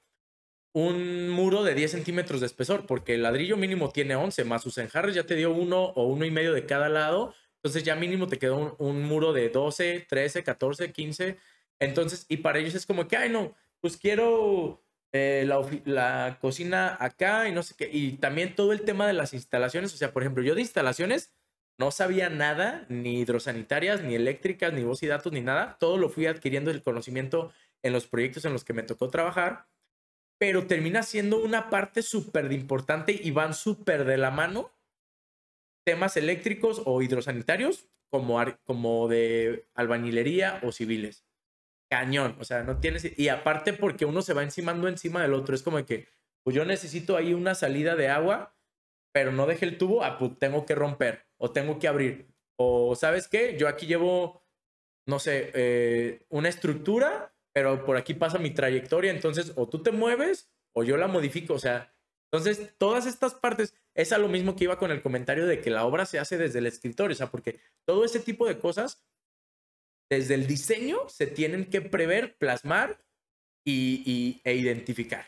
un 0.74 1.28
muro 1.28 1.64
de 1.64 1.74
10 1.74 1.91
centímetros 1.91 2.41
de 2.41 2.47
espesor, 2.47 2.87
porque 2.87 3.14
el 3.14 3.22
ladrillo 3.22 3.57
mínimo 3.57 3.91
tiene 3.91 4.16
11, 4.16 4.45
más 4.45 4.62
sus 4.62 4.78
enjarres 4.78 5.14
ya 5.14 5.24
te 5.24 5.35
dio 5.35 5.51
uno 5.53 5.85
o 5.85 6.07
uno 6.07 6.24
y 6.24 6.30
medio 6.30 6.53
de 6.55 6.64
cada 6.66 6.89
lado, 6.89 7.35
entonces 7.63 7.85
ya 7.85 7.95
mínimo 7.95 8.27
te 8.27 8.39
quedó 8.39 8.57
un, 8.57 8.75
un 8.79 9.05
muro 9.05 9.33
de 9.33 9.49
12, 9.49 10.07
13, 10.09 10.43
14, 10.43 10.93
15, 10.93 11.39
entonces, 11.81 12.27
y 12.29 12.39
para 12.39 12.59
ellos 12.59 12.75
es 12.75 12.87
como 12.87 13.09
que, 13.09 13.17
ay 13.17 13.31
no, 13.31 13.55
pues 13.81 13.97
quiero 13.97 14.83
eh, 15.13 15.45
la, 15.47 15.61
la 15.85 16.39
cocina 16.41 16.97
acá 17.01 17.49
y 17.49 17.53
no 17.53 17.63
sé 17.63 17.75
qué, 17.77 17.89
y 17.93 18.13
también 18.13 18.55
todo 18.55 18.73
el 18.73 18.83
tema 18.83 19.07
de 19.07 19.13
las 19.13 19.35
instalaciones, 19.35 19.95
o 19.95 19.97
sea, 19.97 20.13
por 20.13 20.23
ejemplo, 20.23 20.43
yo 20.43 20.55
de 20.55 20.61
instalaciones 20.61 21.33
no 21.79 21.91
sabía 21.91 22.29
nada, 22.29 22.87
ni 22.89 23.21
hidrosanitarias, 23.21 24.03
ni 24.03 24.15
eléctricas, 24.15 24.73
ni 24.73 24.85
voz 24.85 25.03
y 25.03 25.07
datos, 25.07 25.33
ni 25.33 25.41
nada. 25.41 25.77
Todo 25.81 25.97
lo 25.97 26.09
fui 26.09 26.27
adquiriendo 26.27 26.71
el 26.71 26.83
conocimiento 26.83 27.53
en 27.83 27.93
los 27.93 28.07
proyectos 28.07 28.45
en 28.45 28.53
los 28.53 28.65
que 28.65 28.73
me 28.73 28.83
tocó 28.83 29.09
trabajar, 29.09 29.67
pero 30.39 30.67
termina 30.67 31.03
siendo 31.03 31.43
una 31.43 31.71
parte 31.71 32.03
súper 32.03 32.53
importante 32.53 33.19
y 33.21 33.31
van 33.33 33.55
súper 33.55 34.05
de 34.05 34.17
la 34.17 34.31
mano 34.31 34.71
temas 35.85 36.16
eléctricos 36.16 36.83
o 36.85 37.03
hidrosanitarios 37.03 37.89
como, 38.11 38.39
como 38.64 39.09
de 39.09 39.66
albañilería 39.74 40.61
o 40.62 40.72
civiles. 40.72 41.24
Cañón, 41.91 42.37
o 42.41 42.45
sea, 42.45 42.62
no 42.62 42.78
tienes... 42.80 43.18
Y 43.18 43.28
aparte 43.28 43.72
porque 43.72 44.05
uno 44.05 44.22
se 44.22 44.35
va 44.35 44.43
encimando 44.43 44.89
encima 44.89 45.22
del 45.22 45.35
otro, 45.35 45.55
es 45.55 45.62
como 45.62 45.85
que, 45.85 46.09
pues 46.43 46.57
yo 46.57 46.64
necesito 46.64 47.16
ahí 47.16 47.35
una 47.35 47.55
salida 47.55 47.97
de 47.97 48.09
agua 48.09 48.55
pero 49.12 49.30
no 49.30 49.47
dejé 49.47 49.66
el 49.66 49.78
tubo, 49.78 50.03
ah, 50.03 50.18
pues 50.18 50.39
tengo 50.39 50.66
que 50.66 50.74
romper 50.74 51.26
o 51.37 51.53
tengo 51.53 51.78
que 51.78 51.89
abrir. 51.89 52.35
O, 52.57 52.97
¿sabes 52.97 53.28
qué? 53.28 53.57
Yo 53.59 53.68
aquí 53.68 53.87
llevo, 53.87 54.43
no 55.07 55.18
sé, 55.18 55.51
eh, 55.55 56.24
una 56.30 56.49
estructura, 56.49 57.35
pero 57.53 57.85
por 57.85 57.97
aquí 57.97 58.14
pasa 58.14 58.39
mi 58.39 58.51
trayectoria, 58.51 59.12
entonces 59.12 59.53
o 59.57 59.68
tú 59.68 59.83
te 59.83 59.93
mueves 59.93 60.51
o 60.74 60.83
yo 60.83 60.97
la 60.97 61.07
modifico, 61.07 61.55
o 61.55 61.59
sea, 61.59 61.95
entonces 62.30 62.74
todas 62.78 63.05
estas 63.05 63.35
partes, 63.35 63.74
es 63.95 64.12
a 64.12 64.18
lo 64.18 64.28
mismo 64.28 64.57
que 64.57 64.64
iba 64.64 64.78
con 64.78 64.90
el 64.90 65.03
comentario 65.03 65.47
de 65.47 65.61
que 65.61 65.70
la 65.70 65.84
obra 65.84 66.07
se 66.07 66.18
hace 66.18 66.38
desde 66.38 66.59
el 66.61 66.66
escritorio, 66.66 67.14
o 67.14 67.16
sea, 67.16 67.30
porque 67.30 67.59
todo 67.84 68.05
ese 68.05 68.20
tipo 68.20 68.47
de 68.47 68.59
cosas, 68.59 69.05
desde 70.11 70.34
el 70.34 70.47
diseño, 70.47 71.09
se 71.09 71.26
tienen 71.26 71.66
que 71.66 71.80
prever, 71.80 72.36
plasmar 72.36 72.99
y, 73.64 74.40
e 74.45 74.55
identificar. 74.55 75.26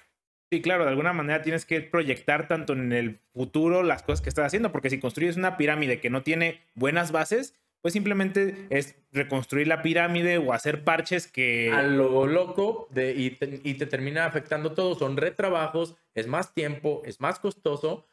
Sí, 0.50 0.62
claro, 0.62 0.84
de 0.84 0.90
alguna 0.90 1.12
manera 1.12 1.42
tienes 1.42 1.64
que 1.64 1.80
proyectar 1.80 2.48
tanto 2.48 2.74
en 2.74 2.92
el 2.92 3.18
futuro 3.32 3.82
las 3.82 4.02
cosas 4.02 4.20
que 4.20 4.28
estás 4.28 4.46
haciendo, 4.46 4.72
porque 4.72 4.90
si 4.90 5.00
construyes 5.00 5.36
una 5.36 5.56
pirámide 5.56 6.00
que 6.00 6.10
no 6.10 6.22
tiene 6.22 6.60
buenas 6.74 7.12
bases, 7.12 7.54
pues 7.82 7.92
simplemente 7.92 8.66
es 8.70 8.96
reconstruir 9.12 9.68
la 9.68 9.82
pirámide 9.82 10.38
o 10.38 10.54
hacer 10.54 10.84
parches 10.84 11.26
que... 11.26 11.70
A 11.70 11.82
lo 11.82 12.26
loco 12.26 12.88
de, 12.90 13.12
y, 13.12 13.30
te, 13.30 13.60
y 13.62 13.74
te 13.74 13.84
termina 13.84 14.24
afectando 14.24 14.72
todo. 14.72 14.94
Son 14.94 15.18
retrabajos, 15.18 15.94
es 16.14 16.26
más 16.26 16.54
tiempo, 16.54 17.02
es 17.04 17.20
más 17.20 17.38
costoso, 17.38 18.06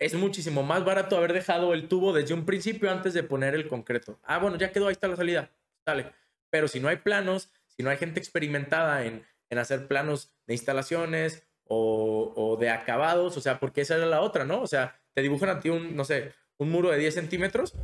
es 0.00 0.14
muchísimo 0.14 0.62
más 0.62 0.84
barato 0.84 1.16
haber 1.16 1.34
dejado 1.34 1.74
el 1.74 1.86
tubo 1.86 2.12
desde 2.12 2.34
un 2.34 2.46
principio 2.46 2.90
antes 2.90 3.12
de 3.12 3.22
poner 3.22 3.54
el 3.54 3.68
concreto. 3.68 4.18
Ah, 4.24 4.38
bueno, 4.38 4.56
ya 4.56 4.72
quedó, 4.72 4.88
ahí 4.88 4.92
está 4.92 5.06
la 5.06 5.16
salida. 5.16 5.50
Dale. 5.86 6.12
Pero 6.48 6.66
si 6.68 6.80
no 6.80 6.88
hay 6.88 6.96
planos, 6.96 7.52
si 7.68 7.82
no 7.82 7.90
hay 7.90 7.98
gente 7.98 8.18
experimentada 8.18 9.04
en, 9.04 9.24
en 9.50 9.58
hacer 9.58 9.86
planos 9.86 10.32
de 10.46 10.54
instalaciones 10.54 11.46
o, 11.72 12.56
de 12.58 12.70
acabados, 12.70 13.36
o 13.36 13.40
sea, 13.40 13.60
porque 13.60 13.82
esa 13.82 13.96
era 13.96 14.06
la 14.06 14.22
otra, 14.22 14.44
¿no? 14.44 14.60
O 14.60 14.66
sea, 14.66 15.00
te 15.14 15.22
dibujan 15.22 15.50
a 15.50 15.60
ti 15.60 15.68
un, 15.68 15.94
no 15.94 16.04
sé, 16.04 16.32
un 16.56 16.70
muro 16.70 16.90
de 16.90 16.98
10 16.98 17.14
centímetros 17.14 17.74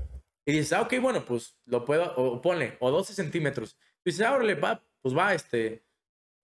y 0.45 0.53
dices, 0.53 0.73
ah, 0.73 0.83
ok, 0.83 0.95
bueno, 1.01 1.25
pues 1.25 1.57
lo 1.67 1.85
puedo, 1.85 2.13
o 2.17 2.41
ponle, 2.41 2.77
o 2.81 2.91
12 2.91 3.15
centímetros. 3.15 3.77
Y 4.05 4.11
dices, 4.11 4.27
ah, 4.27 4.39
va, 4.63 4.83
pues 5.03 5.17
va, 5.17 5.35
este, 5.35 5.85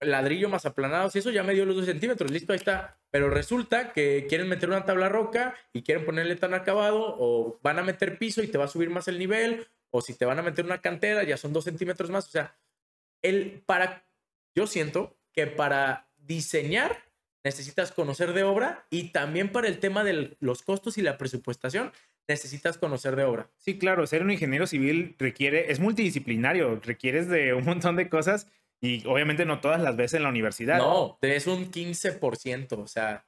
ladrillo 0.02 0.48
más 0.48 0.66
aplanado, 0.66 1.10
si 1.10 1.18
eso 1.18 1.30
ya 1.30 1.42
me 1.42 1.54
dio 1.54 1.64
los 1.64 1.76
2 1.76 1.86
centímetros, 1.86 2.30
listo, 2.30 2.52
ahí 2.52 2.58
está. 2.58 2.98
Pero 3.10 3.30
resulta 3.30 3.92
que 3.92 4.26
quieren 4.28 4.48
meter 4.48 4.68
una 4.68 4.84
tabla 4.84 5.08
roca 5.08 5.54
y 5.72 5.82
quieren 5.82 6.04
ponerle 6.04 6.36
tan 6.36 6.54
acabado, 6.54 7.16
o 7.18 7.58
van 7.62 7.78
a 7.78 7.82
meter 7.82 8.18
piso 8.18 8.42
y 8.42 8.48
te 8.48 8.58
va 8.58 8.64
a 8.64 8.68
subir 8.68 8.90
más 8.90 9.08
el 9.08 9.18
nivel, 9.18 9.66
o 9.90 10.00
si 10.00 10.14
te 10.14 10.24
van 10.24 10.38
a 10.38 10.42
meter 10.42 10.64
una 10.64 10.80
cantera, 10.80 11.22
ya 11.22 11.36
son 11.36 11.52
2 11.52 11.64
centímetros 11.64 12.10
más. 12.10 12.26
O 12.26 12.30
sea, 12.30 12.56
el, 13.22 13.62
para, 13.66 14.04
yo 14.54 14.66
siento 14.66 15.16
que 15.32 15.46
para 15.46 16.08
diseñar 16.16 16.98
necesitas 17.44 17.92
conocer 17.92 18.32
de 18.32 18.44
obra 18.44 18.86
y 18.90 19.10
también 19.10 19.50
para 19.50 19.68
el 19.68 19.78
tema 19.78 20.04
de 20.04 20.36
los 20.40 20.62
costos 20.62 20.96
y 20.98 21.02
la 21.02 21.18
presupuestación 21.18 21.92
necesitas 22.28 22.78
conocer 22.78 23.16
de 23.16 23.24
obra. 23.24 23.50
Sí, 23.58 23.78
claro, 23.78 24.06
ser 24.06 24.22
un 24.22 24.30
ingeniero 24.30 24.66
civil 24.66 25.16
requiere, 25.18 25.72
es 25.72 25.80
multidisciplinario, 25.80 26.80
requieres 26.82 27.28
de 27.28 27.52
un 27.52 27.64
montón 27.64 27.96
de 27.96 28.08
cosas 28.08 28.46
y 28.82 29.06
obviamente 29.06 29.46
no 29.46 29.60
todas 29.60 29.80
las 29.80 29.96
ves 29.96 30.12
en 30.12 30.24
la 30.24 30.28
universidad. 30.28 30.78
No, 30.78 31.16
es 31.22 31.46
un 31.46 31.70
15%, 31.70 32.78
o 32.78 32.86
sea, 32.88 33.24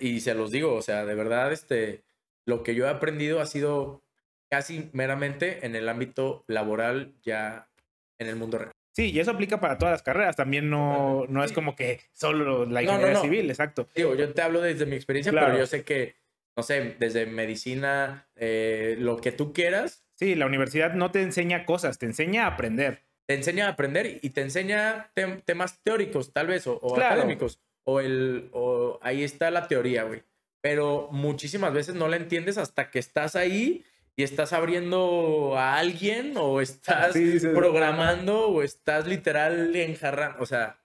y 0.00 0.20
se 0.20 0.34
los 0.34 0.50
digo, 0.50 0.74
o 0.74 0.82
sea, 0.82 1.06
de 1.06 1.14
verdad, 1.14 1.52
este, 1.52 2.04
lo 2.44 2.62
que 2.62 2.74
yo 2.74 2.86
he 2.86 2.90
aprendido 2.90 3.40
ha 3.40 3.46
sido 3.46 4.02
casi 4.50 4.90
meramente 4.92 5.64
en 5.64 5.74
el 5.74 5.88
ámbito 5.88 6.44
laboral 6.48 7.14
ya 7.22 7.70
en 8.18 8.28
el 8.28 8.36
mundo 8.36 8.58
real. 8.58 8.72
Sí, 8.92 9.10
y 9.10 9.20
eso 9.20 9.30
aplica 9.30 9.58
para 9.58 9.78
todas 9.78 9.92
las 9.92 10.02
carreras. 10.02 10.36
También 10.36 10.70
no, 10.70 11.26
no 11.28 11.42
es 11.42 11.52
como 11.52 11.74
que 11.74 12.00
solo 12.12 12.66
la 12.66 12.82
ingeniería 12.82 13.20
civil, 13.20 13.48
exacto. 13.50 13.88
Digo, 13.94 14.14
yo 14.14 14.32
te 14.32 14.42
hablo 14.42 14.60
desde 14.60 14.86
mi 14.86 14.96
experiencia, 14.96 15.32
pero 15.32 15.56
yo 15.56 15.66
sé 15.66 15.82
que, 15.84 16.16
no 16.56 16.62
sé, 16.62 16.96
desde 16.98 17.26
medicina, 17.26 18.28
eh, 18.36 18.96
lo 18.98 19.18
que 19.18 19.32
tú 19.32 19.52
quieras. 19.52 20.06
Sí, 20.14 20.34
la 20.34 20.46
universidad 20.46 20.94
no 20.94 21.10
te 21.10 21.20
enseña 21.22 21.66
cosas, 21.66 21.98
te 21.98 22.06
enseña 22.06 22.44
a 22.44 22.48
aprender. 22.48 23.05
Te 23.26 23.34
enseña 23.34 23.66
a 23.66 23.70
aprender 23.70 24.18
y 24.22 24.30
te 24.30 24.40
enseña 24.42 25.10
temas 25.44 25.80
teóricos, 25.82 26.32
tal 26.32 26.46
vez, 26.46 26.66
o, 26.66 26.80
académicos. 26.96 27.60
O, 27.84 28.00
el, 28.00 28.48
o 28.52 28.98
ahí 29.02 29.24
está 29.24 29.50
la 29.50 29.68
teoría, 29.68 30.04
güey. 30.04 30.22
Pero 30.60 31.08
muchísimas 31.12 31.72
veces 31.72 31.94
no 31.94 32.08
la 32.08 32.16
entiendes 32.16 32.58
hasta 32.58 32.90
que 32.90 32.98
estás 32.98 33.36
ahí 33.36 33.84
y 34.16 34.22
estás 34.22 34.52
abriendo 34.52 35.56
a 35.56 35.76
alguien 35.76 36.34
o 36.36 36.60
estás 36.60 37.14
programando 37.54 38.48
o 38.48 38.62
estás 38.62 39.06
literal 39.06 39.76
enjarrando, 39.76 40.42
o 40.42 40.46
sea, 40.46 40.80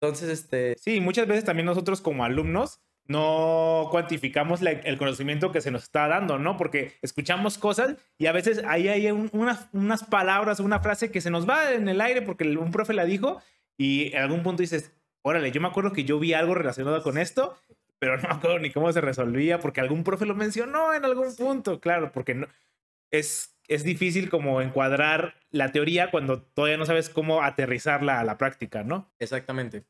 entonces 0.00 0.28
este... 0.28 0.76
Sí, 0.78 1.00
muchas 1.00 1.26
veces 1.26 1.44
también 1.44 1.66
nosotros 1.66 2.00
como 2.00 2.24
alumnos 2.24 2.80
no 3.08 3.88
cuantificamos 3.90 4.60
el 4.62 4.98
conocimiento 4.98 5.50
que 5.50 5.60
se 5.60 5.70
nos 5.70 5.84
está 5.84 6.06
dando, 6.08 6.38
¿no? 6.38 6.56
Porque 6.56 6.92
escuchamos 7.02 7.58
cosas 7.58 7.96
y 8.18 8.26
a 8.26 8.32
veces 8.32 8.62
ahí 8.66 8.88
hay 8.88 9.10
unas, 9.10 9.68
unas 9.72 10.04
palabras, 10.04 10.60
una 10.60 10.80
frase 10.80 11.10
que 11.10 11.20
se 11.20 11.30
nos 11.30 11.48
va 11.48 11.72
en 11.72 11.88
el 11.88 12.00
aire 12.00 12.22
porque 12.22 12.44
un 12.56 12.70
profe 12.70 12.92
la 12.92 13.04
dijo 13.04 13.40
y 13.76 14.12
en 14.14 14.22
algún 14.22 14.42
punto 14.42 14.62
dices, 14.62 14.92
órale, 15.22 15.50
yo 15.50 15.60
me 15.60 15.68
acuerdo 15.68 15.92
que 15.92 16.04
yo 16.04 16.18
vi 16.18 16.34
algo 16.34 16.54
relacionado 16.54 17.02
con 17.02 17.18
esto 17.18 17.56
pero 17.98 18.16
no 18.16 18.28
me 18.28 18.34
acuerdo 18.34 18.58
ni 18.58 18.70
cómo 18.70 18.92
se 18.92 19.00
resolvía 19.00 19.60
porque 19.60 19.80
algún 19.80 20.04
profe 20.04 20.26
lo 20.26 20.34
mencionó 20.34 20.94
en 20.94 21.04
algún 21.04 21.34
punto, 21.34 21.80
claro, 21.80 22.12
porque 22.12 22.34
no, 22.34 22.46
es, 23.10 23.58
es 23.66 23.84
difícil 23.84 24.30
como 24.30 24.60
encuadrar 24.62 25.34
la 25.50 25.72
teoría 25.72 26.10
cuando 26.10 26.42
todavía 26.42 26.76
no 26.76 26.86
sabes 26.86 27.08
cómo 27.08 27.42
aterrizarla 27.42 28.20
a 28.20 28.24
la 28.24 28.38
práctica, 28.38 28.84
¿no? 28.84 29.12
Exactamente. 29.18 29.84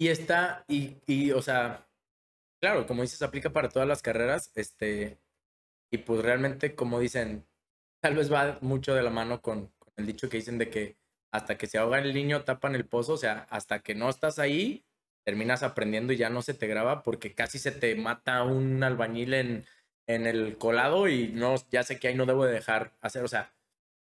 Y 0.00 0.08
está, 0.08 0.64
y, 0.66 0.96
y 1.06 1.30
o 1.32 1.42
sea, 1.42 1.86
claro, 2.58 2.86
como 2.86 3.02
dices, 3.02 3.20
aplica 3.20 3.52
para 3.52 3.68
todas 3.68 3.86
las 3.86 4.00
carreras, 4.00 4.50
este, 4.54 5.18
y 5.92 5.98
pues 5.98 6.22
realmente, 6.22 6.74
como 6.74 7.00
dicen, 7.00 7.46
tal 8.00 8.16
vez 8.16 8.32
va 8.32 8.58
mucho 8.62 8.94
de 8.94 9.02
la 9.02 9.10
mano 9.10 9.42
con, 9.42 9.74
el 9.96 10.06
dicho 10.06 10.30
que 10.30 10.38
dicen 10.38 10.56
de 10.56 10.70
que 10.70 10.96
hasta 11.32 11.58
que 11.58 11.66
se 11.66 11.76
ahoga 11.78 11.98
el 11.98 12.14
niño 12.14 12.44
tapan 12.44 12.74
el 12.74 12.86
pozo, 12.86 13.12
o 13.14 13.16
sea, 13.18 13.46
hasta 13.50 13.80
que 13.82 13.94
no 13.94 14.08
estás 14.08 14.38
ahí, 14.38 14.86
terminas 15.24 15.62
aprendiendo 15.62 16.14
y 16.14 16.16
ya 16.16 16.30
no 16.30 16.40
se 16.40 16.54
te 16.54 16.66
graba 16.66 17.02
porque 17.02 17.34
casi 17.34 17.58
se 17.58 17.70
te 17.70 17.94
mata 17.94 18.42
un 18.44 18.82
albañil 18.82 19.34
en, 19.34 19.66
en 20.06 20.26
el 20.26 20.56
colado 20.56 21.08
y 21.08 21.28
no, 21.28 21.56
ya 21.70 21.82
sé 21.82 22.00
que 22.00 22.08
ahí 22.08 22.14
no 22.14 22.24
debo 22.24 22.46
de 22.46 22.54
dejar 22.54 22.96
hacer, 23.02 23.22
o 23.22 23.28
sea, 23.28 23.52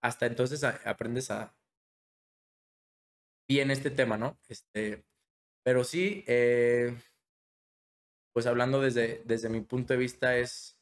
hasta 0.02 0.26
entonces 0.26 0.64
aprendes 0.64 1.30
a 1.32 1.56
bien 3.48 3.72
este 3.72 3.91
tema, 3.91 4.18
¿no? 4.18 4.39
Este, 4.50 5.04
pero 5.64 5.84
sí, 5.84 6.24
eh, 6.28 6.95
pues 8.34 8.45
hablando 8.45 8.82
desde, 8.82 9.22
desde 9.26 9.49
mi 9.49 9.61
punto 9.61 9.93
de 9.93 9.99
vista 9.99 10.38
es, 10.38 10.78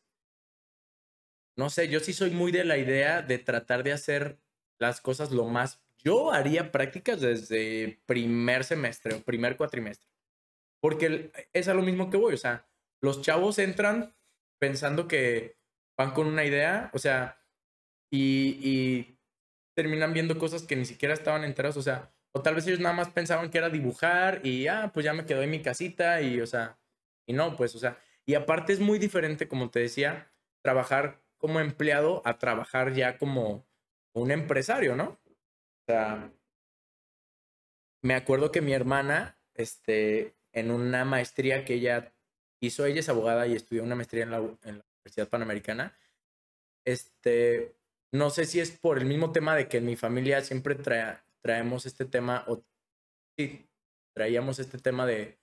no 1.57 1.69
sé, 1.69 1.88
yo 1.89 1.99
sí 1.99 2.13
soy 2.13 2.32
muy 2.32 2.51
de 2.51 2.65
la 2.65 2.77
idea 2.77 3.21
de 3.21 3.38
tratar 3.38 3.84
de 3.84 3.93
hacer 3.93 4.39
las 4.79 5.01
cosas 5.01 5.32
lo 5.32 5.45
más, 5.45 5.82
yo 6.03 6.32
haría 6.32 6.71
prácticas 6.71 7.21
desde 7.21 8.01
primer 8.05 8.63
semestre 8.63 9.13
o 9.13 9.21
primer 9.21 9.57
cuatrimestre. 9.57 10.09
Porque 10.82 11.32
es 11.53 11.67
a 11.67 11.75
lo 11.75 11.84
mismo 11.84 12.09
que 12.09 12.17
voy, 12.17 12.34
o 12.34 12.38
sea, 12.38 12.67
los 13.01 13.21
chavos 13.21 13.59
entran 13.59 14.15
pensando 14.59 15.07
que 15.07 15.57
van 15.97 16.11
con 16.11 16.27
una 16.27 16.43
idea, 16.43 16.89
o 16.93 16.99
sea, 16.99 17.39
y, 18.11 19.17
terminan 19.75 20.13
viendo 20.13 20.38
cosas 20.38 20.63
que 20.63 20.75
ni 20.75 20.86
siquiera 20.86 21.13
estaban 21.13 21.43
enterados, 21.43 21.77
o 21.77 21.82
sea, 21.82 22.11
o 22.34 22.41
tal 22.41 22.55
vez 22.55 22.67
ellos 22.67 22.79
nada 22.79 22.95
más 22.95 23.09
pensaban 23.09 23.49
que 23.49 23.57
era 23.57 23.69
dibujar 23.69 24.45
y, 24.45 24.67
ah, 24.67 24.91
pues 24.93 25.05
ya 25.05 25.13
me 25.13 25.25
quedo 25.25 25.41
en 25.43 25.51
mi 25.51 25.61
casita 25.61 26.21
y, 26.21 26.41
o 26.41 26.47
sea, 26.47 26.77
y 27.25 27.34
no, 27.34 27.55
pues, 27.55 27.75
o 27.75 27.79
sea, 27.79 27.97
y 28.25 28.36
aparte 28.36 28.73
es 28.73 28.79
muy 28.79 28.99
diferente, 28.99 29.47
como 29.47 29.69
te 29.69 29.79
decía, 29.79 30.32
trabajar 30.61 31.21
como 31.38 31.59
empleado 31.59 32.21
a 32.25 32.38
trabajar 32.38 32.93
ya 32.93 33.17
como 33.17 33.65
un 34.13 34.32
empresario, 34.32 34.95
¿no? 34.95 35.19
O 35.25 35.86
sea, 35.88 36.32
me 38.01 38.15
acuerdo 38.15 38.51
que 38.51 38.61
mi 38.61 38.73
hermana, 38.73 39.38
este, 39.55 40.36
en 40.53 40.71
una 40.71 41.05
maestría 41.05 41.65
que 41.65 41.75
ella 41.75 42.13
hizo. 42.61 42.86
Ella 42.86 42.99
es 42.99 43.09
abogada 43.09 43.47
y 43.47 43.55
estudió 43.55 43.84
una 43.84 43.95
maestría 43.95 44.23
en 44.23 44.32
la, 44.32 44.41
Universidad 44.41 45.29
Panamericana. 45.29 45.97
Este, 46.86 47.75
no 48.11 48.29
sé 48.29 48.45
si 48.45 48.59
es 48.59 48.71
por 48.71 48.97
el 48.97 49.05
mismo 49.05 49.32
tema 49.32 49.55
de 49.55 49.67
que 49.67 49.77
en 49.77 49.86
mi 49.86 49.95
familia 49.95 50.41
siempre 50.41 50.75
traemos 51.41 51.85
este 51.85 52.05
tema, 52.05 52.43
o 52.47 52.63
sí, 53.37 53.67
traíamos 54.15 54.59
este 54.59 54.77
tema 54.77 55.05
de, 55.05 55.39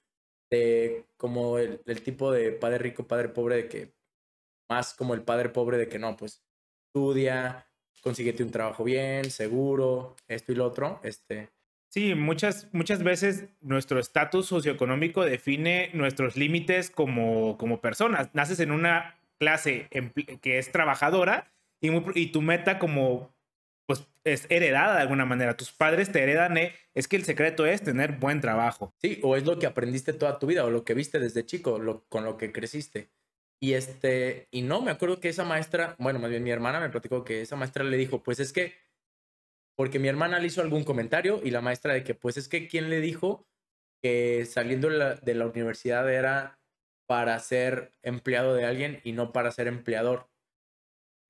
de 0.51 1.07
como 1.17 1.59
el, 1.59 1.81
tipo 2.03 2.33
de 2.33 2.53
padre 2.53 2.79
rico, 2.79 3.07
padre 3.07 3.29
pobre, 3.29 3.57
de 3.57 3.69
que 3.69 3.95
más 4.71 4.95
como 4.95 5.15
el 5.15 5.23
padre 5.23 5.49
pobre 5.49 5.79
de 5.79 5.89
que 5.89 5.99
no, 5.99 6.17
pues 6.17 6.43
estudia, 6.87 7.67
consíguete 8.03 8.43
un 8.43 8.51
trabajo 8.51 8.85
bien, 8.85 9.31
seguro, 9.31 10.17
esto 10.29 10.53
y 10.53 10.55
lo 10.55 10.67
otro, 10.67 11.01
este, 11.03 11.51
Sí, 11.91 12.15
muchas, 12.15 12.69
muchas 12.73 13.03
veces 13.03 13.47
nuestro 13.61 13.99
estatus 13.99 14.47
socioeconómico 14.47 15.25
define 15.25 15.91
nuestros 15.95 16.37
límites 16.37 16.91
como, 16.91 17.57
como 17.57 17.81
personas. 17.81 18.29
Naces 18.35 18.61
en 18.61 18.73
una 18.73 19.19
clase 19.39 19.89
que 20.43 20.59
es 20.59 20.71
trabajadora 20.71 21.51
y, 21.81 21.91
y 22.15 22.27
tu 22.27 22.43
meta 22.43 22.79
como 22.79 23.35
pues 23.89 24.07
es 24.23 24.47
heredada 24.51 24.97
de 24.97 25.01
alguna 25.01 25.25
manera. 25.25 25.57
Tus 25.57 25.73
padres 25.73 26.13
te 26.13 26.23
heredan, 26.23 26.59
eh, 26.59 26.75
es 26.95 27.09
que 27.09 27.17
el 27.17 27.25
secreto 27.25 27.65
es 27.65 27.83
tener 27.83 28.19
buen 28.19 28.43
trabajo. 28.43 28.95
Sí, 28.99 29.19
o 29.23 29.35
es 29.35 29.47
lo 29.47 29.59
que 29.59 29.65
aprendiste 29.67 30.13
toda 30.13 30.39
tu 30.39 30.47
vida 30.47 30.67
o 30.67 30.71
lo 30.71 30.85
que 30.85 30.93
viste 30.93 31.19
desde 31.19 31.47
chico, 31.47 31.79
lo, 31.79 32.05
con 32.11 32.23
lo 32.23 32.37
que 32.37 32.53
creciste. 32.53 33.11
Y 33.59 33.73
este, 33.73 34.47
y 34.51 34.61
no, 34.61 34.83
me 34.83 34.91
acuerdo 34.91 35.21
que 35.21 35.31
esa 35.31 35.45
maestra, 35.45 35.97
bueno, 35.99 36.19
más 36.19 36.29
bien 36.29 36.45
mi 36.45 36.51
hermana 36.51 36.81
me 36.81 36.91
platicó 36.91 37.25
que 37.25 37.41
esa 37.41 37.57
maestra 37.57 37.83
le 37.83 37.97
dijo, 37.97 38.23
pues 38.23 38.41
es 38.41 38.53
que, 38.53 38.75
porque 39.75 39.99
mi 39.99 40.09
hermana 40.09 40.39
le 40.39 40.49
hizo 40.49 40.61
algún 40.61 40.85
comentario 40.85 41.41
y 41.43 41.51
la 41.51 41.63
maestra 41.63 41.95
de 41.95 42.05
que, 42.05 42.15
pues 42.15 42.37
es 42.37 42.47
que, 42.47 42.69
¿quién 42.69 42.91
le 42.91 43.01
dijo 43.01 43.49
que 44.03 44.45
saliendo 44.45 44.91
de 44.91 44.99
la, 44.99 45.15
de 45.15 45.35
la 45.35 45.47
universidad 45.47 46.13
era 46.13 46.61
para 47.07 47.39
ser 47.39 47.95
empleado 48.03 48.55
de 48.55 48.67
alguien 48.67 49.01
y 49.03 49.13
no 49.13 49.33
para 49.33 49.51
ser 49.51 49.67
empleador? 49.67 50.29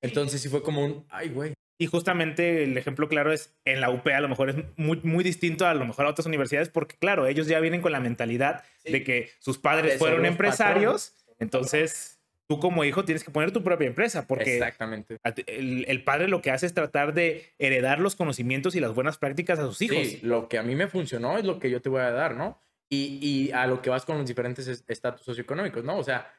Entonces 0.02 0.42
sí 0.42 0.48
fue 0.48 0.64
como 0.64 0.84
un, 0.84 1.06
ay, 1.08 1.28
güey. 1.28 1.54
Y 1.80 1.86
justamente 1.86 2.64
el 2.64 2.76
ejemplo 2.76 3.08
claro 3.08 3.32
es 3.32 3.54
en 3.64 3.80
la 3.80 3.90
UP 3.90 4.06
a 4.12 4.20
lo 4.20 4.28
mejor 4.28 4.50
es 4.50 4.56
muy, 4.76 5.00
muy 5.04 5.22
distinto 5.22 5.64
a 5.66 5.74
lo 5.74 5.84
mejor 5.86 6.06
a 6.06 6.10
otras 6.10 6.26
universidades 6.26 6.68
porque 6.68 6.96
claro, 6.96 7.26
ellos 7.28 7.46
ya 7.46 7.60
vienen 7.60 7.80
con 7.80 7.92
la 7.92 8.00
mentalidad 8.00 8.64
Sí. 8.84 8.92
de 8.92 9.04
que 9.04 9.30
sus 9.38 9.58
padres 9.58 9.92
De 9.92 9.98
fueron 9.98 10.24
empresarios, 10.26 11.10
patrones. 11.10 11.36
entonces 11.40 12.20
tú 12.48 12.58
como 12.58 12.82
hijo 12.84 13.04
tienes 13.04 13.22
que 13.22 13.30
poner 13.30 13.52
tu 13.52 13.62
propia 13.62 13.86
empresa 13.86 14.26
porque 14.26 14.56
Exactamente. 14.56 15.18
el, 15.46 15.84
el 15.86 16.02
padre 16.02 16.26
lo 16.28 16.40
que 16.42 16.50
hace 16.50 16.66
es 16.66 16.74
tratar 16.74 17.12
de 17.14 17.52
heredar 17.58 18.00
los 18.00 18.16
conocimientos 18.16 18.74
y 18.74 18.80
las 18.80 18.94
buenas 18.94 19.18
prácticas 19.18 19.58
a 19.58 19.66
sus 19.66 19.80
hijos. 19.82 19.98
Sí, 19.98 20.20
lo 20.22 20.48
que 20.48 20.58
a 20.58 20.62
mí 20.62 20.74
me 20.74 20.88
funcionó 20.88 21.36
es 21.38 21.44
lo 21.44 21.58
que 21.60 21.70
yo 21.70 21.80
te 21.82 21.90
voy 21.90 22.00
a 22.00 22.10
dar, 22.10 22.34
¿no? 22.36 22.58
Y, 22.90 23.18
y 23.22 23.52
a 23.52 23.66
lo 23.66 23.82
que 23.82 23.90
vas 23.90 24.06
con 24.06 24.16
los 24.16 24.26
diferentes 24.26 24.66
es- 24.66 24.82
estatus 24.88 25.20
socioeconómicos, 25.26 25.84
¿no? 25.84 25.98
O 25.98 26.02
sea, 26.04 26.32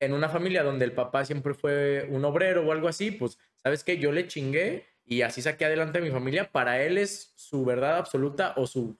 en 0.00 0.12
una 0.12 0.28
familia 0.28 0.62
donde 0.62 0.84
el 0.84 0.92
papá 0.92 1.24
siempre 1.24 1.54
fue 1.54 2.06
un 2.10 2.24
obrero 2.24 2.66
o 2.66 2.72
algo 2.72 2.88
así, 2.88 3.10
pues, 3.10 3.38
¿sabes 3.62 3.84
qué? 3.84 3.98
Yo 3.98 4.12
le 4.12 4.26
chingué 4.26 4.84
y 5.04 5.22
así 5.22 5.42
saqué 5.42 5.64
adelante 5.64 5.98
a 5.98 6.02
mi 6.02 6.10
familia. 6.10 6.50
Para 6.50 6.82
él 6.82 6.98
es 6.98 7.32
su 7.36 7.64
verdad 7.64 7.96
absoluta 7.98 8.54
o 8.56 8.66
su, 8.66 8.98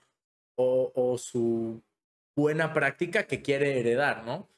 o, 0.57 0.92
o 0.94 1.18
su 1.18 1.82
buena 2.36 2.72
práctica 2.72 3.26
que 3.26 3.42
quiere 3.42 3.80
heredar, 3.80 4.24
¿no? 4.24 4.49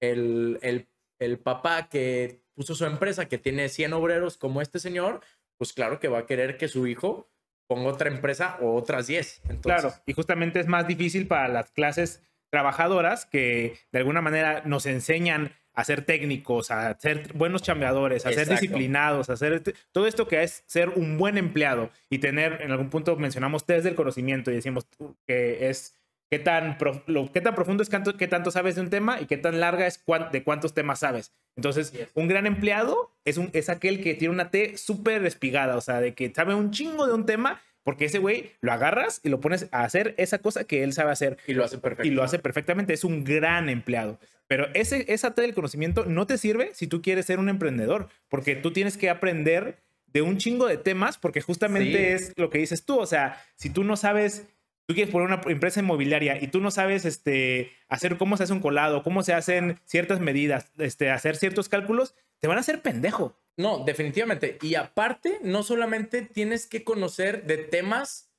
El, 0.00 0.58
el, 0.62 0.88
el 1.18 1.38
papá 1.38 1.88
que 1.88 2.42
puso 2.54 2.74
su 2.74 2.84
empresa, 2.84 3.26
que 3.26 3.38
tiene 3.38 3.68
100 3.68 3.92
obreros 3.92 4.36
como 4.36 4.60
este 4.62 4.78
señor, 4.78 5.20
pues 5.56 5.72
claro 5.72 6.00
que 6.00 6.08
va 6.08 6.20
a 6.20 6.26
querer 6.26 6.56
que 6.56 6.68
su 6.68 6.86
hijo 6.86 7.28
ponga 7.66 7.90
otra 7.90 8.08
empresa 8.08 8.58
o 8.60 8.74
otras 8.74 9.06
10. 9.06 9.42
Entonces, 9.48 9.62
Claro, 9.62 9.94
y 10.06 10.12
justamente 10.12 10.60
es 10.60 10.66
más 10.66 10.86
difícil 10.86 11.26
para 11.26 11.48
las 11.48 11.70
clases 11.70 12.22
trabajadoras 12.50 13.26
que 13.26 13.78
de 13.90 13.98
alguna 13.98 14.20
manera 14.20 14.62
nos 14.64 14.86
enseñan 14.86 15.52
a 15.74 15.84
ser 15.84 16.02
técnicos, 16.04 16.70
a 16.70 16.98
ser 16.98 17.32
buenos 17.34 17.62
chambeadores, 17.62 18.24
a 18.26 18.30
ser 18.32 18.46
disciplinados, 18.60 19.28
a 19.30 19.32
hacer 19.34 19.60
t- 19.60 19.74
todo 19.92 20.06
esto 20.06 20.28
que 20.28 20.42
es 20.42 20.62
ser 20.66 20.90
un 20.90 21.18
buen 21.18 21.36
empleado 21.36 21.90
y 22.10 22.18
tener, 22.18 22.62
en 22.62 22.70
algún 22.70 22.90
punto 22.90 23.16
mencionamos 23.16 23.66
test 23.66 23.84
del 23.84 23.94
conocimiento 23.94 24.50
y 24.50 24.54
decimos 24.54 24.86
que 25.26 25.68
es 25.68 25.98
qué 26.30 26.38
tan, 26.38 26.78
prof- 26.78 27.02
lo, 27.06 27.30
qué 27.32 27.40
tan 27.40 27.54
profundo 27.54 27.82
es 27.82 27.88
qué 27.88 28.28
tanto 28.28 28.50
sabes 28.50 28.76
de 28.76 28.80
un 28.80 28.90
tema 28.90 29.20
y 29.20 29.26
qué 29.26 29.36
tan 29.36 29.60
larga 29.60 29.86
es 29.86 30.02
de 30.32 30.42
cuántos 30.42 30.74
temas 30.74 31.00
sabes. 31.00 31.32
Entonces, 31.56 31.92
un 32.14 32.26
gran 32.28 32.46
empleado 32.46 33.12
es, 33.24 33.36
un, 33.36 33.50
es 33.52 33.68
aquel 33.68 34.02
que 34.02 34.14
tiene 34.14 34.34
una 34.34 34.50
T 34.50 34.76
súper 34.76 35.24
espigada, 35.26 35.76
o 35.76 35.80
sea, 35.80 36.00
de 36.00 36.14
que 36.14 36.32
sabe 36.34 36.54
un 36.54 36.70
chingo 36.72 37.06
de 37.06 37.12
un 37.14 37.26
tema, 37.26 37.60
porque 37.84 38.06
ese 38.06 38.18
güey 38.18 38.50
lo 38.60 38.72
agarras 38.72 39.20
y 39.22 39.28
lo 39.28 39.40
pones 39.40 39.68
a 39.70 39.84
hacer 39.84 40.14
esa 40.18 40.38
cosa 40.38 40.64
que 40.64 40.82
él 40.82 40.92
sabe 40.92 41.12
hacer 41.12 41.36
y 41.46 41.52
lo 41.54 41.64
hace 41.64 41.78
perfecto. 41.78 42.06
y 42.08 42.10
lo 42.10 42.22
hace 42.24 42.38
perfectamente. 42.40 42.92
Es 42.94 43.04
un 43.04 43.22
gran 43.24 43.68
empleado. 43.68 44.18
Pero 44.48 44.68
ese, 44.74 45.04
esa 45.12 45.34
T 45.34 45.42
del 45.42 45.54
conocimiento 45.54 46.04
no 46.04 46.26
te 46.26 46.36
sirve 46.38 46.70
si 46.74 46.86
tú 46.86 47.00
quieres 47.00 47.26
ser 47.26 47.38
un 47.38 47.48
emprendedor, 47.48 48.08
porque 48.28 48.56
tú 48.56 48.72
tienes 48.72 48.96
que 48.98 49.08
aprender 49.10 49.76
de 50.06 50.22
un 50.22 50.36
chingo 50.38 50.66
de 50.66 50.76
temas, 50.76 51.18
porque 51.18 51.40
justamente 51.40 51.98
Sí. 52.18 52.24
es 52.24 52.32
lo 52.36 52.48
que 52.50 52.58
dices 52.58 52.84
tú. 52.84 52.98
O 52.98 53.06
sea, 53.06 53.42
si 53.56 53.70
tú 53.70 53.84
no 53.84 53.96
sabes, 53.96 54.46
tú 54.86 54.94
quieres 54.94 55.12
poner 55.12 55.28
una 55.28 55.40
empresa 55.46 55.80
inmobiliaria 55.80 56.42
y 56.42 56.48
tú 56.48 56.60
no 56.60 56.70
sabes 56.70 57.04
este, 57.04 57.72
hacer 57.88 58.16
cómo 58.16 58.36
se 58.36 58.44
hace 58.44 58.52
un 58.52 58.60
colado, 58.60 59.02
cómo 59.02 59.22
se 59.22 59.32
hacen 59.32 59.80
ciertas 59.84 60.20
medidas, 60.20 60.70
este, 60.78 61.10
hacer 61.10 61.36
ciertos 61.36 61.68
cálculos, 61.68 62.14
te 62.40 62.48
van 62.48 62.58
a 62.58 62.60
hacer 62.60 62.82
pendejo. 62.82 63.38
No, 63.56 63.84
definitivamente. 63.84 64.58
Y 64.62 64.74
aparte, 64.74 65.38
no 65.42 65.62
solamente 65.62 66.22
tienes 66.22 66.66
que 66.66 66.84
conocer 66.84 67.44
de 67.44 67.58
temas 67.58 68.32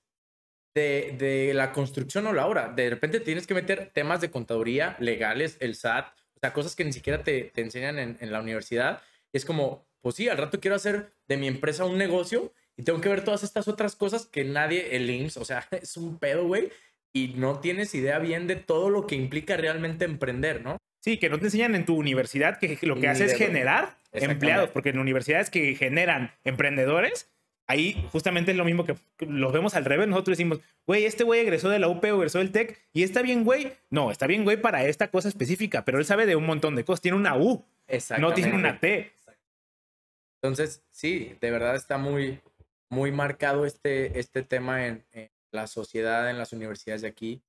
de, 0.76 1.16
de 1.18 1.54
la 1.54 1.72
construcción 1.72 2.28
o 2.28 2.34
la 2.34 2.46
obra. 2.46 2.70
De 2.70 2.90
repente 2.90 3.22
tienes 3.22 3.48
que 3.48 3.54
meter 3.54 3.92
temas 3.94 4.20
de 4.20 4.30
contaduría, 4.30 4.98
legales, 5.00 5.58
el 5.62 5.76
SAT, 5.76 6.08
o 6.36 6.40
sea, 6.40 6.54
cosas 6.54 6.76
que 6.76 6.84
ni 6.84 6.92
siquiera 6.92 7.24
te, 7.24 7.46
te 7.46 7.62
enseñan 7.62 7.98
en, 7.98 8.18
en 8.20 8.32
la 8.32 8.42
universidad. 8.42 9.02
Es 9.32 9.46
como, 9.46 9.88
pues 10.02 10.16
sí, 10.16 10.28
al 10.28 10.38
rato 10.38 10.60
quiero 10.60 10.76
hacer 10.76 11.14
de 11.28 11.38
mi 11.38 11.48
empresa 11.48 11.86
un 11.86 11.98
negocio 11.98 12.54
y 12.78 12.84
tengo 12.84 13.02
que 13.02 13.10
ver 13.10 13.24
todas 13.24 13.44
estas 13.44 13.68
otras 13.68 13.96
cosas 13.96 14.26
que 14.26 14.44
nadie, 14.44 14.96
el 14.96 15.10
IMSS, 15.10 15.38
o 15.38 15.46
sea, 15.46 15.68
es 15.72 15.98
un 15.98 16.18
pedo, 16.18 16.46
güey. 16.46 16.72
Y 17.14 17.30
no 17.38 17.60
tienes 17.60 17.96
idea 17.96 18.20
bien 18.20 18.46
de 18.46 18.58
todo 18.58 18.90
lo 18.90 19.08
que 19.08 19.16
implica 19.16 19.56
realmente 19.56 20.04
emprender, 20.04 20.62
¿no? 20.62 20.78
Sí, 21.00 21.18
que 21.18 21.30
no 21.30 21.38
te 21.38 21.46
enseñan 21.46 21.76
en 21.76 21.86
tu 21.86 21.96
universidad 21.96 22.58
que 22.58 22.78
lo 22.82 23.00
que 23.00 23.08
hace 23.08 23.26
es 23.26 23.38
generar 23.38 23.96
empleados, 24.12 24.70
porque 24.72 24.90
en 24.90 25.00
universidades 25.00 25.50
que 25.50 25.76
generan 25.76 26.32
emprendedores, 26.44 27.30
ahí 27.68 28.06
justamente 28.12 28.52
es 28.52 28.58
lo 28.58 28.66
mismo 28.66 28.86
que 28.86 28.96
que 29.18 29.26
los 29.28 29.54
vemos 29.54 29.76
al 29.76 29.86
revés. 29.86 30.08
Nosotros 30.08 30.38
decimos, 30.38 30.60
güey, 30.86 31.06
este 31.06 31.24
güey 31.24 31.42
egresó 31.42 31.70
de 31.70 31.80
la 31.80 31.88
UP 31.88 32.04
o 32.04 32.18
egresó 32.18 32.40
del 32.40 32.52
TEC 32.52 32.80
y 32.92 33.04
está 33.04 33.22
bien, 33.22 33.44
güey. 33.44 33.72
No, 33.90 34.12
está 34.12 34.28
bien, 34.28 34.44
güey, 34.44 34.58
para 34.58 34.86
esta 34.86 35.10
cosa 35.10 35.30
específica, 35.30 35.86
pero 35.86 36.00
él 36.00 36.06
sabe 36.06 36.26
de 36.26 36.36
un 36.36 36.46
montón 36.46 36.76
de 36.76 36.84
cosas. 36.84 37.02
Tiene 37.02 37.18
una 37.18 37.38
U, 37.38 37.64
no 38.18 38.34
tiene 38.34 38.54
una 38.54 38.80
T. 38.80 39.12
Entonces, 40.42 40.84
sí, 40.92 41.38
de 41.40 41.52
verdad 41.52 41.76
está 41.76 41.98
muy, 41.98 42.40
muy 42.90 43.12
marcado 43.12 43.66
este, 43.66 44.20
este 44.20 44.44
tema 44.44 44.88
en, 44.88 45.06
en 45.12 45.30
la 45.52 45.68
sociedad, 45.68 46.30
en 46.30 46.38
las 46.38 46.54
universidades 46.54 47.02
de 47.02 47.08
aquí, 47.08 47.44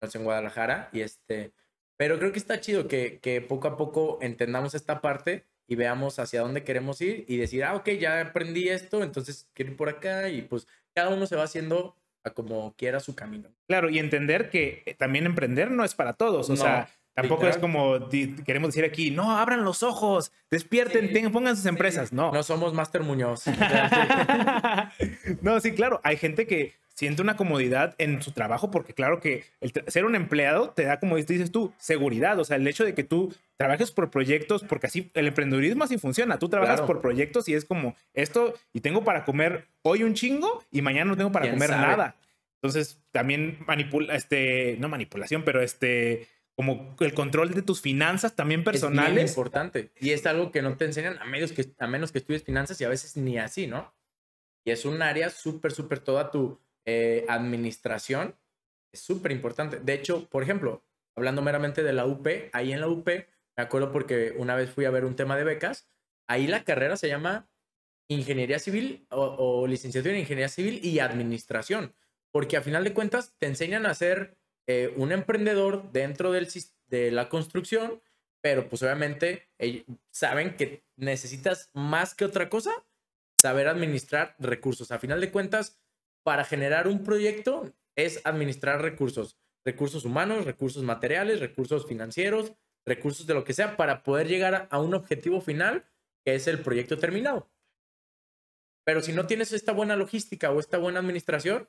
en 0.00 0.24
Guadalajara. 0.24 0.90
Y 0.92 1.00
este, 1.00 1.52
pero 1.96 2.18
creo 2.18 2.32
que 2.32 2.38
está 2.38 2.60
chido 2.60 2.88
que, 2.88 3.18
que 3.20 3.40
poco 3.40 3.68
a 3.68 3.76
poco 3.76 4.18
entendamos 4.22 4.74
esta 4.74 5.00
parte 5.00 5.44
y 5.66 5.74
veamos 5.74 6.18
hacia 6.18 6.40
dónde 6.40 6.64
queremos 6.64 7.00
ir 7.00 7.24
y 7.28 7.36
decir, 7.36 7.64
ah, 7.64 7.74
ok, 7.74 7.90
ya 7.90 8.20
aprendí 8.20 8.68
esto, 8.68 9.02
entonces 9.02 9.48
quiero 9.54 9.72
ir 9.72 9.76
por 9.76 9.88
acá 9.88 10.28
y 10.28 10.42
pues 10.42 10.66
cada 10.94 11.10
uno 11.10 11.26
se 11.26 11.36
va 11.36 11.42
haciendo 11.42 11.94
a 12.24 12.30
como 12.30 12.74
quiera 12.76 13.00
su 13.00 13.14
camino. 13.14 13.50
Claro, 13.66 13.90
y 13.90 13.98
entender 13.98 14.50
que 14.50 14.82
eh, 14.86 14.94
también 14.94 15.26
emprender 15.26 15.70
no 15.70 15.84
es 15.84 15.94
para 15.94 16.14
todos. 16.14 16.48
O 16.48 16.52
No, 16.54 16.56
sea, 16.56 16.88
tampoco 17.20 17.46
es 17.48 17.58
como 17.58 17.98
di- 17.98 18.34
queremos 18.44 18.68
decir 18.68 18.84
aquí, 18.84 19.10
no, 19.10 19.36
abran 19.36 19.64
los 19.64 19.82
ojos, 19.82 20.32
despierten, 20.50 21.12
Sí, 21.14 21.28
pongan 21.28 21.56
sus 21.56 21.66
empresas. 21.66 22.12
No. 22.12 22.32
No 22.32 22.42
somos 22.42 22.74
Master 22.74 23.02
Muñoz. 23.02 23.44
no, 25.42 25.60
sí, 25.60 25.72
claro. 25.72 26.00
Hay 26.04 26.16
gente 26.16 26.46
que 26.46 26.74
siente 26.94 27.22
una 27.22 27.36
comodidad 27.36 27.94
en 27.98 28.20
su 28.22 28.32
trabajo 28.32 28.70
porque 28.72 28.92
claro 28.92 29.20
que 29.20 29.44
el 29.60 29.72
ser 29.86 30.04
un 30.04 30.16
empleado 30.16 30.70
te 30.70 30.82
da, 30.84 30.98
como 30.98 31.16
dices 31.16 31.52
tú, 31.52 31.72
seguridad. 31.78 32.38
O 32.40 32.44
sea, 32.44 32.56
el 32.56 32.66
hecho 32.66 32.84
de 32.84 32.94
que 32.94 33.04
tú 33.04 33.32
trabajes 33.56 33.92
por 33.92 34.10
proyectos, 34.10 34.64
porque 34.64 34.88
así 34.88 35.10
el 35.14 35.28
emprendedurismo 35.28 35.84
así 35.84 35.96
funciona. 35.98 36.38
Tú 36.38 36.48
trabajas 36.48 36.76
Claro. 36.80 36.86
por 36.86 37.00
proyectos 37.00 37.48
y 37.48 37.54
es 37.54 37.64
como 37.64 37.94
esto 38.14 38.54
y 38.72 38.80
tengo 38.80 39.04
para 39.04 39.24
comer 39.24 39.66
hoy 39.82 40.02
un 40.02 40.14
chingo 40.14 40.64
y 40.72 40.82
mañana 40.82 41.10
no 41.10 41.16
tengo 41.16 41.30
para 41.32 41.44
¿Quién 41.44 41.54
comer 41.54 41.70
sabe? 41.70 41.86
nada. 41.86 42.16
Entonces 42.60 43.00
también 43.12 43.58
manipula, 43.68 44.16
este, 44.16 44.76
no 44.80 44.88
manipulación, 44.88 45.44
pero 45.44 45.62
este, 45.62 46.26
como 46.58 46.96
el 46.98 47.14
control 47.14 47.54
de 47.54 47.62
tus 47.62 47.80
finanzas 47.80 48.34
también 48.34 48.62
Es 48.62 48.64
bien 48.64 48.72
personales. 48.72 49.30
importante. 49.30 49.92
Y 50.00 50.10
es 50.10 50.26
algo 50.26 50.50
que 50.50 50.60
no 50.60 50.76
te 50.76 50.86
enseñan 50.86 51.16
a 51.18 51.24
menos 51.24 51.52
que, 51.52 51.72
a 51.78 51.86
menos 51.86 52.10
que 52.10 52.18
estudies 52.18 52.42
finanzas 52.42 52.80
y 52.80 52.84
a 52.84 52.88
veces 52.88 53.16
ni 53.16 53.38
así, 53.38 53.68
¿no? 53.68 53.94
Y 54.64 54.72
es 54.72 54.84
un 54.84 55.00
área 55.00 55.30
súper, 55.30 55.70
súper 55.70 56.00
toda 56.00 56.32
tu 56.32 56.60
eh, 56.84 57.24
administración. 57.28 58.34
Es 58.92 59.02
súper 59.02 59.30
importante. 59.30 59.78
De 59.78 59.92
hecho, 59.92 60.28
por 60.28 60.42
ejemplo, 60.42 60.84
hablando 61.14 61.42
meramente 61.42 61.84
de 61.84 61.92
la 61.92 62.06
UP, 62.06 62.26
ahí 62.52 62.72
en 62.72 62.80
la 62.80 62.88
UP, 62.88 63.06
me 63.06 63.62
acuerdo 63.62 63.92
porque 63.92 64.34
una 64.36 64.56
vez 64.56 64.68
fui 64.68 64.84
a 64.84 64.90
ver 64.90 65.04
un 65.04 65.14
tema 65.14 65.36
de 65.36 65.44
becas, 65.44 65.86
ahí 66.28 66.48
la 66.48 66.64
carrera 66.64 66.96
se 66.96 67.06
llama 67.06 67.48
Ingeniería 68.08 68.58
Civil 68.58 69.06
o, 69.10 69.60
o 69.62 69.66
Licenciatura 69.68 70.12
en 70.12 70.22
Ingeniería 70.22 70.48
Civil 70.48 70.80
y 70.84 70.98
Administración, 70.98 71.94
porque 72.32 72.56
a 72.56 72.62
final 72.62 72.82
de 72.82 72.94
cuentas 72.94 73.36
te 73.38 73.46
enseñan 73.46 73.86
a 73.86 73.94
ser 73.94 74.36
eh, 74.68 74.92
un 74.96 75.12
emprendedor 75.12 75.90
dentro 75.92 76.30
del, 76.30 76.46
de 76.88 77.10
la 77.10 77.30
construcción, 77.30 78.02
pero 78.42 78.68
pues 78.68 78.82
obviamente 78.82 79.48
saben 80.10 80.56
que 80.56 80.84
necesitas 80.96 81.70
más 81.72 82.14
que 82.14 82.26
otra 82.26 82.50
cosa, 82.50 82.70
saber 83.34 83.66
administrar 83.66 84.36
recursos. 84.38 84.92
A 84.92 84.98
final 84.98 85.22
de 85.22 85.32
cuentas, 85.32 85.80
para 86.22 86.44
generar 86.44 86.86
un 86.86 87.02
proyecto 87.02 87.72
es 87.96 88.20
administrar 88.24 88.82
recursos, 88.82 89.38
recursos 89.64 90.04
humanos, 90.04 90.44
recursos 90.44 90.82
materiales, 90.82 91.40
recursos 91.40 91.86
financieros, 91.86 92.52
recursos 92.84 93.26
de 93.26 93.34
lo 93.34 93.44
que 93.44 93.54
sea, 93.54 93.76
para 93.76 94.02
poder 94.02 94.28
llegar 94.28 94.68
a 94.70 94.80
un 94.80 94.94
objetivo 94.94 95.40
final, 95.40 95.86
que 96.24 96.34
es 96.34 96.46
el 96.46 96.60
proyecto 96.60 96.98
terminado. 96.98 97.50
Pero 98.84 99.00
si 99.00 99.12
no 99.12 99.26
tienes 99.26 99.52
esta 99.52 99.72
buena 99.72 99.96
logística 99.96 100.50
o 100.50 100.60
esta 100.60 100.76
buena 100.76 101.00
administración, 101.00 101.68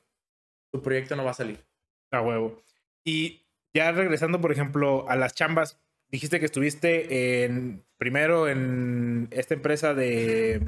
tu 0.70 0.82
proyecto 0.82 1.16
no 1.16 1.24
va 1.24 1.30
a 1.30 1.34
salir. 1.34 1.64
A 2.10 2.20
huevo. 2.20 2.62
Y 3.04 3.46
ya 3.74 3.92
regresando, 3.92 4.40
por 4.40 4.52
ejemplo, 4.52 5.08
a 5.08 5.16
las 5.16 5.34
chambas, 5.34 5.80
dijiste 6.10 6.38
que 6.40 6.46
estuviste 6.46 7.44
en 7.44 7.84
primero 7.98 8.48
en 8.48 9.28
esta 9.30 9.54
empresa 9.54 9.94
de 9.94 10.60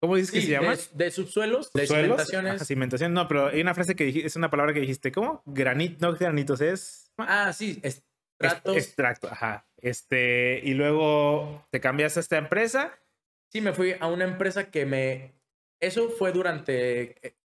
¿Cómo 0.00 0.16
dices 0.16 0.30
que 0.30 0.42
se 0.42 0.48
llama? 0.48 0.76
de, 0.76 0.82
de 1.04 1.10
subsuelos, 1.10 1.72
de 1.72 1.86
cimentaciones. 1.86 2.54
Ajá, 2.56 2.64
cimentación. 2.64 3.12
No, 3.14 3.26
pero 3.28 3.46
hay 3.48 3.60
una 3.60 3.74
frase 3.74 3.96
que 3.96 4.04
dijiste, 4.04 4.26
es 4.26 4.36
una 4.36 4.50
palabra 4.50 4.74
que 4.74 4.80
dijiste. 4.80 5.10
¿Cómo? 5.10 5.42
Granito, 5.46 5.96
no 6.06 6.14
granitos, 6.14 6.60
es. 6.60 7.12
Ah, 7.18 7.52
sí, 7.52 7.80
es- 7.82 8.04
estratos. 8.38 8.76
Extracto, 8.76 9.28
ajá. 9.28 9.66
Este, 9.78 10.60
y 10.62 10.74
luego 10.74 11.66
te 11.70 11.80
cambias 11.80 12.16
a 12.16 12.20
esta 12.20 12.36
empresa. 12.36 12.98
Sí, 13.50 13.60
me 13.62 13.72
fui 13.72 13.94
a 13.98 14.06
una 14.08 14.24
empresa 14.24 14.70
que 14.70 14.84
me... 14.84 15.32
Eso 15.80 16.10
fue 16.10 16.32
durante... 16.32 17.26
eh, 17.26 17.36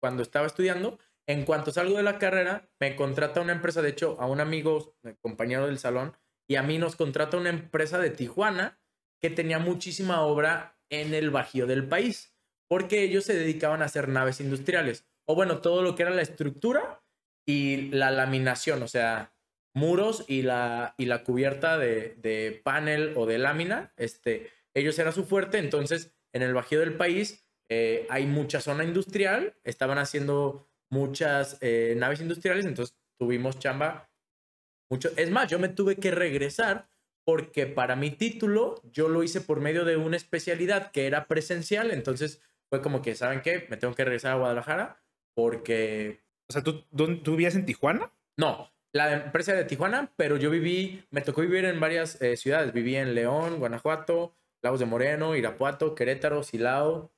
Cuando 0.00 0.22
estaba 0.22 0.46
estudiando. 0.46 0.98
En 1.30 1.44
cuanto 1.44 1.70
salgo 1.70 1.96
de 1.96 2.02
la 2.02 2.18
carrera, 2.18 2.68
me 2.80 2.96
contrata 2.96 3.40
una 3.40 3.52
empresa, 3.52 3.82
de 3.82 3.90
hecho, 3.90 4.16
a 4.18 4.26
un 4.26 4.40
amigo, 4.40 4.96
eh, 5.04 5.14
compañero 5.20 5.68
del 5.68 5.78
salón, 5.78 6.16
y 6.48 6.56
a 6.56 6.64
mí 6.64 6.76
nos 6.76 6.96
contrata 6.96 7.36
una 7.36 7.50
empresa 7.50 8.00
de 8.00 8.10
Tijuana 8.10 8.80
que 9.20 9.30
tenía 9.30 9.60
muchísima 9.60 10.22
obra 10.22 10.76
en 10.88 11.14
el 11.14 11.30
bajío 11.30 11.68
del 11.68 11.86
país, 11.86 12.34
porque 12.66 13.04
ellos 13.04 13.22
se 13.22 13.38
dedicaban 13.38 13.80
a 13.80 13.84
hacer 13.84 14.08
naves 14.08 14.40
industriales, 14.40 15.06
o 15.24 15.36
bueno, 15.36 15.60
todo 15.60 15.82
lo 15.82 15.94
que 15.94 16.02
era 16.02 16.10
la 16.10 16.22
estructura 16.22 17.00
y 17.46 17.90
la 17.90 18.10
laminación, 18.10 18.82
o 18.82 18.88
sea, 18.88 19.32
muros 19.72 20.24
y 20.26 20.42
la, 20.42 20.96
y 20.98 21.06
la 21.06 21.22
cubierta 21.22 21.78
de, 21.78 22.60
panel 22.64 23.12
o 23.14 23.26
de 23.26 23.38
lámina, 23.38 23.92
este, 23.96 24.50
ellos 24.74 24.98
era 24.98 25.12
su 25.12 25.24
fuerte, 25.24 25.58
entonces 25.58 26.12
en 26.32 26.42
el 26.42 26.54
bajío 26.54 26.80
del 26.80 26.96
país 26.96 27.46
eh, 27.68 28.08
hay 28.10 28.26
mucha 28.26 28.60
zona 28.60 28.82
industrial, 28.82 29.54
estaban 29.62 29.98
haciendo 29.98 30.66
muchas 30.90 31.58
eh, 31.60 31.94
naves 31.96 32.20
industriales, 32.20 32.66
entonces 32.66 32.96
tuvimos 33.18 33.58
chamba 33.58 34.10
mucho. 34.90 35.10
Es 35.16 35.30
más, 35.30 35.48
yo 35.48 35.58
me 35.58 35.68
tuve 35.68 35.96
que 35.96 36.10
regresar 36.10 36.88
porque 37.24 37.66
para 37.66 37.96
mi 37.96 38.10
título 38.10 38.80
yo 38.92 39.08
lo 39.08 39.22
hice 39.22 39.40
por 39.40 39.60
medio 39.60 39.84
de 39.84 39.96
una 39.96 40.16
especialidad 40.16 40.90
que 40.90 41.06
era 41.06 41.26
presencial, 41.26 41.90
entonces 41.90 42.42
fue 42.70 42.82
como 42.82 43.02
que, 43.02 43.14
¿saben 43.14 43.42
qué? 43.42 43.66
Me 43.70 43.76
tengo 43.76 43.94
que 43.94 44.04
regresar 44.04 44.32
a 44.32 44.36
Guadalajara 44.36 45.02
porque 45.34 46.22
O 46.48 46.52
sea, 46.52 46.62
¿tú, 46.62 46.84
dónde- 46.90 47.22
tú 47.22 47.32
vivías 47.32 47.54
en 47.54 47.66
Tijuana? 47.66 48.12
no, 48.36 48.72
la 48.92 49.12
empresa 49.12 49.52
de 49.54 49.64
Tijuana, 49.64 50.12
pero 50.16 50.36
yo 50.36 50.50
viví, 50.50 51.04
me 51.10 51.20
tocó 51.20 51.42
vivir 51.42 51.64
en 51.66 51.78
varias 51.78 52.20
eh, 52.20 52.36
ciudades. 52.36 52.72
Viví 52.72 52.96
en 52.96 53.14
León, 53.14 53.60
Guanajuato, 53.60 54.34
Lagos 54.62 54.80
de 54.80 54.86
Moreno, 54.86 55.36
Irapuato, 55.36 55.94
Querétaro, 55.94 56.42
Silao. 56.42 57.12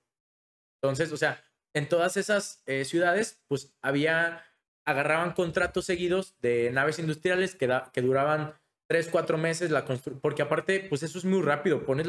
Entonces, 0.82 1.12
o 1.12 1.16
sea, 1.16 1.42
en 1.74 1.88
todas 1.88 2.16
esas 2.16 2.62
eh, 2.66 2.84
ciudades, 2.84 3.40
pues 3.48 3.72
había, 3.82 4.44
agarraban 4.84 5.32
contratos 5.32 5.84
seguidos 5.86 6.34
de 6.40 6.70
naves 6.72 6.98
industriales 6.98 7.54
que, 7.54 7.66
da- 7.66 7.90
que 7.92 8.02
duraban 8.02 8.54
tres, 8.88 9.08
cuatro 9.10 9.38
meses, 9.38 9.70
la 9.70 9.86
constru- 9.86 10.20
porque 10.20 10.42
aparte, 10.42 10.80
pues 10.88 11.02
eso 11.02 11.18
es 11.18 11.24
muy 11.24 11.40
rápido. 11.42 11.84
Pones 11.86 12.06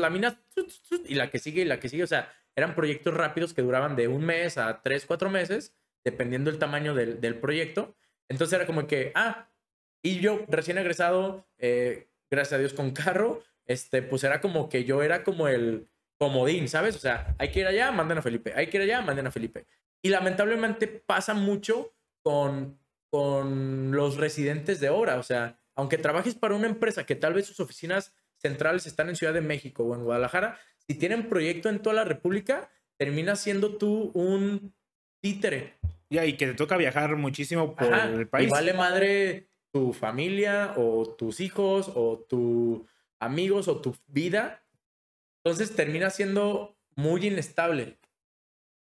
tut, 0.53 0.71
tut, 0.89 1.09
y 1.09 1.15
la 1.15 1.29
que 1.29 1.39
sigue 1.39 1.61
y 1.61 1.65
la 1.65 1.79
que 1.79 1.87
sigue. 1.89 2.03
O 2.03 2.07
sea, 2.07 2.31
eran 2.55 2.75
proyectos 2.75 3.13
rápidos 3.13 3.53
que 3.53 3.61
duraban 3.61 3.95
de 3.95 4.07
un 4.07 4.25
mes 4.25 4.57
a 4.57 4.81
tres, 4.81 5.05
cuatro 5.05 5.29
meses, 5.29 5.73
dependiendo 6.03 6.49
el 6.49 6.59
tamaño 6.59 6.93
del, 6.93 7.21
del 7.21 7.39
proyecto. 7.39 7.95
Entonces 8.29 8.53
era 8.53 8.65
como 8.65 8.85
que, 8.87 9.11
ah, 9.15 9.49
y 10.01 10.19
yo 10.19 10.43
recién 10.49 10.77
egresado, 10.77 11.47
eh, 11.57 12.09
gracias 12.29 12.53
a 12.53 12.57
Dios 12.57 12.73
con 12.73 12.91
carro, 12.91 13.41
este, 13.65 14.01
pues 14.01 14.23
era 14.25 14.41
como 14.41 14.67
que 14.67 14.83
yo 14.83 15.01
era 15.03 15.23
como 15.23 15.47
el 15.47 15.87
comodín, 16.23 16.69
¿sabes? 16.69 16.95
O 16.95 16.99
sea, 16.99 17.35
hay 17.37 17.51
que 17.51 17.59
ir 17.59 17.67
allá, 17.67 17.91
manden 17.91 18.17
a 18.17 18.21
Felipe, 18.21 18.53
hay 18.55 18.67
que 18.67 18.77
ir 18.77 18.83
allá, 18.83 19.01
manden 19.01 19.27
a 19.27 19.31
Felipe. 19.31 19.65
Y 20.01 20.07
lamentablemente 20.07 20.87
pasa 20.87 21.33
mucho 21.33 21.93
con, 22.21 22.79
con 23.09 23.91
los 23.91 24.15
residentes 24.15 24.79
de 24.79 24.87
obra, 24.87 25.17
o 25.17 25.23
sea, 25.23 25.59
aunque 25.75 25.97
trabajes 25.97 26.33
para 26.33 26.55
una 26.55 26.67
empresa 26.67 27.05
que 27.05 27.15
tal 27.15 27.33
vez 27.33 27.45
sus 27.45 27.59
oficinas 27.59 28.15
centrales 28.37 28.85
están 28.87 29.09
en 29.09 29.17
Ciudad 29.17 29.33
de 29.33 29.41
México 29.41 29.83
o 29.83 29.95
en 29.95 30.05
Guadalajara, 30.05 30.57
si 30.87 30.95
tienen 30.95 31.27
proyecto 31.27 31.67
en 31.67 31.81
toda 31.81 31.95
la 31.95 32.05
República, 32.05 32.71
terminas 32.97 33.41
siendo 33.41 33.75
tú 33.75 34.11
un 34.13 34.73
títere. 35.21 35.73
Ya, 36.09 36.25
y 36.25 36.37
que 36.37 36.47
te 36.47 36.53
toca 36.53 36.77
viajar 36.77 37.17
muchísimo 37.17 37.75
por 37.75 37.93
Ajá, 37.93 38.07
el 38.07 38.29
país. 38.29 38.47
Y 38.47 38.49
vale 38.49 38.73
madre 38.73 39.49
tu 39.73 39.91
familia 39.91 40.73
o 40.77 41.15
tus 41.17 41.41
hijos 41.41 41.91
o 41.93 42.25
tus 42.29 42.81
amigos 43.19 43.67
o 43.67 43.81
tu 43.81 43.93
vida. 44.07 44.62
Entonces 45.43 45.75
termina 45.75 46.09
siendo 46.09 46.77
muy 46.95 47.25
inestable. 47.27 47.97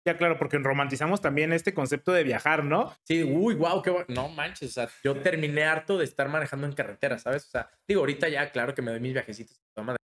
Ya, 0.07 0.19
claro, 0.19 0.37
porque 0.39 0.59
romantizamos 0.59 1.23
también 1.23 1.53
este 1.55 1.73
concepto 1.73 2.13
de 2.13 2.25
viajar, 2.25 2.63
¿no? 2.63 2.95
Sí, 3.05 3.25
uy, 3.25 3.55
wow, 3.55 3.81
qué 3.81 3.89
bueno. 3.91 4.07
No 4.09 4.29
manches, 4.29 4.71
o 4.71 4.73
sea, 4.75 4.89
yo 5.03 5.17
terminé 5.17 5.65
harto 5.65 5.97
de 5.97 6.05
estar 6.05 6.29
manejando 6.29 6.67
en 6.67 6.75
carretera, 6.75 7.19
¿sabes? 7.19 7.47
O 7.47 7.51
sea, 7.51 7.71
digo, 7.89 8.01
ahorita 8.01 8.29
ya, 8.29 8.51
claro 8.53 8.75
que 8.75 8.83
me 8.83 8.91
doy 8.91 9.01
mis 9.01 9.15
viajecitos. 9.15 9.63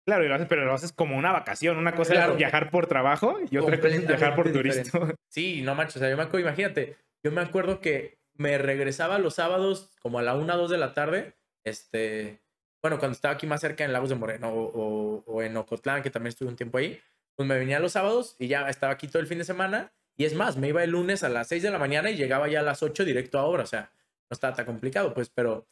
Claro, 0.05 0.25
y 0.25 0.27
lo 0.27 0.35
haces, 0.35 0.47
pero 0.49 0.65
lo 0.65 0.73
haces 0.73 0.91
como 0.91 1.15
una 1.15 1.31
vacación. 1.31 1.77
Una 1.77 1.93
cosa 1.95 2.13
Claro. 2.13 2.31
es 2.31 2.37
viajar 2.39 2.71
por 2.71 2.87
trabajo 2.87 3.37
y 3.49 3.57
otra 3.57 3.79
cosa 3.79 3.95
es 3.95 4.07
viajar 4.07 4.35
por 4.35 4.51
turismo. 4.51 5.07
Sí, 5.29 5.61
no 5.61 5.75
manches, 5.75 5.97
o 5.97 5.99
sea, 5.99 6.09
yo 6.09 6.17
me 6.17 6.23
acuerdo, 6.23 6.47
imagínate, 6.47 6.97
yo 7.23 7.31
me 7.31 7.41
acuerdo 7.41 7.79
que 7.79 8.17
me 8.35 8.57
regresaba 8.57 9.17
los 9.19 9.35
sábados 9.35 9.91
como 9.99 10.17
a 10.19 10.23
la 10.23 10.35
1, 10.35 10.57
2 10.57 10.69
de 10.71 10.77
la 10.77 10.93
tarde, 10.93 11.35
este, 11.63 12.41
bueno, 12.83 12.99
cuando 12.99 13.15
estaba 13.15 13.33
aquí 13.33 13.47
más 13.47 13.61
cerca 13.61 13.85
en 13.85 13.93
Lagos 13.93 14.09
de 14.09 14.15
Moreno 14.15 14.49
o, 14.53 14.63
o- 14.65 15.23
o 15.25 15.41
en 15.41 15.55
Ocotlán, 15.57 16.03
que 16.03 16.09
también 16.11 16.29
estuve 16.29 16.49
un 16.49 16.55
tiempo 16.57 16.77
ahí, 16.77 16.99
pues 17.35 17.47
me 17.47 17.57
venía 17.57 17.79
los 17.79 17.93
sábados 17.93 18.35
y 18.37 18.47
ya 18.47 18.67
estaba 18.69 18.93
aquí 18.93 19.07
todo 19.07 19.19
el 19.21 19.27
fin 19.27 19.37
de 19.39 19.45
semana, 19.45 19.91
y 20.17 20.25
es 20.25 20.35
más, 20.35 20.57
me 20.57 20.67
iba 20.67 20.83
el 20.83 20.91
lunes 20.91 21.23
a 21.23 21.29
las 21.29 21.47
6 21.47 21.63
de 21.63 21.71
la 21.71 21.79
mañana 21.79 22.11
y 22.11 22.15
llegaba 22.17 22.47
ya 22.47 22.59
a 22.59 22.63
las 22.63 22.83
8 22.83 23.05
directo 23.05 23.39
a 23.39 23.45
obra, 23.45 23.63
o 23.63 23.65
sea, 23.65 23.91
no 24.29 24.35
estaba 24.35 24.53
tan 24.55 24.65
complicado, 24.65 25.13
pues, 25.13 25.29
pero 25.29 25.65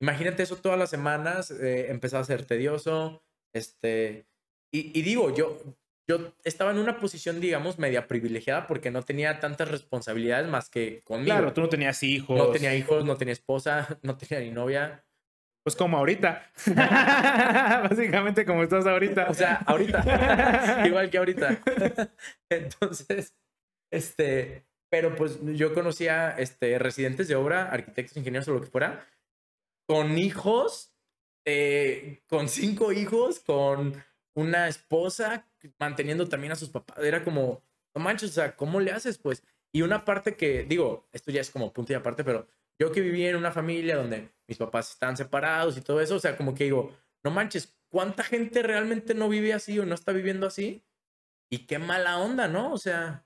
imagínate 0.00 0.42
eso 0.42 0.56
todas 0.56 0.78
las 0.78 0.90
semanas, 0.90 1.50
eh, 1.52 1.86
empezaba 1.90 2.22
a 2.22 2.26
ser 2.26 2.44
tedioso, 2.44 3.22
este, 3.54 4.26
y, 4.72 4.98
y 4.98 5.02
digo, 5.02 5.32
yo, 5.34 5.58
yo 6.08 6.34
estaba 6.44 6.70
en 6.72 6.78
una 6.78 6.98
posición, 6.98 7.40
digamos, 7.40 7.78
media 7.78 8.06
privilegiada 8.08 8.66
porque 8.66 8.90
no 8.90 9.02
tenía 9.02 9.40
tantas 9.40 9.70
responsabilidades 9.70 10.48
más 10.48 10.68
que 10.68 11.02
conmigo. 11.04 11.26
Claro, 11.36 11.52
tú 11.52 11.60
no 11.62 11.68
tenías 11.68 12.02
hijos. 12.02 12.36
no 12.36 12.48
tenía 12.50 12.74
hijos, 12.74 13.04
no 13.04 13.16
tenía 13.16 13.32
esposa, 13.32 13.86
no 14.02 14.16
tenía 14.16 14.44
ni 14.44 14.50
novia. 14.50 15.04
Pues 15.68 15.76
como 15.76 15.98
ahorita. 15.98 16.50
Básicamente 17.90 18.46
como 18.46 18.62
estás 18.62 18.86
ahorita. 18.86 19.26
O 19.28 19.34
sea, 19.34 19.56
ahorita, 19.66 20.82
igual 20.86 21.10
que 21.10 21.18
ahorita. 21.18 21.60
Entonces, 22.48 23.34
este, 23.92 24.66
pero 24.88 25.14
pues 25.14 25.38
yo 25.42 25.74
conocía 25.74 26.30
este, 26.38 26.78
residentes 26.78 27.28
de 27.28 27.34
obra, 27.34 27.68
arquitectos, 27.68 28.16
ingenieros 28.16 28.48
o 28.48 28.54
lo 28.54 28.62
que 28.62 28.68
fuera, 28.68 29.06
con 29.86 30.16
hijos, 30.16 30.94
eh, 31.44 32.22
con 32.30 32.48
cinco 32.48 32.90
hijos, 32.92 33.38
con 33.38 34.02
una 34.34 34.68
esposa, 34.68 35.50
manteniendo 35.78 36.26
también 36.30 36.52
a 36.52 36.56
sus 36.56 36.70
papás. 36.70 36.96
Era 37.04 37.22
como, 37.22 37.62
no 37.94 38.02
manches, 38.02 38.30
o 38.30 38.32
sea, 38.32 38.56
¿cómo 38.56 38.80
le 38.80 38.92
haces? 38.92 39.18
Pues, 39.18 39.42
y 39.70 39.82
una 39.82 40.06
parte 40.06 40.34
que, 40.34 40.62
digo, 40.62 41.10
esto 41.12 41.30
ya 41.30 41.42
es 41.42 41.50
como 41.50 41.74
punto 41.74 41.92
y 41.92 41.96
aparte, 41.96 42.24
pero 42.24 42.48
yo 42.80 42.90
que 42.90 43.02
viví 43.02 43.26
en 43.26 43.36
una 43.36 43.52
familia 43.52 43.96
donde 43.96 44.30
mis 44.48 44.58
papás 44.58 44.90
están 44.90 45.16
separados 45.16 45.76
y 45.76 45.80
todo 45.82 46.00
eso, 46.00 46.16
o 46.16 46.20
sea, 46.20 46.36
como 46.36 46.54
que 46.54 46.64
digo, 46.64 46.96
no 47.22 47.30
manches, 47.30 47.76
¿cuánta 47.90 48.24
gente 48.24 48.62
realmente 48.62 49.14
no 49.14 49.28
vive 49.28 49.52
así 49.52 49.78
o 49.78 49.84
no 49.86 49.94
está 49.94 50.12
viviendo 50.12 50.46
así? 50.46 50.82
Y 51.50 51.66
qué 51.66 51.78
mala 51.78 52.18
onda, 52.18 52.48
¿no? 52.48 52.72
O 52.72 52.78
sea, 52.78 53.24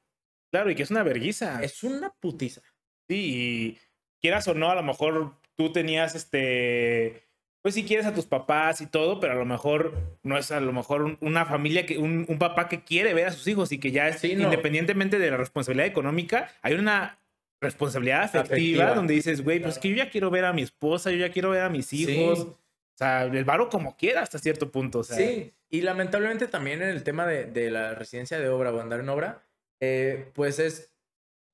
Claro, 0.52 0.70
y 0.70 0.74
que 0.74 0.82
es 0.82 0.90
una 0.90 1.02
verguiza. 1.02 1.62
es 1.62 1.82
una 1.82 2.10
putiza. 2.10 2.60
Sí, 3.08 3.16
y 3.34 3.78
quieras 4.20 4.46
o 4.48 4.54
no, 4.54 4.70
a 4.70 4.74
lo 4.74 4.82
mejor 4.82 5.36
tú 5.56 5.72
tenías 5.72 6.14
este. 6.14 7.26
Pues 7.62 7.74
si 7.74 7.84
quieres 7.84 8.06
a 8.06 8.14
tus 8.14 8.26
papás 8.26 8.80
y 8.80 8.86
todo, 8.86 9.20
pero 9.20 9.32
a 9.34 9.36
lo 9.36 9.44
mejor 9.44 10.18
no 10.24 10.36
es 10.36 10.50
a 10.50 10.60
lo 10.60 10.72
mejor 10.72 11.02
un- 11.02 11.16
una 11.20 11.46
familia 11.46 11.86
que, 11.86 11.96
un, 11.98 12.26
un 12.28 12.38
papá 12.38 12.68
que 12.68 12.82
quiere 12.82 13.14
ver 13.14 13.28
a 13.28 13.32
sus 13.32 13.46
hijos 13.46 13.70
y 13.72 13.78
que 13.78 13.92
ya 13.92 14.08
es 14.08 14.18
Sí, 14.20 14.34
no. 14.34 14.42
independientemente 14.44 15.18
de 15.20 15.30
la 15.30 15.36
responsabilidad 15.36 15.86
económica, 15.86 16.50
hay 16.62 16.74
una 16.74 17.18
responsabilidad 17.62 18.24
afectiva, 18.24 18.54
Afectiva. 18.56 18.94
donde 18.94 19.14
dices, 19.14 19.42
güey, 19.42 19.60
pues 19.60 19.76
es 19.76 19.80
que 19.80 19.88
yo 19.88 19.96
ya 19.96 20.10
quiero 20.10 20.30
ver 20.30 20.44
a 20.44 20.52
mi 20.52 20.62
esposa, 20.62 21.10
yo 21.10 21.16
ya 21.16 21.30
quiero 21.32 21.50
ver 21.50 21.62
a 21.62 21.70
mis 21.70 21.92
hijos. 21.92 22.38
Sí. 22.40 22.44
O 22.44 22.98
sea, 22.98 23.22
el 23.24 23.44
varo 23.44 23.70
como 23.70 23.96
quiera 23.96 24.20
hasta 24.20 24.38
cierto 24.38 24.70
punto. 24.70 24.98
O 24.98 25.04
sea, 25.04 25.16
Sí, 25.16 25.54
y 25.70 25.80
lamentablemente 25.80 26.46
también 26.48 26.82
en 26.82 26.90
el 26.90 27.02
tema 27.02 27.26
de, 27.26 27.46
de 27.46 27.70
la 27.70 27.94
residencia 27.94 28.38
de 28.38 28.48
obra 28.50 28.72
o 28.72 28.80
andar 28.80 29.00
en 29.00 29.08
obra, 29.08 29.42
eh, 29.80 30.30
pues 30.34 30.58
es 30.58 30.92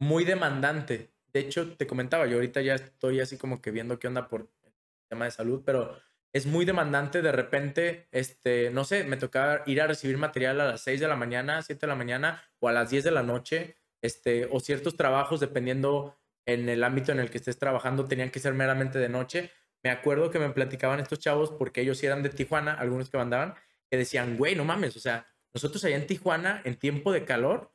muy 0.01 0.25
demandante. 0.25 1.11
De 1.33 1.41
hecho, 1.41 1.73
te 1.77 1.87
comentaba, 1.87 2.27
yo 2.27 2.37
ahorita 2.37 2.61
ya 2.63 2.75
estoy 2.75 3.21
así 3.21 3.37
como 3.37 3.61
que 3.63 3.71
viendo 3.71 3.99
qué 3.99 4.09
onda 4.09 4.29
por 4.29 4.41
el 4.41 4.73
tema 5.09 5.27
de 5.27 5.31
salud, 5.31 5.63
pero 5.65 5.97
es 6.33 6.47
muy 6.47 6.65
demandante 6.65 7.23
de 7.23 7.33
repente, 7.33 8.07
este, 8.13 8.71
no 8.71 8.85
sé, 8.85 9.05
me 9.05 9.17
tocaba 9.17 9.63
ir 9.67 9.81
a 9.81 9.87
recibir 9.87 10.19
material 10.19 10.61
a 10.61 10.67
las 10.67 10.81
6 10.83 11.01
de 11.01 11.09
la 11.09 11.17
mañana, 11.17 11.63
7 11.63 11.81
de 11.81 11.87
la 11.87 11.95
mañana 11.95 12.43
o 12.61 12.69
a 12.69 12.73
las 12.73 12.91
10 12.91 13.05
de 13.05 13.11
la 13.13 13.23
noche, 13.23 13.77
este, 14.03 14.49
o 14.51 14.61
ciertos 14.61 14.97
trabajos, 14.97 15.41
dependiendo 15.41 16.17
en 16.47 16.69
el 16.69 16.83
ámbito 16.83 17.13
en 17.13 17.21
el 17.21 17.31
que 17.31 17.39
estés 17.39 17.59
trabajando, 17.59 18.07
tenían 18.07 18.31
que 18.31 18.41
ser 18.41 18.55
meramente 18.55 18.99
de 18.99 19.09
noche. 19.09 19.51
Me 19.83 19.91
acuerdo 19.91 20.31
que 20.31 20.39
me 20.39 20.51
platicaban 20.51 21.01
estos 21.01 21.19
chavos, 21.19 21.51
porque 21.51 21.83
ellos 21.83 22.03
eran 22.03 22.23
de 22.23 22.31
Tijuana, 22.31 22.75
algunos 22.75 23.11
que 23.11 23.19
mandaban, 23.19 23.55
que 23.91 23.97
decían, 23.97 24.37
güey, 24.37 24.55
no 24.55 24.65
mames, 24.65 24.97
o 24.97 25.01
sea, 25.01 25.27
nosotros 25.55 25.85
allá 25.85 25.97
en 25.97 26.07
Tijuana, 26.07 26.63
en 26.65 26.77
tiempo 26.77 27.13
de 27.13 27.25
calor, 27.25 27.73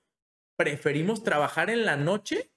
preferimos 0.55 1.23
trabajar 1.23 1.69
en 1.69 1.85
la 1.85 1.97
noche 1.97 2.51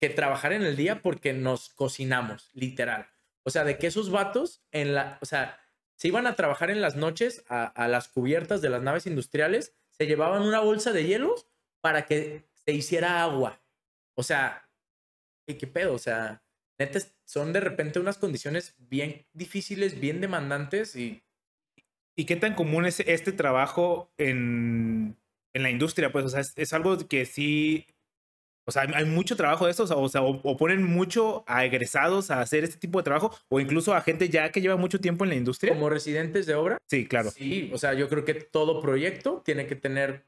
que 0.00 0.10
trabajar 0.10 0.52
en 0.52 0.62
el 0.62 0.76
día 0.76 1.00
porque 1.00 1.32
nos 1.32 1.68
cocinamos, 1.68 2.50
literal. 2.54 3.08
O 3.44 3.50
sea, 3.50 3.64
de 3.64 3.78
que 3.78 3.86
esos 3.86 4.10
vatos 4.10 4.64
en 4.70 4.94
la, 4.94 5.18
o 5.20 5.26
sea, 5.26 5.60
se 5.94 6.08
iban 6.08 6.26
a 6.26 6.34
trabajar 6.34 6.70
en 6.70 6.80
las 6.80 6.96
noches 6.96 7.44
a, 7.48 7.66
a 7.66 7.88
las 7.88 8.08
cubiertas 8.08 8.62
de 8.62 8.70
las 8.70 8.82
naves 8.82 9.06
industriales, 9.06 9.76
se 9.90 10.06
llevaban 10.06 10.42
una 10.42 10.60
bolsa 10.60 10.92
de 10.92 11.04
hielos 11.04 11.46
para 11.80 12.06
que 12.06 12.48
se 12.66 12.72
hiciera 12.72 13.22
agua. 13.22 13.62
O 14.16 14.22
sea, 14.22 14.68
¿qué, 15.46 15.56
qué 15.56 15.66
pedo? 15.66 15.94
O 15.94 15.98
sea, 15.98 16.42
neta, 16.78 17.00
son 17.24 17.52
de 17.52 17.60
repente 17.60 17.98
unas 17.98 18.18
condiciones 18.18 18.74
bien 18.78 19.26
difíciles, 19.32 19.98
bien 19.98 20.20
demandantes 20.20 20.96
y... 20.96 21.22
¿Y 22.14 22.26
qué 22.26 22.36
tan 22.36 22.54
común 22.54 22.84
es 22.84 23.00
este 23.00 23.32
trabajo 23.32 24.12
en, 24.18 25.16
en 25.54 25.62
la 25.62 25.70
industria? 25.70 26.12
Pues, 26.12 26.26
o 26.26 26.28
sea, 26.28 26.40
es, 26.40 26.52
es 26.56 26.74
algo 26.74 27.08
que 27.08 27.24
sí 27.24 27.86
o 28.64 28.70
sea, 28.70 28.82
hay 28.94 29.04
mucho 29.04 29.36
trabajo 29.36 29.64
de 29.64 29.72
eso, 29.72 29.82
o 29.84 30.08
sea, 30.08 30.22
o, 30.22 30.56
ponen 30.56 30.84
mucho 30.84 31.42
a 31.48 31.64
egresados 31.64 32.30
a 32.30 32.40
hacer 32.40 32.62
este 32.62 32.78
tipo 32.78 32.98
de 32.98 33.02
trabajo, 33.02 33.36
o 33.48 33.58
incluso 33.58 33.92
a 33.92 34.00
gente 34.02 34.28
ya 34.28 34.52
que 34.52 34.60
lleva 34.60 34.76
mucho 34.76 35.00
tiempo 35.00 35.24
en 35.24 35.30
la 35.30 35.36
industria. 35.36 35.72
Como 35.72 35.90
residentes 35.90 36.46
de 36.46 36.54
obra. 36.54 36.78
Sí, 36.88 37.06
claro. 37.06 37.30
Sí, 37.32 37.70
o 37.72 37.78
sea, 37.78 37.94
yo 37.94 38.08
creo 38.08 38.24
que 38.24 38.34
todo 38.34 38.80
proyecto 38.80 39.42
tiene 39.44 39.66
que 39.66 39.74
tener 39.74 40.26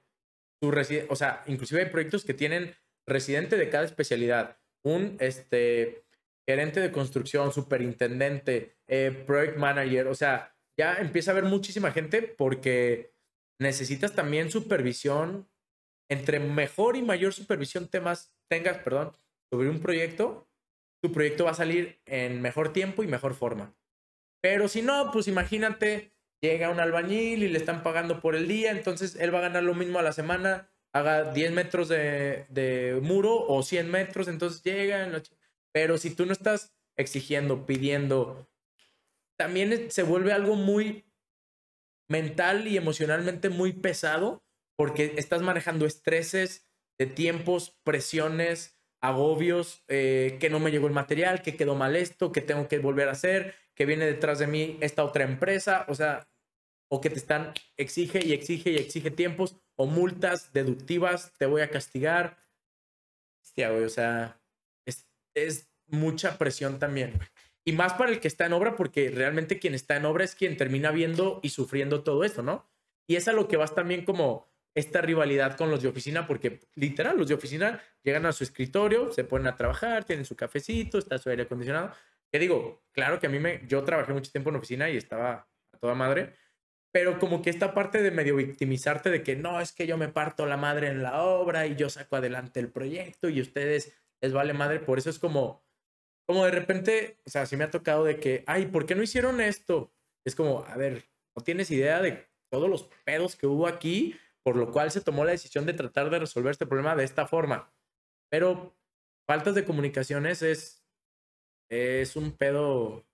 o 0.68 1.16
sea, 1.16 1.42
inclusive 1.46 1.82
hay 1.82 1.90
proyectos 1.90 2.24
que 2.24 2.34
tienen 2.34 2.74
residente 3.06 3.56
de 3.56 3.68
cada 3.68 3.84
especialidad. 3.84 4.58
Un, 4.84 5.16
este, 5.20 6.04
gerente 6.46 6.80
de 6.80 6.92
construcción, 6.92 7.52
superintendente, 7.52 8.76
eh, 8.86 9.24
project 9.26 9.56
manager, 9.56 10.08
o 10.08 10.14
sea, 10.14 10.54
ya 10.78 10.96
empieza 10.96 11.30
a 11.30 11.32
haber 11.32 11.44
muchísima 11.44 11.92
gente 11.92 12.22
porque 12.22 13.14
necesitas 13.60 14.14
también 14.14 14.50
supervisión 14.50 15.48
entre 16.10 16.40
mejor 16.40 16.96
y 16.96 17.02
mayor 17.02 17.32
supervisión 17.32 17.88
temas 17.88 18.34
tengas, 18.50 18.78
perdón, 18.78 19.12
sobre 19.50 19.70
un 19.70 19.80
proyecto, 19.80 20.48
tu 21.02 21.12
proyecto 21.12 21.44
va 21.44 21.52
a 21.52 21.54
salir 21.54 22.00
en 22.06 22.42
mejor 22.42 22.72
tiempo 22.72 23.02
y 23.02 23.06
mejor 23.06 23.34
forma. 23.34 23.74
Pero 24.42 24.68
si 24.68 24.82
no, 24.82 25.10
pues 25.12 25.28
imagínate, 25.28 26.13
llega 26.44 26.68
un 26.68 26.78
albañil 26.78 27.42
y 27.42 27.48
le 27.48 27.58
están 27.58 27.82
pagando 27.82 28.20
por 28.20 28.36
el 28.36 28.46
día, 28.46 28.70
entonces 28.70 29.16
él 29.16 29.34
va 29.34 29.38
a 29.38 29.48
ganar 29.48 29.62
lo 29.62 29.74
mismo 29.74 29.98
a 29.98 30.02
la 30.02 30.12
semana, 30.12 30.68
haga 30.92 31.32
10 31.32 31.52
metros 31.52 31.88
de, 31.88 32.44
de 32.50 33.00
muro 33.02 33.34
o 33.48 33.62
100 33.62 33.90
metros, 33.90 34.28
entonces 34.28 34.62
llega. 34.62 35.10
Pero 35.72 35.96
si 35.96 36.10
tú 36.14 36.26
no 36.26 36.32
estás 36.32 36.74
exigiendo, 36.96 37.64
pidiendo, 37.64 38.46
también 39.36 39.90
se 39.90 40.02
vuelve 40.02 40.32
algo 40.32 40.54
muy 40.54 41.04
mental 42.08 42.68
y 42.68 42.76
emocionalmente 42.76 43.48
muy 43.48 43.72
pesado 43.72 44.44
porque 44.76 45.14
estás 45.16 45.40
manejando 45.40 45.86
estreses 45.86 46.66
de 46.98 47.06
tiempos, 47.06 47.78
presiones, 47.84 48.78
agobios, 49.00 49.82
eh, 49.88 50.36
que 50.40 50.50
no 50.50 50.60
me 50.60 50.70
llegó 50.70 50.86
el 50.88 50.92
material, 50.92 51.42
que 51.42 51.56
quedó 51.56 51.74
mal 51.74 51.96
esto, 51.96 52.32
que 52.32 52.42
tengo 52.42 52.68
que 52.68 52.78
volver 52.78 53.08
a 53.08 53.12
hacer, 53.12 53.54
que 53.74 53.86
viene 53.86 54.04
detrás 54.06 54.38
de 54.38 54.46
mí 54.46 54.78
esta 54.80 55.04
otra 55.04 55.24
empresa, 55.24 55.84
o 55.88 55.94
sea, 55.94 56.28
o 56.88 57.00
que 57.00 57.10
te 57.10 57.16
están, 57.16 57.52
exige 57.76 58.24
y 58.24 58.32
exige 58.32 58.70
y 58.70 58.76
exige 58.76 59.10
tiempos, 59.10 59.56
o 59.76 59.86
multas 59.86 60.52
deductivas, 60.52 61.32
te 61.38 61.46
voy 61.46 61.62
a 61.62 61.70
castigar. 61.70 62.38
Hostia, 63.42 63.70
güey, 63.70 63.84
o 63.84 63.88
sea, 63.88 64.40
es, 64.86 65.08
es 65.34 65.70
mucha 65.86 66.38
presión 66.38 66.78
también. 66.78 67.18
Y 67.64 67.72
más 67.72 67.94
para 67.94 68.10
el 68.10 68.20
que 68.20 68.28
está 68.28 68.46
en 68.46 68.52
obra, 68.52 68.76
porque 68.76 69.10
realmente 69.10 69.58
quien 69.58 69.74
está 69.74 69.96
en 69.96 70.04
obra 70.04 70.24
es 70.24 70.34
quien 70.34 70.56
termina 70.56 70.90
viendo 70.90 71.40
y 71.42 71.48
sufriendo 71.48 72.02
todo 72.02 72.24
esto, 72.24 72.42
¿no? 72.42 72.68
Y 73.06 73.16
es 73.16 73.26
a 73.28 73.32
lo 73.32 73.48
que 73.48 73.56
vas 73.56 73.74
también 73.74 74.04
como 74.04 74.46
esta 74.74 75.00
rivalidad 75.00 75.56
con 75.56 75.70
los 75.70 75.82
de 75.82 75.88
oficina, 75.88 76.26
porque 76.26 76.60
literal, 76.74 77.16
los 77.16 77.28
de 77.28 77.34
oficina 77.34 77.80
llegan 78.02 78.26
a 78.26 78.32
su 78.32 78.44
escritorio, 78.44 79.12
se 79.12 79.24
ponen 79.24 79.46
a 79.46 79.56
trabajar, 79.56 80.04
tienen 80.04 80.24
su 80.24 80.36
cafecito, 80.36 80.98
está 80.98 81.16
su 81.18 81.30
aire 81.30 81.44
acondicionado. 81.44 81.92
Que 82.30 82.38
digo, 82.38 82.82
claro 82.92 83.20
que 83.20 83.28
a 83.28 83.30
mí 83.30 83.38
me, 83.38 83.62
yo 83.66 83.84
trabajé 83.84 84.12
mucho 84.12 84.32
tiempo 84.32 84.50
en 84.50 84.56
oficina 84.56 84.90
y 84.90 84.96
estaba 84.96 85.48
a 85.72 85.78
toda 85.78 85.94
madre, 85.94 86.34
pero 86.94 87.18
como 87.18 87.42
que 87.42 87.50
esta 87.50 87.74
parte 87.74 88.00
de 88.02 88.12
medio 88.12 88.36
victimizarte 88.36 89.10
de 89.10 89.24
que 89.24 89.34
no, 89.34 89.60
es 89.60 89.72
que 89.72 89.88
yo 89.88 89.98
me 89.98 90.06
parto 90.06 90.46
la 90.46 90.56
madre 90.56 90.86
en 90.86 91.02
la 91.02 91.24
obra 91.24 91.66
y 91.66 91.74
yo 91.74 91.90
saco 91.90 92.14
adelante 92.14 92.60
el 92.60 92.70
proyecto 92.70 93.28
y 93.28 93.40
ustedes 93.40 93.96
les 94.22 94.32
vale 94.32 94.52
madre, 94.52 94.78
por 94.78 94.98
eso 94.98 95.10
es 95.10 95.18
como, 95.18 95.66
como 96.24 96.44
de 96.44 96.52
repente, 96.52 97.18
o 97.26 97.30
sea, 97.30 97.46
sí 97.46 97.56
me 97.56 97.64
ha 97.64 97.70
tocado 97.70 98.04
de 98.04 98.20
que, 98.20 98.44
ay, 98.46 98.66
¿por 98.66 98.86
qué 98.86 98.94
no 98.94 99.02
hicieron 99.02 99.40
esto? 99.40 99.92
Es 100.24 100.36
como, 100.36 100.64
a 100.66 100.76
ver, 100.76 101.10
no 101.36 101.42
tienes 101.42 101.72
idea 101.72 102.00
de 102.00 102.28
todos 102.48 102.70
los 102.70 102.84
pedos 103.04 103.34
que 103.34 103.48
hubo 103.48 103.66
aquí 103.66 104.16
por 104.44 104.56
lo 104.56 104.70
cual 104.70 104.92
se 104.92 105.00
tomó 105.00 105.24
la 105.24 105.32
decisión 105.32 105.66
de 105.66 105.72
tratar 105.72 106.10
de 106.10 106.20
resolver 106.20 106.52
este 106.52 106.66
problema 106.66 106.94
de 106.94 107.04
esta 107.04 107.26
forma. 107.26 107.74
Pero 108.30 108.76
faltas 109.26 109.54
de 109.54 109.64
comunicaciones 109.64 110.42
es, 110.42 110.86
es 111.70 112.14
un 112.14 112.30
pedo 112.36 113.04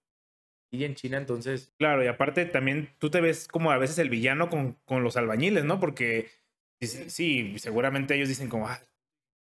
y 0.70 0.84
en 0.84 0.94
China, 0.94 1.18
entonces. 1.18 1.72
Claro, 1.78 2.04
y 2.04 2.06
aparte 2.06 2.44
también 2.46 2.90
tú 2.98 3.10
te 3.10 3.20
ves 3.20 3.48
como 3.48 3.72
a 3.72 3.78
veces 3.78 3.98
el 3.98 4.08
villano 4.08 4.48
con, 4.48 4.74
con 4.84 5.02
los 5.02 5.16
albañiles, 5.16 5.64
¿no? 5.64 5.80
Porque 5.80 6.30
sí, 6.80 7.58
seguramente 7.58 8.14
ellos 8.14 8.28
dicen 8.28 8.48
como, 8.48 8.68
ah, 8.68 8.80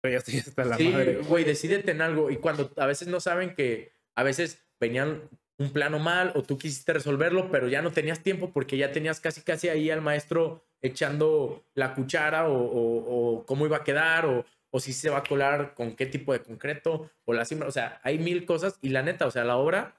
ya 0.04 0.18
estoy 0.18 0.38
hasta 0.38 0.66
la 0.66 0.78
sí, 0.78 0.90
madre. 0.90 1.18
Güey, 1.18 1.44
decídete 1.44 1.92
en 1.92 2.02
algo. 2.02 2.30
Y 2.30 2.38
cuando 2.38 2.72
a 2.78 2.86
veces 2.86 3.08
no 3.08 3.20
saben 3.20 3.56
que 3.56 3.92
a 4.16 4.24
veces 4.24 4.64
venían 4.80 5.22
un 5.58 5.72
plano 5.72 6.00
mal 6.00 6.32
o 6.36 6.44
tú 6.44 6.58
quisiste 6.58 6.94
resolverlo, 6.94 7.50
pero 7.50 7.68
ya 7.68 7.82
no 7.82 7.92
tenías 7.92 8.22
tiempo 8.22 8.52
porque 8.52 8.78
ya 8.78 8.92
tenías 8.92 9.20
casi 9.20 9.42
casi 9.42 9.70
ahí 9.70 9.90
al 9.90 10.02
maestro 10.02 10.64
echando 10.82 11.66
la 11.74 11.96
cuchara 11.96 12.50
o, 12.50 13.44
cómo 13.48 13.66
iba 13.66 13.78
a 13.78 13.84
quedar 13.84 14.26
o, 14.26 14.46
o, 14.70 14.80
si 14.80 14.94
se 14.94 15.10
va 15.10 15.20
a 15.20 15.24
colar 15.24 15.74
con 15.74 15.96
qué 15.96 16.06
tipo 16.06 16.34
de 16.34 16.42
concreto 16.42 17.10
o 17.24 17.34
la 17.34 17.46
cima. 17.46 17.66
O 17.66 17.72
sea, 17.72 18.00
hay 18.04 18.20
mil 18.20 18.46
cosas 18.46 18.78
y 18.82 18.90
la 18.90 19.02
neta, 19.02 19.26
o 19.26 19.32
sea, 19.32 19.44
la 19.44 19.58
obra 19.58 19.96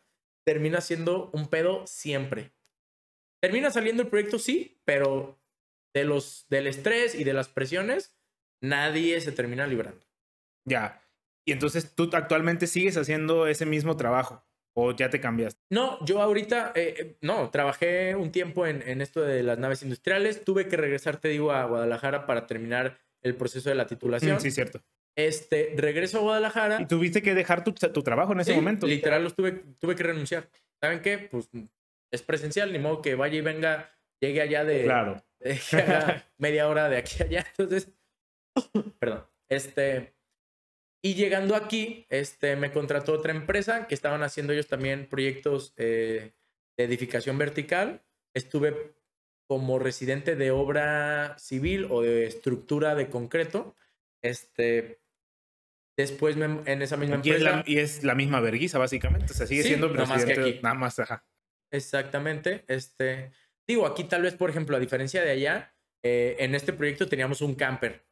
termina 0.47 0.81
siendo 0.81 1.31
un 1.33 1.49
pedo 1.49 1.87
siempre. 1.87 2.53
Termina 3.43 3.71
saliendo 3.71 4.05
el 4.05 4.09
proyecto, 4.09 4.39
sí, 4.39 4.81
pero 4.85 5.39
de 5.93 6.05
los, 6.05 6.47
del 6.49 6.69
estrés 6.69 7.15
y 7.15 7.25
de 7.25 7.33
las 7.33 7.49
presiones, 7.49 8.17
nadie 8.63 9.21
se 9.21 9.33
termina 9.33 9.67
librando. 9.67 10.07
Ya. 10.65 11.03
Y 11.45 11.53
entonces 11.53 11.95
tú 11.95 12.09
actualmente 12.13 12.67
sigues 12.67 12.97
haciendo 12.97 13.47
ese 13.47 13.67
mismo 13.67 13.97
trabajo. 13.97 14.45
¿O 14.79 14.93
ya 14.93 15.09
te 15.09 15.21
cambiaste? 15.21 15.59
No, 15.71 16.05
yo 16.05 16.21
ahorita, 16.21 16.73
eh, 16.75 16.95
eh, 16.99 17.19
no, 17.23 17.51
trabajé 17.51 18.15
un 18.15 18.31
tiempo 18.31 18.67
en, 18.67 18.83
en, 18.87 19.01
esto 19.01 19.23
de 19.23 19.43
las 19.43 19.59
naves 19.59 19.83
industriales. 19.83 20.45
Tuve 20.45 20.69
que 20.69 20.77
regresar, 20.77 21.17
te 21.17 21.29
digo, 21.29 21.51
a 21.51 21.65
Guadalajara 21.65 22.27
para 22.27 22.47
terminar 22.47 22.99
el 23.23 23.35
proceso 23.37 23.71
de 23.71 23.75
la 23.75 23.87
titulación. 23.87 24.37
Mm, 24.37 24.41
sí, 24.41 24.51
cierto. 24.51 24.83
Este, 25.17 25.73
regreso 25.77 26.19
a 26.19 26.21
Guadalajara. 26.21 26.81
¿Y 26.81 26.87
tuviste 26.87 27.23
que 27.23 27.35
dejar 27.35 27.65
tu, 27.65 27.73
tu 27.73 28.03
trabajo 28.03 28.33
en 28.33 28.41
ese 28.41 28.55
momento? 28.55 28.87
Literal, 28.87 29.25
los 29.25 29.35
tuve, 29.35 29.65
tuve 29.81 29.97
que 29.97 30.03
renunciar. 30.03 30.49
¿Saben 30.81 31.01
qué? 31.01 31.19
Pues 31.19 31.49
es 32.11 32.23
presencial, 32.23 32.73
ni 32.73 32.79
modo 32.79 33.01
que 33.01 33.15
vaya 33.15 33.39
y 33.39 33.41
venga, 33.41 33.91
llegue 34.21 34.43
allá 34.43 34.65
de. 34.65 34.85
Claro. 34.85 35.25
media 36.39 36.69
hora 36.69 36.89
de 36.89 36.99
aquí 36.99 37.23
a 37.23 37.27
allá. 37.27 37.47
Entonces, 37.51 37.91
perdón. 38.99 39.25
Este, 39.49 40.15
y 41.03 41.15
llegando 41.15 41.55
aquí, 41.55 42.05
este, 42.09 42.57
me 42.57 42.73
contrató 42.73 43.13
otra 43.13 43.33
empresa 43.33 43.87
que 43.87 43.95
estaban 43.95 44.23
haciendo 44.23 44.53
ellos 44.53 44.67
también 44.67 45.09
proyectos 45.09 45.73
eh, 45.77 46.33
de 46.77 46.85
edificación 46.85 47.39
vertical. 47.39 48.03
Estuve 48.35 48.97
como 49.49 49.79
residente 49.79 50.37
de 50.37 50.51
obra 50.51 51.39
civil 51.39 51.87
o 51.91 52.03
de 52.03 52.27
estructura 52.27 52.95
de 52.95 53.09
concreto. 53.09 53.77
Este, 54.23 55.01
después 55.97 56.37
en 56.37 56.83
esa 56.83 56.97
misma 56.97 57.17
empresa. 57.17 57.63
Y 57.67 57.79
es 57.79 58.05
la, 58.05 58.15
misma 58.15 58.41
verguiza, 58.41 58.79
básicamente. 58.79 59.33
O 59.33 59.35
sea, 59.35 59.47
sigue 59.47 59.63
siendo 59.63 59.93
presidente. 59.93 60.27
Nada 60.27 60.39
más, 60.39 60.49
aquí. 60.49 60.61
nada 60.63 60.75
más 60.75 60.99
ajá. 60.99 61.27
Exactamente. 61.71 62.65
Este, 62.69 63.33
digo, 63.67 63.87
aquí 63.87 64.05
tal 64.05 64.23
vez, 64.23 64.35
por 64.35 64.51
ejemplo, 64.51 64.77
a 64.77 64.81
diferencia 64.81 65.23
de 65.23 65.31
allá, 65.31 65.75
eh, 66.03 66.37
en 66.39 66.55
este 66.55 66.73
proyecto 66.73 67.09
teníamos 67.09 67.41
un 67.41 67.55
camper 67.55 68.07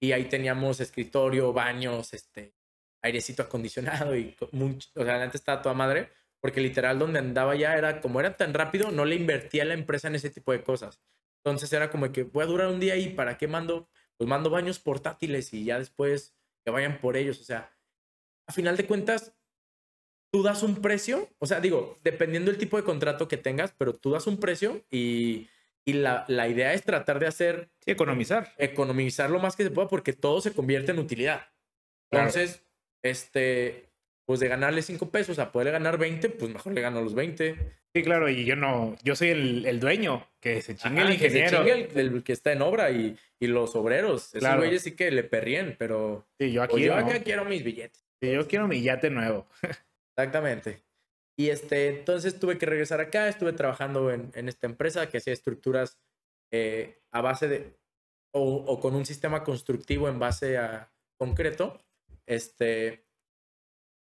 y 0.00 0.12
ahí 0.12 0.26
teníamos 0.26 0.80
escritorio, 0.80 1.52
baños, 1.52 2.12
este, 2.14 2.54
airecito 3.02 3.42
acondicionado 3.42 4.16
y 4.16 4.36
mucho, 4.52 4.88
o 4.94 5.04
sea, 5.04 5.22
antes 5.22 5.40
estaba 5.40 5.62
toda 5.62 5.74
madre, 5.74 6.10
porque 6.40 6.60
literal 6.60 6.98
donde 6.98 7.18
andaba 7.18 7.54
ya 7.54 7.76
era, 7.76 8.00
como 8.00 8.20
era 8.20 8.36
tan 8.36 8.54
rápido, 8.54 8.90
no 8.90 9.04
le 9.04 9.16
invertía 9.16 9.64
la 9.64 9.74
empresa 9.74 10.08
en 10.08 10.14
ese 10.14 10.30
tipo 10.30 10.52
de 10.52 10.62
cosas. 10.62 11.00
Entonces 11.44 11.72
era 11.72 11.90
como 11.90 12.10
que 12.12 12.24
voy 12.24 12.44
a 12.44 12.46
durar 12.46 12.68
un 12.68 12.80
día 12.80 12.96
y 12.96 13.10
¿para 13.10 13.36
qué 13.36 13.48
mando? 13.48 13.88
Pues 14.16 14.28
mando 14.28 14.50
baños 14.50 14.78
portátiles 14.78 15.52
y 15.54 15.64
ya 15.64 15.78
después 15.78 16.34
que 16.64 16.70
vayan 16.70 17.00
por 17.00 17.16
ellos. 17.16 17.40
O 17.40 17.44
sea, 17.44 17.76
a 18.46 18.52
final 18.52 18.76
de 18.76 18.86
cuentas, 18.86 19.34
tú 20.32 20.42
das 20.42 20.62
un 20.62 20.80
precio, 20.82 21.28
o 21.38 21.46
sea, 21.46 21.60
digo, 21.60 21.98
dependiendo 22.02 22.50
del 22.50 22.60
tipo 22.60 22.76
de 22.76 22.84
contrato 22.84 23.28
que 23.28 23.36
tengas, 23.36 23.72
pero 23.76 23.96
tú 23.96 24.10
das 24.10 24.26
un 24.26 24.38
precio 24.38 24.84
y 24.90 25.48
y 25.84 25.94
la, 25.94 26.24
la, 26.28 26.48
idea 26.48 26.74
es 26.74 26.84
tratar 26.84 27.18
de 27.18 27.26
hacer... 27.26 27.70
Sí, 27.84 27.90
economizar. 27.92 28.54
Economizar 28.58 29.30
lo 29.30 29.40
más 29.40 29.56
que 29.56 29.64
se 29.64 29.70
pueda 29.70 29.88
porque 29.88 30.12
todo 30.12 30.40
se 30.40 30.52
convierte 30.52 30.92
en 30.92 30.98
utilidad. 30.98 31.48
Entonces, 32.10 32.62
este, 33.02 33.90
pues 34.26 34.40
de 34.40 34.48
ganarle 34.48 34.82
5 34.82 35.10
pesos 35.10 35.38
a 35.38 35.52
poderle 35.52 35.72
ganar 35.72 35.98
20, 35.98 36.28
pues 36.30 36.52
mejor 36.52 36.74
le 36.74 36.80
gano 36.80 37.00
los 37.00 37.14
20. 37.14 37.79
Sí, 37.94 38.04
claro, 38.04 38.28
y 38.28 38.44
yo 38.44 38.54
no, 38.54 38.96
yo 39.02 39.16
soy 39.16 39.28
el, 39.28 39.66
el 39.66 39.80
dueño, 39.80 40.24
que 40.38 40.62
se 40.62 40.76
chingue 40.76 41.02
el 41.02 41.12
ingeniero. 41.12 41.64
Que 41.64 41.70
se 41.70 41.86
chingue 41.86 42.00
el, 42.00 42.22
que 42.22 42.32
está 42.32 42.52
en 42.52 42.62
obra 42.62 42.92
y, 42.92 43.18
y 43.40 43.48
los 43.48 43.74
obreros. 43.74 44.32
Esos 44.34 44.56
güeyes 44.56 44.82
sí 44.82 44.94
que 44.94 45.10
le 45.10 45.24
perrían, 45.24 45.74
pero... 45.76 46.28
Sí, 46.38 46.52
yo 46.52 46.62
aquí, 46.62 46.72
pues 46.72 46.84
yo 46.84 46.94
acá 46.94 47.20
quiero 47.20 47.44
mis 47.44 47.64
billetes. 47.64 48.06
Sí, 48.20 48.30
yo 48.30 48.46
quiero 48.46 48.68
mi 48.68 48.80
yate 48.80 49.10
nuevo. 49.10 49.48
Exactamente. 50.16 50.82
Y 51.36 51.48
este, 51.48 51.88
entonces 51.88 52.38
tuve 52.38 52.58
que 52.58 52.66
regresar 52.66 53.00
acá, 53.00 53.28
estuve 53.28 53.54
trabajando 53.54 54.12
en, 54.12 54.30
en 54.34 54.48
esta 54.48 54.66
empresa 54.66 55.08
que 55.08 55.18
hacía 55.18 55.32
estructuras 55.32 55.98
eh, 56.52 57.00
a 57.10 57.22
base 57.22 57.48
de, 57.48 57.76
o, 58.32 58.42
o 58.42 58.78
con 58.78 58.94
un 58.94 59.06
sistema 59.06 59.42
constructivo 59.42 60.08
en 60.08 60.18
base 60.18 60.58
a 60.58 60.92
concreto. 61.18 61.80
Este, 62.26 63.06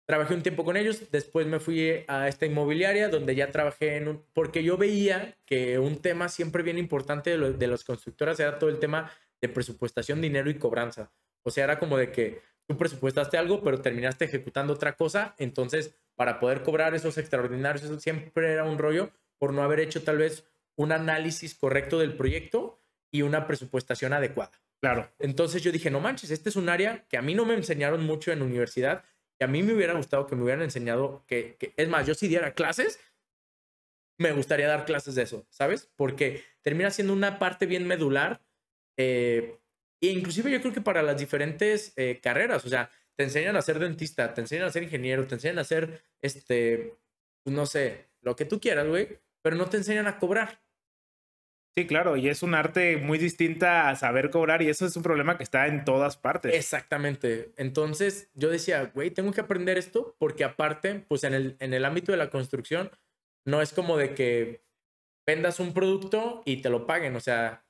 trabajé 0.08 0.32
un 0.32 0.42
tiempo 0.42 0.64
con 0.64 0.78
ellos, 0.78 1.10
después 1.12 1.46
me 1.46 1.60
fui 1.60 2.02
a 2.08 2.28
esta 2.28 2.46
inmobiliaria 2.46 3.10
donde 3.10 3.34
ya 3.34 3.50
trabajé 3.50 3.96
en 3.96 4.08
un... 4.08 4.24
Porque 4.32 4.64
yo 4.64 4.78
veía 4.78 5.36
que 5.44 5.78
un 5.78 6.00
tema 6.00 6.30
siempre 6.30 6.62
bien 6.62 6.78
importante 6.78 7.28
de, 7.28 7.36
lo- 7.36 7.52
de 7.52 7.66
las 7.66 7.84
constructoras 7.84 8.40
era 8.40 8.58
todo 8.58 8.70
el 8.70 8.78
tema 8.78 9.12
de 9.42 9.50
presupuestación, 9.50 10.22
dinero 10.22 10.48
y 10.48 10.54
cobranza. 10.54 11.12
O 11.42 11.50
sea, 11.50 11.64
era 11.64 11.78
como 11.78 11.98
de 11.98 12.10
que 12.10 12.40
tú 12.66 12.78
presupuestaste 12.78 13.36
algo, 13.36 13.62
pero 13.62 13.82
terminaste 13.82 14.24
ejecutando 14.24 14.72
otra 14.72 14.96
cosa, 14.96 15.34
entonces 15.36 15.94
para 16.16 16.40
poder 16.40 16.62
cobrar 16.62 16.94
esos 16.94 17.18
extraordinarios, 17.18 17.84
eso 17.84 18.00
siempre 18.00 18.50
era 18.50 18.64
un 18.64 18.78
rollo 18.78 19.10
por 19.38 19.52
no 19.52 19.62
haber 19.62 19.80
hecho 19.80 20.02
tal 20.02 20.16
vez 20.16 20.44
un 20.74 20.92
análisis 20.92 21.54
correcto 21.54 21.98
del 21.98 22.14
proyecto 22.16 22.80
y 23.10 23.20
una 23.22 23.46
presupuestación 23.46 24.14
adecuada. 24.14 24.52
Claro. 24.80 25.10
Entonces 25.18 25.62
yo 25.62 25.70
dije, 25.70 25.90
no 25.90 26.00
manches, 26.00 26.30
este 26.30 26.48
es 26.48 26.56
un 26.56 26.70
área 26.70 27.04
que 27.10 27.18
a 27.18 27.22
mí 27.22 27.34
no 27.34 27.44
me 27.44 27.54
enseñaron 27.54 28.04
mucho 28.06 28.32
en 28.32 28.40
universidad 28.42 29.04
y 29.38 29.44
a 29.44 29.46
mí 29.46 29.62
me 29.62 29.74
hubiera 29.74 29.94
gustado 29.94 30.26
que 30.26 30.36
me 30.36 30.42
hubieran 30.42 30.62
enseñado 30.62 31.24
que, 31.26 31.56
es 31.76 31.88
más, 31.88 32.06
yo 32.06 32.14
si 32.14 32.28
diera 32.28 32.54
clases, 32.54 33.00
me 34.18 34.32
gustaría 34.32 34.66
dar 34.66 34.84
clases 34.84 35.14
de 35.14 35.22
eso, 35.22 35.46
¿sabes? 35.48 35.90
Porque 35.96 36.44
termina 36.62 36.90
siendo 36.90 37.12
una 37.12 37.38
parte 37.38 37.66
bien 37.66 37.86
medular 37.86 38.40
eh, 38.96 39.58
e 40.00 40.08
inclusive 40.08 40.50
yo 40.50 40.60
creo 40.60 40.72
que 40.72 40.80
para 40.80 41.02
las 41.02 41.18
diferentes 41.18 41.92
eh, 41.96 42.20
carreras, 42.22 42.64
o 42.64 42.68
sea, 42.68 42.90
te 43.16 43.24
enseñan 43.24 43.56
a 43.56 43.62
ser 43.62 43.78
dentista, 43.78 44.32
te 44.34 44.40
enseñan 44.40 44.66
a 44.66 44.72
ser 44.72 44.84
ingeniero, 44.84 45.26
te 45.26 45.34
enseñan 45.34 45.58
a 45.58 45.64
ser, 45.64 46.02
este, 46.20 46.94
no 47.44 47.66
sé, 47.66 48.06
lo 48.20 48.36
que 48.36 48.44
tú 48.44 48.60
quieras, 48.60 48.86
güey, 48.86 49.20
pero 49.42 49.56
no 49.56 49.68
te 49.68 49.76
enseñan 49.76 50.06
a 50.06 50.18
cobrar. 50.18 50.60
Sí, 51.78 51.86
claro, 51.86 52.16
y 52.16 52.28
es 52.28 52.42
un 52.42 52.56
arte 52.56 52.96
muy 52.96 53.18
distinta 53.18 53.88
a 53.88 53.94
saber 53.94 54.30
cobrar 54.30 54.62
y 54.62 54.68
eso 54.68 54.84
es 54.84 54.96
un 54.96 55.04
problema 55.04 55.36
que 55.36 55.44
está 55.44 55.68
en 55.68 55.84
todas 55.84 56.16
partes. 56.16 56.52
Exactamente. 56.52 57.52
Entonces 57.56 58.28
yo 58.34 58.50
decía, 58.50 58.90
güey, 58.92 59.12
tengo 59.12 59.30
que 59.30 59.40
aprender 59.40 59.78
esto 59.78 60.16
porque 60.18 60.42
aparte, 60.42 61.04
pues 61.06 61.22
en 61.22 61.34
el, 61.34 61.56
en 61.60 61.74
el 61.74 61.84
ámbito 61.84 62.10
de 62.10 62.18
la 62.18 62.30
construcción, 62.30 62.90
no 63.44 63.62
es 63.62 63.72
como 63.72 63.96
de 63.96 64.12
que 64.12 64.64
vendas 65.24 65.60
un 65.60 65.72
producto 65.72 66.42
y 66.44 66.62
te 66.62 66.68
lo 66.68 66.84
paguen. 66.84 67.14
O 67.14 67.20
sea, 67.20 67.64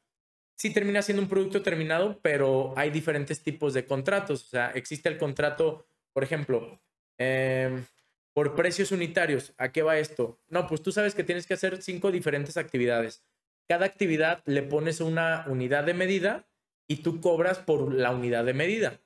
sí 0.57 0.73
termina 0.73 1.03
siendo 1.03 1.23
un 1.23 1.29
producto 1.29 1.61
terminado, 1.61 2.19
pero 2.23 2.73
hay 2.79 2.89
diferentes 2.89 3.43
tipos 3.43 3.75
de 3.75 3.85
contratos. 3.85 4.43
O 4.43 4.49
sea, 4.49 4.71
existe 4.71 5.11
el 5.11 5.19
contrato, 5.19 5.87
por 6.15 6.25
ejemplo, 6.25 6.81
em, 7.19 7.85
por 8.33 8.55
precios 8.55 8.91
unitarios. 8.91 9.53
¿A 9.59 9.71
qué 9.71 9.83
va 9.83 9.99
esto? 9.99 10.41
No, 10.49 10.67
pues 10.67 10.81
tú 10.83 10.93
sabes 10.93 11.15
que 11.15 11.25
tienes 11.25 11.47
que 11.47 11.53
hacer 11.53 11.83
cinco 11.83 12.11
diferentes 12.11 12.57
actividades. 12.57 13.23
Cada 13.69 13.87
actividad 13.87 14.43
le 14.47 14.63
pones 14.63 15.01
una 15.01 15.45
unidad 15.47 15.85
de 15.85 15.95
medida 15.95 16.49
y 16.89 17.03
tú 17.03 17.21
cobras 17.21 17.59
por 17.59 17.93
la 17.93 18.11
unidad 18.13 18.45
de 18.45 18.55
medida. 18.55 19.01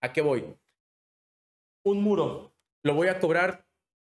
¿A 0.00 0.12
qué 0.12 0.20
voy? 0.20 0.56
Un 1.84 2.02
muro 2.02 2.52
lo 2.82 2.94
voy 2.94 3.08
a 3.08 3.20
cobrar 3.20 3.66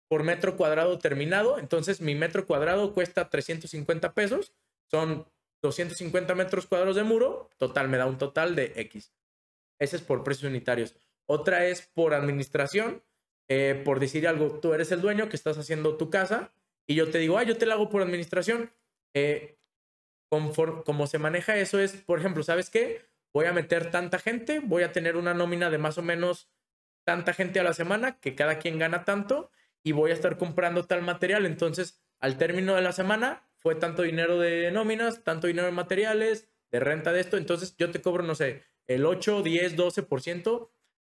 por 0.08 0.24
metro 0.24 0.58
cuadrado 0.58 0.98
terminado, 1.00 1.60
entonces 1.60 2.02
mi 2.02 2.16
metro 2.16 2.46
cuadrado 2.46 2.94
cuesta 2.94 3.30
350 3.30 4.14
pesos, 4.14 4.54
son 4.90 5.28
250 5.62 6.34
metros 6.36 6.66
cuadrados 6.66 6.96
de 6.96 7.04
muro, 7.04 7.50
total 7.58 7.90
me 7.90 7.98
da 7.98 8.08
un 8.08 8.18
total 8.18 8.56
de 8.56 8.74
X. 8.76 9.14
Ese 9.80 9.98
es 9.98 10.02
por 10.02 10.24
precios 10.24 10.50
unitarios. 10.50 10.96
Otra 11.28 11.66
es 11.68 11.84
por 11.94 12.14
administración, 12.14 13.04
eh, 13.50 13.80
por 13.86 14.00
decir 14.00 14.28
algo, 14.28 14.60
tú 14.60 14.74
eres 14.74 14.92
el 14.92 15.02
dueño 15.02 15.30
que 15.30 15.36
estás 15.36 15.58
haciendo 15.58 15.98
tu 15.98 16.10
casa 16.10 16.52
y 16.88 16.96
yo 16.96 17.12
te 17.12 17.20
digo, 17.20 17.38
ah, 17.38 17.44
yo 17.44 17.58
te 17.58 17.66
la 17.66 17.76
hago 17.76 17.90
por 17.90 18.02
administración. 18.02 18.72
Eh, 19.14 19.58
como 20.30 21.08
se 21.08 21.20
maneja 21.20 21.58
eso 21.58 21.80
es, 21.80 21.94
por 21.94 22.20
ejemplo, 22.20 22.44
¿sabes 22.44 22.70
qué? 22.70 23.06
Voy 23.34 23.46
a 23.46 23.54
meter 23.54 23.92
tanta 23.92 24.20
gente, 24.20 24.60
voy 24.60 24.84
a 24.84 24.92
tener 24.92 25.18
una 25.18 25.34
nómina 25.34 25.70
de 25.70 25.78
más 25.78 25.98
o 25.98 26.02
menos 26.02 26.50
tanta 27.04 27.34
gente 27.34 27.60
a 27.60 27.64
la 27.64 27.74
semana, 27.74 28.20
que 28.20 28.36
cada 28.36 28.60
quien 28.60 28.78
gana 28.80 29.06
tanto, 29.06 29.52
y 29.84 29.92
voy 29.92 30.12
a 30.12 30.14
estar 30.14 30.38
comprando 30.38 30.86
tal 30.86 31.02
material. 31.02 31.46
Entonces, 31.46 32.02
al 32.20 32.38
término 32.38 32.76
de 32.76 32.82
la 32.82 32.92
semana, 32.92 33.50
fue 33.56 33.76
tanto 33.76 34.04
dinero 34.04 34.40
de 34.40 34.72
nóminas, 34.72 35.24
tanto 35.24 35.48
dinero 35.48 35.66
de 35.66 35.74
materiales, 35.74 36.48
de 36.72 36.80
renta 36.80 37.12
de 37.12 37.22
esto. 37.22 37.38
Entonces, 37.38 37.76
yo 37.78 37.92
te 37.92 38.02
cobro, 38.02 38.24
no 38.24 38.36
sé, 38.36 38.64
el 38.88 39.06
8, 39.06 39.42
10, 39.42 39.76
12% 39.76 40.70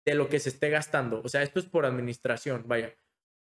de 0.05 0.15
lo 0.15 0.29
que 0.29 0.39
se 0.39 0.49
esté 0.49 0.69
gastando. 0.69 1.21
O 1.23 1.29
sea, 1.29 1.43
esto 1.43 1.59
es 1.59 1.65
por 1.65 1.85
administración, 1.85 2.63
vaya. 2.67 2.95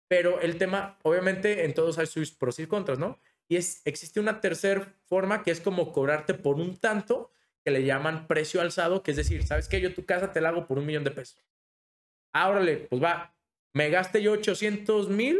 Pero 0.08 0.40
el 0.40 0.58
tema, 0.58 0.98
obviamente, 1.02 1.64
en 1.64 1.74
todos 1.74 1.98
hay 1.98 2.06
sus 2.06 2.32
pros 2.32 2.58
y 2.58 2.66
contras, 2.66 2.98
¿no? 2.98 3.20
Y 3.50 3.56
es, 3.56 3.82
existe 3.84 4.20
una 4.20 4.40
tercera 4.40 4.94
forma 5.06 5.42
que 5.42 5.50
es 5.50 5.60
como 5.60 5.90
cobrarte 5.90 6.34
por 6.34 6.54
un 6.54 6.76
tanto 6.76 7.32
que 7.64 7.72
le 7.72 7.84
llaman 7.84 8.28
precio 8.28 8.60
alzado, 8.60 9.02
que 9.02 9.10
es 9.10 9.16
decir, 9.16 9.42
¿sabes 9.44 9.66
qué? 9.66 9.80
Yo 9.80 9.92
tu 9.92 10.06
casa 10.06 10.32
te 10.32 10.40
la 10.40 10.50
hago 10.50 10.68
por 10.68 10.78
un 10.78 10.86
millón 10.86 11.02
de 11.02 11.10
pesos. 11.10 11.44
Ah, 12.32 12.48
órale, 12.48 12.76
pues 12.76 13.02
va, 13.02 13.34
me 13.74 13.90
gasté 13.90 14.22
yo 14.22 14.30
800 14.32 15.08
mil, 15.08 15.36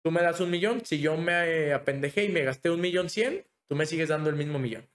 tú 0.00 0.12
me 0.12 0.22
das 0.22 0.38
un 0.38 0.48
millón. 0.48 0.84
Si 0.84 1.00
yo 1.00 1.16
me 1.16 1.72
apendejé 1.72 2.26
y 2.26 2.28
me 2.28 2.42
gasté 2.42 2.70
un 2.70 2.80
millón 2.80 3.10
cien, 3.10 3.44
tú 3.66 3.74
me 3.74 3.84
sigues 3.84 4.10
dando 4.10 4.30
el 4.30 4.36
mismo 4.36 4.60
millón. 4.60 4.88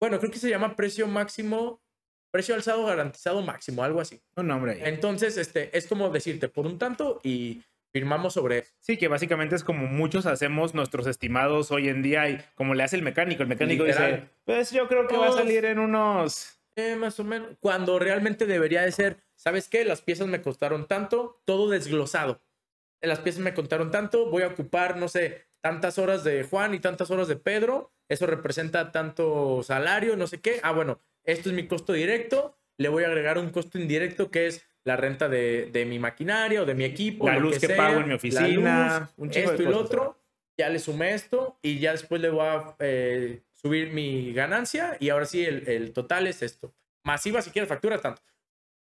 Bueno, 0.00 0.18
creo 0.20 0.30
que 0.30 0.38
se 0.38 0.48
llama 0.48 0.74
precio 0.76 1.06
máximo, 1.08 1.82
precio 2.30 2.54
alzado 2.54 2.86
garantizado 2.86 3.42
máximo, 3.42 3.84
algo 3.84 4.00
así. 4.00 4.18
Un 4.34 4.46
nombre. 4.46 4.88
Entonces, 4.88 5.36
este, 5.36 5.76
es 5.76 5.86
como 5.86 6.08
decirte 6.08 6.48
por 6.48 6.66
un 6.66 6.78
tanto 6.78 7.20
y 7.22 7.62
firmamos 7.94 8.34
sobre 8.34 8.58
eso. 8.58 8.72
Sí, 8.80 8.96
que 8.96 9.06
básicamente 9.06 9.54
es 9.54 9.62
como 9.62 9.86
muchos 9.86 10.26
hacemos 10.26 10.74
nuestros 10.74 11.06
estimados 11.06 11.70
hoy 11.70 11.88
en 11.88 12.02
día 12.02 12.28
y 12.28 12.44
como 12.56 12.74
le 12.74 12.82
hace 12.82 12.96
el 12.96 13.02
mecánico. 13.02 13.44
El 13.44 13.48
mecánico 13.48 13.84
dice, 13.84 14.00
Literal. 14.00 14.30
pues 14.44 14.72
yo 14.72 14.88
creo 14.88 15.06
que 15.06 15.16
va 15.16 15.28
a 15.28 15.32
salir 15.32 15.64
en 15.64 15.78
unos... 15.78 16.58
Eh, 16.74 16.96
más 16.96 17.20
o 17.20 17.24
menos. 17.24 17.56
Cuando 17.60 18.00
realmente 18.00 18.46
debería 18.46 18.82
de 18.82 18.90
ser, 18.90 19.18
¿sabes 19.36 19.68
qué? 19.68 19.84
Las 19.84 20.02
piezas 20.02 20.26
me 20.26 20.42
costaron 20.42 20.88
tanto, 20.88 21.40
todo 21.44 21.70
desglosado. 21.70 22.42
Las 23.00 23.20
piezas 23.20 23.40
me 23.40 23.54
contaron 23.54 23.92
tanto, 23.92 24.28
voy 24.28 24.42
a 24.42 24.48
ocupar, 24.48 24.96
no 24.96 25.06
sé, 25.06 25.46
tantas 25.60 25.96
horas 25.98 26.24
de 26.24 26.42
Juan 26.42 26.74
y 26.74 26.80
tantas 26.80 27.12
horas 27.12 27.28
de 27.28 27.36
Pedro. 27.36 27.92
Eso 28.08 28.26
representa 28.26 28.90
tanto 28.90 29.62
salario, 29.62 30.16
no 30.16 30.26
sé 30.26 30.40
qué. 30.40 30.58
Ah, 30.64 30.72
bueno, 30.72 31.00
esto 31.22 31.48
es 31.48 31.54
mi 31.54 31.68
costo 31.68 31.92
directo. 31.92 32.58
Le 32.76 32.88
voy 32.88 33.04
a 33.04 33.06
agregar 33.06 33.38
un 33.38 33.50
costo 33.50 33.78
indirecto 33.78 34.32
que 34.32 34.48
es 34.48 34.66
la 34.84 34.96
renta 34.96 35.28
de, 35.28 35.70
de 35.72 35.84
mi 35.84 35.98
maquinaria 35.98 36.62
o 36.62 36.66
de 36.66 36.74
mi 36.74 36.84
equipo. 36.84 37.26
La 37.26 37.38
luz 37.38 37.58
que 37.58 37.66
sea, 37.66 37.76
pago 37.76 38.00
en 38.00 38.08
mi 38.08 38.14
oficina, 38.14 39.00
luz, 39.00 39.08
un 39.16 39.30
chingo 39.30 39.50
de 39.50 39.56
esto 39.56 39.62
y 39.68 39.72
lo 39.72 39.78
otro. 39.78 40.20
Ya 40.56 40.68
le 40.68 40.78
sumé 40.78 41.14
esto 41.14 41.58
y 41.62 41.80
ya 41.80 41.92
después 41.92 42.20
le 42.20 42.30
voy 42.30 42.46
a 42.46 42.76
eh, 42.78 43.42
subir 43.52 43.92
mi 43.92 44.32
ganancia 44.32 44.96
y 45.00 45.08
ahora 45.08 45.26
sí 45.26 45.44
el, 45.44 45.68
el 45.68 45.92
total 45.92 46.26
es 46.28 46.42
esto. 46.42 46.72
Masiva 47.02 47.42
si 47.42 47.50
quieres 47.50 47.68
factura 47.68 48.00
tanto. 48.00 48.22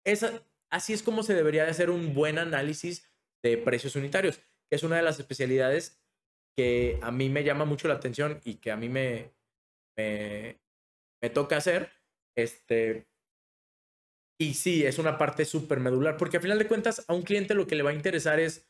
Esa, 0.04 0.42
así 0.70 0.92
es 0.92 1.02
como 1.02 1.22
se 1.22 1.34
debería 1.34 1.64
de 1.64 1.70
hacer 1.70 1.88
un 1.88 2.12
buen 2.12 2.38
análisis 2.38 3.10
de 3.42 3.56
precios 3.56 3.96
unitarios, 3.96 4.38
que 4.68 4.76
es 4.76 4.82
una 4.82 4.96
de 4.96 5.02
las 5.02 5.18
especialidades 5.18 6.02
que 6.56 6.98
a 7.02 7.10
mí 7.10 7.30
me 7.30 7.44
llama 7.44 7.64
mucho 7.64 7.88
la 7.88 7.94
atención 7.94 8.40
y 8.44 8.56
que 8.56 8.70
a 8.70 8.76
mí 8.76 8.88
me, 8.88 9.30
me, 9.96 10.58
me 11.22 11.30
toca 11.30 11.56
hacer. 11.56 11.90
Este, 12.36 13.06
y 14.38 14.54
sí, 14.54 14.84
es 14.84 14.98
una 14.98 15.18
parte 15.18 15.44
súper 15.44 15.80
medular, 15.80 16.16
porque 16.16 16.38
a 16.38 16.40
final 16.40 16.58
de 16.58 16.66
cuentas 16.66 17.04
a 17.08 17.14
un 17.14 17.22
cliente 17.22 17.54
lo 17.54 17.66
que 17.66 17.76
le 17.76 17.82
va 17.82 17.90
a 17.90 17.94
interesar 17.94 18.40
es 18.40 18.68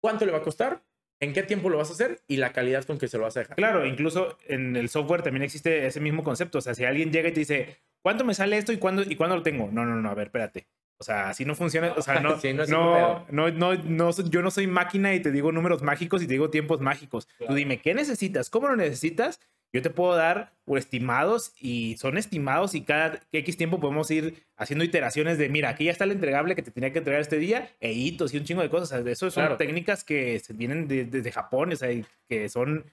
cuánto 0.00 0.26
le 0.26 0.32
va 0.32 0.38
a 0.38 0.42
costar, 0.42 0.84
en 1.20 1.32
qué 1.32 1.42
tiempo 1.42 1.70
lo 1.70 1.78
vas 1.78 1.90
a 1.90 1.94
hacer 1.94 2.22
y 2.26 2.36
la 2.36 2.52
calidad 2.52 2.84
con 2.84 2.98
que 2.98 3.08
se 3.08 3.16
lo 3.16 3.24
vas 3.24 3.36
a 3.36 3.40
dejar. 3.40 3.56
Claro, 3.56 3.86
incluso 3.86 4.36
en 4.46 4.76
el 4.76 4.88
software 4.88 5.22
también 5.22 5.42
existe 5.42 5.86
ese 5.86 6.00
mismo 6.00 6.22
concepto. 6.22 6.58
O 6.58 6.60
sea, 6.60 6.74
si 6.74 6.84
alguien 6.84 7.12
llega 7.12 7.28
y 7.28 7.32
te 7.32 7.40
dice, 7.40 7.78
¿cuánto 8.02 8.24
me 8.24 8.34
sale 8.34 8.58
esto 8.58 8.72
y 8.72 8.78
cuándo, 8.78 9.02
y 9.02 9.16
cuándo 9.16 9.36
lo 9.36 9.42
tengo? 9.42 9.70
No, 9.70 9.84
no, 9.84 9.96
no, 9.96 10.10
a 10.10 10.14
ver, 10.14 10.26
espérate. 10.26 10.66
O 10.98 11.04
sea, 11.04 11.28
así 11.30 11.44
no 11.44 11.54
funciona. 11.54 11.92
O 11.96 12.02
sea, 12.02 12.20
no, 12.20 12.38
Sí, 12.40 12.52
no 12.52 12.66
no, 12.66 13.26
no, 13.30 13.50
no, 13.50 13.74
no, 13.74 14.10
yo 14.30 14.42
no 14.42 14.50
soy 14.50 14.66
máquina 14.66 15.14
y 15.14 15.20
te 15.20 15.30
digo 15.32 15.52
números 15.52 15.82
mágicos 15.82 16.22
y 16.22 16.26
te 16.26 16.34
digo 16.34 16.50
tiempos 16.50 16.80
mágicos. 16.80 17.26
Tú 17.26 17.34
Claro. 17.38 17.54
dime, 17.54 17.80
¿qué 17.80 17.94
necesitas? 17.94 18.50
¿Cómo 18.50 18.68
lo 18.68 18.76
necesitas? 18.76 19.40
Yo 19.72 19.82
te 19.82 19.90
puedo 19.90 20.14
dar 20.14 20.52
o 20.66 20.78
estimados 20.78 21.52
y 21.60 21.96
son 21.96 22.16
estimados 22.16 22.76
y 22.76 22.82
cada 22.82 23.18
X 23.32 23.56
tiempo 23.56 23.80
podemos 23.80 24.08
ir 24.12 24.44
haciendo 24.56 24.84
iteraciones 24.84 25.36
de, 25.36 25.48
mira, 25.48 25.70
aquí 25.70 25.86
ya 25.86 25.90
está 25.90 26.04
el 26.04 26.12
entregable 26.12 26.54
que 26.54 26.62
te 26.62 26.70
tenía 26.70 26.92
que 26.92 26.98
entregar 27.00 27.20
este 27.20 27.38
día, 27.38 27.72
e 27.80 27.92
hitos 27.92 28.32
y 28.32 28.36
un 28.38 28.44
chingo 28.44 28.62
de 28.62 28.70
cosas. 28.70 29.00
O 29.00 29.02
sea, 29.02 29.12
eso 29.12 29.30
son 29.32 29.42
Claro. 29.42 29.56
técnicas 29.56 30.04
que 30.04 30.40
vienen 30.50 30.86
de- 30.86 31.06
desde 31.06 31.32
Japón, 31.32 31.72
o 31.72 31.76
sea, 31.76 31.88
que 32.28 32.48
son, 32.48 32.84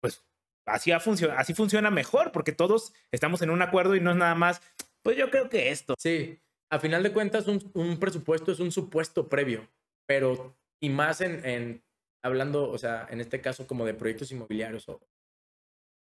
pues, 0.00 0.24
así, 0.64 0.90
ha 0.90 1.02
así 1.36 1.52
funciona 1.52 1.90
mejor 1.90 2.32
porque 2.32 2.52
todos 2.52 2.94
estamos 3.10 3.42
en 3.42 3.50
un 3.50 3.60
acuerdo 3.60 3.94
y 3.94 4.00
no 4.00 4.12
es 4.12 4.16
nada 4.16 4.34
más, 4.34 4.62
pues 5.02 5.18
yo 5.18 5.28
creo 5.28 5.50
que 5.50 5.70
esto. 5.70 5.96
Sí, 5.98 6.38
a 6.72 6.78
final 6.78 7.02
de 7.02 7.12
cuentas 7.12 7.48
un, 7.48 7.70
un 7.74 7.98
presupuesto 7.98 8.50
es 8.50 8.58
un 8.58 8.72
supuesto 8.72 9.28
previo, 9.28 9.68
pero 10.06 10.56
y 10.80 10.88
más 10.88 11.20
en, 11.20 11.44
en 11.44 11.84
hablando, 12.24 12.70
o 12.70 12.78
sea, 12.78 13.06
en 13.10 13.20
este 13.20 13.42
caso 13.42 13.66
como 13.66 13.84
de 13.84 13.92
proyectos 13.92 14.32
inmobiliarios 14.32 14.88
o, 14.88 15.06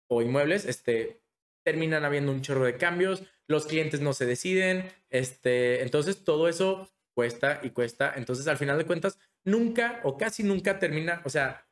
o 0.10 0.22
inmuebles, 0.22 0.65
este, 0.65 1.22
terminan 1.65 2.06
habiendo 2.06 2.31
un 2.31 2.41
chorro 2.41 2.64
de 2.64 2.77
cambios, 2.77 3.23
los 3.45 3.65
clientes 3.65 3.99
no 3.99 4.14
se 4.14 4.26
deciden, 4.26 4.90
este, 5.10 5.81
entonces 5.81 6.23
todo 6.23 6.48
eso 6.48 6.90
cuesta 7.14 7.60
y 7.61 7.72
cuesta, 7.72 8.14
entonces 8.15 8.48
al 8.48 8.57
final 8.57 8.77
de 8.77 8.85
cuentas 8.85 9.19
nunca 9.44 9.99
o 10.06 10.18
casi 10.18 10.44
nunca 10.44 10.80
termina, 10.80 11.22
o 11.26 11.30
sea, 11.30 11.68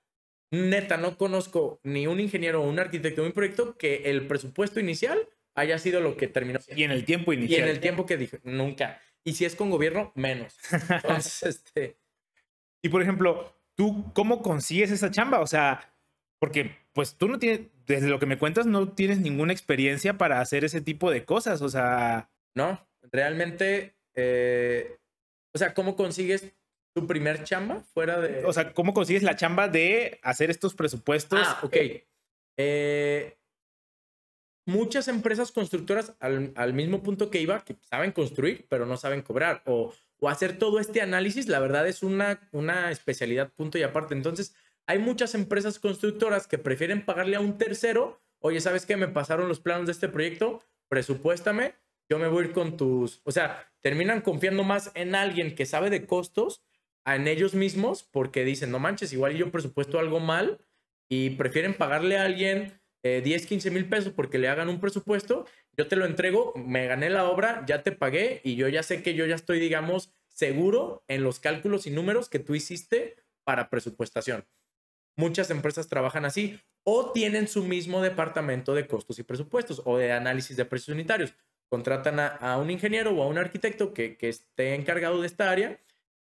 neta, 0.52 0.98
no 0.98 1.18
conozco 1.18 1.80
ni 1.84 2.08
un 2.08 2.20
ingeniero 2.20 2.62
o 2.62 2.70
un 2.70 2.78
arquitecto 2.78 3.22
de 3.22 3.28
un 3.28 3.34
proyecto 3.34 3.78
que 3.78 4.12
el 4.12 4.28
presupuesto 4.28 4.82
inicial 4.82 5.30
haya 5.56 5.78
sido 5.80 6.02
lo 6.02 6.18
que 6.18 6.28
terminó. 6.28 6.60
Y 6.76 6.84
en 6.84 6.92
el 6.92 7.06
tiempo 7.06 7.34
Y 7.34 7.38
inicial. 7.38 7.64
en 7.64 7.70
el 7.70 7.80
tiempo 7.80 8.06
que 8.06 8.18
dije, 8.18 8.40
nunca. 8.44 9.02
Y 9.24 9.34
si 9.34 9.46
es 9.46 9.56
con 9.56 9.70
gobierno, 9.70 10.12
menos. 10.16 10.56
Entonces, 10.90 11.44
este, 11.44 11.98
Y 12.82 12.90
por 12.90 13.02
ejemplo, 13.02 13.54
¿tú 13.76 14.12
cómo 14.14 14.42
consigues 14.42 14.92
esa 14.92 15.12
chamba? 15.12 15.40
O 15.40 15.48
sea, 15.48 15.94
porque 16.40 16.76
pues 16.94 17.16
tú 17.16 17.28
no 17.28 17.40
tienes, 17.40 17.68
desde 17.86 18.08
lo 18.10 18.20
que 18.20 18.26
me 18.26 18.38
cuentas, 18.38 18.66
no 18.66 18.94
tienes 18.94 19.20
ninguna 19.20 19.54
experiencia 19.54 20.18
para 20.18 20.42
hacer 20.42 20.66
ese 20.66 20.82
tipo 20.82 21.12
de 21.12 21.24
cosas. 21.26 21.62
O 21.62 21.70
sea, 21.70 22.30
no, 22.56 22.86
realmente, 23.12 23.96
eh, 24.16 24.98
o 25.54 25.58
sea, 25.58 25.74
¿cómo 25.74 25.96
consigues 25.96 26.52
tu 26.94 27.08
primer 27.08 27.44
chamba 27.44 27.82
fuera 27.94 28.20
de... 28.20 28.44
o 28.44 28.52
sea, 28.52 28.74
¿cómo 28.74 28.94
consigues 28.94 29.24
la 29.24 29.36
chamba 29.38 29.68
de 29.70 30.20
hacer 30.24 30.50
estos 30.50 30.74
presupuestos? 30.76 31.40
Ah, 31.42 31.60
ok. 31.64 31.78
Eh, 32.58 33.38
muchas 34.66 35.08
empresas 35.08 35.52
constructoras, 35.52 36.16
al, 36.20 36.74
mismo 36.74 37.04
punto 37.04 37.30
que 37.30 37.42
iba, 37.42 37.64
que 37.64 37.76
saben 37.82 38.12
construir, 38.12 38.66
pero 38.70 38.86
no 38.86 38.98
saben 38.98 39.22
cobrar. 39.22 39.64
O, 39.66 39.94
hacer 40.28 40.60
todo 40.60 40.80
este 40.80 41.02
análisis, 41.02 41.48
la 41.48 41.60
verdad 41.60 41.88
es 41.88 42.04
una, 42.04 42.48
una 42.52 42.92
especialidad 42.92 43.52
punto 43.54 43.80
y 43.80 43.84
aparte. 43.84 44.14
Entonces, 44.14 44.54
hay 44.86 45.00
muchas 45.00 45.34
empresas 45.34 45.80
constructoras 45.80 46.46
que 46.46 46.60
prefieren 46.60 47.06
pagarle 47.06 47.38
a 47.38 47.40
un 47.40 47.58
tercero. 47.58 48.22
Oye, 48.40 48.62
¿sabes 48.62 48.86
qué? 48.86 48.98
Me 48.98 49.08
pasaron 49.08 49.48
los 49.48 49.60
planos 49.60 49.88
de 49.88 49.94
este 49.94 50.10
proyecto, 50.10 50.64
presupuéstame, 50.90 51.74
yo 52.12 52.20
me 52.20 52.28
voy 52.28 52.44
a 52.44 52.48
ir 52.48 52.54
con 52.54 52.76
tus... 52.76 53.22
O 53.24 53.32
sea, 53.32 53.72
terminan 53.80 54.20
confiando 54.22 54.64
más 54.64 54.92
en 54.96 55.16
alguien 55.16 55.56
que 55.56 55.66
sabe 55.66 55.90
de 55.90 56.06
costos 56.06 56.62
a 57.06 57.16
en 57.16 57.28
ellos 57.28 57.56
mismos 57.56 58.04
porque 58.04 58.44
dicen, 58.44 58.70
no 58.70 58.80
manches, 58.80 59.14
igual 59.14 59.34
yo 59.36 59.50
presupuesto 59.50 59.98
algo 59.98 60.20
mal 60.20 60.60
y 61.10 61.32
prefieren 61.32 61.74
pagarle 61.74 62.18
a 62.18 62.26
alguien 62.26 62.81
eh, 63.04 63.22
10, 63.24 63.46
15 63.46 63.72
mil 63.72 63.90
pesos 63.90 64.14
porque 64.14 64.38
le 64.38 64.48
hagan 64.48 64.70
un 64.70 64.80
presupuesto, 64.80 65.46
yo 65.78 65.88
te 65.88 65.96
lo 65.96 66.06
entrego, 66.06 66.54
me 66.56 66.86
gané 66.88 67.10
la 67.10 67.30
obra, 67.30 67.64
ya 67.68 67.84
te 67.84 67.92
pagué 67.92 68.42
y 68.44 68.56
yo 68.56 68.68
ya 68.68 68.84
sé 68.84 69.02
que 69.02 69.16
yo 69.16 69.26
ya 69.26 69.36
estoy, 69.36 69.60
digamos, 69.60 70.12
seguro 70.28 71.04
en 71.08 71.24
los 71.24 71.40
cálculos 71.40 71.88
y 71.88 71.92
números 71.92 72.30
que 72.30 72.40
tú 72.40 72.56
hiciste 72.56 73.16
para 73.44 73.70
presupuestación. 73.70 74.46
Muchas 75.18 75.50
empresas 75.50 75.88
trabajan 75.88 76.26
así 76.26 76.60
o 76.84 77.12
tienen 77.12 77.48
su 77.48 77.64
mismo 77.64 78.02
departamento 78.02 78.74
de 78.74 78.88
costos 78.88 79.20
y 79.20 79.24
presupuestos 79.24 79.82
o 79.86 79.98
de 79.98 80.12
análisis 80.12 80.56
de 80.58 80.66
precios 80.66 80.96
unitarios. 80.96 81.34
Contratan 81.70 82.20
a, 82.20 82.58
un 82.58 82.70
ingeniero 82.70 83.12
o 83.12 83.24
a 83.24 83.28
un 83.28 83.38
arquitecto 83.38 83.94
que, 83.94 84.18
que 84.18 84.30
esté 84.30 84.76
encargado 84.76 85.22
de 85.22 85.28
esta 85.28 85.50
área 85.50 85.80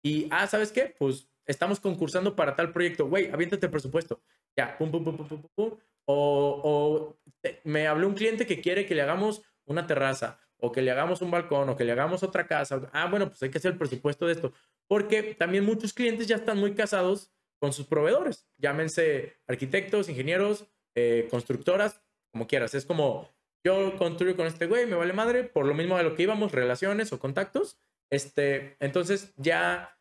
y, 0.03 0.29
ah, 0.31 0.47
¿sabes 0.47 0.71
qué? 0.71 0.95
Pues 0.99 1.29
estamos 1.47 1.81
concursando 1.81 2.37
para 2.37 2.55
tal 2.57 2.73
proyecto. 2.73 3.07
Güey, 3.07 3.31
aviéntate 3.31 3.67
el 3.67 3.73
presupuesto. 3.73 4.21
Ya, 4.57 4.77
pum, 4.79 4.91
pum, 4.91 5.05
pum, 5.05 5.17
pum, 5.17 5.29
pum, 5.29 5.41
pum, 5.43 5.51
pum. 5.55 5.79
O, 6.07 7.17
te- 7.41 7.61
me 7.65 7.87
habló 7.87 8.09
un 8.09 8.15
cliente 8.15 8.47
que 8.47 8.61
quiere 8.61 8.87
que 8.87 8.95
le 8.95 9.03
hagamos 9.03 9.43
una 9.67 9.87
terraza 9.87 10.39
o 10.59 10.73
que 10.73 10.83
le 10.83 10.91
hagamos 10.91 11.23
un 11.23 11.31
balcón 11.31 11.69
o 11.69 11.77
que 11.77 11.85
le 11.85 11.93
hagamos 11.93 12.23
otra 12.23 12.47
casa. 12.47 12.89
Ah, 12.93 13.07
bueno, 13.11 13.29
pues 13.29 13.43
hay 13.43 13.51
que 13.51 13.59
hacer 13.59 13.73
el 13.73 13.79
presupuesto 13.79 14.27
de 14.27 14.33
esto. 14.33 14.53
Porque 14.87 15.35
también 15.35 15.65
muchos 15.65 15.93
clientes 15.93 16.27
ya 16.27 16.37
están 16.37 16.59
muy 16.59 16.75
casados 16.75 17.33
con 17.61 17.73
sus 17.73 17.87
proveedores. 17.87 18.47
Llámense 18.59 19.37
arquitectos, 19.47 20.09
ingenieros, 20.09 20.67
eh, 20.95 21.29
constructoras, 21.31 22.03
como 22.33 22.47
quieras. 22.47 22.75
Es 22.75 22.85
como, 22.87 23.31
yo 23.65 23.97
construyo 23.97 24.37
con 24.37 24.47
este 24.47 24.67
güey, 24.67 24.87
me 24.87 24.97
vale 24.97 25.13
madre, 25.13 25.45
por 25.45 25.67
lo 25.67 25.75
mismo 25.75 25.97
de 25.97 26.05
lo 26.05 26.15
que 26.15 26.23
íbamos, 26.25 26.53
relaciones 26.53 27.13
o 27.13 27.19
contactos. 27.19 27.79
Este, 28.11 28.77
entonces 28.81 29.33
ya 29.37 29.99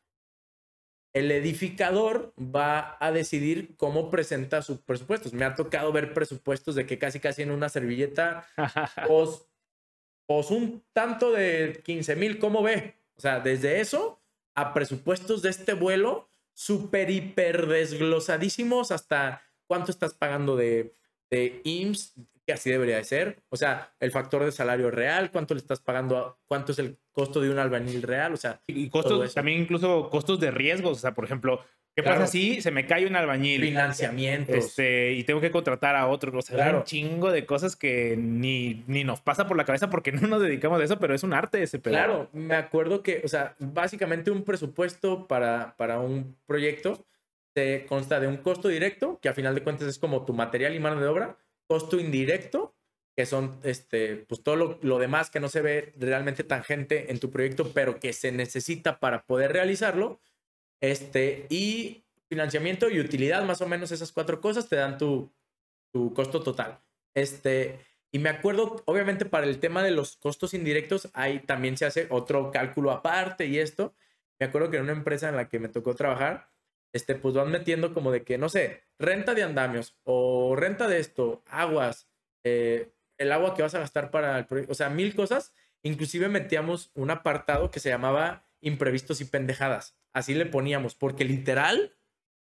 el 1.14 1.32
edificador 1.32 2.34
va 2.38 2.98
a 3.00 3.12
decidir 3.12 3.76
cómo 3.78 4.10
presenta 4.10 4.62
sus 4.62 4.80
presupuestos. 4.80 5.34
Me 5.34 5.46
ha 5.46 5.56
tocado 5.56 5.92
ver 5.92 6.14
presupuestos 6.14 6.76
de 6.76 6.88
que 6.88 6.98
casi 6.98 7.20
casi 7.20 7.44
en 7.44 7.52
una 7.52 7.70
servilleta, 7.70 8.48
pues 9.08 10.50
un 10.50 10.84
tanto 10.92 11.32
de 11.32 11.82
15 11.86 12.16
mil, 12.16 12.40
¿cómo 12.40 12.64
ve? 12.64 12.96
O 13.16 13.22
sea, 13.22 13.40
desde 13.40 13.80
eso 13.80 14.20
a 14.56 14.74
presupuestos 14.74 15.42
de 15.42 15.50
este 15.50 15.74
vuelo 15.74 16.30
súper, 16.54 17.10
hiper 17.10 17.68
desglosadísimos 17.68 18.92
hasta 18.92 19.44
cuánto 19.68 19.92
estás 19.92 20.14
pagando 20.14 20.56
de, 20.56 20.94
de 21.30 21.62
IMSS, 21.64 22.14
que 22.46 22.54
así 22.54 22.70
debería 22.70 22.98
de 22.98 23.04
ser. 23.04 23.42
O 23.50 23.56
sea, 23.58 23.94
el 24.00 24.12
factor 24.12 24.44
de 24.44 24.52
salario 24.52 24.92
real, 24.92 25.32
cuánto 25.32 25.54
le 25.54 25.60
estás 25.60 25.80
pagando, 25.80 26.18
a- 26.18 26.38
cuánto 26.48 26.72
es 26.74 26.80
el 26.80 26.98
costo 27.12 27.40
de 27.42 27.50
un 27.50 27.60
albañil 27.60 28.02
real. 28.02 28.34
O 28.34 28.38
sea, 28.38 28.62
y 28.68 28.90
costos, 28.90 29.34
también 29.34 29.62
incluso 29.62 30.10
costos 30.10 30.40
de 30.40 30.52
riesgos. 30.52 30.98
O 30.98 31.02
sea, 31.02 31.14
por 31.14 31.24
ejemplo, 31.26 31.64
¿qué 31.96 32.02
Claro. 32.04 32.20
pasa 32.22 32.32
si 32.32 32.62
se 32.62 32.72
me 32.72 32.86
cae 32.86 33.06
un 33.08 33.16
albañil? 33.16 33.62
financiamientos. 33.62 34.56
Este, 34.56 35.14
y 35.14 35.24
tengo 35.24 35.40
que 35.40 35.52
contratar 35.52 35.96
a 35.96 36.08
otro. 36.08 36.38
O 36.38 36.42
sea, 36.42 36.56
Claro. 36.58 36.80
un 36.80 36.84
chingo 36.84 37.32
de 37.32 37.46
cosas 37.46 37.76
que 37.76 38.16
ni, 38.18 38.84
ni 38.88 39.04
nos 39.04 39.22
pasa 39.22 39.48
por 39.48 39.56
la 39.56 39.64
cabeza 39.66 39.90
porque 39.90 40.12
no 40.28 40.28
nos 40.28 40.42
dedicamos 40.42 40.82
a 40.82 40.84
eso, 40.84 41.00
pero 41.00 41.14
es 41.16 41.24
un 41.24 41.34
arte 41.34 41.64
ese 41.64 41.80
pedo. 41.80 41.94
Claro, 41.94 42.30
me 42.34 42.56
acuerdo 42.56 43.04
que, 43.04 43.22
o 43.24 43.28
sea, 43.28 43.56
básicamente 43.60 44.32
un 44.32 44.44
presupuesto 44.44 45.28
para, 45.28 45.76
para 45.78 46.00
un 46.00 46.36
proyecto 46.46 47.06
te 47.56 47.86
consta 47.86 48.20
de 48.20 48.28
un 48.28 48.38
costo 48.38 48.68
directo, 48.68 49.20
que 49.22 49.30
a 49.30 49.34
final 49.34 49.54
de 49.54 49.62
cuentas 49.62 49.88
es 49.88 50.00
como 50.00 50.26
tu 50.26 50.34
material 50.34 50.74
y 50.74 50.80
mano 50.80 51.00
de 51.00 51.08
obra, 51.08 51.38
costo 51.74 52.00
indirecto, 52.00 52.76
que 53.18 53.26
son 53.26 53.60
este, 53.64 54.18
pues 54.28 54.44
todo 54.44 54.56
lo, 54.56 54.80
lo 54.84 55.00
demás 55.00 55.32
que 55.32 55.40
no 55.40 55.50
se 55.50 55.64
ve 55.64 55.92
realmente 55.98 56.44
tangente 56.44 57.12
en 57.12 57.20
tu 57.20 57.32
proyecto, 57.32 57.72
pero 57.74 58.00
que 58.00 58.14
se 58.14 58.32
necesita 58.32 59.00
para 59.00 59.26
poder 59.26 59.54
realizarlo, 59.54 60.22
este, 60.82 61.48
y 61.50 62.06
financiamiento 62.30 62.92
y 62.92 63.00
utilidad, 63.00 63.44
más 63.44 63.60
o 63.62 63.68
menos 63.68 63.92
esas 63.92 64.12
cuatro 64.12 64.40
cosas 64.40 64.70
te 64.70 64.76
dan 64.76 65.00
tu, 65.00 65.34
tu 65.92 66.14
costo 66.14 66.44
total. 66.44 66.80
Este, 67.16 67.80
y 68.12 68.20
me 68.20 68.30
acuerdo, 68.30 68.84
obviamente, 68.86 69.26
para 69.26 69.48
el 69.48 69.60
tema 69.60 69.82
de 69.82 69.90
los 69.90 70.18
costos 70.18 70.54
indirectos, 70.54 71.10
ahí 71.14 71.40
también 71.40 71.76
se 71.76 71.86
hace 71.88 72.06
otro 72.12 72.52
cálculo 72.52 72.92
aparte 72.92 73.48
y 73.48 73.58
esto. 73.58 73.96
Me 74.40 74.46
acuerdo 74.46 74.70
que 74.70 74.78
en 74.78 74.84
una 74.84 74.92
empresa 74.92 75.28
en 75.28 75.38
la 75.38 75.50
que 75.50 75.58
me 75.58 75.70
tocó 75.70 75.96
trabajar, 75.96 76.53
este, 76.94 77.16
pues 77.16 77.34
van 77.34 77.52
metiendo 77.52 77.94
como 77.94 78.12
de 78.12 78.24
que, 78.24 78.38
no 78.38 78.50
sé, 78.50 78.84
renta 79.00 79.34
de 79.34 79.44
andamios 79.44 79.98
o 80.04 80.56
renta 80.56 80.88
de 80.88 81.00
esto, 81.00 81.44
aguas, 81.48 82.08
eh, 82.46 82.94
el 83.18 83.32
agua 83.32 83.56
que 83.56 83.64
vas 83.64 83.76
a 83.76 83.80
gastar 83.80 84.12
para 84.12 84.38
el 84.38 84.46
proyecto, 84.46 84.72
o 84.72 84.76
sea, 84.76 84.90
mil 84.90 85.16
cosas. 85.16 85.54
Inclusive 85.82 86.30
metíamos 86.30 86.92
un 86.94 87.12
apartado 87.12 87.70
que 87.72 87.80
se 87.80 87.90
llamaba 87.90 88.48
imprevistos 88.62 89.20
y 89.22 89.26
pendejadas. 89.26 89.98
Así 90.14 90.34
le 90.34 90.46
poníamos, 90.46 90.96
porque 90.96 91.26
literal 91.26 91.98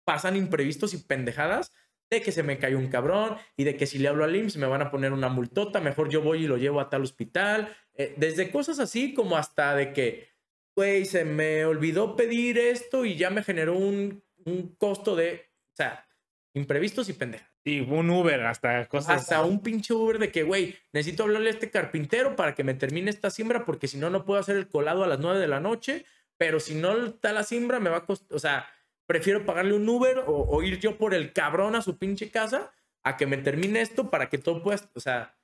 pasan 0.06 0.36
imprevistos 0.36 0.94
y 0.94 0.98
pendejadas 0.98 1.72
de 2.10 2.22
que 2.22 2.32
se 2.32 2.41
me 2.41 2.57
cayó 2.57 2.78
un 2.78 2.88
cabrón 2.88 3.38
y 3.57 3.65
de 3.65 3.76
que 3.76 3.86
si 3.86 3.99
le 3.99 4.07
hablo 4.07 4.24
al 4.24 4.36
IMSS 4.36 4.57
me 4.57 4.68
van 4.68 4.82
a 4.82 4.90
poner 4.90 5.11
una 5.11 5.28
multota, 5.28 5.82
mejor 5.82 6.10
yo 6.10 6.22
voy 6.22 6.45
y 6.45 6.48
lo 6.48 6.57
llevo 6.57 6.80
a 6.80 6.90
tal 6.90 7.03
hospital. 7.03 7.76
Eh, 7.95 8.14
desde 8.18 8.49
cosas 8.49 8.80
así 8.80 9.14
como 9.14 9.36
hasta 9.36 9.76
de 9.76 9.91
que, 9.91 10.30
güey, 10.76 11.06
se 11.06 11.26
me 11.26 11.65
olvidó 11.65 12.15
pedir 12.15 12.57
esto 12.57 13.03
y 13.03 13.18
ya 13.18 13.30
me 13.30 13.44
generó 13.44 13.78
un, 13.78 14.24
un 14.48 14.76
costo 14.78 15.15
de, 15.15 15.49
o 15.74 15.76
sea, 15.76 16.07
imprevistos 16.56 17.10
y 17.10 17.14
pendejadas. 17.14 17.53
Sí, 17.64 17.82
un 17.82 18.10
Uber, 18.10 18.45
hasta 18.45 18.88
cosas. 18.88 19.22
Hasta 19.22 19.41
un 19.44 19.61
pinche 19.61 19.94
Uber 19.94 20.19
de 20.19 20.32
que, 20.32 20.44
güey, 20.44 20.76
necesito 20.94 21.24
hablarle 21.24 21.49
a 21.49 21.53
este 21.53 21.69
carpintero 21.69 22.36
para 22.36 22.56
que 22.56 22.64
me 22.64 22.74
termine 22.74 23.10
esta 23.10 23.30
siembra 23.30 23.65
porque 23.65 23.88
si 23.90 23.98
no, 23.98 24.10
no 24.10 24.24
puedo 24.24 24.40
hacer 24.40 24.56
el 24.56 24.69
colado 24.69 25.03
a 25.03 25.07
las 25.07 25.19
9 25.19 25.40
de 25.40 25.48
la 25.48 25.60
noche. 25.60 26.06
Pero 26.38 26.60
si 26.60 26.76
no 26.76 27.07
está 27.07 27.34
la 27.34 27.44
siembra, 27.44 27.80
me 27.80 27.90
va 27.90 27.98
a 27.98 28.06
costar, 28.06 28.34
o 28.36 28.40
sea, 28.40 28.69
prefiero 29.07 29.45
pagarle 29.45 29.74
un 29.74 29.90
Uber 29.90 30.19
o, 30.19 30.32
o 30.49 30.64
ir 30.64 30.80
yo 30.80 30.98
por 30.98 31.14
el 31.14 31.34
cabrón 31.34 31.76
a 31.76 31.82
su 31.82 31.98
pinche 31.98 32.30
casa 32.32 32.72
a 33.03 33.18
que 33.18 33.26
me 33.26 33.38
termine 33.38 33.82
esto 33.82 34.10
para 34.10 34.30
que 34.30 34.38
todo 34.38 34.61
pueda, 34.64 34.80
o 34.94 34.99
sea, 34.99 35.36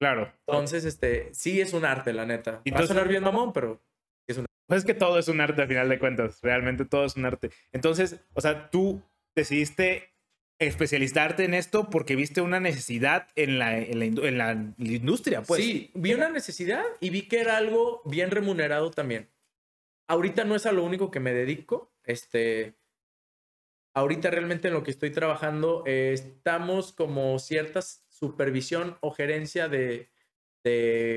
Claro. 0.00 0.32
entonces, 0.46 0.84
este, 0.86 1.32
sí 1.34 1.60
es 1.60 1.72
un 1.74 1.84
arte, 1.84 2.12
la 2.12 2.24
neta. 2.24 2.52
Va 2.52 2.56
a 2.58 2.62
Entonces- 2.64 2.88
sonar 2.88 3.06
bien 3.08 3.22
mamón, 3.22 3.52
pero 3.52 3.82
Pues 4.70 4.82
es 4.82 4.84
que 4.84 4.94
todo 4.94 5.18
es 5.18 5.26
un 5.26 5.40
arte 5.40 5.62
al 5.62 5.66
final 5.66 5.88
de 5.88 5.98
cuentas. 5.98 6.38
Realmente 6.42 6.84
todo 6.84 7.04
es 7.04 7.16
un 7.16 7.24
arte. 7.24 7.50
Entonces, 7.72 8.20
o 8.34 8.40
sea, 8.40 8.70
tú 8.70 9.02
decidiste 9.34 10.14
especializarte 10.60 11.42
en 11.42 11.54
esto 11.54 11.90
porque 11.90 12.14
viste 12.14 12.40
una 12.40 12.60
necesidad 12.60 13.26
en 13.34 13.58
la, 13.58 13.80
industria, 14.78 15.42
pues. 15.42 15.60
sí, 15.60 15.90
vi 15.94 16.14
una 16.14 16.28
necesidad 16.28 16.84
y 17.00 17.10
vi 17.10 17.22
que 17.22 17.40
era 17.40 17.56
algo 17.56 18.00
bien 18.04 18.30
remunerado 18.30 18.92
también. 18.92 19.28
Ahorita 20.06 20.44
no 20.44 20.54
es 20.54 20.66
a 20.66 20.72
lo 20.72 20.84
único 20.84 21.10
que 21.10 21.18
me 21.18 21.32
dedico. 21.32 21.92
Este, 22.04 22.76
ahorita 23.92 24.30
realmente 24.30 24.68
en 24.68 24.74
lo 24.74 24.84
que 24.84 24.92
estoy 24.92 25.10
trabajando 25.10 25.82
estamos 25.84 26.92
como 26.92 27.40
cierta 27.40 27.82
supervisión 27.82 28.98
o 29.00 29.10
gerencia 29.10 29.68
de 29.68 30.06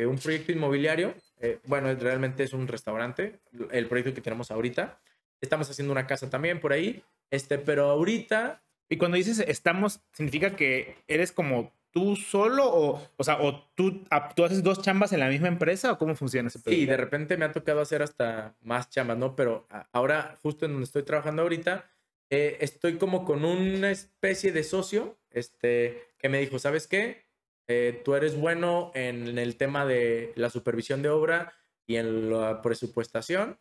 un 0.10 0.18
proyecto 0.18 0.52
inmobiliario. 0.52 1.14
Eh, 1.44 1.60
bueno, 1.66 1.94
realmente 1.94 2.44
es 2.44 2.54
un 2.54 2.70
restaurante, 2.70 3.38
el 3.72 3.88
proyecto 3.88 4.14
que 4.14 4.22
tenemos 4.22 4.50
ahorita. 4.50 4.98
Estamos 5.42 5.70
haciendo 5.70 5.92
una 5.92 6.08
casa 6.08 6.30
también 6.30 6.62
por 6.62 6.72
ahí. 6.72 7.04
Este, 7.32 7.58
pero 7.58 7.90
ahorita 7.90 8.62
Y 8.90 8.98
cuando 8.98 9.18
dices 9.18 9.40
estamos, 9.40 10.02
¿significa 10.14 10.56
que 10.56 10.96
eres 11.08 11.32
como 11.32 11.74
tú 11.92 12.16
solo 12.16 12.66
o, 12.66 13.10
o 13.18 13.24
sea, 13.24 13.42
o 13.42 13.68
tú, 13.76 14.06
haces 14.10 14.64
dos 14.64 14.82
chambas 14.82 15.12
en 15.12 15.20
la 15.20 15.28
misma 15.28 15.50
empresa 15.50 15.92
o 15.92 15.98
cómo 15.98 16.16
funciona 16.16 16.48
ese 16.48 16.60
pedo? 16.60 16.74
Sí, 16.74 16.86
de 16.86 16.96
repente 16.96 17.36
me 17.36 17.44
ha 17.44 17.52
tocado 17.52 17.82
hacer 17.82 18.02
hasta 18.02 18.56
más 18.62 18.90
chambas, 18.90 19.18
¿no? 19.18 19.36
Pero 19.36 19.68
ahora, 19.92 20.38
justo 20.42 20.66
en 20.66 20.72
donde 20.72 20.86
estoy 20.86 21.04
trabajando 21.04 21.42
ahorita, 21.42 21.90
eh, 22.30 22.58
estoy 22.62 22.98
como 22.98 23.26
con 23.26 23.44
una 23.44 23.92
especie 23.92 24.54
de 24.54 24.64
socio, 24.64 25.18
este, 25.30 26.14
que 26.18 26.30
me 26.30 26.40
dijo, 26.40 26.58
¿sabes 26.58 26.88
qué? 26.88 27.26
Eh, 27.68 28.02
tú 28.04 28.16
eres 28.16 28.38
bueno 28.38 28.92
en 28.94 29.38
el 29.38 29.56
tema 29.56 29.86
de 29.86 30.34
la 30.36 30.50
supervisión 30.50 31.02
de 31.02 31.10
obra 31.10 31.54
y 31.86 31.96
en 31.96 32.30
la 32.30 32.62
presupuestación. 32.62 33.60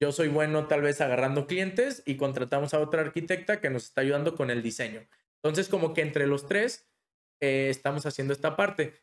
Yo 0.00 0.12
soy 0.12 0.28
bueno 0.28 0.66
tal 0.66 0.82
vez 0.82 1.00
agarrando 1.00 1.46
clientes 1.46 2.02
y 2.04 2.16
contratamos 2.16 2.74
a 2.74 2.80
otra 2.80 3.02
arquitecta 3.02 3.60
que 3.60 3.70
nos 3.70 3.84
está 3.84 4.00
ayudando 4.00 4.34
con 4.34 4.50
el 4.50 4.62
diseño. 4.62 5.06
Entonces, 5.42 5.68
como 5.68 5.94
que 5.94 6.02
entre 6.02 6.26
los 6.26 6.48
tres 6.48 6.88
eh, 7.40 7.68
estamos 7.70 8.06
haciendo 8.06 8.32
esta 8.32 8.56
parte. 8.56 8.94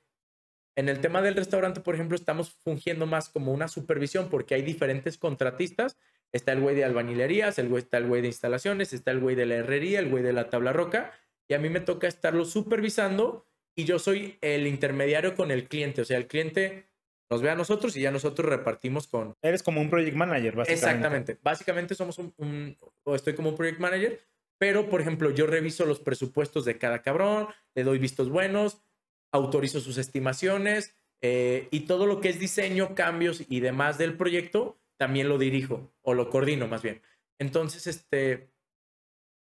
En 0.75 0.89
el 0.89 0.99
tema 0.99 1.21
del 1.21 1.35
restaurante, 1.35 1.81
por 1.81 1.95
ejemplo, 1.95 2.15
estamos 2.15 2.51
fungiendo 2.63 3.05
más 3.05 3.29
como 3.29 3.51
una 3.53 3.67
supervisión 3.67 4.29
porque 4.29 4.55
hay 4.55 4.61
diferentes 4.61 5.17
contratistas. 5.17 5.97
Está 6.31 6.53
el 6.53 6.61
güey 6.61 6.75
de 6.75 6.85
albañilerías, 6.85 7.59
el 7.59 7.67
güey, 7.67 7.83
está 7.83 7.97
el 7.97 8.07
güey 8.07 8.21
de 8.21 8.29
instalaciones, 8.29 8.93
está 8.93 9.11
el 9.11 9.19
güey 9.19 9.35
de 9.35 9.45
la 9.45 9.55
herrería, 9.55 9.99
el 9.99 10.09
güey 10.09 10.23
de 10.23 10.33
la 10.33 10.49
tabla 10.49 10.73
roca. 10.73 11.11
Y 11.47 11.53
a 11.53 11.59
mí 11.59 11.69
me 11.69 11.81
toca 11.81 12.07
estarlo 12.07 12.45
supervisando 12.45 13.45
y 13.81 13.85
yo 13.85 13.97
soy 13.97 14.37
el 14.41 14.67
intermediario 14.67 15.35
con 15.35 15.49
el 15.49 15.67
cliente. 15.67 16.01
O 16.01 16.05
sea, 16.05 16.17
el 16.17 16.27
cliente 16.27 16.85
nos 17.31 17.41
ve 17.41 17.49
a 17.49 17.55
nosotros 17.55 17.97
y 17.97 18.01
ya 18.01 18.11
nosotros 18.11 18.47
repartimos 18.47 19.07
con... 19.07 19.33
Eres 19.41 19.63
como 19.63 19.81
un 19.81 19.89
project 19.89 20.15
manager, 20.15 20.55
básicamente. 20.55 20.73
Exactamente. 20.73 21.39
Básicamente 21.41 21.95
somos 21.95 22.19
un, 22.19 22.77
o 23.03 23.15
estoy 23.15 23.33
como 23.33 23.49
un 23.49 23.55
project 23.55 23.79
manager, 23.79 24.19
pero 24.59 24.87
por 24.87 25.01
ejemplo 25.01 25.31
yo 25.31 25.47
reviso 25.47 25.85
los 25.85 25.99
presupuestos 25.99 26.63
de 26.65 26.77
cada 26.77 27.01
cabrón, 27.01 27.47
le 27.73 27.83
doy 27.83 27.97
vistos 27.97 28.29
buenos, 28.29 28.83
autorizo 29.31 29.79
sus 29.79 29.97
estimaciones 29.97 30.95
eh, 31.21 31.67
y 31.71 31.81
todo 31.81 32.05
lo 32.05 32.21
que 32.21 32.29
es 32.29 32.39
diseño, 32.39 32.93
cambios 32.93 33.43
y 33.49 33.61
demás 33.61 33.97
del 33.97 34.15
proyecto, 34.15 34.79
también 34.99 35.27
lo 35.27 35.39
dirijo 35.39 35.91
o 36.03 36.13
lo 36.13 36.29
coordino 36.29 36.67
más 36.67 36.83
bien. 36.83 37.01
Entonces, 37.39 37.87
este, 37.87 38.51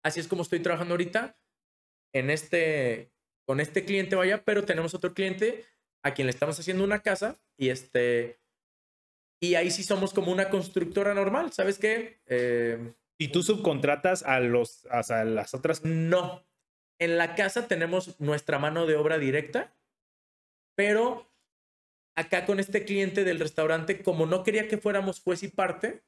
así 0.04 0.20
es 0.20 0.28
como 0.28 0.42
estoy 0.42 0.60
trabajando 0.60 0.94
ahorita 0.94 1.36
en 2.14 2.30
este, 2.30 3.11
con 3.46 3.60
este 3.60 3.84
cliente, 3.84 4.16
vaya, 4.16 4.44
pero 4.44 4.64
tenemos 4.64 4.94
otro 4.94 5.14
cliente 5.14 5.64
a 6.02 6.14
quien 6.14 6.26
le 6.26 6.30
estamos 6.30 6.58
haciendo 6.58 6.84
una 6.84 7.00
casa 7.00 7.40
y 7.56 7.68
este, 7.68 8.40
y 9.40 9.54
ahí 9.54 9.70
sí 9.70 9.82
somos 9.82 10.12
como 10.12 10.30
una 10.32 10.50
constructora 10.50 11.14
normal, 11.14 11.52
¿sabes 11.52 11.78
qué? 11.78 12.20
Eh, 12.26 12.92
¿Y 13.18 13.28
tú 13.28 13.42
subcontratas 13.42 14.22
a, 14.22 14.40
los, 14.40 14.86
a 14.86 15.24
las 15.24 15.54
otras? 15.54 15.84
No. 15.84 16.44
En 16.98 17.18
la 17.18 17.34
casa 17.34 17.68
tenemos 17.68 18.20
nuestra 18.20 18.58
mano 18.58 18.86
de 18.86 18.96
obra 18.96 19.18
directa, 19.18 19.74
pero 20.76 21.28
acá 22.16 22.46
con 22.46 22.60
este 22.60 22.84
cliente 22.84 23.24
del 23.24 23.40
restaurante, 23.40 24.02
como 24.02 24.26
no 24.26 24.42
quería 24.44 24.68
que 24.68 24.78
fuéramos 24.78 25.20
juez 25.20 25.42
y 25.42 25.48
parte, 25.48 26.02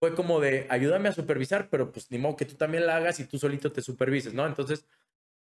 fue 0.00 0.14
como 0.14 0.40
de 0.40 0.66
ayúdame 0.70 1.08
a 1.08 1.12
supervisar, 1.12 1.68
pero 1.70 1.92
pues 1.92 2.10
ni 2.10 2.18
modo 2.18 2.36
que 2.36 2.44
tú 2.44 2.54
también 2.54 2.86
la 2.86 2.96
hagas 2.96 3.20
y 3.20 3.24
tú 3.24 3.38
solito 3.38 3.72
te 3.72 3.82
supervises, 3.82 4.32
¿no? 4.32 4.46
Entonces, 4.46 4.86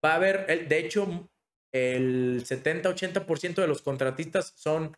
va 0.03 0.13
a 0.13 0.15
haber, 0.15 0.67
de 0.67 0.77
hecho, 0.79 1.29
el 1.73 2.43
70-80% 2.45 3.55
de 3.55 3.67
los 3.67 3.81
contratistas 3.81 4.53
son 4.55 4.97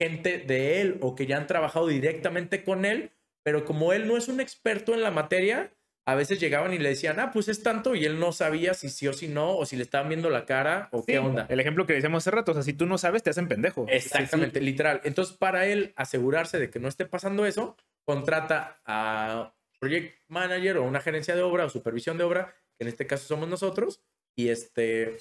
gente 0.00 0.38
de 0.38 0.80
él 0.80 0.98
o 1.00 1.14
que 1.14 1.26
ya 1.26 1.36
han 1.36 1.46
trabajado 1.46 1.88
directamente 1.88 2.64
con 2.64 2.84
él, 2.84 3.12
pero 3.44 3.64
como 3.64 3.92
él 3.92 4.06
no 4.06 4.16
es 4.16 4.28
un 4.28 4.40
experto 4.40 4.94
en 4.94 5.02
la 5.02 5.10
materia, 5.10 5.72
a 6.04 6.14
veces 6.16 6.40
llegaban 6.40 6.72
y 6.72 6.78
le 6.78 6.88
decían, 6.88 7.20
ah, 7.20 7.30
pues 7.32 7.48
es 7.48 7.62
tanto, 7.62 7.94
y 7.94 8.04
él 8.04 8.18
no 8.18 8.32
sabía 8.32 8.74
si 8.74 8.88
sí 8.88 9.06
o 9.06 9.12
si 9.12 9.28
no, 9.28 9.56
o 9.56 9.64
si 9.66 9.76
le 9.76 9.84
estaban 9.84 10.08
viendo 10.08 10.30
la 10.30 10.44
cara, 10.44 10.88
o 10.90 11.04
qué 11.04 11.18
onda. 11.18 11.46
El 11.48 11.60
ejemplo 11.60 11.86
que 11.86 11.92
decíamos 11.92 12.24
hace 12.24 12.32
rato, 12.32 12.50
o 12.50 12.54
sea, 12.54 12.64
si 12.64 12.72
tú 12.72 12.86
no 12.86 12.98
sabes, 12.98 13.22
te 13.22 13.30
hacen 13.30 13.46
pendejo. 13.46 13.86
Exactamente, 13.88 14.60
literal. 14.60 15.00
Entonces, 15.04 15.36
para 15.36 15.66
él 15.66 15.92
asegurarse 15.96 16.58
de 16.58 16.70
que 16.70 16.80
no 16.80 16.88
esté 16.88 17.06
pasando 17.06 17.46
eso, 17.46 17.76
contrata 18.04 18.80
a 18.84 19.54
project 19.78 20.16
manager 20.26 20.78
o 20.78 20.84
una 20.84 21.00
gerencia 21.00 21.36
de 21.36 21.42
obra 21.42 21.66
o 21.66 21.68
supervisión 21.68 22.18
de 22.18 22.24
obra, 22.24 22.54
que 22.76 22.84
en 22.84 22.88
este 22.88 23.06
caso 23.06 23.26
somos 23.28 23.48
nosotros, 23.48 24.02
y 24.36 24.48
este, 24.48 25.18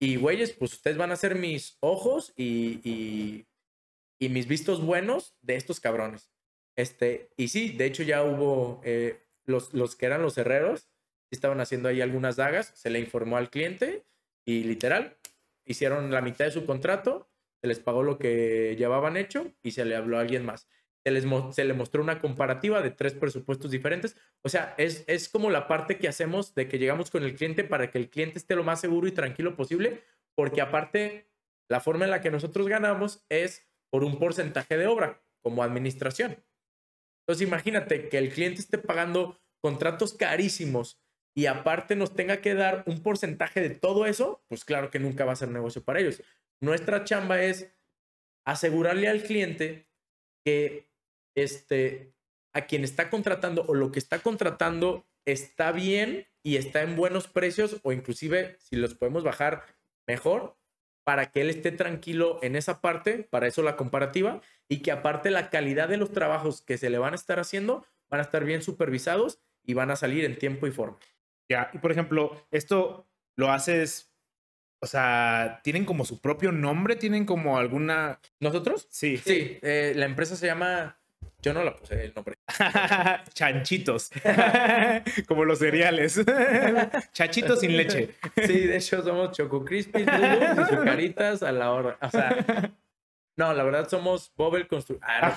y 0.00 0.16
güeyes, 0.16 0.52
pues 0.52 0.74
ustedes 0.74 0.96
van 0.96 1.12
a 1.12 1.16
ser 1.16 1.36
mis 1.36 1.76
ojos 1.80 2.32
y, 2.36 2.80
y, 2.84 4.28
mis 4.28 4.46
vistos 4.46 4.80
buenos 4.80 5.36
de 5.42 5.56
estos 5.56 5.80
cabrones. 5.80 6.30
Este, 6.76 7.30
y 7.36 7.48
sí, 7.48 7.70
de 7.70 7.86
hecho 7.86 8.02
ya 8.02 8.22
hubo 8.22 8.80
eh, 8.84 9.20
los, 9.44 9.74
los 9.74 9.96
que 9.96 10.06
eran 10.06 10.22
los 10.22 10.38
herreros, 10.38 10.88
estaban 11.30 11.60
haciendo 11.60 11.88
ahí 11.88 12.00
algunas 12.00 12.36
dagas, 12.36 12.72
se 12.74 12.90
le 12.90 13.00
informó 13.00 13.36
al 13.36 13.50
cliente 13.50 14.04
y 14.44 14.64
literal, 14.64 15.16
hicieron 15.64 16.10
la 16.10 16.22
mitad 16.22 16.44
de 16.44 16.52
su 16.52 16.66
contrato, 16.66 17.28
se 17.60 17.66
les 17.66 17.80
pagó 17.80 18.02
lo 18.02 18.18
que 18.18 18.76
llevaban 18.76 19.16
hecho 19.16 19.52
y 19.62 19.72
se 19.72 19.84
le 19.84 19.96
habló 19.96 20.18
a 20.18 20.20
alguien 20.20 20.44
más 20.44 20.68
se, 21.04 21.10
les, 21.10 21.24
se 21.54 21.64
le 21.64 21.74
mostró 21.74 22.02
una 22.02 22.20
comparativa 22.20 22.80
de 22.82 22.90
tres 22.90 23.14
presupuestos 23.14 23.70
diferentes. 23.70 24.16
O 24.42 24.48
sea, 24.48 24.74
es, 24.78 25.04
es 25.06 25.28
como 25.28 25.50
la 25.50 25.66
parte 25.68 25.98
que 25.98 26.08
hacemos 26.08 26.54
de 26.54 26.68
que 26.68 26.78
llegamos 26.78 27.10
con 27.10 27.24
el 27.24 27.34
cliente 27.34 27.64
para 27.64 27.90
que 27.90 27.98
el 27.98 28.10
cliente 28.10 28.38
esté 28.38 28.54
lo 28.54 28.64
más 28.64 28.80
seguro 28.80 29.06
y 29.06 29.12
tranquilo 29.12 29.56
posible, 29.56 30.02
porque 30.34 30.60
aparte, 30.60 31.30
la 31.68 31.80
forma 31.80 32.04
en 32.04 32.10
la 32.10 32.20
que 32.20 32.30
nosotros 32.30 32.68
ganamos 32.68 33.24
es 33.28 33.66
por 33.90 34.04
un 34.04 34.18
porcentaje 34.18 34.76
de 34.76 34.86
obra, 34.86 35.22
como 35.42 35.62
administración. 35.62 36.42
Entonces, 37.22 37.46
imagínate 37.46 38.08
que 38.08 38.18
el 38.18 38.30
cliente 38.30 38.60
esté 38.60 38.78
pagando 38.78 39.40
contratos 39.60 40.14
carísimos 40.14 41.00
y 41.34 41.46
aparte 41.46 41.96
nos 41.96 42.14
tenga 42.14 42.40
que 42.40 42.54
dar 42.54 42.84
un 42.86 43.02
porcentaje 43.02 43.60
de 43.60 43.70
todo 43.70 44.06
eso, 44.06 44.44
pues 44.48 44.64
claro 44.64 44.90
que 44.90 44.98
nunca 44.98 45.24
va 45.24 45.32
a 45.32 45.36
ser 45.36 45.48
negocio 45.48 45.82
para 45.82 46.00
ellos. 46.00 46.22
Nuestra 46.60 47.04
chamba 47.04 47.42
es 47.42 47.74
asegurarle 48.44 49.08
al 49.08 49.22
cliente 49.22 49.88
que 50.44 50.91
este, 51.34 52.14
a 52.52 52.66
quien 52.66 52.84
está 52.84 53.10
contratando 53.10 53.64
o 53.66 53.74
lo 53.74 53.92
que 53.92 53.98
está 53.98 54.18
contratando 54.20 55.06
está 55.24 55.72
bien 55.72 56.26
y 56.42 56.56
está 56.56 56.82
en 56.82 56.96
buenos 56.96 57.28
precios 57.28 57.80
o 57.82 57.92
inclusive 57.92 58.56
si 58.58 58.76
los 58.76 58.94
podemos 58.94 59.24
bajar 59.24 59.64
mejor 60.06 60.56
para 61.04 61.30
que 61.30 61.40
él 61.40 61.50
esté 61.50 61.72
tranquilo 61.72 62.38
en 62.42 62.56
esa 62.56 62.80
parte, 62.80 63.26
para 63.30 63.46
eso 63.46 63.62
la 63.62 63.76
comparativa, 63.76 64.40
y 64.68 64.82
que 64.82 64.92
aparte 64.92 65.30
la 65.30 65.50
calidad 65.50 65.88
de 65.88 65.96
los 65.96 66.12
trabajos 66.12 66.62
que 66.62 66.78
se 66.78 66.90
le 66.90 66.98
van 66.98 67.12
a 67.12 67.16
estar 67.16 67.40
haciendo 67.40 67.86
van 68.08 68.20
a 68.20 68.24
estar 68.24 68.44
bien 68.44 68.62
supervisados 68.62 69.40
y 69.64 69.74
van 69.74 69.90
a 69.90 69.96
salir 69.96 70.24
en 70.24 70.38
tiempo 70.38 70.66
y 70.66 70.70
forma. 70.70 70.98
Ya, 71.50 71.70
y 71.72 71.78
por 71.78 71.92
ejemplo, 71.92 72.46
esto 72.50 73.08
lo 73.36 73.50
haces, 73.50 74.12
o 74.80 74.86
sea, 74.86 75.60
¿tienen 75.64 75.84
como 75.84 76.04
su 76.04 76.20
propio 76.20 76.52
nombre? 76.52 76.96
¿Tienen 76.96 77.24
como 77.24 77.58
alguna... 77.58 78.20
¿Nosotros? 78.38 78.86
Sí. 78.90 79.16
Sí, 79.16 79.58
eh, 79.62 79.92
la 79.96 80.06
empresa 80.06 80.36
se 80.36 80.46
llama 80.46 81.01
yo 81.42 81.52
no 81.52 81.64
la 81.64 81.74
puse 81.76 82.04
el 82.04 82.14
nombre. 82.14 82.38
Chanchitos. 83.34 84.10
Como 85.26 85.44
los 85.44 85.58
cereales. 85.58 86.24
Chachitos 87.12 87.60
sin 87.60 87.76
leche. 87.76 88.14
Sí, 88.36 88.60
de 88.60 88.76
hecho 88.76 89.02
somos 89.02 89.36
Choco 89.36 89.64
Crispy, 89.64 90.02
y 90.02 90.04
caritas 90.04 91.42
a 91.42 91.50
la 91.50 91.72
hora. 91.72 91.98
O 92.00 92.08
sea, 92.08 92.72
no, 93.36 93.52
la 93.54 93.64
verdad 93.64 93.88
somos 93.88 94.32
Bobel 94.36 94.68
Constru... 94.68 95.00
Ah, 95.02 95.36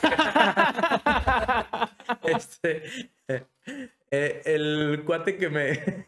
este, 2.23 3.10
eh, 3.27 4.41
el 4.45 5.02
cuate 5.06 5.38
que 5.38 5.49
me... 5.49 6.06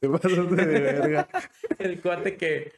Se 0.00 0.08
pasó 0.08 0.44
de 0.44 0.64
verga. 0.64 1.28
El 1.78 2.00
cuate 2.00 2.36
que, 2.36 2.72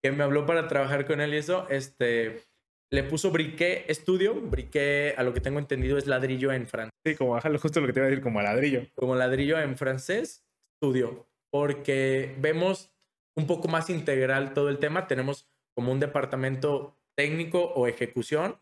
que 0.00 0.12
me 0.12 0.22
habló 0.22 0.46
para 0.46 0.68
trabajar 0.68 1.06
con 1.06 1.20
él 1.20 1.34
y 1.34 1.38
eso, 1.38 1.66
este 1.70 2.44
le 2.90 3.02
puso 3.04 3.30
briqué 3.30 3.84
estudio. 3.88 4.34
Briqué, 4.34 5.14
a 5.16 5.22
lo 5.22 5.34
que 5.34 5.40
tengo 5.40 5.58
entendido, 5.58 5.98
es 5.98 6.06
ladrillo 6.06 6.52
en 6.52 6.66
francés. 6.66 6.92
Sí, 7.04 7.14
como 7.16 7.32
bájalo 7.32 7.58
justo 7.58 7.80
lo 7.80 7.86
que 7.86 7.92
te 7.92 8.00
iba 8.00 8.06
a 8.06 8.10
decir, 8.10 8.22
como 8.22 8.40
ladrillo. 8.40 8.86
Como 8.94 9.14
ladrillo 9.14 9.58
en 9.58 9.76
francés, 9.76 10.44
estudio. 10.74 11.26
Porque 11.50 12.34
vemos 12.38 12.90
un 13.36 13.46
poco 13.46 13.68
más 13.68 13.90
integral 13.90 14.54
todo 14.54 14.68
el 14.68 14.78
tema. 14.78 15.06
Tenemos 15.06 15.48
como 15.74 15.92
un 15.92 16.00
departamento 16.00 16.96
técnico 17.16 17.60
o 17.60 17.86
ejecución, 17.86 18.58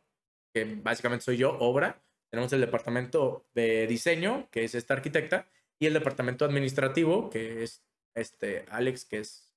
que 0.55 0.65
básicamente 0.65 1.25
soy 1.25 1.37
yo, 1.37 1.57
obra. 1.59 2.03
Tenemos 2.31 2.53
el 2.53 2.61
departamento 2.61 3.47
de 3.55 3.87
diseño, 3.87 4.49
que 4.51 4.65
es 4.65 4.75
esta 4.75 4.95
arquitecta, 4.95 5.49
y 5.79 5.87
el 5.87 5.95
departamento 5.95 6.45
administrativo, 6.45 7.29
que 7.29 7.63
es 7.63 7.83
este 8.15 8.65
Alex, 8.71 9.05
que 9.05 9.19
es 9.19 9.55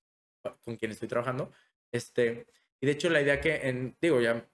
con 0.64 0.76
quien 0.76 0.92
estoy 0.92 1.08
trabajando. 1.08 1.52
Este, 1.92 2.48
y 2.82 2.86
de 2.86 2.92
hecho 2.92 3.10
la 3.10 3.22
idea 3.22 3.40
que 3.40 3.70
en, 3.70 3.96
digo, 4.02 4.20
ya 4.20 4.46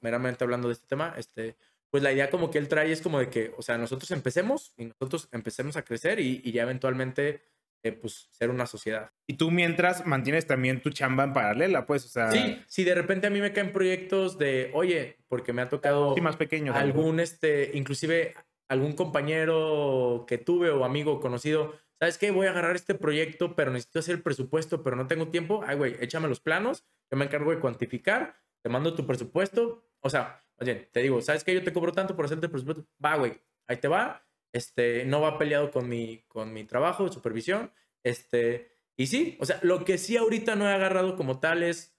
meramente 0.00 0.44
hablando 0.44 0.68
de 0.68 0.74
este 0.74 0.86
tema, 0.86 1.14
este, 1.16 1.56
pues 1.94 2.02
la 2.02 2.12
idea 2.12 2.28
como 2.28 2.50
que 2.50 2.58
él 2.58 2.66
trae 2.66 2.90
es 2.90 3.00
como 3.00 3.20
de 3.20 3.30
que, 3.30 3.54
o 3.56 3.62
sea, 3.62 3.78
nosotros 3.78 4.10
empecemos 4.10 4.74
y 4.76 4.86
nosotros 4.86 5.28
empecemos 5.30 5.76
a 5.76 5.84
crecer 5.84 6.18
y, 6.18 6.40
ya 6.50 6.62
eventualmente, 6.62 7.42
eh, 7.84 7.92
pues, 7.92 8.28
ser 8.32 8.50
una 8.50 8.66
sociedad. 8.66 9.12
Y 9.28 9.34
tú 9.34 9.52
mientras 9.52 10.04
mantienes 10.04 10.46
también 10.46 10.82
tu 10.82 10.90
chamba 10.90 11.22
en 11.22 11.32
paralela, 11.32 11.86
pues, 11.86 12.04
o 12.04 12.08
sea... 12.08 12.32
Sí, 12.32 12.60
si 12.66 12.82
de 12.82 12.96
repente 12.96 13.28
a 13.28 13.30
mí 13.30 13.40
me 13.40 13.52
caen 13.52 13.72
proyectos 13.72 14.38
de, 14.38 14.72
oye, 14.74 15.18
porque 15.28 15.52
me 15.52 15.62
ha 15.62 15.68
tocado... 15.68 16.14
Sí, 16.16 16.20
más 16.20 16.34
pequeños. 16.34 16.74
Algún, 16.74 17.20
este, 17.20 17.70
inclusive 17.74 18.34
algún 18.68 18.94
compañero 18.94 20.24
que 20.26 20.38
tuve 20.38 20.70
o 20.70 20.84
amigo 20.84 21.20
conocido, 21.20 21.74
¿sabes 22.00 22.18
qué? 22.18 22.32
Voy 22.32 22.48
a 22.48 22.50
agarrar 22.50 22.74
este 22.74 22.96
proyecto, 22.96 23.54
pero 23.54 23.70
necesito 23.70 24.00
hacer 24.00 24.16
el 24.16 24.22
presupuesto, 24.22 24.82
pero 24.82 24.96
no 24.96 25.06
tengo 25.06 25.28
tiempo. 25.28 25.62
Ay, 25.64 25.76
güey, 25.76 25.96
échame 26.00 26.28
los 26.28 26.40
planos, 26.40 26.84
yo 27.08 27.16
me 27.16 27.26
encargo 27.26 27.52
de 27.52 27.60
cuantificar 27.60 28.34
te 28.64 28.70
mando 28.70 28.94
tu 28.94 29.06
presupuesto. 29.06 29.84
O 30.00 30.08
sea, 30.10 30.42
te 30.58 31.00
digo, 31.02 31.20
¿sabes 31.20 31.44
qué? 31.44 31.52
Yo 31.52 31.62
te 31.62 31.72
cobro 31.72 31.92
tanto 31.92 32.16
por 32.16 32.24
hacerte 32.24 32.46
el 32.46 32.50
presupuesto. 32.50 32.86
Va, 33.04 33.16
güey, 33.16 33.38
ahí 33.68 33.76
te 33.76 33.88
va. 33.88 34.26
Este, 34.54 35.04
no 35.04 35.20
va 35.20 35.36
peleado 35.36 35.70
con 35.70 35.88
mi, 35.88 36.24
con 36.28 36.52
mi 36.52 36.64
trabajo 36.64 37.04
de 37.04 37.12
supervisión. 37.12 37.72
Este, 38.04 38.78
y 38.96 39.06
sí, 39.08 39.36
o 39.40 39.44
sea, 39.44 39.58
lo 39.62 39.84
que 39.84 39.98
sí 39.98 40.16
ahorita 40.16 40.56
no 40.56 40.68
he 40.68 40.72
agarrado 40.72 41.16
como 41.16 41.40
tal 41.40 41.62
es 41.62 41.94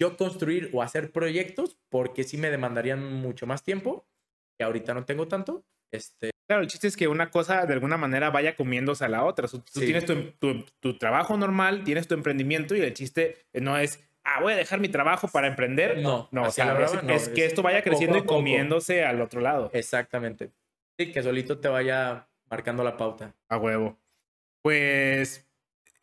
yo 0.00 0.16
construir 0.16 0.70
o 0.74 0.82
hacer 0.82 1.10
proyectos, 1.12 1.78
porque 1.88 2.24
sí 2.24 2.36
me 2.36 2.50
demandarían 2.50 3.02
mucho 3.14 3.46
más 3.46 3.62
tiempo, 3.64 4.06
que 4.58 4.64
ahorita 4.64 4.92
no 4.94 5.04
tengo 5.06 5.26
tanto. 5.28 5.64
Este, 5.92 6.30
Claro, 6.48 6.62
el 6.62 6.68
chiste 6.68 6.88
es 6.88 6.96
que 6.96 7.08
una 7.08 7.30
cosa 7.30 7.66
de 7.66 7.74
alguna 7.74 7.96
manera 7.98 8.30
vaya 8.30 8.56
comiéndose 8.56 9.04
a 9.04 9.08
la 9.08 9.24
otra. 9.24 9.46
Tú 9.48 9.62
Sí. 9.70 9.80
tienes 9.84 10.06
tu, 10.06 10.30
tu- 10.38 10.64
tu 10.80 10.96
trabajo 10.98 11.36
normal, 11.36 11.84
tienes 11.84 12.08
tu 12.08 12.14
emprendimiento 12.14 12.74
y 12.74 12.80
el 12.80 12.94
chiste 12.94 13.36
no 13.52 13.76
es, 13.76 14.02
ah, 14.36 14.40
voy 14.40 14.52
a 14.52 14.56
dejar 14.56 14.80
mi 14.80 14.88
trabajo 14.88 15.28
para 15.28 15.46
emprender. 15.46 15.98
No, 15.98 16.28
no, 16.30 16.44
o 16.44 16.50
sea, 16.50 16.66
la 16.66 16.74
no, 17.02 17.12
es 17.12 17.28
que 17.28 17.44
es 17.44 17.48
esto 17.52 17.62
vaya 17.62 17.82
creciendo 17.82 18.16
y 18.18 18.20
poco. 18.22 18.34
comiéndose 18.36 19.04
al 19.04 19.20
otro 19.20 19.40
lado. 19.40 19.70
exactamente. 19.72 20.50
Sí, 20.98 21.12
que 21.12 21.22
solito 21.22 21.58
te 21.58 21.68
vaya 21.68 22.26
marcando 22.50 22.82
la 22.82 22.96
pauta. 22.96 23.34
A 23.48 23.56
huevo. 23.56 23.96
Pues 24.62 25.46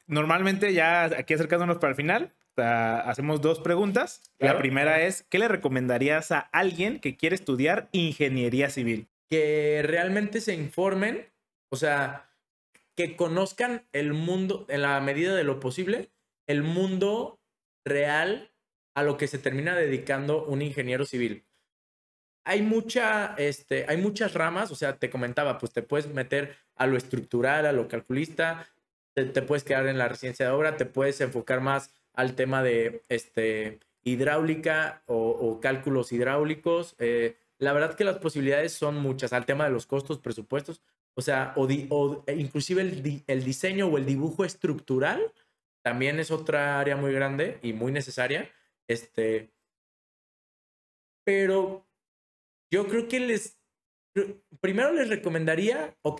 normalmente 0.08 0.74
ya 0.74 1.06
aquí 1.06 1.34
acercándonos 1.34 1.78
para 1.78 1.90
el 1.92 1.96
final, 1.96 2.32
hacemos 2.58 3.42
dos 3.42 3.60
preguntas. 3.60 4.22
La 4.40 4.48
Claro. 4.48 4.60
primera 4.60 5.02
es, 5.02 5.24
¿qué 5.24 5.40
le 5.40 5.48
recomendarías 5.48 6.32
a 6.32 6.40
alguien 6.40 7.00
que 7.00 7.18
quiere 7.18 7.36
estudiar 7.36 7.90
ingeniería 7.92 8.70
civil? 8.70 9.08
que 9.28 9.82
realmente 9.84 10.40
se 10.40 10.54
informen, 10.54 11.26
o 11.70 11.76
sea, 11.78 12.30
que 12.96 13.16
conozcan 13.16 13.82
el 13.92 14.14
mundo, 14.14 14.68
en 14.70 14.84
la 14.84 15.02
medida 15.02 15.36
de 15.36 15.44
lo 15.44 15.60
posible, 15.60 16.12
el 16.46 16.62
mundo 16.62 17.40
real 17.86 18.52
a 18.96 19.04
lo 19.04 19.18
que 19.18 19.28
se 19.28 19.38
termina 19.38 19.76
dedicando 19.76 20.44
un 20.46 20.62
ingeniero 20.62 21.06
civil. 21.06 21.46
Hay, 22.44 22.62
mucha, 22.62 23.36
este, 23.38 23.86
hay 23.88 23.98
muchas 23.98 24.34
ramas, 24.34 24.72
o 24.72 24.76
sea, 24.76 24.98
te 24.98 25.10
comentaba, 25.10 25.58
pues 25.58 25.72
te 25.72 25.82
puedes 25.82 26.08
meter 26.08 26.56
a 26.76 26.88
lo 26.88 26.98
estructural, 26.98 27.66
a 27.66 27.72
lo 27.72 27.88
calculista, 27.88 28.68
te, 29.14 29.42
puedes 29.42 29.64
quedar 29.64 29.88
en 29.88 29.98
la 29.98 30.08
residencia 30.08 30.46
de 30.46 30.52
obra, 30.52 30.78
te 30.78 30.86
puedes 30.86 31.22
enfocar 31.22 31.62
más 31.62 31.92
al 32.14 32.36
tema 32.36 32.62
de 32.62 33.02
este, 33.10 33.80
hidráulica 34.04 35.04
o, 35.08 35.60
cálculos 35.62 36.12
hidráulicos. 36.12 36.96
eh, 37.00 37.38
la 37.58 37.72
verdad 37.72 37.96
que 37.96 38.04
las 38.04 38.18
posibilidades 38.18 38.74
son 38.74 38.98
muchas 38.98 39.32
al 39.32 39.46
tema 39.46 39.64
de 39.64 39.72
los 39.72 39.86
costos, 39.86 40.20
presupuestos, 40.20 40.82
o 41.14 41.22
sea, 41.22 41.54
o, 41.56 41.68
e 42.28 42.36
inclusive 42.36 42.82
el 43.28 43.44
diseño 43.46 43.88
o 43.88 43.98
el 43.98 44.06
dibujo 44.06 44.44
estructural 44.44 45.32
también 45.86 46.20
es 46.20 46.32
otra 46.32 46.82
área 46.82 46.98
muy 46.98 47.14
grande 47.14 47.60
y 47.64 47.74
muy 47.74 47.94
necesaria. 47.94 48.52
Este, 48.90 49.54
pero 51.24 51.88
yo 52.72 52.88
creo 52.88 53.08
que 53.08 53.20
les, 53.20 53.60
pr- 54.16 54.42
primero 54.62 54.94
les 54.94 55.10
recomendaría, 55.10 55.98
ok, 56.04 56.20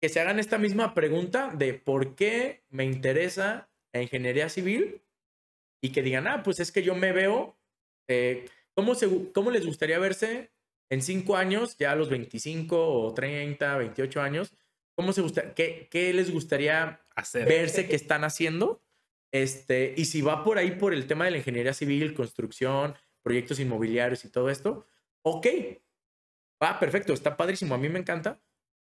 que 0.00 0.08
se 0.08 0.20
hagan 0.20 0.38
esta 0.40 0.58
misma 0.58 0.94
pregunta 0.94 1.52
de 1.56 1.74
por 1.74 2.16
qué 2.16 2.64
me 2.70 2.84
interesa 2.84 3.70
la 3.92 4.02
ingeniería 4.02 4.48
civil 4.48 5.02
y 5.82 5.92
que 5.92 6.02
digan, 6.02 6.26
ah, 6.28 6.42
pues 6.44 6.60
es 6.60 6.72
que 6.72 6.82
yo 6.82 6.94
me 6.94 7.12
veo, 7.12 7.58
eh, 8.08 8.48
¿cómo, 8.74 8.94
se- 8.94 9.32
¿cómo 9.32 9.50
les 9.50 9.66
gustaría 9.66 9.98
verse 9.98 10.52
en 10.90 11.02
cinco 11.02 11.36
años, 11.36 11.76
ya 11.78 11.92
a 11.92 11.96
los 11.96 12.10
25 12.10 12.88
o 13.06 13.14
30, 13.14 13.76
28 13.78 14.22
años? 14.22 14.54
¿Cómo 14.96 15.12
se 15.12 15.22
gusta, 15.22 15.54
qué, 15.54 15.88
qué 15.90 16.12
les 16.12 16.32
gustaría 16.32 17.00
Hacer. 17.16 17.46
verse 17.46 17.88
qué 17.88 17.96
están 17.96 18.24
haciendo? 18.24 18.82
Este, 19.32 19.94
y 19.96 20.04
si 20.04 20.22
va 20.22 20.44
por 20.44 20.58
ahí 20.58 20.72
por 20.72 20.94
el 20.94 21.06
tema 21.06 21.24
de 21.24 21.32
la 21.32 21.38
ingeniería 21.38 21.74
civil, 21.74 22.14
construcción, 22.14 22.94
proyectos 23.22 23.58
inmobiliarios 23.58 24.24
y 24.24 24.30
todo 24.30 24.48
esto, 24.48 24.86
ok, 25.22 25.46
va 26.62 26.78
perfecto, 26.78 27.12
está 27.12 27.36
padrísimo, 27.36 27.74
a 27.74 27.78
mí 27.78 27.88
me 27.88 27.98
encanta, 27.98 28.40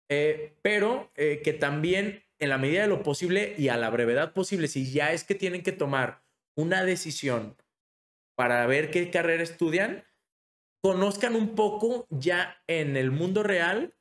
eh, 0.10 0.58
pero 0.62 1.12
eh, 1.16 1.42
que 1.42 1.54
también 1.54 2.24
en 2.40 2.50
la 2.50 2.58
medida 2.58 2.82
de 2.82 2.88
lo 2.88 3.02
posible 3.02 3.56
y 3.58 3.70
a 3.70 3.78
la 3.78 3.90
brevedad 3.90 4.34
posible, 4.34 4.68
si 4.68 4.92
ya 4.92 5.14
es 5.14 5.24
que 5.24 5.36
tienen 5.36 5.64
que 5.64 5.72
tomar 5.72 6.24
una 6.56 6.84
decisión 6.84 7.56
para 8.36 8.66
ver 8.68 8.92
qué 8.92 9.10
carrera 9.10 9.44
estudian, 9.44 10.04
conozcan 10.82 11.36
un 11.36 11.56
poco 11.56 12.08
ya 12.10 12.62
en 12.68 12.98
el 12.98 13.12
mundo 13.12 13.42
real 13.42 13.96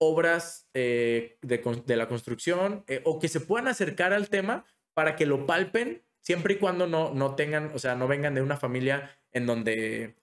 obras 0.00 0.68
eh, 0.72 1.38
de, 1.42 1.96
la 1.96 2.08
construcción 2.08 2.84
eh, 2.88 3.02
o 3.04 3.18
que 3.18 3.28
se 3.28 3.38
puedan 3.38 3.68
acercar 3.68 4.14
al 4.14 4.30
tema 4.30 4.64
para 4.94 5.14
que 5.14 5.26
lo 5.26 5.46
palpen 5.46 6.02
siempre 6.20 6.54
y 6.54 6.56
cuando 6.56 6.86
no, 6.86 7.12
no 7.12 7.36
tengan, 7.36 7.70
o 7.74 7.78
sea, 7.78 7.94
no 7.94 8.08
vengan 8.08 8.34
de 8.34 8.40
una 8.40 8.56
familia 8.56 9.18
en 9.32 9.46
donde 9.46 10.16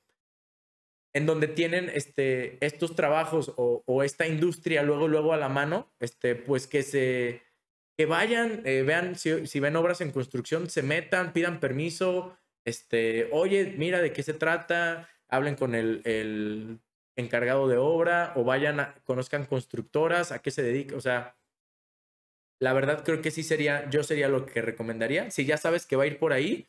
en 1.14 1.26
donde 1.26 1.48
tienen 1.48 1.90
este, 1.94 2.64
estos 2.64 2.96
trabajos 2.96 3.54
o, 3.56 4.04
esta 4.04 4.28
industria 4.28 4.84
luego, 4.84 5.08
luego 5.08 5.34
a 5.34 5.38
la 5.38 5.50
mano, 5.50 5.92
este, 6.00 6.36
pues 6.36 6.68
que 6.68 6.84
se 6.84 7.42
que 7.98 8.06
vayan, 8.06 8.62
eh, 8.66 8.84
vean 8.86 9.16
si, 9.16 9.48
si 9.48 9.60
ven 9.60 9.76
obras 9.76 10.02
en 10.02 10.12
construcción, 10.12 10.70
se 10.70 10.84
metan, 10.84 11.34
pidan 11.34 11.60
permiso, 11.60 12.38
este, 12.66 13.30
oye, 13.32 13.74
mira 13.78 14.00
de 14.02 14.14
qué 14.14 14.22
se 14.22 14.36
trata, 14.36 15.10
hablen 15.28 15.56
con 15.56 15.74
el 15.74 16.80
encargado 17.18 17.68
de 17.68 17.78
obra 17.78 18.32
o 18.36 18.44
vayan 18.44 18.80
a, 18.80 18.96
conozcan 19.04 19.46
constructoras, 19.46 20.32
a 20.32 20.40
qué 20.40 20.52
se 20.52 20.64
dedica, 20.64 20.96
o 20.96 21.02
sea, 21.02 21.38
la 22.62 22.74
verdad 22.74 23.04
creo 23.04 23.22
que 23.22 23.32
sí 23.32 23.44
sería, 23.44 23.90
yo 23.90 24.04
sería 24.04 24.30
lo 24.30 24.46
que 24.46 24.62
recomendaría. 24.62 25.30
Si 25.30 25.46
ya 25.46 25.58
sabes 25.58 25.86
que 25.86 25.96
va 25.96 26.04
a 26.04 26.08
ir 26.08 26.18
por 26.20 26.34
ahí, 26.34 26.68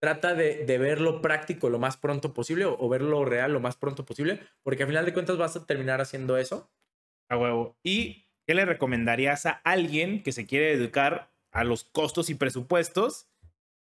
trata 0.00 0.34
de, 0.34 0.64
de 0.64 0.78
verlo 0.78 1.20
práctico 1.20 1.68
lo 1.68 1.78
más 1.78 1.96
pronto 1.96 2.34
posible 2.34 2.64
o, 2.64 2.76
o 2.78 2.88
verlo 2.88 3.24
real 3.24 3.52
lo 3.52 3.60
más 3.60 3.76
pronto 3.76 4.04
posible, 4.04 4.40
porque 4.62 4.84
al 4.84 4.88
final 4.88 5.04
de 5.04 5.12
cuentas 5.12 5.36
vas 5.36 5.56
a 5.56 5.66
terminar 5.66 6.00
haciendo 6.00 6.36
eso. 6.36 6.72
A 7.28 7.36
huevo. 7.36 7.78
¿Y 7.82 8.28
qué 8.46 8.54
le 8.54 8.64
recomendarías 8.64 9.46
a 9.46 9.50
alguien 9.50 10.22
que 10.22 10.32
se 10.32 10.46
quiere 10.46 10.72
educar 10.72 11.32
a 11.52 11.64
los 11.64 11.84
costos 11.84 12.30
y 12.30 12.34
presupuestos 12.34 13.28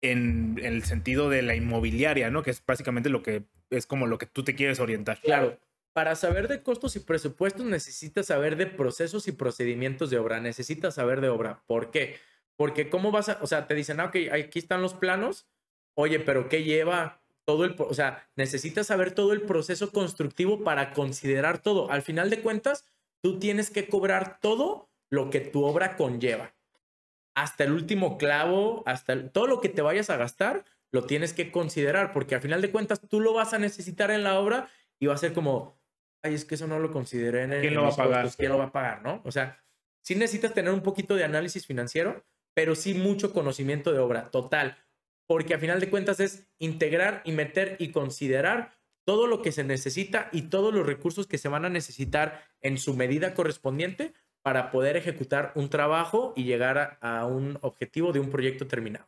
en 0.04 0.60
el 0.62 0.84
sentido 0.84 1.30
de 1.30 1.42
la 1.42 1.56
inmobiliaria, 1.56 2.30
¿no? 2.30 2.44
Que 2.44 2.52
es 2.52 2.64
básicamente 2.66 3.10
lo 3.10 3.24
que 3.24 3.46
es 3.72 3.88
como 3.88 4.06
lo 4.06 4.18
que 4.18 4.28
tú 4.28 4.44
te 4.44 4.54
quieres 4.54 4.80
orientar. 4.80 5.20
Claro, 5.22 5.58
para 5.94 6.16
saber 6.16 6.48
de 6.48 6.62
costos 6.62 6.96
y 6.96 7.00
presupuestos 7.00 7.66
necesitas 7.66 8.28
saber 8.28 8.56
de 8.56 8.68
procesos 8.68 9.28
y 9.28 9.32
procedimientos 9.32 10.10
de 10.10 10.20
obra, 10.20 10.40
necesitas 10.40 10.96
saber 10.96 11.22
de 11.22 11.30
obra. 11.30 11.64
¿Por 11.66 11.92
qué? 11.92 12.18
Porque 12.56 12.90
cómo 12.90 13.12
vas 13.12 13.30
a, 13.30 13.40
o 13.42 13.48
sea, 13.48 13.68
te 13.68 13.74
dicen, 13.74 14.00
ah, 14.00 14.06
ok, 14.06 14.16
aquí 14.32 14.60
están 14.60 14.82
los 14.82 14.94
planos, 14.94 15.48
oye, 15.96 16.20
pero 16.20 16.48
¿qué 16.48 16.64
lleva 16.64 17.22
todo 17.46 17.66
el, 17.66 17.76
o 17.78 17.94
sea, 17.94 18.30
necesitas 18.36 18.88
saber 18.88 19.14
todo 19.14 19.34
el 19.34 19.42
proceso 19.42 19.92
constructivo 19.92 20.64
para 20.64 20.94
considerar 20.94 21.60
todo. 21.62 21.92
Al 21.92 22.02
final 22.02 22.30
de 22.30 22.42
cuentas, 22.42 22.86
tú 23.22 23.40
tienes 23.40 23.70
que 23.70 23.88
cobrar 23.88 24.40
todo 24.40 24.90
lo 25.10 25.30
que 25.30 25.40
tu 25.40 25.64
obra 25.64 25.98
conlleva. 25.98 26.54
Hasta 27.34 27.64
el 27.64 27.72
último 27.72 28.18
clavo, 28.18 28.84
hasta 28.86 29.30
todo 29.30 29.48
lo 29.48 29.62
que 29.62 29.70
te 29.70 29.82
vayas 29.82 30.10
a 30.10 30.18
gastar, 30.18 30.66
lo 30.92 31.06
tienes 31.06 31.34
que 31.34 31.52
considerar, 31.52 32.12
porque 32.12 32.36
al 32.36 32.42
final 32.42 32.62
de 32.62 32.72
cuentas 32.72 33.02
tú 33.08 33.20
lo 33.20 33.34
vas 33.34 33.54
a 33.54 33.60
necesitar 33.60 34.12
en 34.12 34.24
la 34.24 34.40
obra 34.40 34.70
y 35.00 35.08
va 35.08 35.14
a 35.14 35.18
ser 35.18 35.34
como, 35.34 35.82
ay, 36.22 36.34
es 36.34 36.46
que 36.46 36.56
eso 36.56 36.68
no 36.68 36.80
lo 36.80 36.92
consideré 36.92 37.44
en 37.44 37.54
el 37.54 37.62
¿Quién 37.62 37.76
lo 37.76 37.84
va 37.84 37.90
a 37.90 37.96
pagar? 37.96 38.24
costos, 38.24 38.38
¿Quién 38.38 38.52
lo 38.52 38.58
va 38.58 38.66
a 38.66 38.72
pagar, 38.72 39.02
no? 39.02 39.22
O 39.26 39.32
sea, 39.32 39.64
sí 40.04 40.16
necesitas 40.16 40.54
tener 40.54 40.72
un 40.72 40.82
poquito 40.84 41.16
de 41.16 41.24
análisis 41.24 41.66
financiero, 41.66 42.26
pero 42.54 42.76
sí 42.76 42.94
mucho 42.94 43.34
conocimiento 43.34 43.94
de 43.94 44.00
obra, 44.00 44.30
total. 44.30 44.78
Porque 45.28 45.54
al 45.54 45.62
final 45.62 45.80
de 45.80 45.90
cuentas 45.90 46.20
es 46.20 46.50
integrar 46.60 47.22
y 47.24 47.32
meter 47.32 47.78
y 47.80 47.92
considerar 47.92 48.78
todo 49.06 49.28
lo 49.28 49.42
que 49.42 49.52
se 49.52 49.64
necesita 49.64 50.30
y 50.32 50.44
todos 50.44 50.74
los 50.74 50.86
recursos 50.86 51.26
que 51.26 51.38
se 51.38 51.48
van 51.48 51.66
a 51.66 51.70
necesitar 51.70 52.44
en 52.60 52.78
su 52.78 52.96
medida 52.96 53.34
correspondiente 53.34 54.14
para 54.44 54.72
poder 54.72 54.98
ejecutar 54.98 55.54
un 55.56 55.70
trabajo 55.70 56.34
y 56.36 56.44
llegar 56.44 56.78
a, 56.78 57.20
a 57.20 57.26
un 57.26 57.58
objetivo 57.62 58.12
de 58.12 58.20
un 58.20 58.30
proyecto 58.30 58.68
terminado. 58.68 59.08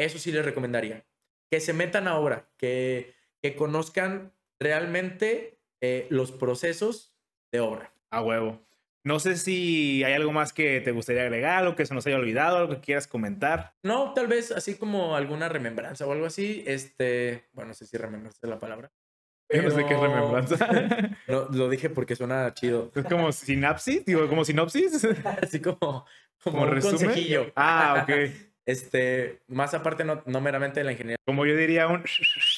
Eso 0.00 0.18
sí 0.18 0.32
les 0.32 0.44
recomendaría. 0.44 1.04
Que 1.50 1.60
se 1.60 1.72
metan 1.72 2.08
a 2.08 2.16
obra, 2.18 2.48
que, 2.56 3.14
que 3.42 3.54
conozcan 3.56 4.32
realmente 4.60 5.60
eh, 5.80 6.06
los 6.10 6.32
procesos 6.32 7.14
de 7.52 7.60
obra. 7.60 7.92
A 8.10 8.22
huevo. 8.22 8.60
No 9.02 9.18
sé 9.18 9.36
si 9.36 10.04
hay 10.04 10.12
algo 10.12 10.30
más 10.32 10.52
que 10.52 10.80
te 10.80 10.90
gustaría 10.92 11.22
agregar, 11.22 11.58
algo 11.58 11.74
que 11.74 11.86
se 11.86 11.94
nos 11.94 12.06
haya 12.06 12.16
olvidado, 12.16 12.58
algo 12.58 12.74
que 12.74 12.80
quieras 12.80 13.06
comentar. 13.06 13.74
No, 13.82 14.12
tal 14.12 14.26
vez 14.26 14.52
así 14.52 14.74
como 14.76 15.16
alguna 15.16 15.48
remembranza 15.48 16.06
o 16.06 16.12
algo 16.12 16.26
así. 16.26 16.62
Este, 16.66 17.48
bueno, 17.52 17.68
no 17.68 17.74
sé 17.74 17.86
si 17.86 17.96
remembranza 17.96 18.38
es 18.42 18.48
la 18.50 18.58
palabra. 18.58 18.92
Yo 19.52 19.62
no 19.62 19.70
sé 19.70 19.84
qué 19.86 19.94
es 19.94 20.00
pero- 20.00 20.14
remembranza. 20.14 20.68
No, 21.28 21.48
lo 21.50 21.68
dije 21.68 21.88
porque 21.90 22.14
suena 22.16 22.52
chido. 22.54 22.90
es 22.94 23.04
como 23.04 23.32
sinapsis, 23.32 24.04
digo, 24.04 24.28
como 24.28 24.44
sinopsis. 24.44 25.04
Así 25.42 25.60
como, 25.60 25.78
como, 25.78 26.04
¿Como 26.42 26.62
un 26.62 26.70
resumen? 26.70 26.96
consejillo. 27.06 27.52
Ah, 27.56 28.04
ok. 28.06 28.49
Este, 28.70 29.40
más 29.48 29.74
aparte, 29.74 30.04
no, 30.04 30.22
no 30.26 30.40
meramente 30.40 30.80
de 30.80 30.84
la 30.84 30.92
ingeniería. 30.92 31.16
Como 31.26 31.44
yo 31.44 31.56
diría 31.56 31.88
un... 31.88 32.04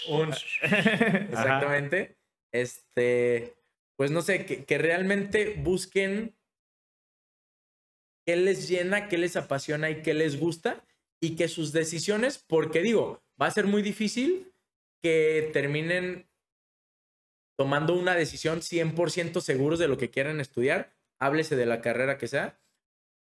Un- 0.09 0.33
Ajá. 0.33 0.39
Exactamente. 1.31 2.17
Este, 2.53 3.55
pues 3.97 4.11
no 4.11 4.21
sé, 4.21 4.45
que, 4.45 4.65
que 4.65 4.79
realmente 4.79 5.55
busquen 5.59 6.37
qué 8.27 8.37
les 8.37 8.69
llena, 8.69 9.09
qué 9.09 9.17
les 9.17 9.37
apasiona 9.37 9.91
y 9.91 10.03
qué 10.03 10.13
les 10.15 10.39
gusta 10.39 10.85
y 11.21 11.35
que 11.37 11.49
sus 11.49 11.73
decisiones, 11.73 12.39
porque 12.39 12.83
digo, 12.83 13.23
va 13.41 13.47
a 13.47 13.51
ser 13.51 13.67
muy 13.67 13.81
difícil 13.81 14.53
que 15.03 15.51
terminen 15.53 16.29
tomando 17.59 17.95
una 17.95 18.15
decisión 18.15 18.61
100% 18.61 19.41
seguros 19.41 19.79
de 19.79 19.89
lo 19.89 19.97
que 19.97 20.11
quieran 20.11 20.41
estudiar, 20.41 20.93
háblese 21.21 21.57
de 21.57 21.67
la 21.67 21.81
carrera 21.81 22.19
que 22.19 22.29
sea, 22.29 22.61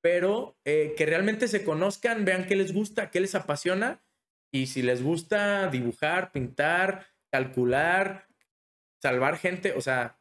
pero 0.07 0.57
eh, 0.65 0.95
que 0.97 1.05
realmente 1.05 1.49
se 1.49 1.65
conozcan, 1.65 2.25
vean 2.25 2.47
qué 2.47 2.55
les 2.55 2.73
gusta, 2.73 3.11
qué 3.11 3.19
les 3.19 3.35
apasiona 3.35 4.05
Y 4.53 4.69
si 4.69 4.81
les 4.81 5.03
gusta 5.03 5.67
dibujar, 5.67 6.31
pintar, 6.31 7.09
calcular, 7.33 8.29
salvar 9.03 9.37
gente, 9.37 9.73
o 9.73 9.81
sea, 9.81 10.21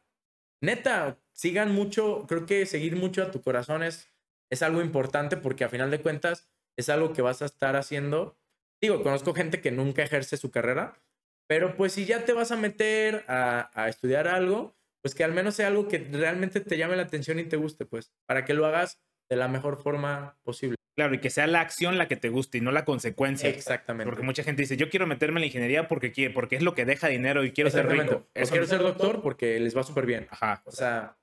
neta, 0.60 1.20
sigan 1.32 1.70
mucho, 1.70 2.26
creo 2.26 2.46
que 2.46 2.66
seguir 2.66 2.96
mucho 2.96 3.22
a 3.22 3.30
tu 3.30 3.42
corazón 3.42 3.84
es, 3.84 4.10
es 4.50 4.62
algo 4.62 4.80
importante 4.80 5.36
porque 5.36 5.62
a 5.62 5.68
final 5.68 5.92
de 5.92 6.02
cuentas 6.02 6.50
es 6.76 6.88
algo 6.88 7.12
que 7.12 7.22
vas 7.22 7.40
a 7.40 7.44
estar 7.44 7.76
haciendo. 7.76 8.36
Digo, 8.82 9.04
conozco 9.04 9.34
gente 9.34 9.60
que 9.60 9.70
nunca 9.70 10.02
ejerce 10.02 10.36
su 10.36 10.50
carrera, 10.50 11.00
pero 11.46 11.76
pues 11.76 11.92
si 11.92 12.06
ya 12.06 12.24
te 12.24 12.32
vas 12.32 12.50
a 12.50 12.56
meter 12.56 13.24
a, 13.28 13.70
a 13.80 13.88
estudiar 13.88 14.26
algo, 14.26 14.74
pues 15.00 15.14
que 15.14 15.22
al 15.22 15.32
menos 15.32 15.54
sea 15.54 15.68
algo 15.68 15.86
que 15.86 15.98
realmente 15.98 16.58
te 16.58 16.76
llame 16.76 16.96
la 16.96 17.04
atención 17.04 17.38
y 17.38 17.44
te 17.44 17.56
guste, 17.56 17.86
pues, 17.86 18.12
para 18.26 18.44
que 18.44 18.52
lo 18.52 18.66
hagas 18.66 19.05
de 19.28 19.36
la 19.36 19.48
mejor 19.48 19.82
forma 19.82 20.36
posible. 20.42 20.76
Claro, 20.96 21.14
y 21.14 21.20
que 21.20 21.28
sea 21.28 21.46
la 21.46 21.60
acción 21.60 21.98
la 21.98 22.08
que 22.08 22.16
te 22.16 22.30
guste 22.30 22.56
y 22.58 22.62
no 22.62 22.72
la 22.72 22.86
consecuencia. 22.86 23.50
Exactamente. 23.50 24.08
Porque 24.08 24.24
mucha 24.24 24.42
gente 24.42 24.62
dice, 24.62 24.78
yo 24.78 24.88
quiero 24.88 25.06
meterme 25.06 25.38
en 25.38 25.42
la 25.42 25.46
ingeniería 25.46 25.88
porque 25.88 26.10
quiere, 26.10 26.32
porque 26.32 26.56
es 26.56 26.62
lo 26.62 26.74
que 26.74 26.86
deja 26.86 27.08
dinero 27.08 27.44
y 27.44 27.52
quiero 27.52 27.70
ser 27.70 27.86
rico. 27.86 28.14
O 28.14 28.26
Eso 28.32 28.50
quiero 28.50 28.66
ser 28.66 28.80
doctor 28.80 29.20
porque 29.20 29.60
les 29.60 29.76
va 29.76 29.82
súper 29.82 30.06
bien. 30.06 30.26
Ajá, 30.30 30.62
O 30.64 30.70
sea, 30.70 31.18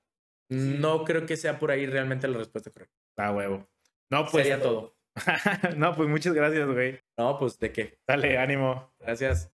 no 0.48 1.04
creo 1.04 1.26
que 1.26 1.36
sea 1.36 1.58
por 1.58 1.72
ahí 1.72 1.86
realmente 1.86 2.28
la 2.28 2.38
respuesta 2.38 2.70
correcta. 2.70 2.94
a 3.16 3.32
huevo. 3.32 3.68
No, 4.10 4.26
pues. 4.26 4.46
Sería 4.46 4.62
todo. 4.62 4.96
no, 5.76 5.94
pues 5.94 6.08
muchas 6.08 6.34
gracias, 6.34 6.66
güey. 6.68 7.00
No, 7.18 7.38
pues 7.38 7.58
de 7.58 7.72
qué. 7.72 7.98
Dale, 8.06 8.38
ánimo. 8.38 8.92
Gracias. 9.00 9.53